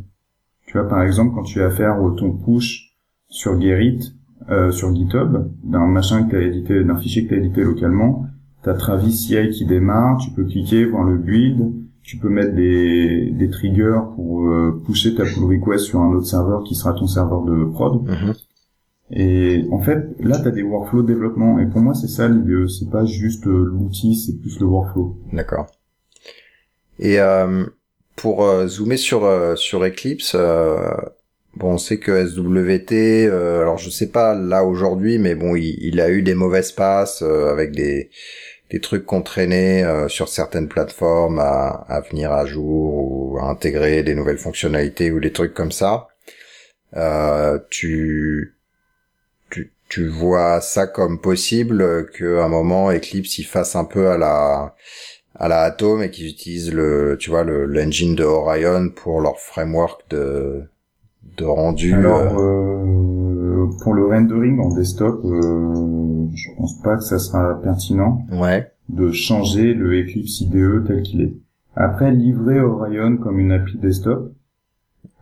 Tu 0.66 0.78
vois, 0.78 0.88
par 0.88 1.02
exemple, 1.02 1.34
quand 1.34 1.42
tu 1.42 1.58
vas 1.58 1.70
faire 1.70 1.98
ton 2.16 2.32
push 2.32 2.96
sur 3.28 3.60
Gerrit, 3.60 4.14
euh, 4.48 4.70
sur 4.70 4.94
GitHub, 4.94 5.50
d'un 5.62 5.86
machin 5.86 6.24
que 6.24 6.30
tu 6.30 6.36
as 6.36 6.42
édité, 6.42 6.84
d'un 6.84 6.96
fichier 6.96 7.24
que 7.24 7.28
tu 7.28 7.34
as 7.34 7.38
édité 7.38 7.62
localement, 7.62 8.26
t'as 8.62 8.74
Travis 8.74 9.12
CI 9.12 9.50
qui 9.50 9.66
démarre, 9.66 10.18
tu 10.18 10.30
peux 10.30 10.44
cliquer, 10.44 10.84
voir 10.84 11.04
le 11.04 11.18
build, 11.18 11.72
tu 12.02 12.16
peux 12.16 12.28
mettre 12.28 12.54
des, 12.54 13.30
des 13.30 13.50
triggers 13.50 14.00
pour 14.16 14.48
euh, 14.48 14.82
pousser 14.84 15.14
ta 15.14 15.24
pull 15.24 15.44
request 15.44 15.84
sur 15.84 16.00
un 16.00 16.12
autre 16.12 16.26
serveur 16.26 16.64
qui 16.64 16.74
sera 16.74 16.92
ton 16.92 17.06
serveur 17.06 17.42
de 17.42 17.64
prod. 17.64 18.02
Mhm. 18.02 18.34
Et 19.12 19.64
en 19.72 19.80
fait, 19.80 20.06
là, 20.20 20.38
tu 20.40 20.48
as 20.48 20.50
des 20.52 20.62
workflows 20.62 21.02
de 21.02 21.08
développement. 21.08 21.58
Et 21.58 21.66
pour 21.66 21.80
moi, 21.80 21.94
c'est 21.94 22.08
ça 22.08 22.28
l'idée. 22.28 22.66
C'est 22.68 22.90
pas 22.90 23.04
juste 23.04 23.46
euh, 23.46 23.70
l'outil, 23.72 24.14
c'est 24.14 24.40
plus 24.40 24.58
le 24.60 24.66
workflow. 24.66 25.18
D'accord. 25.32 25.66
Et 26.98 27.18
euh, 27.18 27.64
pour 28.16 28.46
zoomer 28.66 28.98
sur 28.98 29.26
sur 29.56 29.82
Eclipse, 29.82 30.36
bon, 31.56 31.72
on 31.72 31.78
sait 31.78 31.98
que 31.98 32.26
SWT, 32.26 32.92
alors 32.92 33.78
je 33.78 33.88
sais 33.88 34.10
pas 34.10 34.34
là 34.34 34.64
aujourd'hui, 34.64 35.18
mais 35.18 35.34
bon, 35.34 35.56
il, 35.56 35.78
il, 35.80 35.98
a 35.98 36.10
eu 36.10 36.20
des 36.20 36.34
mauvaises 36.34 36.72
passes 36.72 37.22
avec 37.22 37.72
des 37.72 38.10
des 38.70 38.80
trucs 38.80 39.04
qu'on 39.04 39.22
traînait 39.22 39.84
euh, 39.84 40.08
sur 40.08 40.28
certaines 40.28 40.68
plateformes 40.68 41.40
à, 41.40 41.84
à, 41.88 42.00
venir 42.00 42.32
à 42.32 42.46
jour 42.46 42.94
ou 42.94 43.38
à 43.38 43.44
intégrer 43.44 44.02
des 44.02 44.14
nouvelles 44.14 44.38
fonctionnalités 44.38 45.10
ou 45.10 45.20
des 45.20 45.32
trucs 45.32 45.54
comme 45.54 45.72
ça. 45.72 46.08
Euh, 46.96 47.58
tu, 47.68 48.56
tu, 49.50 49.72
tu 49.88 50.08
vois 50.08 50.60
ça 50.60 50.86
comme 50.86 51.20
possible 51.20 52.10
qu'à 52.10 52.44
un 52.44 52.48
moment 52.48 52.90
Eclipse 52.90 53.38
il 53.38 53.44
fasse 53.44 53.76
un 53.76 53.84
peu 53.84 54.08
à 54.08 54.18
la 54.18 54.74
à 55.36 55.48
la 55.48 55.60
Atom 55.62 56.02
et 56.02 56.10
qu'ils 56.10 56.28
utilisent 56.28 56.72
le 56.72 57.16
tu 57.18 57.30
vois 57.30 57.44
le 57.44 57.64
l'engine 57.64 58.16
de 58.16 58.24
Orion 58.24 58.90
pour 58.90 59.20
leur 59.20 59.38
framework 59.38 60.02
de 60.10 60.62
de 61.36 61.44
rendu. 61.44 61.94
Alors 61.94 62.38
euh, 62.40 63.29
pour 63.82 63.94
le 63.94 64.06
rendering 64.06 64.58
en 64.60 64.74
desktop 64.74 65.24
je 66.34 66.48
pense 66.56 66.80
pas 66.82 66.96
que 66.96 67.02
ça 67.02 67.18
sera 67.18 67.60
pertinent 67.60 68.26
ouais. 68.32 68.70
de 68.88 69.10
changer 69.10 69.74
le 69.74 70.00
Eclipse 70.00 70.40
IDE 70.40 70.84
tel 70.86 71.02
qu'il 71.02 71.22
est. 71.22 71.34
Après, 71.74 72.10
livrer 72.12 72.60
Orion 72.60 73.16
comme 73.16 73.38
une 73.38 73.52
appli 73.52 73.78
desktop 73.78 74.32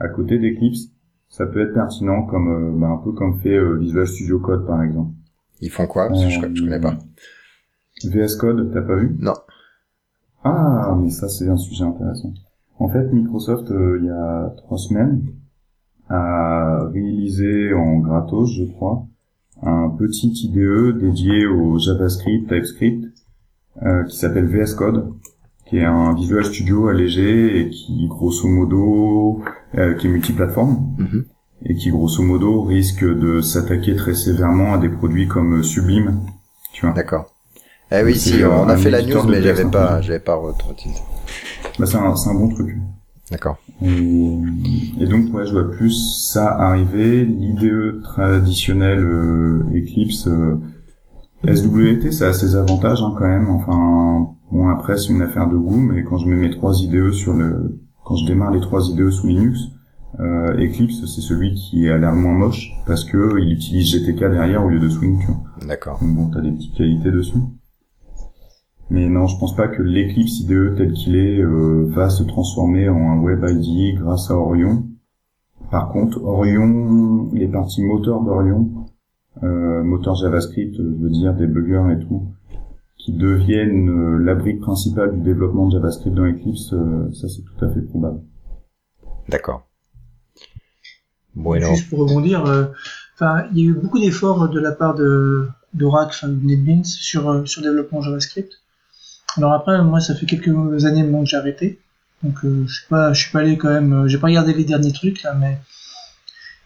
à 0.00 0.08
côté 0.08 0.38
d'Eclipse, 0.38 0.90
ça 1.28 1.46
peut 1.46 1.60
être 1.60 1.74
pertinent 1.74 2.24
comme 2.24 2.48
euh, 2.48 2.78
bah, 2.78 2.88
un 2.88 2.96
peu 2.98 3.12
comme 3.12 3.38
fait 3.40 3.56
euh, 3.56 3.76
Visual 3.76 4.06
Studio 4.06 4.38
Code 4.38 4.66
par 4.66 4.82
exemple. 4.82 5.12
Ils 5.60 5.70
font 5.70 5.86
quoi? 5.86 6.08
Parce 6.08 6.24
que 6.24 6.30
je, 6.30 6.40
je 6.54 6.62
connais 6.62 6.80
pas. 6.80 6.98
VS 8.04 8.36
Code, 8.38 8.70
t'as 8.72 8.82
pas 8.82 8.96
vu? 8.96 9.16
Non. 9.18 9.34
Ah, 10.44 10.96
mais 11.00 11.10
ça 11.10 11.28
c'est 11.28 11.48
un 11.48 11.56
sujet 11.56 11.84
intéressant. 11.84 12.32
En 12.78 12.88
fait, 12.88 13.12
Microsoft, 13.12 13.70
euh, 13.72 13.98
il 14.00 14.06
y 14.06 14.10
a 14.10 14.54
trois 14.56 14.78
semaines, 14.78 15.26
a 16.10 16.89
réalisé 16.93 17.72
en 17.74 17.98
gratos, 17.98 18.51
je 18.52 18.64
crois, 18.64 19.06
un 19.62 19.89
petit 19.90 20.28
IDE 20.28 20.98
dédié 20.98 21.47
au 21.47 21.78
JavaScript, 21.78 22.48
TypeScript, 22.48 23.05
euh, 23.82 24.05
qui 24.05 24.16
s'appelle 24.16 24.47
VS 24.47 24.74
Code, 24.74 25.12
qui 25.66 25.78
est 25.78 25.85
un 25.85 26.14
Visual 26.14 26.44
Studio 26.44 26.89
allégé 26.89 27.60
et 27.60 27.70
qui 27.70 28.06
grosso 28.09 28.48
modo 28.48 29.43
euh, 29.76 29.94
qui 29.94 30.06
est 30.06 30.10
multiplateforme 30.10 30.94
mhm. 30.98 31.24
et 31.66 31.74
qui 31.74 31.90
grosso 31.90 32.22
modo 32.22 32.62
risque 32.62 33.05
de 33.05 33.40
s'attaquer 33.40 33.94
très 33.97 34.14
sévèrement 34.14 34.74
à 34.74 34.78
des 34.78 34.89
produits 34.89 35.28
comme 35.28 35.62
Sublime, 35.62 36.20
tu 36.72 36.86
vois. 36.86 36.94
D'accord. 36.94 37.35
Eh 37.90 38.02
oui, 38.02 38.16
si 38.16 38.44
on 38.44 38.68
a 38.68 38.76
fait 38.76 38.90
la 38.90 39.02
news, 39.02 39.26
mais 39.26 39.43
j'avais 39.43 39.64
pas, 39.64 40.01
j'avais 40.02 40.20
pas 40.20 40.35
retrouvé. 40.35 40.74
Bah 41.78 41.86
c'est 41.86 41.97
un, 41.97 42.14
c'est 42.16 42.28
un 42.28 42.35
bon 42.35 42.48
truc. 42.48 42.76
D'accord. 43.30 43.59
Et, 43.82 45.06
donc 45.06 45.32
ouais, 45.34 45.46
je 45.46 45.52
vois 45.52 45.70
plus 45.70 45.92
ça 46.30 46.48
arriver. 46.48 47.24
L'IDE 47.24 48.00
traditionnel 48.02 49.00
euh, 49.00 49.62
Eclipse 49.74 50.26
euh, 50.28 50.56
SWT, 51.44 52.12
ça 52.12 52.28
a 52.28 52.32
ses 52.32 52.56
avantages 52.56 53.02
hein, 53.02 53.14
quand 53.18 53.28
même. 53.28 53.48
Enfin, 53.50 54.34
bon 54.50 54.68
après 54.68 54.96
c'est 54.96 55.12
une 55.12 55.22
affaire 55.22 55.48
de 55.48 55.56
goût, 55.56 55.80
mais 55.80 56.02
quand 56.05 56.18
je 56.18 56.28
mets 56.28 56.36
mes 56.36 56.50
trois 56.50 56.74
IDE 56.80 57.12
sur 57.12 57.34
le, 57.34 57.80
quand 58.05 58.16
je 58.16 58.26
démarre 58.26 58.50
les 58.50 58.60
trois 58.60 58.88
IDE 58.88 59.10
sous 59.10 59.26
Linux, 59.26 59.60
euh, 60.20 60.55
Eclipse 60.55 61.05
c'est 61.06 61.20
celui 61.20 61.55
qui 61.55 61.88
a 61.88 61.98
l'air 61.98 62.14
moins 62.14 62.32
moche 62.32 62.72
parce 62.86 63.05
que 63.05 63.38
il 63.38 63.52
utilise 63.52 63.92
GTK 63.92 64.20
derrière 64.30 64.64
au 64.64 64.68
lieu 64.68 64.80
de 64.80 64.88
Swing. 64.88 65.22
D'accord. 65.66 65.98
Donc 66.00 66.14
bon, 66.14 66.30
t'as 66.30 66.40
des 66.40 66.50
petites 66.50 66.74
qualités 66.74 67.10
dessus. 67.10 67.38
Mais 68.90 69.09
non, 69.09 69.27
je 69.27 69.39
pense 69.39 69.55
pas 69.55 69.69
que 69.69 69.82
l'Eclipse 69.82 70.40
IDE 70.40 70.74
tel 70.77 70.93
qu'il 70.93 71.16
est 71.16 71.40
euh, 71.40 71.85
va 71.89 72.09
se 72.09 72.23
transformer 72.23 72.89
en 72.89 73.10
un 73.10 73.19
Web 73.20 73.44
IDE 73.48 73.98
grâce 73.98 74.31
à 74.31 74.35
Orion. 74.35 74.86
Par 75.70 75.90
contre, 75.90 76.23
Orion, 76.23 77.31
les 77.32 77.48
parties 77.48 77.82
moteurs 77.82 78.23
d'Orion, 78.23 78.86
euh, 79.43 79.82
moteur 79.82 80.15
JavaScript, 80.15 80.77
je 80.77 80.82
veux 80.82 81.10
dire 81.10 81.35
des 81.35 81.47
buggers 81.47 81.93
et 81.93 82.06
tout, 82.06 82.32
qui 82.97 83.12
deviennent 83.12 83.90
euh, 83.90 84.19
la 84.19 84.35
brique 84.35 84.60
principale 84.60 85.15
du 85.15 85.20
développement 85.20 85.66
de 85.66 85.73
JavaScript 85.73 86.16
dans 86.16 86.27
Eclipse, 86.27 86.73
euh, 86.73 87.12
ça 87.12 87.28
c'est 87.28 87.43
tout 87.43 87.65
à 87.65 87.69
fait 87.69 87.82
probable. 87.82 88.20
D'accord. 89.28 89.69
Bon, 91.35 91.60
Juste 91.60 91.90
pour 91.90 92.01
rebondir, 92.01 92.43
enfin, 93.15 93.44
il 93.52 93.59
y 93.59 93.66
a 93.66 93.70
eu 93.70 93.74
beaucoup 93.74 94.01
d'efforts 94.01 94.48
de 94.48 94.59
la 94.59 94.73
part 94.73 94.94
de 94.94 95.47
d'Oracle, 95.74 96.16
enfin, 96.16 96.28
de 96.28 96.44
NetBeans 96.44 96.85
sur 96.85 97.47
sur 97.47 97.62
le 97.62 97.69
développement 97.69 98.01
JavaScript. 98.01 98.55
Alors 99.39 99.52
après, 99.52 99.81
moi, 99.85 100.01
ça 100.01 100.16
fait 100.16 100.27
quelques 100.27 100.85
années 100.85 101.05
que 101.05 101.24
j'ai 101.24 101.36
arrêté. 101.36 101.78
Donc, 102.24 102.44
euh, 102.44 102.65
je 102.66 102.74
suis 102.74 102.86
pas, 102.89 103.12
je 103.12 103.23
suis 103.23 103.31
pas 103.31 103.39
allé 103.39 103.56
quand 103.56 103.69
même. 103.69 103.93
Euh, 103.93 104.09
j'ai 104.09 104.19
pas 104.19 104.27
regardé 104.27 104.52
les 104.52 104.65
derniers 104.65 104.93
trucs 104.93 105.23
là, 105.23 105.32
mais 105.35 105.60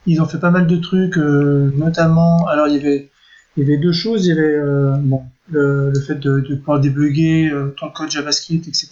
ils 0.06 0.22
ont 0.22 0.26
fait 0.26 0.38
pas 0.38 0.50
mal 0.50 0.66
de 0.66 0.76
trucs, 0.76 1.18
euh, 1.18 1.70
notamment. 1.76 2.48
Alors, 2.48 2.68
il 2.68 2.74
y 2.74 2.78
avait, 2.78 3.10
il 3.56 3.62
y 3.62 3.66
avait 3.66 3.76
deux 3.76 3.92
choses. 3.92 4.24
Il 4.24 4.30
y 4.30 4.32
avait 4.32 4.58
bon, 5.00 5.24
le, 5.50 5.92
fait 6.06 6.14
de, 6.14 6.40
de 6.40 6.54
pouvoir 6.54 6.80
débugger 6.80 7.52
ton 7.78 7.90
code 7.90 8.10
JavaScript, 8.10 8.66
etc. 8.66 8.88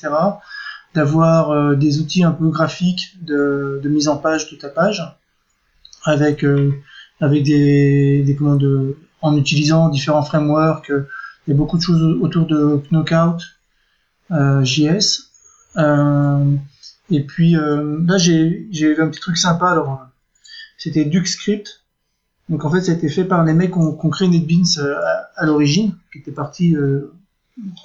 D'avoir 0.94 1.74
des 1.77 2.01
outils 2.01 2.24
un 2.24 2.32
peu 2.32 2.51
graphiques 2.51 3.16
de, 3.23 3.81
de, 3.82 3.89
mise 3.89 4.09
en 4.09 4.19
page 4.19 4.51
de 4.51 4.57
ta 4.57 4.69
page, 4.69 5.02
avec 6.05 6.44
avec 7.20 7.43
des, 7.44 8.23
des 8.23 8.36
commandes 8.36 8.94
en 9.23 9.36
utilisant 9.39 9.89
différents 9.89 10.23
frameworks. 10.23 10.93
Il 11.47 11.51
y 11.51 11.55
a 11.55 11.57
beaucoup 11.57 11.78
de 11.78 11.82
choses 11.82 12.02
autour 12.20 12.47
de 12.47 12.82
Knockout, 12.90 13.40
euh, 13.40 13.59
JS. 14.31 15.31
Euh, 15.77 16.57
et 17.11 17.24
puis 17.24 17.57
euh, 17.57 17.98
là 18.07 18.19
j'ai 18.19 18.66
j'ai 18.70 18.98
un 18.98 19.09
petit 19.09 19.20
truc 19.20 19.36
sympa 19.36 19.69
alors 19.69 20.07
c'était 20.78 21.05
DuckScript. 21.05 21.85
Donc 22.48 22.65
en 22.65 22.70
fait 22.70 22.81
ça 22.81 22.93
a 22.93 22.94
été 22.94 23.09
fait 23.09 23.24
par 23.24 23.44
les 23.44 23.52
mecs 23.52 23.73
qui 23.73 23.78
ont, 23.78 24.11
créé 24.11 24.28
NetBeans 24.28 24.81
à, 25.36 25.47
l'origine, 25.47 25.94
qui 26.12 26.19
étaient 26.19 26.32
partis 26.32 26.77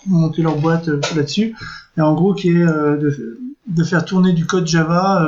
monter 0.07 0.41
leur 0.41 0.57
boîte 0.57 0.87
là-dessus. 1.15 1.55
Et 1.97 2.01
en 2.01 2.15
gros 2.15 2.33
qui 2.33 2.49
est 2.49 2.65
de, 2.65 3.39
de 3.67 3.83
faire 3.83 4.05
tourner 4.05 4.33
du 4.33 4.47
code 4.47 4.65
Java 4.65 5.27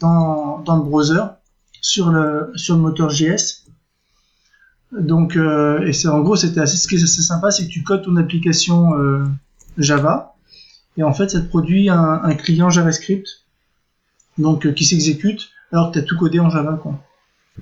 dans, 0.00 0.60
dans 0.60 0.76
le 0.76 0.82
browser 0.82 1.24
sur 1.82 2.10
le 2.10 2.52
sur 2.54 2.76
le 2.76 2.80
moteur 2.80 3.10
JS. 3.10 3.66
Donc 4.92 5.36
et 5.36 5.92
c'est 5.92 6.08
en 6.08 6.20
gros 6.20 6.36
c'était 6.36 6.60
assez 6.60 6.78
ce 6.78 6.88
qui 6.88 6.94
est 6.94 7.02
assez 7.02 7.22
sympa 7.22 7.50
c'est 7.50 7.66
que 7.66 7.70
tu 7.70 7.82
codes 7.82 8.02
ton 8.02 8.16
application 8.16 8.94
Java 9.76 10.36
et 10.96 11.02
en 11.02 11.12
fait 11.12 11.28
ça 11.28 11.40
te 11.40 11.46
produit 11.46 11.88
un, 11.88 12.34
client 12.34 12.70
JavaScript 12.70 13.44
donc 14.38 14.66
euh, 14.66 14.72
qui 14.72 14.84
s'exécute 14.84 15.50
alors 15.72 15.88
que 15.88 15.94
tu 15.94 15.98
as 16.00 16.02
tout 16.02 16.18
codé 16.18 16.40
en 16.40 16.50
Java 16.50 16.78
quoi. 16.82 16.94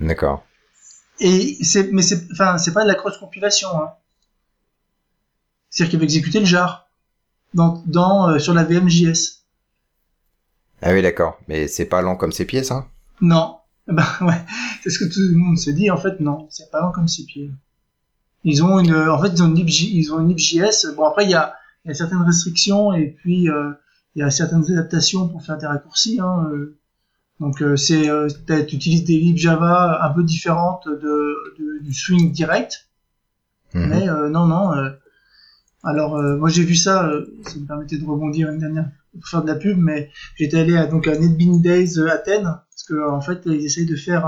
D'accord. 0.00 0.44
Et 1.20 1.58
c'est 1.62 1.92
mais 1.92 2.02
c'est 2.02 2.30
enfin 2.32 2.58
c'est 2.58 2.72
pas 2.72 2.82
de 2.82 2.88
la 2.88 2.94
cross 2.94 3.18
compilation 3.18 3.68
hein. 3.74 3.92
C'est-à-dire 5.70 5.90
qu'il 5.90 5.98
va 5.98 6.04
exécuter 6.04 6.40
le 6.40 6.46
jar 6.46 6.88
dans, 7.54 7.82
dans 7.86 8.30
euh, 8.30 8.38
sur 8.38 8.54
la 8.54 8.64
VMJS. 8.64 9.42
Ah 10.80 10.92
oui 10.92 11.02
d'accord, 11.02 11.38
mais 11.48 11.68
c'est 11.68 11.86
pas 11.86 12.02
lent 12.02 12.16
comme 12.16 12.32
ses 12.32 12.44
pieds 12.44 12.64
ça 12.64 12.86
Non. 13.20 13.56
Bah 13.88 14.04
ouais, 14.20 14.44
c'est 14.82 14.90
ce 14.90 14.98
que 14.98 15.06
tout 15.06 15.20
le 15.20 15.34
monde 15.34 15.58
se 15.58 15.70
dit 15.70 15.90
en 15.90 15.96
fait 15.96 16.20
non, 16.20 16.46
c'est 16.50 16.70
pas 16.70 16.82
lent 16.82 16.92
comme 16.92 17.08
ses 17.08 17.24
pieds. 17.24 17.50
Ils 18.44 18.62
ont 18.62 18.78
une 18.78 18.94
en 18.94 19.18
fait 19.18 19.28
ils 19.28 19.42
ont 19.42 19.46
une 19.46 19.66
ils 19.66 20.12
ont 20.12 20.20
une 20.20 20.28
libjs. 20.28 20.94
Bon 20.94 21.04
après 21.04 21.24
il 21.24 21.30
y 21.30 21.34
a 21.34 21.56
il 21.88 21.92
y 21.92 21.94
a 21.94 21.94
certaines 21.94 22.22
restrictions 22.22 22.92
et 22.92 23.06
puis 23.06 23.48
euh, 23.48 23.72
il 24.14 24.20
y 24.20 24.22
a 24.22 24.30
certaines 24.30 24.70
adaptations 24.70 25.26
pour 25.26 25.42
faire 25.42 25.56
des 25.56 25.66
raccourcis. 25.66 26.20
Hein, 26.20 26.46
euh. 26.52 26.76
donc 27.40 27.62
euh, 27.62 27.76
c'est, 27.76 28.10
tu 28.46 28.76
utilises 28.76 29.04
des 29.04 29.18
libs 29.18 29.38
Java 29.38 29.98
un 30.04 30.12
peu 30.12 30.22
différentes 30.22 30.86
de, 30.86 31.80
du 31.80 31.94
swing 31.94 32.30
direct, 32.30 32.90
mhm. 33.72 33.88
mais 33.88 34.06
non 34.28 34.46
non. 34.46 34.70
alors 35.82 36.22
moi 36.36 36.50
j'ai 36.50 36.62
vu 36.62 36.76
ça, 36.76 37.10
ça 37.46 37.58
me 37.58 37.66
permettait 37.66 37.96
de 37.96 38.04
rebondir 38.04 38.50
une 38.50 38.58
dernière 38.58 38.90
pour 39.14 39.26
faire 39.26 39.42
de 39.42 39.48
la 39.48 39.56
pub, 39.56 39.78
mais 39.78 40.10
j'étais 40.36 40.58
allé 40.58 40.76
à, 40.76 40.86
donc 40.86 41.08
à 41.08 41.18
NetBeans 41.18 41.62
Days 41.62 41.98
Athènes 42.00 42.60
parce 42.70 42.82
que 42.86 43.08
en 43.08 43.22
fait 43.22 43.40
ils 43.46 43.64
essayent 43.64 43.86
de 43.86 43.96
faire 43.96 44.26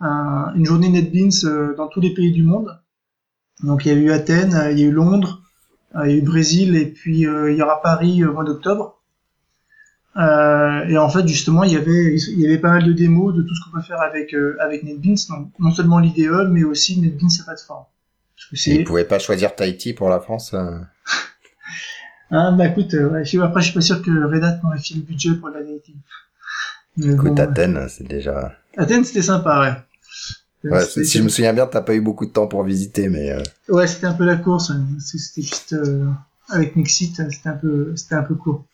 un, 0.00 0.52
une 0.56 0.64
journée 0.64 0.88
NetBeans 0.88 1.74
dans 1.76 1.86
tous 1.86 2.00
les 2.00 2.12
pays 2.12 2.32
du 2.32 2.42
monde. 2.42 2.76
Donc 3.62 3.86
il 3.86 3.92
y 3.92 3.94
a 3.94 3.98
eu 3.98 4.10
Athènes, 4.10 4.58
il 4.72 4.80
y 4.80 4.82
a 4.82 4.86
eu 4.86 4.90
Londres, 4.90 5.40
euh, 5.40 5.45
il 6.04 6.10
y 6.10 6.14
a 6.14 6.16
eu 6.16 6.22
Brésil 6.22 6.76
et 6.76 6.86
puis 6.86 7.26
euh, 7.26 7.50
il 7.50 7.58
y 7.58 7.62
aura 7.62 7.80
Paris 7.82 8.24
au 8.24 8.32
mois 8.32 8.44
d'octobre. 8.44 9.00
Euh, 10.16 10.86
et 10.86 10.96
en 10.96 11.08
fait, 11.08 11.26
justement, 11.28 11.64
il 11.64 11.72
y 11.72 11.76
avait 11.76 12.16
il 12.16 12.40
y 12.40 12.46
avait 12.46 12.58
pas 12.58 12.70
mal 12.70 12.84
de 12.84 12.92
démos 12.92 13.34
de 13.34 13.42
tout 13.42 13.54
ce 13.54 13.64
qu'on 13.64 13.76
peut 13.76 13.82
faire 13.82 14.00
avec 14.00 14.34
avec 14.60 14.82
NetBeans, 14.82 15.16
donc 15.28 15.50
non 15.58 15.70
seulement 15.70 15.98
l'IDE, 15.98 16.48
mais 16.50 16.64
aussi 16.64 17.00
NetBeans 17.00 17.30
sa 17.30 17.44
plateforme. 17.44 17.84
Parce 18.50 18.64
que 18.64 18.84
pouvez 18.84 19.04
pas 19.04 19.18
choisir 19.18 19.54
Tahiti 19.54 19.92
pour 19.92 20.08
la 20.08 20.20
France. 20.20 20.54
ah 22.30 22.50
bah 22.52 22.66
écoute, 22.66 22.94
ouais, 22.94 23.24
je, 23.24 23.40
après 23.40 23.60
je 23.60 23.66
suis 23.66 23.74
pas 23.74 23.80
sûr 23.82 24.02
que 24.02 24.10
Red 24.10 24.44
Hat 24.44 24.60
m'aurait 24.62 24.78
filé 24.78 25.00
le 25.00 25.06
budget 25.06 25.34
pour 25.34 25.50
la 25.50 25.60
Tahiti. 25.60 25.96
Écoute, 27.02 27.38
Athènes, 27.38 27.88
c'est 27.88 28.08
déjà. 28.08 28.52
Athènes, 28.76 29.04
c'était 29.04 29.22
sympa, 29.22 29.60
ouais. 29.60 29.85
Ouais, 30.64 30.84
si 30.84 31.18
je 31.18 31.22
me 31.22 31.28
souviens 31.28 31.52
bien, 31.52 31.66
t'as 31.66 31.80
pas 31.80 31.94
eu 31.94 32.00
beaucoup 32.00 32.26
de 32.26 32.32
temps 32.32 32.48
pour 32.48 32.64
visiter, 32.64 33.08
mais. 33.08 33.30
Euh... 33.30 33.42
Ouais, 33.68 33.86
c'était 33.86 34.06
un 34.06 34.14
peu 34.14 34.24
la 34.24 34.36
course. 34.36 34.72
C'était 34.98 35.46
juste 35.46 35.74
euh, 35.74 36.10
avec 36.48 36.76
Mixit, 36.76 37.14
c'était 37.30 37.48
un 37.48 37.54
peu, 37.56 37.92
c'était 37.94 38.16
un 38.16 38.22
peu 38.22 38.34
court. 38.34 38.64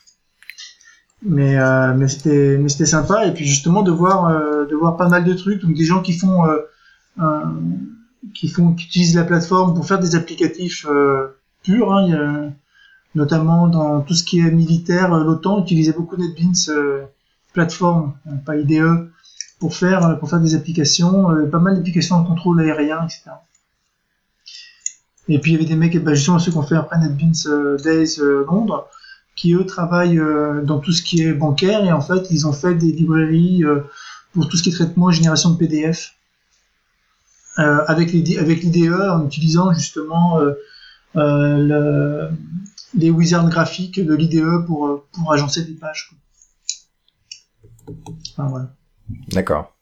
Mais 1.24 1.56
euh, 1.56 1.94
mais 1.94 2.09
c'était 2.09 2.59
mais 2.59 2.68
c'était 2.68 2.86
sympa 2.86 3.26
et 3.26 3.32
puis 3.32 3.46
justement 3.46 3.82
de 3.82 3.92
voir 3.92 4.26
euh, 4.26 4.66
de 4.66 4.74
voir 4.74 4.96
pas 4.96 5.09
mal 5.09 5.22
de 5.24 5.32
trucs 5.34 5.62
donc 5.62 5.76
des 5.76 5.84
gens 5.84 6.02
qui 6.02 6.14
font 6.14 6.46
euh, 6.46 7.44
qui 8.34 8.48
font 8.48 8.72
qui 8.72 8.86
utilisent 8.86 9.14
la 9.14 9.22
plateforme 9.22 9.74
pour 9.74 9.86
faire 9.86 10.00
des 10.00 10.16
applicatifs 10.16 10.86
purs. 11.62 11.92
Hein, 11.92 12.04
il 12.06 12.10
y 12.10 12.16
a, 12.16 12.50
notamment 13.14 13.68
dans 13.68 14.00
tout 14.00 14.14
ce 14.14 14.24
qui 14.24 14.40
est 14.40 14.50
militaire, 14.50 15.10
l'OTAN 15.10 15.62
utilisait 15.62 15.92
beaucoup 15.92 16.16
NetBeans 16.16 17.06
plateforme, 17.52 18.14
hein, 18.26 18.36
pas 18.44 18.56
IDE 18.56 19.10
pour 19.62 19.76
faire 19.76 20.18
pour 20.18 20.28
faire 20.28 20.40
des 20.40 20.56
applications, 20.56 21.30
euh, 21.30 21.47
pas 21.47 21.60
mal 21.60 21.76
d'applications 21.76 22.20
de 22.20 22.26
contrôle 22.26 22.60
aérien, 22.60 23.05
etc. 23.05 23.30
Et 25.28 25.39
puis 25.39 25.52
il 25.52 25.55
y 25.55 25.56
avait 25.56 25.68
des 25.72 25.76
mecs, 25.76 25.97
bah, 26.02 26.14
justement 26.14 26.40
ceux 26.40 26.51
qui 26.51 26.59
ont 26.59 26.64
fait 26.64 26.74
après 26.74 26.98
NetBeans 26.98 27.47
euh, 27.47 27.76
Days 27.76 28.18
euh, 28.18 28.44
Londres, 28.44 28.89
qui 29.36 29.55
eux 29.55 29.64
travaillent 29.64 30.20
dans 30.64 30.80
tout 30.80 30.90
ce 30.90 31.01
qui 31.01 31.22
est 31.22 31.32
bancaire 31.32 31.84
et 31.84 31.93
en 31.93 32.01
fait 32.01 32.26
ils 32.32 32.44
ont 32.48 32.52
fait 32.52 32.74
des 32.74 32.90
librairies 32.90 33.62
pour 34.32 34.48
tout 34.48 34.56
ce 34.56 34.64
qui 34.64 34.70
est 34.70 34.72
traitement 34.72 35.10
et 35.10 35.14
génération 35.14 35.51
de 35.51 35.56
PDF 35.56 36.16
avec 37.56 38.12
l'IDE 38.12 38.93
en 38.93 39.24
utilisant 39.24 39.72
justement 39.72 40.39
le, 41.14 42.28
les 42.94 43.10
wizards 43.10 43.48
graphiques 43.48 44.05
de 44.05 44.14
l'IDE 44.14 44.66
pour 44.66 45.06
pour 45.12 45.32
agencer 45.32 45.64
des 45.64 45.74
pages. 45.74 46.10
Enfin, 48.32 48.48
voilà. 48.48 48.68
D'accord. 49.32 49.72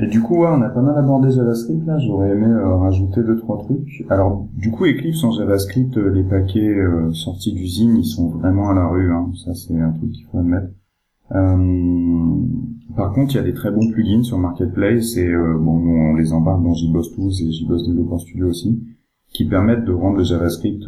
Et 0.00 0.06
du 0.06 0.22
coup, 0.22 0.38
ouais, 0.38 0.48
on 0.50 0.62
a 0.62 0.70
pas 0.70 0.80
mal 0.80 0.96
abordé 0.96 1.30
JavaScript 1.30 1.86
là. 1.86 1.98
J'aurais 1.98 2.30
aimé 2.30 2.46
euh, 2.46 2.76
rajouter 2.76 3.22
deux 3.22 3.36
trois 3.36 3.58
trucs. 3.58 4.04
Alors, 4.08 4.46
du 4.54 4.70
coup, 4.70 4.86
Eclipse 4.86 5.22
en 5.22 5.32
JavaScript, 5.32 5.96
euh, 5.98 6.08
les 6.08 6.22
paquets 6.22 6.60
euh, 6.60 7.12
sortis 7.12 7.52
d'usine, 7.52 7.98
ils 7.98 8.06
sont 8.06 8.28
vraiment 8.30 8.70
à 8.70 8.74
la 8.74 8.86
rue. 8.86 9.12
Hein. 9.12 9.30
Ça, 9.44 9.52
c'est 9.54 9.78
un 9.78 9.90
truc 9.90 10.12
qu'il 10.12 10.24
faut 10.26 10.38
admettre. 10.38 10.68
par 12.96 13.12
contre, 13.12 13.34
il 13.34 13.36
y 13.36 13.40
a 13.40 13.42
des 13.42 13.54
très 13.54 13.70
bons 13.70 13.90
plugins 13.90 14.22
sur 14.22 14.38
Marketplace 14.38 15.16
et 15.16 15.30
bon, 15.30 15.76
on 15.76 16.14
les 16.14 16.32
embarque 16.32 16.62
dans 16.62 16.74
JBoss 16.74 17.14
Tools 17.14 17.32
et 17.42 17.52
JBoss 17.52 17.86
Developer 17.86 18.18
Studio 18.18 18.48
aussi, 18.48 18.82
qui 19.32 19.46
permettent 19.46 19.84
de 19.84 19.92
rendre 19.92 20.18
le 20.18 20.24
JavaScript 20.24 20.84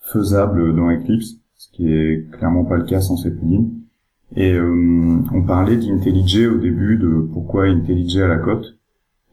faisable 0.00 0.74
dans 0.76 0.90
Eclipse 0.90 1.40
ce 1.60 1.68
qui 1.72 1.92
est 1.92 2.30
clairement 2.30 2.64
pas 2.64 2.78
le 2.78 2.84
cas 2.84 3.02
sans 3.02 3.18
ces 3.18 3.30
plugins. 3.30 3.66
Et 4.36 4.56
on 4.60 5.42
parlait 5.42 5.76
d'IntelliJ 5.76 6.46
au 6.46 6.58
début, 6.58 6.96
de 6.96 7.28
pourquoi 7.32 7.66
IntelliJ 7.66 8.18
à 8.18 8.28
la 8.28 8.36
cote. 8.36 8.78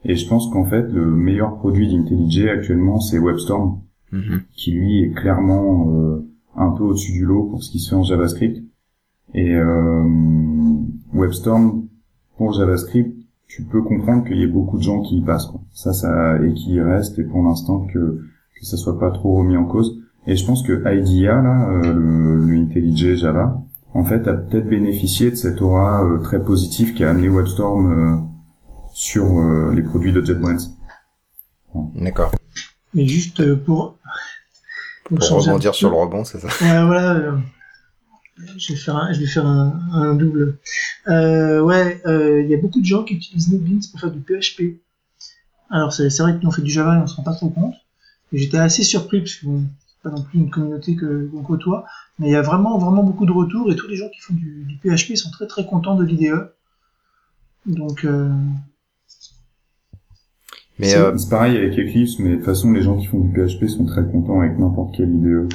Et 0.04 0.16
je 0.16 0.28
pense 0.28 0.50
qu'en 0.50 0.64
fait, 0.64 0.88
le 0.92 1.06
meilleur 1.06 1.56
produit 1.56 1.88
d'IntelliJ 1.88 2.46
actuellement, 2.46 3.00
c'est 3.00 3.18
WebStorm, 3.18 3.80
mhm. 4.12 4.42
qui 4.52 4.72
lui 4.72 5.02
est 5.02 5.10
clairement 5.10 5.92
euh, 5.92 6.26
un 6.56 6.70
peu 6.70 6.84
au-dessus 6.84 7.12
du 7.12 7.24
lot 7.24 7.44
pour 7.44 7.62
ce 7.62 7.70
qui 7.70 7.78
se 7.78 7.90
fait 7.90 7.96
en 7.96 8.02
JavaScript. 8.02 8.62
Et 9.34 9.54
euh, 9.54 10.04
WebStorm, 11.12 11.86
pour 12.36 12.52
JavaScript, 12.52 13.14
tu 13.46 13.62
peux 13.64 13.82
comprendre 13.82 14.24
qu'il 14.24 14.38
y 14.38 14.42
ait 14.42 14.48
beaucoup 14.48 14.78
de 14.78 14.82
gens 14.82 15.00
qui 15.00 15.18
y 15.18 15.22
passent, 15.22 15.46
quoi. 15.46 15.60
Ça, 15.72 15.92
ça, 15.92 16.42
et 16.42 16.52
qui 16.54 16.74
y 16.74 16.80
restent, 16.80 17.18
et 17.18 17.24
pour 17.24 17.42
l'instant 17.42 17.86
que, 17.92 18.20
que 18.58 18.66
ça 18.66 18.76
soit 18.76 18.98
pas 18.98 19.10
trop 19.10 19.36
remis 19.36 19.56
en 19.56 19.64
cause. 19.64 20.02
Et 20.26 20.36
je 20.36 20.44
pense 20.44 20.62
que 20.62 20.72
IDEA, 20.72 21.40
là, 21.40 21.70
euh, 21.70 21.94
le, 21.94 22.46
le 22.46 22.56
IntelliJ 22.56 23.16
Java, 23.16 23.62
en 23.94 24.04
fait, 24.04 24.26
a 24.28 24.34
peut-être 24.34 24.68
bénéficié 24.68 25.30
de 25.30 25.36
cette 25.36 25.60
aura 25.62 26.04
euh, 26.04 26.18
très 26.18 26.42
positive 26.42 26.94
qui 26.94 27.04
a 27.04 27.10
amené 27.10 27.28
WebStorm 27.28 28.28
sur 28.92 29.24
euh, 29.38 29.72
les 29.74 29.82
produits 29.82 30.12
de 30.12 30.24
JetBrains. 30.24 30.58
D'accord. 31.94 32.32
Mais 32.94 33.06
juste 33.06 33.40
euh, 33.40 33.56
pour... 33.56 33.96
pour 35.04 35.18
rebondir 35.30 35.74
sur 35.74 35.90
le 35.90 35.96
rebond, 35.96 36.24
c'est 36.24 36.40
ça? 36.40 36.48
Euh, 36.62 36.86
Voilà. 36.86 37.34
je 38.56 38.72
vais 38.72 38.78
faire 38.78 38.96
un, 38.96 39.12
je 39.12 39.20
vais 39.20 39.26
faire 39.26 39.46
un, 39.46 39.78
un 39.92 40.14
double. 40.14 40.58
Euh, 41.08 41.60
ouais, 41.60 42.00
il 42.06 42.48
y 42.50 42.54
a 42.54 42.58
beaucoup 42.58 42.80
de 42.80 42.86
gens 42.86 43.04
qui 43.04 43.14
utilisent 43.14 43.52
NetBeans 43.52 43.80
pour 43.90 44.00
faire 44.00 44.10
du 44.10 44.20
PHP. 44.20 44.80
Alors 45.70 45.92
c'est 45.92 46.08
vrai 46.18 46.32
que 46.32 46.42
nous 46.42 46.48
on 46.48 46.52
fait 46.52 46.62
du 46.62 46.70
Java 46.70 46.96
et 46.96 47.00
on 47.02 47.06
se 47.06 47.14
rend 47.16 47.22
pas 47.22 47.34
trop 47.34 47.50
compte. 47.50 47.74
J'étais 48.32 48.58
assez 48.58 48.84
surpris 48.84 49.20
parce 49.20 49.34
que 49.34 49.46
bon, 49.46 49.64
pas 50.08 50.16
non 50.16 50.22
plus 50.22 50.38
une 50.38 50.50
communauté 50.50 50.96
que 50.96 51.28
qu'on 51.30 51.42
côtoie, 51.42 51.84
mais 52.18 52.28
il 52.28 52.32
y 52.32 52.36
a 52.36 52.42
vraiment 52.42 52.78
vraiment 52.78 53.02
beaucoup 53.02 53.26
de 53.26 53.32
retours 53.32 53.70
et 53.70 53.76
tous 53.76 53.88
les 53.88 53.96
gens 53.96 54.08
qui 54.08 54.20
font 54.20 54.34
du, 54.34 54.64
du 54.64 54.76
PHP 54.76 55.16
sont 55.16 55.30
très 55.30 55.46
très 55.46 55.66
contents 55.66 55.96
de 55.96 56.04
l'IDE. 56.04 56.50
Donc 57.66 58.04
euh, 58.04 58.30
mais 60.78 60.94
euh, 60.94 61.16
c'est 61.16 61.28
pareil 61.28 61.56
avec 61.56 61.72
Eclipse, 61.72 62.18
mais 62.20 62.30
de 62.30 62.36
toute 62.36 62.44
façon, 62.44 62.72
les 62.72 62.82
gens 62.82 62.96
qui 62.96 63.06
font 63.06 63.18
du 63.18 63.32
PHP 63.32 63.66
sont 63.66 63.84
très 63.84 64.04
contents 64.04 64.40
avec 64.40 64.58
n'importe 64.58 64.96
quelle 64.96 65.10
IDE. 65.10 65.52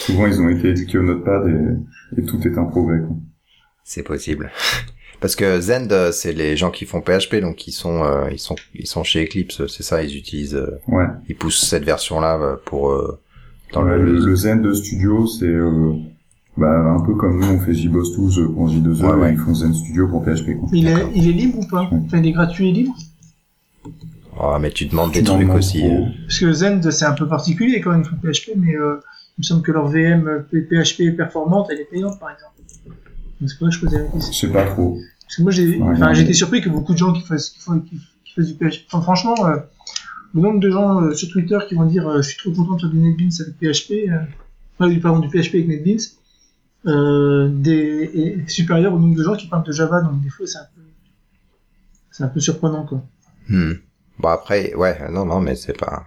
Souvent, 0.00 0.26
ils 0.26 0.40
ont 0.40 0.48
été 0.48 0.70
éduqués 0.70 0.98
au 0.98 1.02
Notepad 1.02 1.46
et, 1.46 2.20
et 2.20 2.24
tout 2.24 2.40
est 2.46 2.58
un 2.58 2.64
progrès. 2.64 3.02
C'est 3.84 4.02
possible. 4.02 4.50
Parce 5.20 5.36
que 5.36 5.60
Zend, 5.60 5.92
euh, 5.92 6.10
c'est 6.10 6.32
les 6.32 6.56
gens 6.56 6.72
qui 6.72 6.84
font 6.84 7.00
PHP, 7.00 7.36
donc 7.36 7.68
ils 7.68 7.72
sont, 7.72 8.02
euh, 8.02 8.28
ils 8.32 8.40
sont, 8.40 8.56
ils 8.74 8.88
sont 8.88 9.04
chez 9.04 9.24
Eclipse, 9.24 9.68
c'est 9.68 9.84
ça, 9.84 10.02
ils 10.02 10.16
utilisent, 10.16 10.60
ouais. 10.88 11.06
ils 11.28 11.36
poussent 11.36 11.64
cette 11.64 11.84
version-là 11.84 12.58
pour 12.64 12.92
dans 13.72 13.82
le, 13.82 14.18
le, 14.18 14.36
Zend 14.36 14.74
Studio, 14.74 15.26
c'est 15.26 15.52
bah, 16.56 16.68
un 16.68 17.00
peu 17.00 17.14
comme 17.14 17.40
nous, 17.40 17.46
on 17.46 17.60
fait 17.60 17.74
JBoss 17.74 18.14
Tools 18.14 18.52
pour 18.52 18.68
J2E, 18.68 19.18
ouais, 19.18 19.32
ils 19.32 19.38
font 19.38 19.54
Zen 19.54 19.72
Studio 19.72 20.08
pour 20.08 20.22
PHP. 20.22 20.58
Quoi. 20.58 20.68
Il 20.72 20.86
est, 20.86 21.06
il 21.14 21.28
est 21.28 21.32
libre 21.32 21.60
ou 21.60 21.66
pas 21.66 21.88
Enfin, 21.90 22.18
il 22.18 22.26
est 22.26 22.32
gratuit 22.32 22.68
et 22.68 22.72
libre 22.72 22.94
Oh, 24.40 24.56
mais 24.60 24.70
tu 24.70 24.86
demandes 24.86 25.12
des 25.12 25.22
trucs 25.22 25.48
aussi. 25.50 25.84
Hein. 25.84 26.12
Parce 26.26 26.38
que 26.38 26.52
Zend, 26.52 26.90
c'est 26.90 27.04
un 27.04 27.12
peu 27.12 27.28
particulier 27.28 27.80
quand 27.80 27.96
ils 27.96 28.04
font 28.04 28.16
PHP, 28.16 28.52
mais 28.56 28.74
euh, 28.74 29.00
il 29.38 29.42
me 29.42 29.44
semble 29.44 29.62
que 29.62 29.72
leur 29.72 29.88
VM 29.88 30.44
PHP 30.50 31.16
performante, 31.16 31.68
elle 31.70 31.80
est 31.80 31.90
payante, 31.90 32.18
par 32.18 32.30
exemple. 32.30 32.52
C'est 33.46 33.58
pour 33.58 33.66
ça 33.66 33.70
que 33.70 33.70
je 33.70 33.80
posais 33.80 33.98
la 33.98 34.04
question. 34.04 34.32
Je 34.32 34.38
sais 34.38 34.52
pas 34.52 34.64
trop. 34.64 34.98
Parce 35.22 35.36
que 35.36 35.42
moi, 35.42 36.12
j'étais 36.12 36.32
surpris 36.32 36.60
que 36.60 36.68
beaucoup 36.68 36.92
de 36.92 36.98
gens 36.98 37.12
qui 37.12 37.22
fassent, 37.22 37.50
qui 37.50 37.60
font, 37.60 37.80
qui, 37.80 37.98
fassent 38.34 38.46
du 38.46 38.54
PHP. 38.54 38.86
Enfin, 38.88 39.02
franchement, 39.02 39.34
euh, 39.46 39.56
le 40.34 40.40
nombre 40.40 40.60
de 40.60 40.70
gens 40.70 41.02
euh, 41.02 41.14
sur 41.14 41.28
Twitter 41.28 41.58
qui 41.68 41.74
vont 41.74 41.84
dire, 41.84 42.08
euh, 42.08 42.22
je 42.22 42.28
suis 42.30 42.38
trop 42.38 42.52
content 42.52 42.74
de 42.74 42.80
faire 42.80 42.90
du 42.90 42.98
NetBeans 42.98 43.32
avec 43.40 43.54
PHP, 43.58 44.10
euh, 44.10 45.00
pardon, 45.00 45.20
du 45.20 45.28
PHP 45.28 45.54
avec 45.54 45.68
NetBeans, 45.68 46.00
euh, 46.86 47.48
des, 47.50 48.10
est 48.14 48.48
supérieur 48.48 48.94
au 48.94 48.98
nombre 48.98 49.16
de 49.16 49.22
gens 49.22 49.36
qui 49.36 49.46
parlent 49.46 49.64
de 49.64 49.72
Java, 49.72 50.00
donc 50.00 50.20
des 50.22 50.30
fois, 50.30 50.46
c'est 50.46 50.58
un 50.58 50.68
peu, 50.74 50.82
c'est 52.10 52.24
un 52.24 52.28
peu 52.28 52.40
surprenant, 52.40 52.86
quoi. 52.86 53.04
Hmm. 53.48 53.74
Bon 54.18 54.28
après, 54.28 54.74
ouais, 54.74 55.10
non, 55.10 55.24
non, 55.24 55.40
mais 55.40 55.54
c'est 55.54 55.76
pas, 55.76 56.06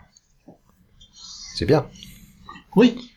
c'est 1.56 1.65
bien. 1.65 1.85
Oui. 2.76 3.11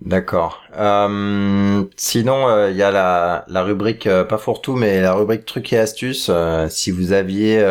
D'accord. 0.00 0.62
Euh, 0.76 1.84
sinon, 1.96 2.48
euh, 2.48 2.70
il 2.70 2.76
y 2.76 2.82
a 2.82 2.90
la, 2.90 3.62
rubrique 3.62 4.06
euh, 4.06 4.24
pas 4.24 4.38
pour 4.38 4.60
tout, 4.60 4.76
mais 4.76 5.00
la 5.00 5.14
rubrique 5.14 5.44
trucs 5.46 5.72
et 5.72 5.78
astuces. 5.78 6.28
Euh, 6.30 6.68
si 6.68 6.90
vous 6.90 7.12
aviez 7.12 7.64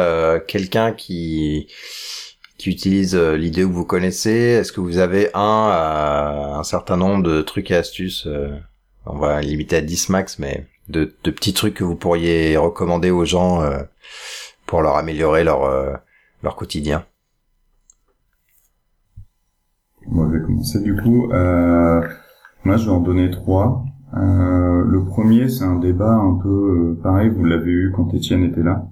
quelqu'un 0.48 0.94
qui 0.94 1.68
qui 2.58 2.70
utilise 2.70 3.16
l'idée 3.16 3.62
que 3.64 3.68
vous 3.68 3.86
connaissez, 3.86 4.32
est-ce 4.32 4.72
que 4.72 4.80
vous 4.80 4.98
avez 4.98 5.30
un 5.34 6.54
un 6.60 6.64
certain 6.64 6.98
nombre 6.98 7.24
de 7.24 7.42
trucs 7.42 7.72
et 7.72 7.76
astuces 7.76 8.28
On 9.06 9.18
va 9.18 9.42
limiter 9.42 9.78
à 9.78 9.82
10 9.82 10.10
max, 10.10 10.40
mais 10.40 10.68
de, 10.90 11.14
de 11.24 11.32
petits 11.32 11.54
trucs 11.54 11.74
que 11.76 11.84
vous 11.84 11.96
pourriez 11.96 12.56
recommander 12.58 13.12
aux 13.12 13.26
gens 13.26 13.64
pour 14.66 14.82
leur 14.82 14.96
améliorer 14.96 15.44
leur 15.44 15.64
euh, 15.64 15.94
leur 16.42 16.56
quotidien? 16.56 17.06
Moi, 20.08 20.28
je 20.32 20.38
vais 20.38 20.44
commencer 20.44 20.82
du 20.82 20.96
coup. 20.96 21.32
Euh, 21.32 22.02
moi, 22.66 22.78
je 22.78 22.86
vais 22.86 22.92
en 22.92 23.02
donner 23.02 23.30
trois. 23.32 23.84
Euh, 24.16 24.84
le 24.84 25.04
premier, 25.06 25.50
c'est 25.50 25.64
un 25.64 25.80
débat 25.80 26.14
un 26.14 26.36
peu 26.36 26.98
pareil, 27.02 27.30
vous 27.30 27.46
l'avez 27.46 27.72
eu 27.72 27.92
quand 27.96 28.14
Étienne 28.14 28.44
était 28.44 28.64
là, 28.64 28.88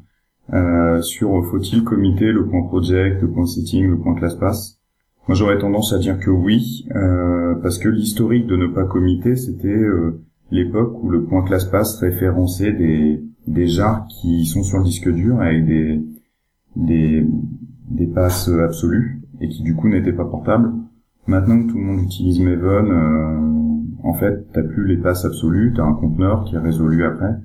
sur 1.01 1.45
faut-il 1.45 1.83
comiter 1.83 2.31
le 2.31 2.47
point 2.47 2.63
project, 2.63 3.21
le 3.21 3.29
point 3.29 3.45
setting, 3.45 3.88
le 3.88 3.99
point 3.99 4.15
ClassPass. 4.15 4.79
Moi, 5.27 5.35
j'aurais 5.35 5.59
tendance 5.59 5.93
à 5.93 5.99
dire 5.99 6.19
que 6.19 6.31
oui, 6.31 6.88
parce 7.61 7.77
que 7.77 7.88
l'historique 7.88 8.47
de 8.47 8.55
ne 8.55 8.67
pas 8.67 8.85
comiter, 8.85 9.35
c'était 9.35 9.85
l'époque 10.49 11.03
où 11.03 11.09
le 11.09 11.23
point 11.23 11.43
ClassPass 11.43 11.99
référençait 11.99 12.73
des 12.73 13.23
des 13.47 13.67
jars 13.67 14.05
qui 14.07 14.45
sont 14.45 14.63
sur 14.63 14.77
le 14.77 14.83
disque 14.83 15.09
dur 15.09 15.39
avec 15.41 15.65
des 15.65 16.01
des, 16.75 17.25
des 17.89 18.07
passes 18.07 18.49
absolues 18.49 19.21
et 19.41 19.49
qui 19.49 19.63
du 19.63 19.75
coup 19.75 19.89
n'étaient 19.89 20.13
pas 20.13 20.25
portables. 20.25 20.71
Maintenant 21.27 21.61
que 21.61 21.72
tout 21.72 21.77
le 21.77 21.84
monde 21.84 22.03
utilise 22.03 22.39
Maven, 22.39 22.91
euh, 22.91 24.07
en 24.07 24.14
fait, 24.14 24.48
t'as 24.53 24.64
plus 24.64 24.88
les 24.88 24.98
passes 24.98 25.26
absolues, 25.26 25.73
t'as 25.76 25.84
un 25.84 25.93
conteneur 25.93 26.45
qui 26.45 26.56
est 26.56 26.60
résolu 26.60 27.06
après. 27.06 27.35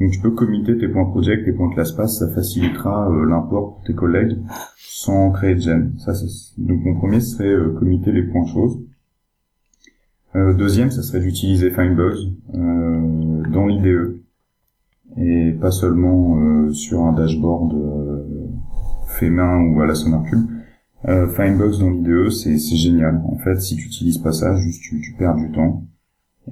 Donc 0.00 0.12
tu 0.12 0.20
peux 0.20 0.30
commiter 0.30 0.78
tes 0.78 0.88
points 0.88 1.04
project, 1.04 1.44
tes 1.44 1.52
points 1.52 1.70
ClassPass, 1.72 2.18
ça 2.18 2.28
facilitera 2.28 3.10
euh, 3.10 3.26
l'import 3.26 3.74
pour 3.74 3.84
tes 3.84 3.94
collègues 3.94 4.38
sans 4.78 5.30
créer 5.30 5.54
de 5.54 5.60
gêne. 5.60 5.92
Ça, 5.98 6.12
donc 6.58 6.84
mon 6.84 6.96
premier 6.96 7.20
serait 7.20 7.48
euh, 7.48 7.74
commiter 7.78 8.10
les 8.10 8.22
points 8.22 8.46
choses. 8.46 8.80
Euh, 10.36 10.54
deuxième, 10.54 10.90
ça 10.90 11.02
serait 11.02 11.20
d'utiliser 11.20 11.70
Findbugs 11.70 12.32
euh, 12.54 13.42
dans 13.52 13.66
l'IDE 13.66 14.20
et 15.16 15.52
pas 15.60 15.72
seulement 15.72 16.38
euh, 16.38 16.72
sur 16.72 17.02
un 17.02 17.12
dashboard 17.12 17.74
fait 19.06 19.28
main 19.28 19.60
ou 19.60 19.80
à 19.80 19.86
la 19.86 19.94
SonarCube. 19.94 20.46
Euh, 21.08 21.28
Findbox 21.28 21.78
dans 21.78 21.90
l'IDE, 21.90 22.30
c'est 22.30 22.58
génial. 22.58 23.22
En 23.24 23.36
fait, 23.38 23.60
si 23.60 23.76
tu 23.76 23.86
utilises 23.86 24.18
pas 24.18 24.32
ça, 24.32 24.54
juste 24.56 24.82
tu, 24.82 25.00
tu 25.00 25.12
perds 25.14 25.36
du 25.36 25.50
temps. 25.50 25.84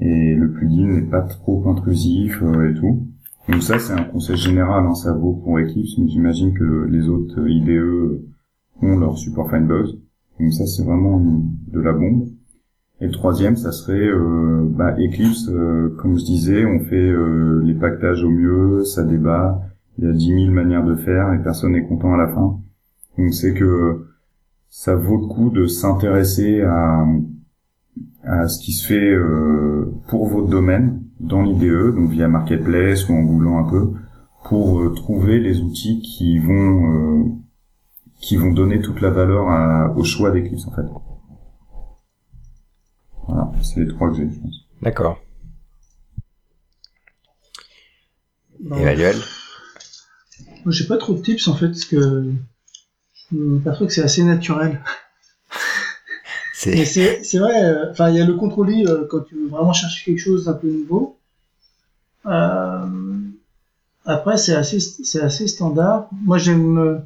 Et 0.01 0.35
le 0.35 0.53
plugin 0.53 0.87
n'est 0.87 1.03
pas 1.03 1.23
trop 1.23 1.69
intrusif 1.69 2.43
et 2.43 2.75
tout. 2.75 3.07
Donc 3.49 3.63
ça, 3.63 3.79
c'est 3.79 3.95
un 3.95 4.05
conseil 4.05 4.37
général, 4.37 4.85
hein, 4.87 4.95
ça 4.95 5.13
vaut 5.13 5.33
pour 5.33 5.59
Eclipse, 5.59 5.97
mais 5.99 6.09
j'imagine 6.09 6.53
que 6.53 6.87
les 6.91 7.09
autres 7.09 7.49
IDE 7.49 8.21
ont 8.83 8.99
leur 8.99 9.17
support 9.17 9.51
Findbox. 9.51 9.91
Donc 10.39 10.53
ça, 10.53 10.67
c'est 10.67 10.85
vraiment 10.85 11.19
de 11.19 11.81
la 11.81 11.93
bombe. 11.93 12.29
Et 13.01 13.07
le 13.07 13.13
troisième, 13.13 13.57
ça 13.57 13.73
serait 13.73 14.07
euh, 14.07 14.65
bah, 14.69 14.95
Eclipse, 14.99 15.49
euh, 15.49 15.95
comme 15.99 16.19
je 16.19 16.25
disais, 16.25 16.67
on 16.67 16.81
fait 16.81 16.97
euh, 16.97 17.63
les 17.65 17.75
pactages 17.75 18.25
au 18.25 18.31
mieux, 18.31 18.85
ça 18.85 19.05
débat, 19.05 19.63
il 19.99 20.05
y 20.05 20.09
a 20.09 20.13
10 20.13 20.27
000 20.27 20.51
manières 20.51 20.85
de 20.85 20.97
faire 20.97 21.33
et 21.33 21.43
personne 21.43 21.73
n'est 21.73 21.87
content 21.87 22.15
à 22.15 22.17
la 22.17 22.29
fin. 22.29 22.61
Donc 23.17 23.33
c'est 23.33 23.55
que 23.55 24.08
ça 24.69 24.95
vaut 24.95 25.17
le 25.17 25.27
coup 25.27 25.51
de 25.51 25.67
s'intéresser 25.67 26.63
à, 26.63 27.07
à 28.23 28.49
ce 28.49 28.59
qui 28.63 28.73
se 28.73 28.87
fait 28.87 29.15
pour 30.09 30.29
votre 30.29 30.49
domaine 30.49 31.03
dans 31.21 31.43
l'IDE, 31.43 31.95
donc 31.95 32.11
via 32.11 32.29
Marketplace 32.29 33.09
ou 33.09 33.15
en 33.15 33.23
googlant 33.23 33.59
un 33.59 33.71
peu, 33.71 33.93
pour 34.45 34.95
trouver 34.95 35.41
les 35.41 35.61
outils 35.61 36.01
qui 36.01 36.39
vont 36.39 37.43
qui 38.21 38.37
vont 38.37 38.53
donner 38.53 38.81
toute 38.81 39.01
la 39.01 39.11
valeur 39.11 39.97
au 39.97 40.05
choix 40.05 40.31
d'Eclipse 40.31 40.67
en 40.67 40.73
fait. 40.73 40.87
Voilà, 43.27 43.53
c'est 43.63 43.81
les 43.81 43.89
trois 43.89 44.11
que 44.11 44.17
j'ai, 44.17 44.31
je 44.31 44.41
pense. 44.41 44.67
D'accord. 44.83 45.19
Emmanuel? 48.65 49.17
Moi, 50.65 50.73
j'ai 50.73 50.87
pas 50.87 50.97
trop 50.97 51.15
de 51.15 51.21
tips 51.21 51.47
en 51.47 51.55
fait, 51.55 51.69
parce 51.69 51.85
que 51.85 52.33
je 53.33 53.37
me 53.37 53.59
perçois 53.61 53.87
que 53.87 53.93
c'est 53.93 54.03
assez 54.03 54.23
naturel. 54.23 54.81
c'est 56.55 57.39
vrai, 57.39 57.63
euh, 57.63 57.91
enfin, 57.91 58.11
il 58.11 58.17
y 58.17 58.21
a 58.21 58.25
le 58.25 58.35
contrôle 58.35 58.71
euh, 58.71 59.07
quand 59.09 59.21
tu 59.21 59.37
veux 59.37 59.49
vraiment 59.49 59.73
chercher 59.73 60.05
quelque 60.05 60.21
chose 60.21 60.47
d'un 60.47 60.55
peu 60.55 60.69
nouveau. 60.69 61.17
Euh, 62.27 62.87
après, 64.05 64.37
c'est 64.37 64.55
assez, 64.55 64.81
c'est 64.81 65.21
assez 65.21 65.47
standard. 65.47 66.09
Moi, 66.25 66.39
j'aime, 66.39 67.03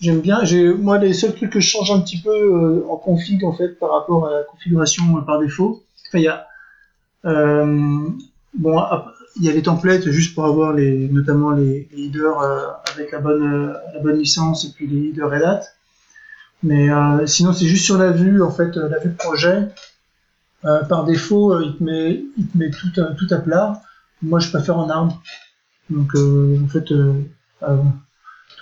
j'aime 0.00 0.20
bien. 0.20 0.42
Moi, 0.78 0.98
les 0.98 1.12
seuls 1.12 1.34
trucs 1.34 1.50
que 1.50 1.60
je 1.60 1.68
change 1.68 1.90
un 1.90 2.00
petit 2.00 2.20
peu 2.20 2.30
euh, 2.30 2.86
en 2.88 2.96
config, 2.96 3.44
en 3.44 3.52
fait, 3.52 3.78
par 3.78 3.92
rapport 3.92 4.26
à 4.26 4.30
la 4.30 4.42
configuration 4.44 5.22
par 5.22 5.38
défaut, 5.40 5.82
enfin, 6.08 6.18
il 6.18 6.24
y 6.24 6.28
a, 6.28 6.46
euh, 7.24 8.08
bon, 8.54 8.82
il 9.36 9.44
y 9.44 9.48
a 9.48 9.52
les 9.52 9.62
templates 9.62 10.08
juste 10.10 10.34
pour 10.34 10.44
avoir 10.44 10.72
les, 10.72 11.08
notamment 11.08 11.50
les, 11.50 11.88
leaders 11.92 12.40
euh, 12.40 12.66
avec 12.92 13.12
la 13.12 13.18
bonne, 13.18 13.76
la 13.94 14.00
bonne 14.00 14.18
licence 14.18 14.64
et 14.64 14.70
puis 14.70 14.86
les 14.86 15.00
leaders 15.00 15.30
Red 15.30 15.42
Hat. 15.42 15.62
Mais 16.62 16.88
sinon, 17.26 17.52
c'est 17.52 17.66
juste 17.66 17.84
sur 17.84 17.98
la 17.98 18.12
vue, 18.12 18.40
en 18.40 18.52
fait, 18.52 18.76
la 18.76 19.00
vue 19.00 19.10
projet. 19.10 19.66
par 20.62 21.04
défaut, 21.04 21.60
il 21.60 21.76
te 21.76 21.82
met, 21.82 22.24
il 22.38 22.46
te 22.46 22.56
met 22.56 22.70
tout, 22.70 22.88
tout 22.92 23.34
à 23.34 23.38
plat. 23.38 23.82
Moi, 24.22 24.38
je 24.38 24.48
préfère 24.48 24.78
en 24.78 24.88
arbre. 24.88 25.20
Donc, 25.90 26.14
en 26.14 26.68
fait, 26.68 26.92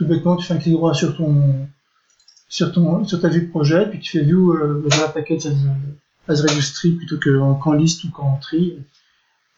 tout 0.00 0.06
bêtement, 0.06 0.36
tu 0.36 0.46
fais 0.46 0.54
un 0.54 0.56
clic 0.56 0.72
droit 0.72 0.94
sur 0.94 1.14
ton, 1.14 1.68
sur 2.50 2.72
ton, 2.72 3.04
sur 3.04 3.20
ta 3.20 3.28
vue 3.28 3.48
projet, 3.48 3.88
puis 3.88 4.00
tu 4.00 4.18
fais 4.18 4.24
view 4.24 4.52
euh, 4.52 4.84
la 5.00 5.08
package 5.08 5.46
as, 5.46 6.32
as 6.32 6.42
registry 6.42 6.92
plutôt 6.92 7.18
qu'en 7.18 7.72
liste 7.72 8.04
ou 8.04 8.10
qu'en 8.10 8.36
tree. 8.36 8.78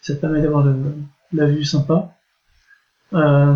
Ça 0.02 0.14
te 0.14 0.20
permet 0.20 0.42
d'avoir 0.42 0.66
la 1.32 1.46
vue 1.46 1.64
sympa. 1.64 2.14
Euh, 3.14 3.54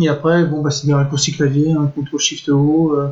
et 0.00 0.08
après, 0.08 0.44
bon, 0.44 0.62
bah, 0.62 0.70
c'est 0.70 0.86
des 0.86 0.94
raccourcis 0.94 1.32
clavier, 1.32 1.72
hein, 1.72 1.90
CTRL 1.94 2.18
SHIFT 2.18 2.48
O, 2.50 2.94
euh, 2.94 3.08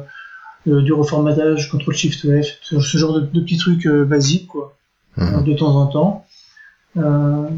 euh, 0.66 0.82
du 0.82 0.93
reformatage, 0.93 1.70
CTRL 1.70 1.94
SHIFT 1.94 2.43
F, 2.43 2.59
ce, 2.62 2.98
genre 2.98 3.14
de, 3.14 3.20
de 3.20 3.40
petits 3.40 3.59
trucs 3.59 3.86
euh, 3.86 4.05
basiques, 4.05 4.48
quoi, 4.48 4.76
mhm. 5.16 5.44
de 5.44 5.55
temps 5.55 5.76
en 5.76 5.86
temps. 5.86 6.26
Euh, 6.97 7.48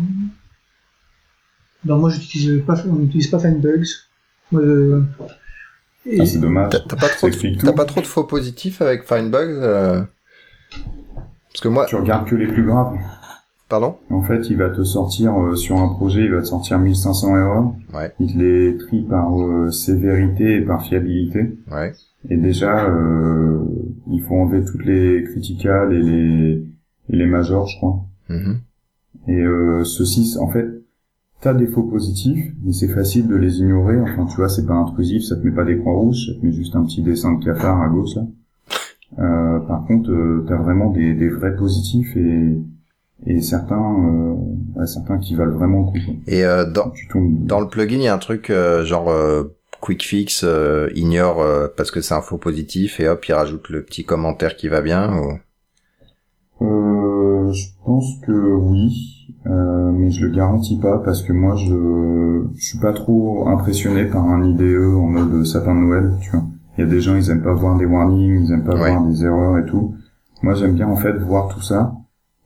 ben 1.84 1.96
moi, 1.96 2.10
j'utilise 2.10 2.62
pas, 2.64 2.76
on 2.86 2.94
n'utilise 2.94 3.28
pas 3.28 3.38
Finebugs. 3.38 3.88
Euh, 4.52 5.02
ah, 6.18 6.26
c'est 6.26 6.38
dommage. 6.38 6.70
T'as 6.70 6.96
pas, 6.96 7.08
trop 7.08 7.28
de, 7.28 7.70
pas 7.70 7.84
trop 7.86 8.00
de 8.00 8.06
faux 8.06 8.24
positifs 8.24 8.82
avec 8.82 9.08
Finebugs 9.08 9.62
euh... 9.62 10.02
Parce 10.70 11.60
que 11.62 11.68
moi... 11.68 11.86
Tu 11.86 11.96
regardes 11.96 12.28
que 12.28 12.34
les 12.34 12.46
plus 12.46 12.64
graves. 12.64 12.98
Pardon 13.74 13.96
En 14.08 14.22
fait, 14.22 14.50
il 14.50 14.56
va 14.56 14.70
te 14.70 14.84
sortir 14.84 15.36
euh, 15.36 15.56
sur 15.56 15.78
un 15.78 15.88
projet, 15.88 16.20
il 16.20 16.30
va 16.30 16.42
te 16.42 16.46
sortir 16.46 16.78
1500 16.78 17.36
erreurs. 17.36 17.74
Ouais. 17.92 18.14
Il 18.20 18.32
te 18.32 18.38
les 18.38 18.76
trie 18.76 19.02
par 19.02 19.36
euh, 19.36 19.72
sévérité 19.72 20.58
et 20.58 20.60
par 20.60 20.84
fiabilité. 20.84 21.58
Ouais. 21.72 21.92
Et 22.30 22.36
déjà, 22.36 22.88
euh, 22.88 23.64
il 24.12 24.22
faut 24.22 24.36
enlever 24.36 24.64
toutes 24.64 24.84
les 24.84 25.24
criticales 25.24 25.92
et 25.92 26.00
les 26.00 26.64
et 27.08 27.16
les 27.16 27.26
majors, 27.26 27.66
je 27.66 27.76
crois. 27.78 28.04
Mm-hmm. 28.30 28.56
Et 29.26 29.40
euh, 29.40 29.82
ceci, 29.82 30.36
en 30.38 30.46
fait, 30.46 30.68
t'as 31.40 31.52
des 31.52 31.66
faux 31.66 31.82
positifs, 31.82 32.52
mais 32.62 32.72
c'est 32.72 32.94
facile 32.94 33.26
de 33.26 33.34
les 33.34 33.58
ignorer. 33.58 34.00
Enfin, 34.00 34.26
tu 34.26 34.36
vois, 34.36 34.48
c'est 34.48 34.66
pas 34.66 34.74
intrusif, 34.74 35.24
ça 35.24 35.34
te 35.34 35.44
met 35.44 35.52
pas 35.52 35.64
des 35.64 35.78
croix 35.78 35.94
rouges, 35.94 36.28
ça 36.28 36.40
te 36.40 36.46
met 36.46 36.52
juste 36.52 36.76
un 36.76 36.84
petit 36.84 37.02
dessin 37.02 37.32
de 37.32 37.44
cafard 37.44 37.82
à 37.82 37.88
gauche 37.88 38.14
là. 38.14 38.22
Euh, 39.18 39.58
par 39.66 39.84
contre, 39.84 40.12
euh, 40.12 40.44
t'as 40.46 40.58
vraiment 40.58 40.90
des, 40.90 41.14
des, 41.14 41.28
vrais 41.28 41.56
positifs 41.56 42.16
et, 42.16 42.56
et 43.26 43.40
certains, 43.40 43.76
euh, 43.76 44.34
ouais, 44.76 44.86
certains 44.86 45.18
qui 45.18 45.34
valent 45.34 45.56
vraiment 45.56 45.80
le 45.80 45.86
coup. 45.86 46.12
Et 46.26 46.44
euh, 46.44 46.64
dans, 46.70 46.92
dans 47.14 47.60
le 47.60 47.68
plugin, 47.68 47.96
il 47.96 48.02
y 48.02 48.08
a 48.08 48.14
un 48.14 48.18
truc 48.18 48.50
euh, 48.50 48.84
genre 48.84 49.10
euh, 49.10 49.56
quick 49.80 50.02
fix, 50.02 50.44
ignore 50.94 51.44
parce 51.76 51.90
que 51.90 52.00
c'est 52.00 52.14
un 52.14 52.22
faux 52.22 52.38
positif 52.38 53.00
et 53.00 53.08
hop, 53.08 53.24
il 53.28 53.34
rajoute 53.34 53.68
le 53.68 53.82
petit 53.82 54.04
commentaire 54.04 54.56
qui 54.56 54.68
va 54.68 54.80
bien. 54.80 55.14
Ou... 56.60 57.52
je 57.52 57.66
pense 57.84 58.18
que 58.26 58.32
oui. 58.32 59.10
Euh, 59.46 59.90
mais 59.92 60.10
je 60.10 60.24
le 60.24 60.34
garantis 60.34 60.78
pas 60.78 60.98
parce 61.04 61.22
que 61.22 61.34
moi 61.34 61.54
je 61.54 62.46
je 62.54 62.64
suis 62.64 62.78
pas 62.78 62.94
trop 62.94 63.46
impressionné 63.48 64.06
par 64.06 64.24
un 64.24 64.42
IDE 64.42 64.94
en 64.96 65.06
mode 65.06 65.44
sapin 65.44 65.74
de 65.74 65.80
Noël, 65.80 66.12
tu 66.22 66.30
vois. 66.30 66.44
Il 66.78 66.80
y 66.80 66.84
a 66.84 66.90
des 66.90 67.02
gens 67.02 67.14
ils 67.14 67.30
aiment 67.30 67.42
pas 67.42 67.52
voir 67.52 67.76
des 67.76 67.84
warnings, 67.84 68.46
ils 68.46 68.52
aiment 68.52 68.64
pas 68.64 68.74
voir 68.74 69.04
des 69.04 69.22
erreurs 69.22 69.58
et 69.58 69.66
tout. 69.66 69.94
Moi 70.42 70.54
j'aime 70.54 70.74
bien 70.74 70.88
en 70.88 70.96
fait 70.96 71.12
voir 71.18 71.48
tout 71.48 71.60
ça 71.60 71.92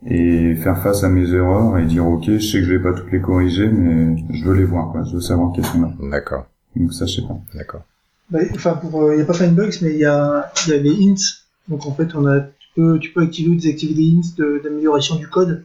et 0.06 0.54
faire 0.56 0.80
face 0.82 1.02
à 1.02 1.08
mes 1.08 1.32
erreurs 1.32 1.76
et 1.78 1.84
dire 1.84 2.06
ok 2.06 2.24
je 2.26 2.38
sais 2.38 2.60
que 2.60 2.64
je 2.64 2.74
vais 2.74 2.82
pas 2.82 2.92
toutes 2.92 3.10
les 3.10 3.20
corriger 3.20 3.68
mais 3.68 4.16
je 4.32 4.44
veux 4.44 4.54
les 4.54 4.64
voir 4.64 4.92
quoi, 4.92 5.02
je 5.04 5.14
veux 5.14 5.20
savoir 5.20 5.52
qu'elles 5.52 5.66
sont 5.66 5.82
là. 5.82 5.92
D'accord. 6.10 6.46
Donc 6.76 6.92
ça 6.92 7.06
je 7.06 7.16
sais 7.16 7.22
pas. 7.22 7.38
D'accord. 7.54 7.82
Bah, 8.30 8.40
enfin 8.54 8.74
pour 8.74 9.12
il 9.12 9.14
euh, 9.14 9.18
y 9.18 9.22
a 9.22 9.24
pas 9.24 9.46
bugs 9.48 9.70
mais 9.82 9.92
il 9.92 9.98
y 9.98 10.04
a 10.04 10.52
il 10.66 10.70
y 10.70 10.74
a 10.74 10.78
les 10.78 10.92
hints 10.92 11.42
donc 11.68 11.86
en 11.86 11.94
fait 11.94 12.14
on 12.14 12.26
a 12.26 12.40
tu 12.40 12.68
peux 12.76 12.98
tu 12.98 13.10
peux 13.12 13.22
activer 13.22 13.50
ou 13.50 13.54
désactiver 13.54 13.94
des 13.94 14.10
hints 14.10 14.60
d'amélioration 14.62 15.16
du 15.16 15.26
code 15.28 15.64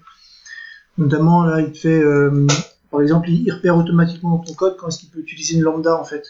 Notamment, 0.98 1.44
là, 1.44 1.62
il 1.62 1.72
te 1.72 1.78
fait, 1.78 2.04
euh, 2.04 2.46
par 2.92 3.02
exemple, 3.02 3.30
il 3.30 3.52
repère 3.52 3.78
automatiquement 3.78 4.38
ton 4.38 4.54
code 4.54 4.78
quand 4.78 4.88
est-ce 4.88 5.00
qu'il 5.00 5.10
peut 5.10 5.20
utiliser 5.20 5.56
une 5.56 5.64
lambda, 5.64 6.00
en 6.00 6.04
fait, 6.04 6.24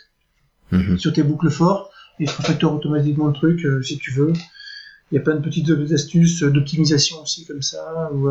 mhm. 0.71 0.97
sur 0.97 1.11
tes 1.11 1.23
boucles 1.23 1.49
forts. 1.49 1.91
Il 2.19 2.27
te 2.27 2.37
refactore 2.37 2.75
automatiquement 2.75 3.27
le 3.27 3.33
truc, 3.33 3.65
euh, 3.65 3.81
si 3.81 3.97
tu 3.97 4.11
veux. 4.11 4.31
Il 5.11 5.15
y 5.15 5.17
a 5.17 5.21
plein 5.21 5.35
de 5.35 5.41
petites 5.41 5.69
astuces 5.91 6.43
d'optimisation 6.43 7.21
aussi, 7.21 7.45
comme 7.45 7.61
ça. 7.61 8.09
Ou, 8.13 8.29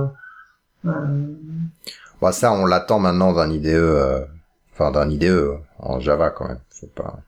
euh, 0.87 2.33
ça, 2.33 2.53
on 2.53 2.67
l'attend 2.67 2.99
maintenant 2.99 3.33
d'un 3.33 3.51
IDE, 3.51 4.27
enfin, 4.73 4.91
d'un 4.91 5.09
IDE 5.11 5.59
en 5.79 6.01
Java, 6.01 6.31
quand 6.31 6.49
même. 6.49 6.59
Pas... 6.95 7.21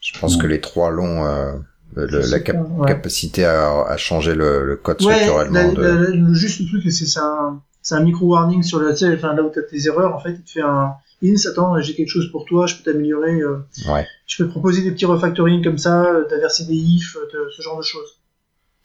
Je 0.00 0.18
pense 0.18 0.36
que 0.36 0.46
les 0.46 0.60
trois 0.60 0.90
longs, 0.90 1.62
la 1.94 2.40
capacité 2.40 3.44
à, 3.44 3.82
à, 3.82 3.96
changer 3.96 4.34
le, 4.34 4.64
le 4.64 4.76
code 4.76 5.00
structurellement. 5.00 5.72
de... 5.72 6.34
juste 6.34 6.60
le 6.60 6.66
truc, 6.66 6.92
c'est 6.92 7.06
c'est 7.06 7.20
un, 7.20 7.60
un 7.90 8.02
micro 8.02 8.26
warning 8.26 8.62
sur 8.62 8.78
le, 8.78 8.92
enfin 8.92 9.34
là 9.34 9.42
où 9.42 9.50
t'as 9.50 9.62
tes 9.62 9.86
erreurs, 9.86 10.14
en 10.14 10.20
fait, 10.20 10.32
il 10.32 10.42
te 10.42 10.50
fait 10.50 10.62
un 10.62 10.94
ins, 11.22 11.46
attends, 11.46 11.80
j'ai 11.80 11.94
quelque 11.94 12.08
chose 12.08 12.30
pour 12.30 12.44
toi, 12.44 12.66
je 12.66 12.76
peux 12.76 12.90
t'améliorer. 12.90 13.40
Euh, 13.40 13.58
ouais. 13.88 14.06
Je 14.26 14.36
peux 14.36 14.46
te 14.46 14.50
proposer 14.50 14.82
des 14.82 14.90
petits 14.92 15.06
refactoring 15.06 15.62
comme 15.62 15.78
ça, 15.78 16.04
euh, 16.04 16.28
d'inverser 16.28 16.64
des 16.64 16.74
ifs, 16.74 17.16
de, 17.32 17.48
ce 17.56 17.62
genre 17.62 17.78
de 17.78 17.82
choses. 17.82 18.18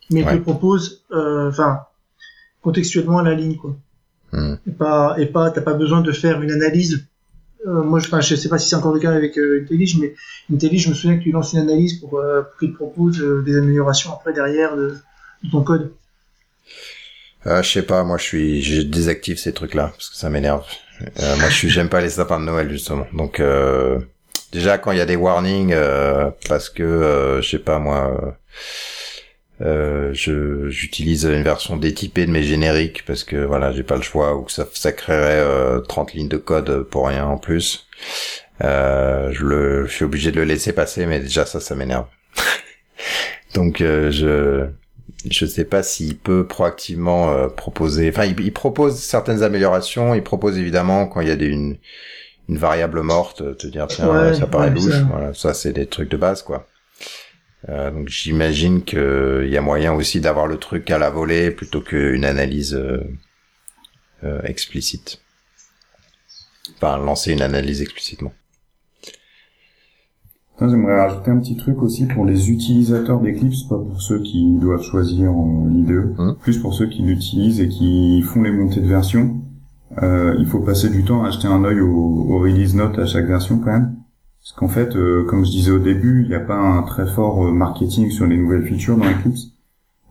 Mais 0.09 0.21
il 0.21 0.25
te 0.25 0.35
propose, 0.37 1.03
euh, 1.11 1.49
enfin, 1.49 1.81
contextuellement 2.61 3.19
à 3.19 3.23
la 3.23 3.33
ligne, 3.33 3.55
quoi. 3.55 3.75
Hmm. 4.31 4.55
Et 4.67 4.71
pas, 4.71 5.15
et 5.19 5.27
pas, 5.27 5.51
t'as 5.51 5.61
pas 5.61 5.73
besoin 5.73 6.01
de 6.01 6.11
faire 6.11 6.41
une 6.41 6.51
analyse 6.51 7.05
euh, 7.65 7.83
moi, 7.83 7.99
je, 7.99 8.07
je 8.21 8.35
sais 8.35 8.49
pas 8.49 8.57
si 8.57 8.69
c'est 8.69 8.75
encore 8.75 8.93
le 8.93 8.99
cas 8.99 9.11
avec 9.11 9.37
euh, 9.37 9.61
IntelliJ, 9.61 9.97
mais 9.99 10.13
IntelliJ, 10.51 10.83
je 10.83 10.89
me 10.89 10.93
souviens 10.93 11.17
que 11.17 11.23
tu 11.23 11.31
lances 11.31 11.53
une 11.53 11.59
analyse 11.59 11.99
pour, 11.99 12.19
euh, 12.19 12.41
pour 12.41 12.59
qu'il 12.59 12.71
te 12.71 12.75
propose 12.75 13.21
euh, 13.21 13.41
des 13.43 13.57
améliorations 13.57 14.11
après 14.11 14.33
derrière 14.33 14.75
de, 14.75 14.97
ton 15.51 15.63
code. 15.63 15.91
Euh, 17.45 17.61
je 17.61 17.69
sais 17.69 17.83
pas, 17.83 18.03
moi 18.03 18.17
je 18.17 18.23
suis, 18.23 18.61
je 18.61 18.81
désactive 18.81 19.37
ces 19.37 19.53
trucs-là 19.53 19.89
parce 19.93 20.09
que 20.09 20.15
ça 20.15 20.29
m'énerve. 20.29 20.65
Euh, 21.01 21.35
moi 21.37 21.49
je 21.49 21.55
suis, 21.55 21.69
j'aime 21.69 21.89
pas 21.89 22.01
les 22.01 22.09
sapins 22.09 22.39
de 22.39 22.45
Noël 22.45 22.69
justement. 22.69 23.07
Donc 23.13 23.41
déjà 24.51 24.77
quand 24.77 24.91
il 24.91 24.97
y 24.97 25.01
a 25.01 25.05
des 25.05 25.15
warnings 25.15 25.75
parce 26.47 26.69
que 26.69 27.39
je 27.41 27.49
sais 27.49 27.59
pas 27.59 27.79
moi 27.79 28.37
euh, 29.61 30.09
je 30.13 30.69
j'utilise 30.69 31.25
une 31.25 31.43
version 31.43 31.77
détypée 31.77 32.25
de 32.25 32.31
mes 32.31 32.43
génériques 32.43 33.05
parce 33.05 33.23
que 33.23 33.37
voilà 33.37 33.71
j'ai 33.71 33.83
pas 33.83 33.95
le 33.95 34.01
choix 34.01 34.35
ou 34.35 34.43
que 34.43 34.51
ça, 34.51 34.67
ça 34.73 34.91
créerait 34.91 35.39
euh, 35.39 35.79
30 35.79 36.13
lignes 36.13 36.27
de 36.27 36.37
code 36.37 36.83
pour 36.89 37.07
rien 37.07 37.25
en 37.25 37.37
plus. 37.37 37.87
Euh, 38.61 39.31
je 39.31 39.45
le 39.45 39.85
je 39.85 39.93
suis 39.93 40.05
obligé 40.05 40.31
de 40.31 40.37
le 40.37 40.45
laisser 40.45 40.73
passer 40.73 41.05
mais 41.05 41.19
déjà 41.19 41.45
ça 41.45 41.59
ça 41.59 41.75
m'énerve. 41.75 42.07
Donc 43.53 43.81
euh, 43.81 44.67
je 45.25 45.31
je 45.31 45.45
sais 45.45 45.65
pas 45.65 45.83
s'il 45.83 46.17
peut 46.17 46.45
proactivement 46.45 47.31
euh, 47.31 47.47
proposer. 47.47 48.09
Enfin, 48.09 48.25
il, 48.25 48.53
propose 48.53 48.99
certaines 48.99 49.43
améliorations. 49.43 50.13
Il 50.15 50.23
propose 50.23 50.57
évidemment 50.57 51.07
quand 51.07 51.21
il 51.21 51.27
y 51.27 51.31
a 51.31 51.35
des, 51.35 51.47
une, 51.47 51.77
une 52.49 52.57
variable 52.57 53.01
morte, 53.01 53.57
te 53.57 53.67
dire 53.67 53.87
tiens 53.87 54.33
ça 54.33 54.47
paraît 54.47 54.69
louche. 54.69 55.01
Voilà, 55.09 55.33
ça 55.33 55.53
c'est 55.53 55.73
des 55.73 55.87
trucs 55.87 56.09
de 56.09 56.17
base 56.17 56.41
quoi. 56.41 56.67
Euh, 57.69 57.91
donc 57.91 58.09
j'imagine 58.09 58.83
qu'il 58.83 59.47
y 59.47 59.57
a 59.57 59.61
moyen 59.61 59.93
aussi 59.93 60.19
d'avoir 60.19 60.47
le 60.47 60.57
truc 60.57 60.91
à 60.91 60.97
la 60.97 61.09
volée 61.09 61.51
plutôt 61.51 61.81
qu'une 61.81 62.25
analyse 62.25 62.75
euh, 62.75 63.01
euh, 64.23 64.41
explicite. 64.43 65.21
Enfin, 66.75 66.97
lancer 66.97 67.31
une 67.31 67.41
analyse 67.41 67.81
explicitement. 67.81 68.33
J'aimerais 70.59 70.99
rajouter 71.01 71.31
un 71.31 71.39
petit 71.39 71.57
truc 71.57 71.81
aussi 71.81 72.05
pour 72.05 72.25
les 72.25 72.49
utilisateurs 72.49 73.19
d'Eclipse, 73.19 73.63
pas 73.63 73.77
pour 73.77 74.01
ceux 74.01 74.19
qui 74.19 74.55
doivent 74.55 74.83
choisir 74.83 75.31
l'IDE, 75.69 76.13
hum. 76.17 76.35
plus 76.39 76.57
pour 76.59 76.73
ceux 76.73 76.87
qui 76.87 77.01
l'utilisent 77.01 77.59
et 77.59 77.67
qui 77.67 78.21
font 78.21 78.41
les 78.41 78.51
montées 78.51 78.79
de 78.79 78.87
version. 78.87 79.41
Euh, 80.01 80.35
il 80.39 80.45
faut 80.45 80.59
passer 80.59 80.89
du 80.89 81.03
temps 81.03 81.23
à 81.23 81.27
acheter 81.27 81.47
un 81.47 81.63
œil 81.63 81.81
au, 81.81 81.89
au 81.89 82.39
release 82.39 82.75
note 82.75 82.97
à 82.97 83.05
chaque 83.05 83.25
version 83.25 83.59
quand 83.59 83.71
même. 83.71 83.95
Parce 84.43 84.51
qu'en 84.53 84.67
fait, 84.67 84.95
euh, 84.97 85.23
comme 85.23 85.45
je 85.45 85.51
disais 85.51 85.71
au 85.71 85.79
début, 85.79 86.23
il 86.23 86.29
n'y 86.29 86.35
a 86.35 86.41
pas 86.41 86.57
un 86.57 86.83
très 86.83 87.07
fort 87.07 87.45
euh, 87.45 87.51
marketing 87.51 88.09
sur 88.09 88.27
les 88.27 88.37
nouvelles 88.37 88.65
features 88.65 88.97
dans 88.97 89.09
Eclipse. 89.09 89.53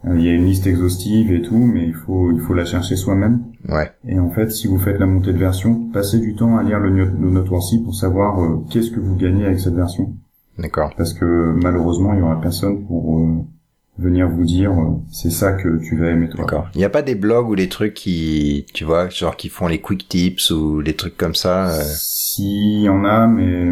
Euh, 0.06 0.18
il 0.18 0.24
y 0.24 0.28
a 0.30 0.32
une 0.32 0.46
liste 0.46 0.66
exhaustive 0.66 1.30
et 1.32 1.42
tout, 1.42 1.58
mais 1.58 1.86
il 1.86 1.94
faut 1.94 2.32
il 2.32 2.40
faut 2.40 2.54
la 2.54 2.64
chercher 2.64 2.96
soi-même. 2.96 3.42
Ouais. 3.68 3.92
Et 4.06 4.18
en 4.18 4.30
fait, 4.30 4.50
si 4.50 4.68
vous 4.68 4.78
faites 4.78 4.98
la 4.98 5.06
montée 5.06 5.34
de 5.34 5.38
version, 5.38 5.90
passez 5.92 6.18
du 6.18 6.34
temps 6.34 6.56
à 6.56 6.62
lire 6.62 6.80
le, 6.80 6.88
le 6.90 7.30
note 7.30 7.48
pour 7.48 7.94
savoir 7.94 8.60
qu'est-ce 8.70 8.90
que 8.90 9.00
vous 9.00 9.16
gagnez 9.16 9.44
avec 9.44 9.60
cette 9.60 9.74
version. 9.74 10.14
D'accord. 10.58 10.92
Parce 10.96 11.14
que 11.14 11.52
malheureusement, 11.62 12.12
il 12.14 12.20
y 12.20 12.22
aura 12.22 12.40
personne 12.40 12.84
pour 12.84 13.24
venir 13.98 14.28
vous 14.28 14.44
dire 14.44 14.72
c'est 15.10 15.30
ça 15.30 15.52
que 15.52 15.78
tu 15.78 15.96
vas 15.96 16.10
aimer 16.10 16.28
toi. 16.28 16.40
D'accord. 16.40 16.68
Il 16.74 16.78
n'y 16.78 16.84
a 16.84 16.90
pas 16.90 17.02
des 17.02 17.14
blogs 17.14 17.48
ou 17.48 17.56
des 17.56 17.68
trucs 17.68 17.94
qui, 17.94 18.66
tu 18.74 18.84
vois, 18.84 19.08
genre 19.08 19.36
qui 19.36 19.48
font 19.48 19.66
les 19.66 19.80
quick 19.80 20.08
tips 20.08 20.50
ou 20.50 20.82
des 20.82 20.94
trucs 20.94 21.16
comme 21.16 21.34
ça. 21.34 21.70
Si, 21.82 22.80
il 22.80 22.82
y 22.82 22.88
en 22.88 23.04
a, 23.04 23.26
mais 23.26 23.70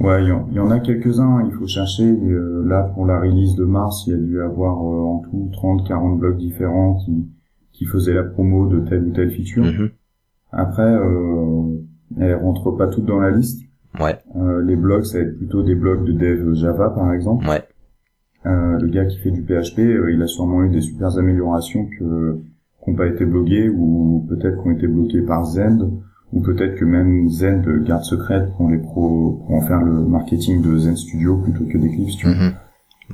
Ouais, 0.00 0.24
il 0.24 0.54
y, 0.54 0.58
en 0.58 0.70
a 0.70 0.80
quelques-uns. 0.80 1.44
Il 1.44 1.52
faut 1.52 1.66
chercher. 1.66 2.04
Euh, 2.04 2.64
là, 2.64 2.90
pour 2.94 3.04
la 3.04 3.20
release 3.20 3.54
de 3.54 3.64
mars, 3.64 4.04
il 4.06 4.10
y 4.10 4.14
a 4.14 4.18
dû 4.18 4.40
avoir 4.40 4.78
euh, 4.78 5.02
en 5.02 5.18
tout 5.18 5.50
30, 5.52 5.86
40 5.86 6.18
blogs 6.18 6.38
différents 6.38 6.94
qui, 7.04 7.28
qui 7.72 7.84
faisaient 7.84 8.14
la 8.14 8.22
promo 8.22 8.66
de 8.66 8.80
telle 8.80 9.04
ou 9.04 9.10
telle 9.10 9.30
feature. 9.30 9.64
Mhm. 9.64 9.90
Après, 10.52 10.90
euh, 10.90 11.82
elles 12.18 12.34
rentrent 12.36 12.70
pas 12.70 12.86
toutes 12.86 13.04
dans 13.04 13.20
la 13.20 13.30
liste. 13.30 13.60
Ouais. 13.98 14.18
Euh, 14.36 14.62
les 14.62 14.76
blogs, 14.76 15.04
ça 15.04 15.18
va 15.18 15.24
être 15.24 15.36
plutôt 15.36 15.62
des 15.62 15.74
blogs 15.74 16.04
de 16.04 16.12
dev 16.12 16.54
Java, 16.54 16.90
par 16.90 17.12
exemple. 17.12 17.46
Ouais. 17.48 17.64
Euh, 18.46 18.78
le 18.78 18.86
gars 18.88 19.04
qui 19.04 19.18
fait 19.18 19.30
du 19.30 19.42
PHP, 19.42 19.80
euh, 19.80 20.12
il 20.12 20.22
a 20.22 20.26
sûrement 20.26 20.62
eu 20.64 20.70
des 20.70 20.80
super 20.80 21.18
améliorations 21.18 21.86
que 21.98 22.40
qui 22.82 22.90
n'ont 22.90 22.96
pas 22.96 23.06
été 23.06 23.24
bloguées 23.24 23.68
ou 23.68 24.26
peut-être 24.28 24.62
qui 24.62 24.68
ont 24.68 24.70
été 24.70 24.86
bloquées 24.86 25.22
par 25.22 25.44
Zend 25.44 25.90
ou 26.32 26.40
peut-être 26.40 26.76
que 26.76 26.84
même 26.84 27.28
Zen 27.28 27.62
de 27.62 27.78
garde 27.78 28.04
secrète 28.04 28.52
pour 28.56 28.70
les 28.70 28.78
pros 28.78 29.42
pour 29.46 29.56
en 29.56 29.60
faire 29.60 29.82
le 29.82 29.92
marketing 29.92 30.62
de 30.62 30.78
Zen 30.78 30.96
Studio 30.96 31.36
plutôt 31.38 31.64
que 31.64 31.76
d'Eclipse 31.76 32.16
tu 32.16 32.26
vois. 32.26 32.36
Mhm. 32.36 32.54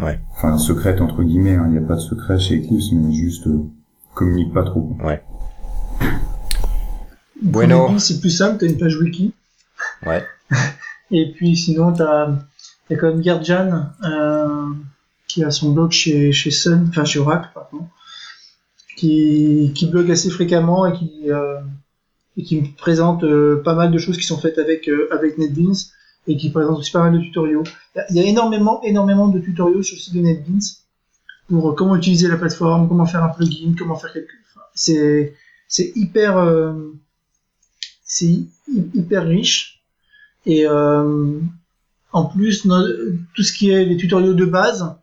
ouais 0.04 0.20
enfin 0.32 0.58
secrète 0.58 1.00
entre 1.00 1.22
guillemets 1.22 1.54
hein. 1.56 1.64
il 1.66 1.72
n'y 1.72 1.78
a 1.78 1.86
pas 1.86 1.96
de 1.96 2.00
secret 2.00 2.38
chez 2.38 2.58
Eclipse 2.60 2.92
mais 2.92 3.12
juste 3.12 3.46
euh, 3.46 3.64
communique 4.14 4.52
pas 4.52 4.62
trop 4.62 4.88
ouais 5.02 5.22
bueno 7.42 7.98
c'est 7.98 8.20
plus 8.20 8.30
simple 8.30 8.58
t'as 8.60 8.66
une 8.66 8.78
page 8.78 8.98
wiki? 9.00 9.34
Ouais 10.06 10.22
et 11.10 11.32
puis 11.32 11.56
sinon 11.56 11.92
t'as 11.92 12.30
t'as 12.88 12.96
quand 12.96 13.08
même 13.08 13.22
Gerdjan 13.22 13.90
euh, 14.04 14.66
qui 15.28 15.44
a 15.44 15.50
son 15.50 15.72
blog 15.72 15.92
chez 15.92 16.32
chez 16.32 16.50
Sun 16.50 16.86
enfin 16.88 17.04
chez 17.04 17.18
Oracle 17.18 17.50
pardon 17.54 17.86
qui 18.96 19.72
qui 19.74 19.86
blogue 19.86 20.10
assez 20.10 20.30
fréquemment 20.30 20.86
et 20.86 20.92
qui 20.92 21.30
euh, 21.30 21.60
et 22.36 22.42
qui 22.42 22.60
me 22.60 22.76
présente 22.76 23.24
euh, 23.24 23.62
pas 23.62 23.74
mal 23.74 23.90
de 23.90 23.98
choses 23.98 24.16
qui 24.16 24.24
sont 24.24 24.38
faites 24.38 24.58
avec 24.58 24.88
euh, 24.88 25.08
avec 25.12 25.38
NetBeans 25.38 25.76
et 26.26 26.36
qui 26.36 26.50
présente 26.50 26.78
aussi 26.78 26.90
pas 26.90 27.00
mal 27.00 27.12
de 27.12 27.20
tutoriaux. 27.20 27.62
Il 28.10 28.16
y, 28.16 28.20
a 28.20 28.24
énormément 28.24 28.82
énormément 28.82 29.28
de 29.28 29.38
tutoriaux 29.38 29.82
sur 29.82 29.96
le 29.96 30.00
site 30.00 30.14
de 30.14 30.20
NetBeans 30.20 30.60
pour 31.48 31.70
euh, 31.70 31.74
comment 31.74 31.96
utiliser 31.96 32.28
la 32.28 32.36
plateforme, 32.36 32.88
comment 32.88 33.06
faire 33.06 33.22
un 33.22 33.28
plugin, 33.28 33.74
comment 33.78 33.96
faire 33.96 34.12
quelque 34.12 34.32
c'est 34.74 35.34
c'est 35.68 35.92
hyper 35.96 36.74
c'est 38.04 38.38
hyper 38.94 39.26
riche 39.26 39.75
et 40.46 40.66
en 40.68 42.24
plus 42.24 42.66
tout 43.34 43.42
ce 43.42 43.52
qui 43.52 43.70
est 43.70 43.84
les 43.84 43.96
tutoriaux 43.96 44.34
de 44.34 44.44
base 44.44 44.94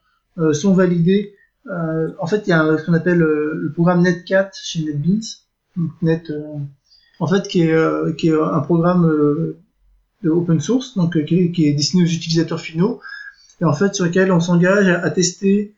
sont 0.54 0.74
validés 0.74 1.36
en 1.70 2.28
fait 2.28 2.44
il 2.48 2.50
y 2.50 2.54
a 2.54 2.78
ce 2.78 2.86
qu'on 2.86 2.94
appelle 2.94 3.20
le 3.20 3.72
programme 3.74 4.02
Netcat 4.02 4.52
chez 4.54 4.84
NetBeans 4.84 5.22
donc 5.76 5.92
Net 6.02 6.32
en 7.20 7.28
fait, 7.28 7.48
qui 7.48 7.62
est, 7.62 7.72
euh, 7.72 8.12
qui 8.14 8.28
est 8.28 8.34
un 8.34 8.60
programme 8.60 9.06
euh, 9.06 9.58
de 10.24 10.30
open 10.30 10.60
source, 10.60 10.96
donc 10.96 11.16
euh, 11.16 11.24
qui 11.24 11.40
est, 11.40 11.52
qui, 11.52 11.68
est, 11.68 11.74
destiné 11.74 12.04
aux 12.04 12.08
utilisateurs 12.08 12.60
finaux, 12.60 13.00
et 13.62 13.66
en 13.66 13.74
fait 13.74 13.96
sur 13.96 14.06
lequel 14.06 14.32
on 14.32 14.40
s'engage 14.40 14.90
à, 14.90 15.10
tester 15.10 15.74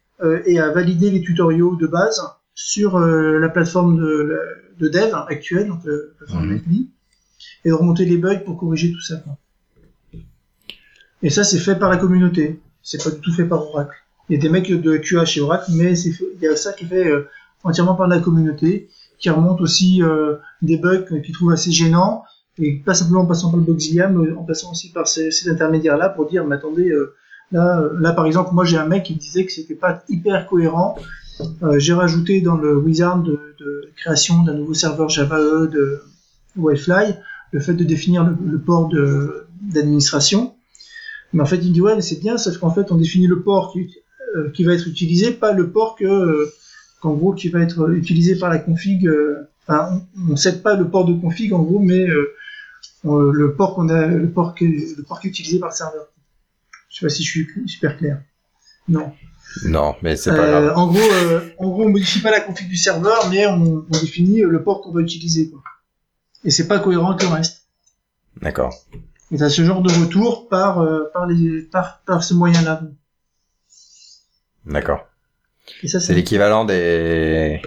et 0.46 0.60
à 0.60 0.72
valider 0.72 1.12
les 1.12 1.22
tutoriaux 1.22 1.76
de 1.76 1.88
base 1.88 2.22
sur 2.54 2.98
la 2.98 3.50
plateforme 3.50 3.98
de, 4.00 4.40
de, 4.80 4.88
dev 4.88 5.14
actuelle, 5.28 5.68
donc 5.68 5.84
la 5.84 5.98
plateforme 6.18 6.54
mmh. 6.54 6.88
et 7.66 7.70
de 7.70 7.74
remonter 7.74 8.06
les 8.06 8.18
bugs 8.18 8.40
pour 8.46 8.58
corriger 8.58 8.94
tout 8.94 9.02
ça. 9.02 9.22
Et 11.26 11.30
ça, 11.30 11.44
c'est 11.44 11.60
fait 11.60 11.76
par 11.76 11.90
la 11.90 11.98
communauté. 11.98 12.62
C'est 12.82 13.04
pas 13.04 13.10
du 13.10 13.20
tout 13.20 13.34
fait 13.34 13.46
par 13.46 13.68
Oracle. 13.68 13.98
Il 14.30 14.36
y 14.36 14.40
a 14.40 14.42
des 14.42 14.50
mecs 14.50 14.72
de 14.72 14.98
QA 14.98 15.26
chez 15.26 15.42
Oracle, 15.42 15.72
mais 15.74 16.00
il 16.00 16.42
y 16.42 16.48
a 16.48 16.56
ça 16.56 16.72
qui 16.72 16.86
est 16.86 16.88
fait 16.88 17.12
entièrement 17.64 17.96
par 17.96 18.08
la 18.08 18.20
communauté 18.20 18.90
qui 19.20 19.30
remonte 19.30 19.62
aussi 19.62 20.04
euh, 20.04 20.36
des 20.62 20.78
bugs 20.78 21.06
qu'ils 21.24 21.34
trouvent 21.34 21.52
assez 21.52 21.72
gênants, 21.72 22.24
et 22.58 22.76
pas 22.86 22.94
simplement 22.94 23.22
en 23.22 23.26
passant 23.26 23.50
par 23.50 23.60
le 23.60 23.66
Boxilla, 23.66 24.08
mais 24.08 24.32
en 24.34 24.44
passant 24.44 24.72
aussi 24.72 24.92
par 24.92 25.08
ces, 25.08 25.32
ces 25.32 25.50
intermédiaires-là 25.50 26.10
pour 26.10 26.28
dire, 26.28 26.46
mais 26.46 26.56
attendez, 26.56 26.90
euh, 26.90 27.16
là, 27.52 27.82
euh, 27.82 27.90
là 28.00 28.14
par 28.14 28.26
exemple, 28.26 28.54
moi 28.54 28.66
j'ai 28.66 28.78
un 28.78 28.86
mec 28.86 29.04
qui 29.04 29.14
me 29.14 29.20
disait 29.20 29.46
que 29.46 29.52
c'était 29.52 29.76
pas 29.76 30.04
hyper 30.10 30.48
cohérent. 30.48 30.98
j'ai 31.78 31.94
rajouté 31.94 32.42
dans 32.42 32.56
le 32.56 32.78
wizard 32.78 33.20
de, 33.20 33.56
de 33.60 33.90
création 33.98 34.44
d'un 34.44 34.54
nouveau 34.54 34.74
serveur 34.74 35.10
Java 35.10 35.40
E 35.40 35.68
de 35.68 36.02
Wi-Fi 36.56 37.16
le 37.52 37.60
fait 37.60 37.74
de 37.74 37.84
définir 37.84 38.24
le, 38.24 38.60
port 38.60 38.90
d'administration. 39.62 40.55
Mais 41.34 41.42
en 41.42 41.46
fait, 41.46 41.58
il 41.58 41.70
me 41.70 41.74
dit 41.74 41.82
ouais, 41.82 41.96
mais 41.96 42.02
c'est 42.02 42.20
bien, 42.20 42.38
sauf 42.38 42.58
qu'en 42.58 42.72
fait, 42.72 42.92
on 42.92 42.96
définit 42.96 43.28
le 43.28 43.42
port 43.42 43.74
qui, 43.74 43.94
qui 44.54 44.64
va 44.64 44.74
être 44.74 44.88
utilisé, 44.88 45.32
pas 45.32 45.54
le 45.54 45.70
port 45.70 45.96
que 45.96 46.52
en 47.06 47.14
gros 47.14 47.34
qui 47.34 47.50
va 47.50 47.62
être 47.62 47.92
utilisé 47.92 48.36
par 48.36 48.50
la 48.50 48.60
config. 48.60 49.08
Euh, 49.08 49.50
enfin, 49.68 50.02
on 50.18 50.32
ne 50.32 50.36
cède 50.36 50.62
pas 50.62 50.76
le 50.76 50.90
port 50.90 51.06
de 51.06 51.14
config 51.14 51.54
en 51.54 51.62
gros, 51.62 51.80
mais 51.80 52.08
euh, 52.08 52.34
le 53.04 53.54
port 53.56 53.76
qu'on 53.76 53.90
a, 53.90 54.08
le 54.08 54.30
port 54.30 54.56
qui, 54.56 54.96
le 54.98 55.04
port 55.04 55.20
qui 55.20 55.28
est 55.28 55.30
utilisé 55.30 55.60
par 55.60 55.70
le 55.70 55.76
serveur. 55.76 56.08
Je 56.90 57.00
sais 57.00 57.06
pas 57.06 57.10
si 57.10 57.24
je 57.24 57.30
suis 57.30 57.48
super 57.68 57.98
clair. 57.98 58.22
Non. 58.88 59.12
Non, 59.66 59.96
mais 60.02 60.16
c'est 60.16 60.32
pas 60.32 60.48
grave. 60.48 60.66
Euh, 60.66 60.76
en 60.76 60.88
gros, 60.88 61.00
en 61.60 61.70
gros, 61.70 61.84
on 61.86 61.90
modifie 61.90 62.22
pas 62.22 62.32
la 62.32 62.42
config 62.42 62.68
du 62.68 62.76
serveur, 62.76 63.30
mais 63.30 63.46
on, 63.48 63.86
définit 64.02 64.42
le 64.42 64.64
port 64.64 64.82
qu'on 64.82 64.92
va 64.92 65.02
utiliser. 65.02 65.50
Quoi. 65.50 65.62
Et 66.44 66.52
c'est 66.52 66.68
pas 66.68 66.80
cohérent 66.80 67.12
avec 67.12 67.24
le 67.24 67.30
reste. 67.30 67.68
D'accord. 68.42 68.74
Et 69.32 69.38
t'as 69.38 69.50
ce 69.50 69.64
genre 69.64 69.82
de 69.82 69.92
retour 69.92 70.48
par 70.50 70.86
par 71.14 71.26
les 71.26 71.62
par 71.64 72.02
par 72.06 72.24
ce 72.24 72.34
moyen-là. 72.34 72.82
D'accord. 74.66 75.08
C'est 75.84 76.14
l'équivalent 76.14 76.66
des. 76.66 77.62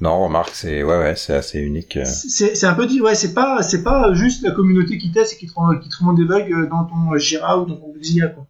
Non, 0.00 0.22
remarque, 0.22 0.54
c'est 0.54 0.84
ouais, 0.84 0.98
ouais, 0.98 1.16
c'est 1.16 1.34
assez 1.34 1.58
unique. 1.58 1.96
Euh. 1.96 2.04
C'est 2.04 2.64
un 2.66 2.74
peu 2.74 2.86
dit, 2.86 3.00
ouais, 3.00 3.16
c'est 3.16 3.34
pas, 3.34 3.62
c'est 3.62 3.82
pas 3.82 4.12
juste 4.14 4.44
la 4.44 4.52
communauté 4.52 4.96
qui 4.96 5.10
teste 5.10 5.32
et 5.32 5.36
qui 5.36 5.46
te, 5.46 5.78
qui 5.80 5.88
te 5.88 5.96
remonte 5.96 6.16
des 6.16 6.24
bugs 6.24 6.52
euh, 6.52 6.66
dans 6.68 6.84
ton 6.84 7.16
Jira 7.16 7.58
ou 7.58 7.66
dans 7.66 7.76
ton 7.76 7.92
Mozilla, 7.92 8.28
quoi. 8.28 8.46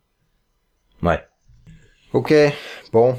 Ouais. 1.02 1.24
Ok, 2.12 2.34
bon, 2.92 3.16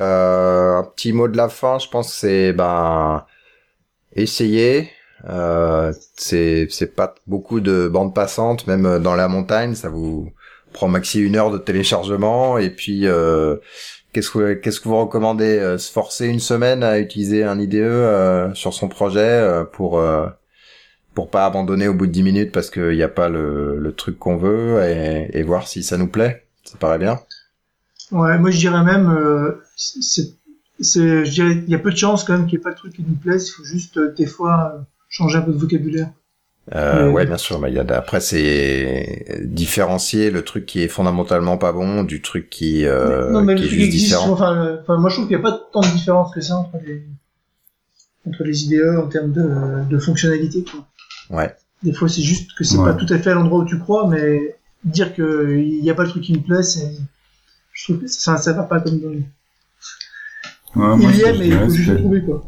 euh, 0.00 0.78
un 0.78 0.84
petit 0.84 1.12
mot 1.12 1.28
de 1.28 1.36
la 1.36 1.48
fin, 1.48 1.78
je 1.78 1.88
pense 1.88 2.08
que 2.08 2.14
c'est 2.14 2.52
ben 2.52 3.26
essayer. 4.12 4.90
Euh, 5.28 5.92
c'est 6.16 6.66
c'est 6.70 6.94
pas 6.94 7.14
beaucoup 7.26 7.60
de 7.60 7.88
bandes 7.88 8.14
passantes, 8.14 8.66
même 8.66 8.98
dans 8.98 9.14
la 9.14 9.28
montagne, 9.28 9.74
ça 9.74 9.88
vous 9.88 10.32
prend 10.72 10.88
maxi 10.88 11.20
une 11.20 11.36
heure 11.36 11.50
de 11.50 11.58
téléchargement 11.58 12.58
et 12.58 12.70
puis 12.70 13.06
euh, 13.06 13.56
Qu'est-ce 14.12 14.30
que 14.30 14.52
qu'est-ce 14.52 14.80
que 14.80 14.88
vous 14.88 14.98
recommandez 14.98 15.58
euh, 15.58 15.78
Se 15.78 15.90
forcer 15.90 16.26
une 16.26 16.40
semaine 16.40 16.82
à 16.82 16.98
utiliser 16.98 17.44
un 17.44 17.58
IDE 17.58 17.76
euh, 17.76 18.52
sur 18.52 18.74
son 18.74 18.88
projet 18.88 19.20
euh, 19.20 19.64
pour 19.64 20.02
pour 21.14 21.30
pas 21.30 21.46
abandonner 21.46 21.88
au 21.88 21.94
bout 21.94 22.06
de 22.06 22.12
10 22.12 22.22
minutes 22.22 22.52
parce 22.52 22.70
qu'il 22.70 22.90
n'y 22.90 23.02
a 23.02 23.08
pas 23.08 23.28
le, 23.28 23.78
le 23.78 23.92
truc 23.92 24.18
qu'on 24.18 24.36
veut 24.36 24.82
et, 24.82 25.30
et, 25.38 25.42
voir 25.42 25.66
si 25.66 25.82
ça 25.82 25.98
nous 25.98 26.06
plaît. 26.06 26.46
Ça 26.64 26.76
paraît 26.78 26.98
bien. 26.98 27.20
Ouais, 28.10 28.38
moi 28.38 28.50
je 28.50 28.58
dirais 28.58 28.84
même 28.84 29.56
c'est 29.86 30.34
je 30.78 31.30
dirais 31.30 31.62
il 31.66 31.70
y 31.70 31.74
a 31.74 31.78
peu 31.78 31.90
de 31.90 31.96
chances 31.96 32.24
quand 32.24 32.34
même 32.34 32.46
qu'il 32.46 32.58
n'y 32.58 32.62
ait 32.62 32.64
pas 32.64 32.72
de 32.72 32.76
truc 32.76 32.94
qui 32.94 33.02
nous 33.02 33.14
plaise. 33.14 33.48
Il 33.48 33.52
faut 33.52 33.64
juste 33.64 33.98
des 33.98 34.26
fois 34.26 34.84
changer 35.12 35.38
un 35.38 35.42
peu 35.42 35.52
de 35.52 35.58
vocabulaire. 35.58 36.10
Euh, 36.74 37.10
ouais, 37.10 37.26
bien 37.26 37.38
sûr. 37.38 37.60
Mais 37.60 37.70
il 37.70 37.74
y 37.74 37.78
a 37.78 37.96
après 37.96 38.20
c'est 38.20 39.40
différencier 39.44 40.30
le 40.30 40.42
truc 40.42 40.66
qui 40.66 40.80
est 40.80 40.88
fondamentalement 40.88 41.58
pas 41.58 41.72
bon 41.72 42.02
du 42.02 42.22
truc 42.22 42.50
qui 42.50 42.86
euh, 42.86 43.30
non, 43.30 43.42
mais 43.42 43.54
qui 43.54 43.64
est 43.64 43.68
juste 43.68 43.90
différent. 43.90 44.30
Enfin, 44.30 44.78
enfin, 44.80 44.98
moi 44.98 45.10
je 45.10 45.16
trouve 45.16 45.28
qu'il 45.28 45.36
n'y 45.36 45.44
a 45.44 45.50
pas 45.50 45.60
tant 45.72 45.80
de 45.80 45.88
différence 45.88 46.32
que 46.32 46.40
ça 46.40 46.56
entre 46.56 46.78
les 46.84 47.02
entre 48.26 48.44
les 48.44 48.64
IDE 48.64 48.96
en 48.98 49.08
termes 49.08 49.32
de, 49.32 49.88
de 49.88 49.98
fonctionnalité. 49.98 50.64
Quoi. 50.64 51.36
Ouais. 51.36 51.54
Des 51.82 51.92
fois 51.92 52.08
c'est 52.08 52.22
juste 52.22 52.54
que 52.56 52.64
c'est 52.64 52.78
pas 52.78 52.94
tout 52.94 53.12
à 53.12 53.18
fait 53.18 53.30
à 53.30 53.34
l'endroit 53.34 53.60
où 53.60 53.64
tu 53.64 53.78
crois, 53.78 54.08
mais 54.08 54.56
dire 54.84 55.14
que 55.14 55.58
il 55.58 55.82
n'y 55.82 55.90
a 55.90 55.94
pas 55.94 56.04
le 56.04 56.10
truc 56.10 56.22
qui 56.22 56.32
me 56.32 56.42
plaît, 56.42 56.62
c'est 56.62 56.92
je 57.72 57.84
trouve 57.84 58.02
que 58.02 58.06
ça 58.06 58.36
ça 58.36 58.52
va 58.52 58.62
pas 58.62 58.80
comme 58.80 59.00
dans 59.00 59.08
Ouais, 60.74 60.96
il 61.02 61.16
y 61.16 61.20
est, 61.22 61.38
mais 61.38 61.48
il 61.48 61.58
faut 61.58 61.68
juste 61.68 61.90
le 61.90 61.98
trouver 61.98 62.22
quoi. 62.22 62.46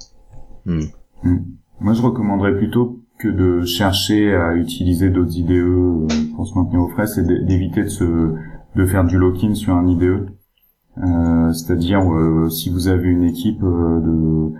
Hmm. 0.64 0.84
Hmm. 1.24 1.38
Moi, 1.80 1.92
je 1.92 2.02
recommanderais 2.02 2.56
plutôt 2.56 3.00
que 3.18 3.28
de 3.28 3.64
chercher 3.64 4.34
à 4.34 4.54
utiliser 4.54 5.10
d'autres 5.10 5.36
IDE 5.36 5.50
euh, 5.52 6.06
pour 6.34 6.46
se 6.46 6.54
maintenir 6.58 6.80
au 6.80 6.88
frais, 6.88 7.06
c'est 7.06 7.26
d'éviter 7.26 7.84
de 7.84 7.88
se 7.88 8.34
de 8.76 8.86
faire 8.86 9.04
du 9.04 9.18
lock-in 9.18 9.54
sur 9.54 9.74
un 9.74 9.86
IDE. 9.86 10.26
Euh, 10.98 11.52
C'est-à-dire 11.52 12.00
euh, 12.12 12.48
si 12.48 12.70
vous 12.70 12.88
avez 12.88 13.08
une 13.08 13.24
équipe 13.24 13.62
euh, 13.62 14.00
de 14.00 14.52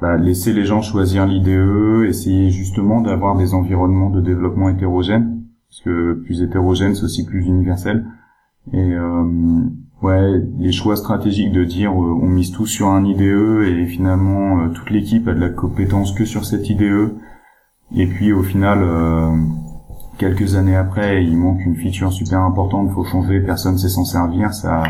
bah, 0.00 0.16
laisser 0.16 0.52
les 0.52 0.64
gens 0.64 0.82
choisir 0.82 1.26
l'IDE, 1.26 2.04
essayer 2.06 2.50
justement 2.50 3.00
d'avoir 3.00 3.36
des 3.36 3.54
environnements 3.54 4.10
de 4.10 4.20
développement 4.20 4.68
hétérogènes, 4.68 5.42
parce 5.68 5.80
que 5.82 6.14
plus 6.24 6.42
hétérogène, 6.42 6.94
c'est 6.94 7.04
aussi 7.04 7.24
plus 7.24 7.44
universel. 7.46 8.06
Et 8.72 8.94
ouais, 10.02 10.42
les 10.58 10.72
choix 10.72 10.96
stratégiques 10.96 11.52
de 11.52 11.64
dire 11.64 11.94
on 11.94 12.28
mise 12.28 12.52
tout 12.52 12.66
sur 12.66 12.88
un 12.88 13.04
IDE 13.04 13.62
et 13.66 13.86
finalement 13.86 14.68
toute 14.70 14.90
l'équipe 14.90 15.28
a 15.28 15.34
de 15.34 15.40
la 15.40 15.50
compétence 15.50 16.12
que 16.12 16.24
sur 16.24 16.44
cette 16.44 16.68
IDE 16.68 17.12
et 17.94 18.06
puis 18.06 18.32
au 18.32 18.42
final, 18.42 18.80
euh, 18.82 19.36
quelques 20.18 20.56
années 20.56 20.76
après, 20.76 21.24
il 21.24 21.36
manque 21.36 21.64
une 21.64 21.76
feature 21.76 22.12
super 22.12 22.40
importante, 22.40 22.90
faut 22.90 23.04
changer, 23.04 23.40
personne 23.40 23.78
sait 23.78 23.88
s'en 23.88 24.04
servir, 24.04 24.52
ça, 24.52 24.82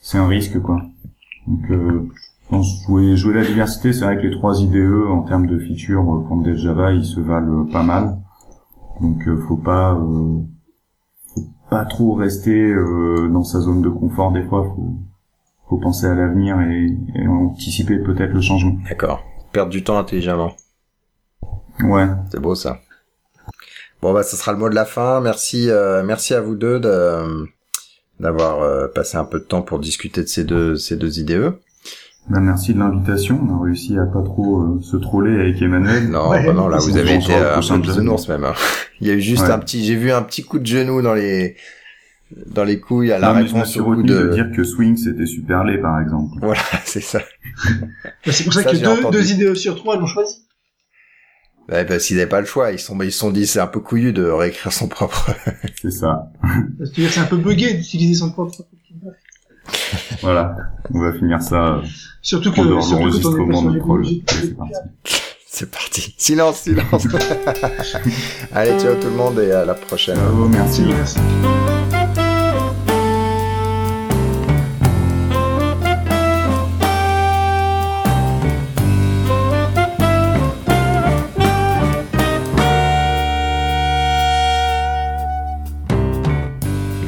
c'est 0.00 0.18
un 0.18 0.26
risque 0.26 0.60
quoi. 0.60 0.82
Donc, 1.46 1.70
euh, 1.70 2.08
jouer, 2.50 3.16
jouer 3.16 3.34
la 3.34 3.44
diversité, 3.44 3.92
c'est 3.92 4.04
vrai 4.04 4.16
que 4.16 4.22
les 4.22 4.36
trois 4.36 4.60
IDE 4.60 5.06
en 5.08 5.22
termes 5.22 5.46
de 5.46 5.58
features 5.58 6.04
pour 6.26 6.42
le 6.44 6.54
Java, 6.56 6.92
ils 6.92 7.04
se 7.04 7.20
valent 7.20 7.64
pas 7.66 7.82
mal. 7.82 8.18
Donc, 9.00 9.26
euh, 9.26 9.36
faut 9.48 9.56
pas, 9.56 9.94
euh, 9.94 10.40
pas 11.72 11.86
trop 11.86 12.14
rester 12.14 12.74
dans 13.30 13.44
sa 13.44 13.60
zone 13.60 13.80
de 13.80 13.88
confort 13.88 14.30
des 14.30 14.44
fois. 14.44 14.62
Faut, 14.64 14.94
faut 15.68 15.78
penser 15.78 16.04
à 16.06 16.14
l'avenir 16.14 16.60
et, 16.60 16.94
et 17.14 17.26
anticiper 17.26 17.96
peut-être 17.98 18.32
le 18.32 18.42
changement. 18.42 18.76
D'accord. 18.86 19.24
Perdre 19.52 19.70
du 19.70 19.82
temps 19.82 19.98
intelligemment. 19.98 20.54
Ouais. 21.80 22.06
C'est 22.30 22.40
beau 22.40 22.54
ça. 22.54 22.80
Bon 24.02 24.12
bah 24.12 24.22
ce 24.22 24.36
sera 24.36 24.52
le 24.52 24.58
mot 24.58 24.68
de 24.68 24.74
la 24.74 24.84
fin. 24.84 25.20
Merci, 25.22 25.70
merci 26.04 26.34
à 26.34 26.42
vous 26.42 26.56
deux 26.56 26.78
de 26.78 27.46
d'avoir 28.20 28.92
passé 28.92 29.16
un 29.16 29.24
peu 29.24 29.38
de 29.38 29.44
temps 29.44 29.62
pour 29.62 29.78
discuter 29.78 30.22
de 30.22 30.28
ces 30.28 30.44
deux 30.44 30.76
ces 30.76 30.96
deux 30.96 31.18
IDE. 31.20 31.54
Ben, 32.28 32.40
merci 32.40 32.72
de 32.72 32.78
l'invitation. 32.78 33.40
On 33.42 33.60
a 33.60 33.64
réussi 33.64 33.98
à 33.98 34.06
pas 34.06 34.22
trop 34.22 34.60
euh, 34.60 34.80
se 34.80 34.96
troller 34.96 35.40
avec 35.40 35.60
Emmanuel. 35.60 36.08
Non, 36.08 36.30
bah 36.30 36.52
non, 36.52 36.68
là 36.68 36.78
vous 36.78 36.96
avez 36.96 37.16
été 37.16 37.34
euh, 37.34 37.56
un 37.56 37.60
peu 37.60 37.78
bisounours 37.78 38.28
même. 38.28 38.44
Hein. 38.44 38.54
Il 39.00 39.08
y 39.08 39.10
a 39.10 39.14
eu 39.14 39.20
juste 39.20 39.44
un 39.44 39.58
petit, 39.58 39.84
j'ai 39.84 39.96
vu 39.96 40.12
un 40.12 40.22
petit 40.22 40.44
coup 40.44 40.58
de 40.58 40.66
genou 40.66 41.02
dans 41.02 41.14
les 41.14 41.56
dans 42.46 42.64
les 42.64 42.80
couilles 42.80 43.12
à 43.12 43.18
la 43.18 43.34
non, 43.34 43.44
réponse 43.44 43.76
au 43.76 43.84
coup 43.84 44.02
de... 44.02 44.32
dire 44.32 44.50
que 44.56 44.64
Swing 44.64 44.96
c'était 44.96 45.26
super 45.26 45.64
laid 45.64 45.82
par 45.82 46.00
exemple. 46.00 46.38
Voilà, 46.40 46.62
c'est 46.84 47.02
ça. 47.02 47.20
Bah, 47.68 48.10
c'est 48.32 48.44
pour 48.44 48.52
ça, 48.54 48.64
que 48.64 48.76
deux, 48.76 49.10
deux 49.10 49.32
idées 49.32 49.54
sur 49.54 49.76
trois 49.76 49.98
l'ont 49.98 50.06
choisi. 50.06 50.46
Bah, 51.68 51.84
parce 51.84 52.06
qu'ils 52.06 52.16
n'avaient 52.16 52.28
pas 52.28 52.40
le 52.40 52.46
choix. 52.46 52.72
Ils 52.72 52.78
sont, 52.78 52.98
ils 53.02 53.12
se 53.12 53.18
sont 53.18 53.30
dit, 53.30 53.46
c'est 53.46 53.60
un 53.60 53.66
peu 53.66 53.80
couillu 53.80 54.12
de 54.12 54.24
réécrire 54.24 54.72
son 54.72 54.88
propre. 54.88 55.34
c'est 55.80 55.90
ça. 55.90 56.30
C'est 56.94 57.18
un 57.18 57.24
peu 57.24 57.36
bugué 57.36 57.74
d'utiliser 57.74 58.14
son 58.14 58.30
propre 58.30 58.62
voilà, 60.22 60.56
on 60.92 61.00
va 61.00 61.12
finir 61.12 61.42
ça. 61.42 61.80
Surtout 62.20 62.52
que, 62.52 62.60
l'enregistrement 62.60 63.62
de 63.62 63.78
projet. 63.78 64.22
C'est 65.46 65.70
parti. 65.70 66.14
Silence, 66.16 66.60
silence. 66.60 67.06
Allez, 68.54 68.78
ciao 68.80 68.94
tout 68.94 69.08
le 69.08 69.16
monde 69.16 69.38
et 69.38 69.52
à 69.52 69.66
la 69.66 69.74
prochaine. 69.74 70.18
merci. 70.50 70.82
merci. 70.82 71.18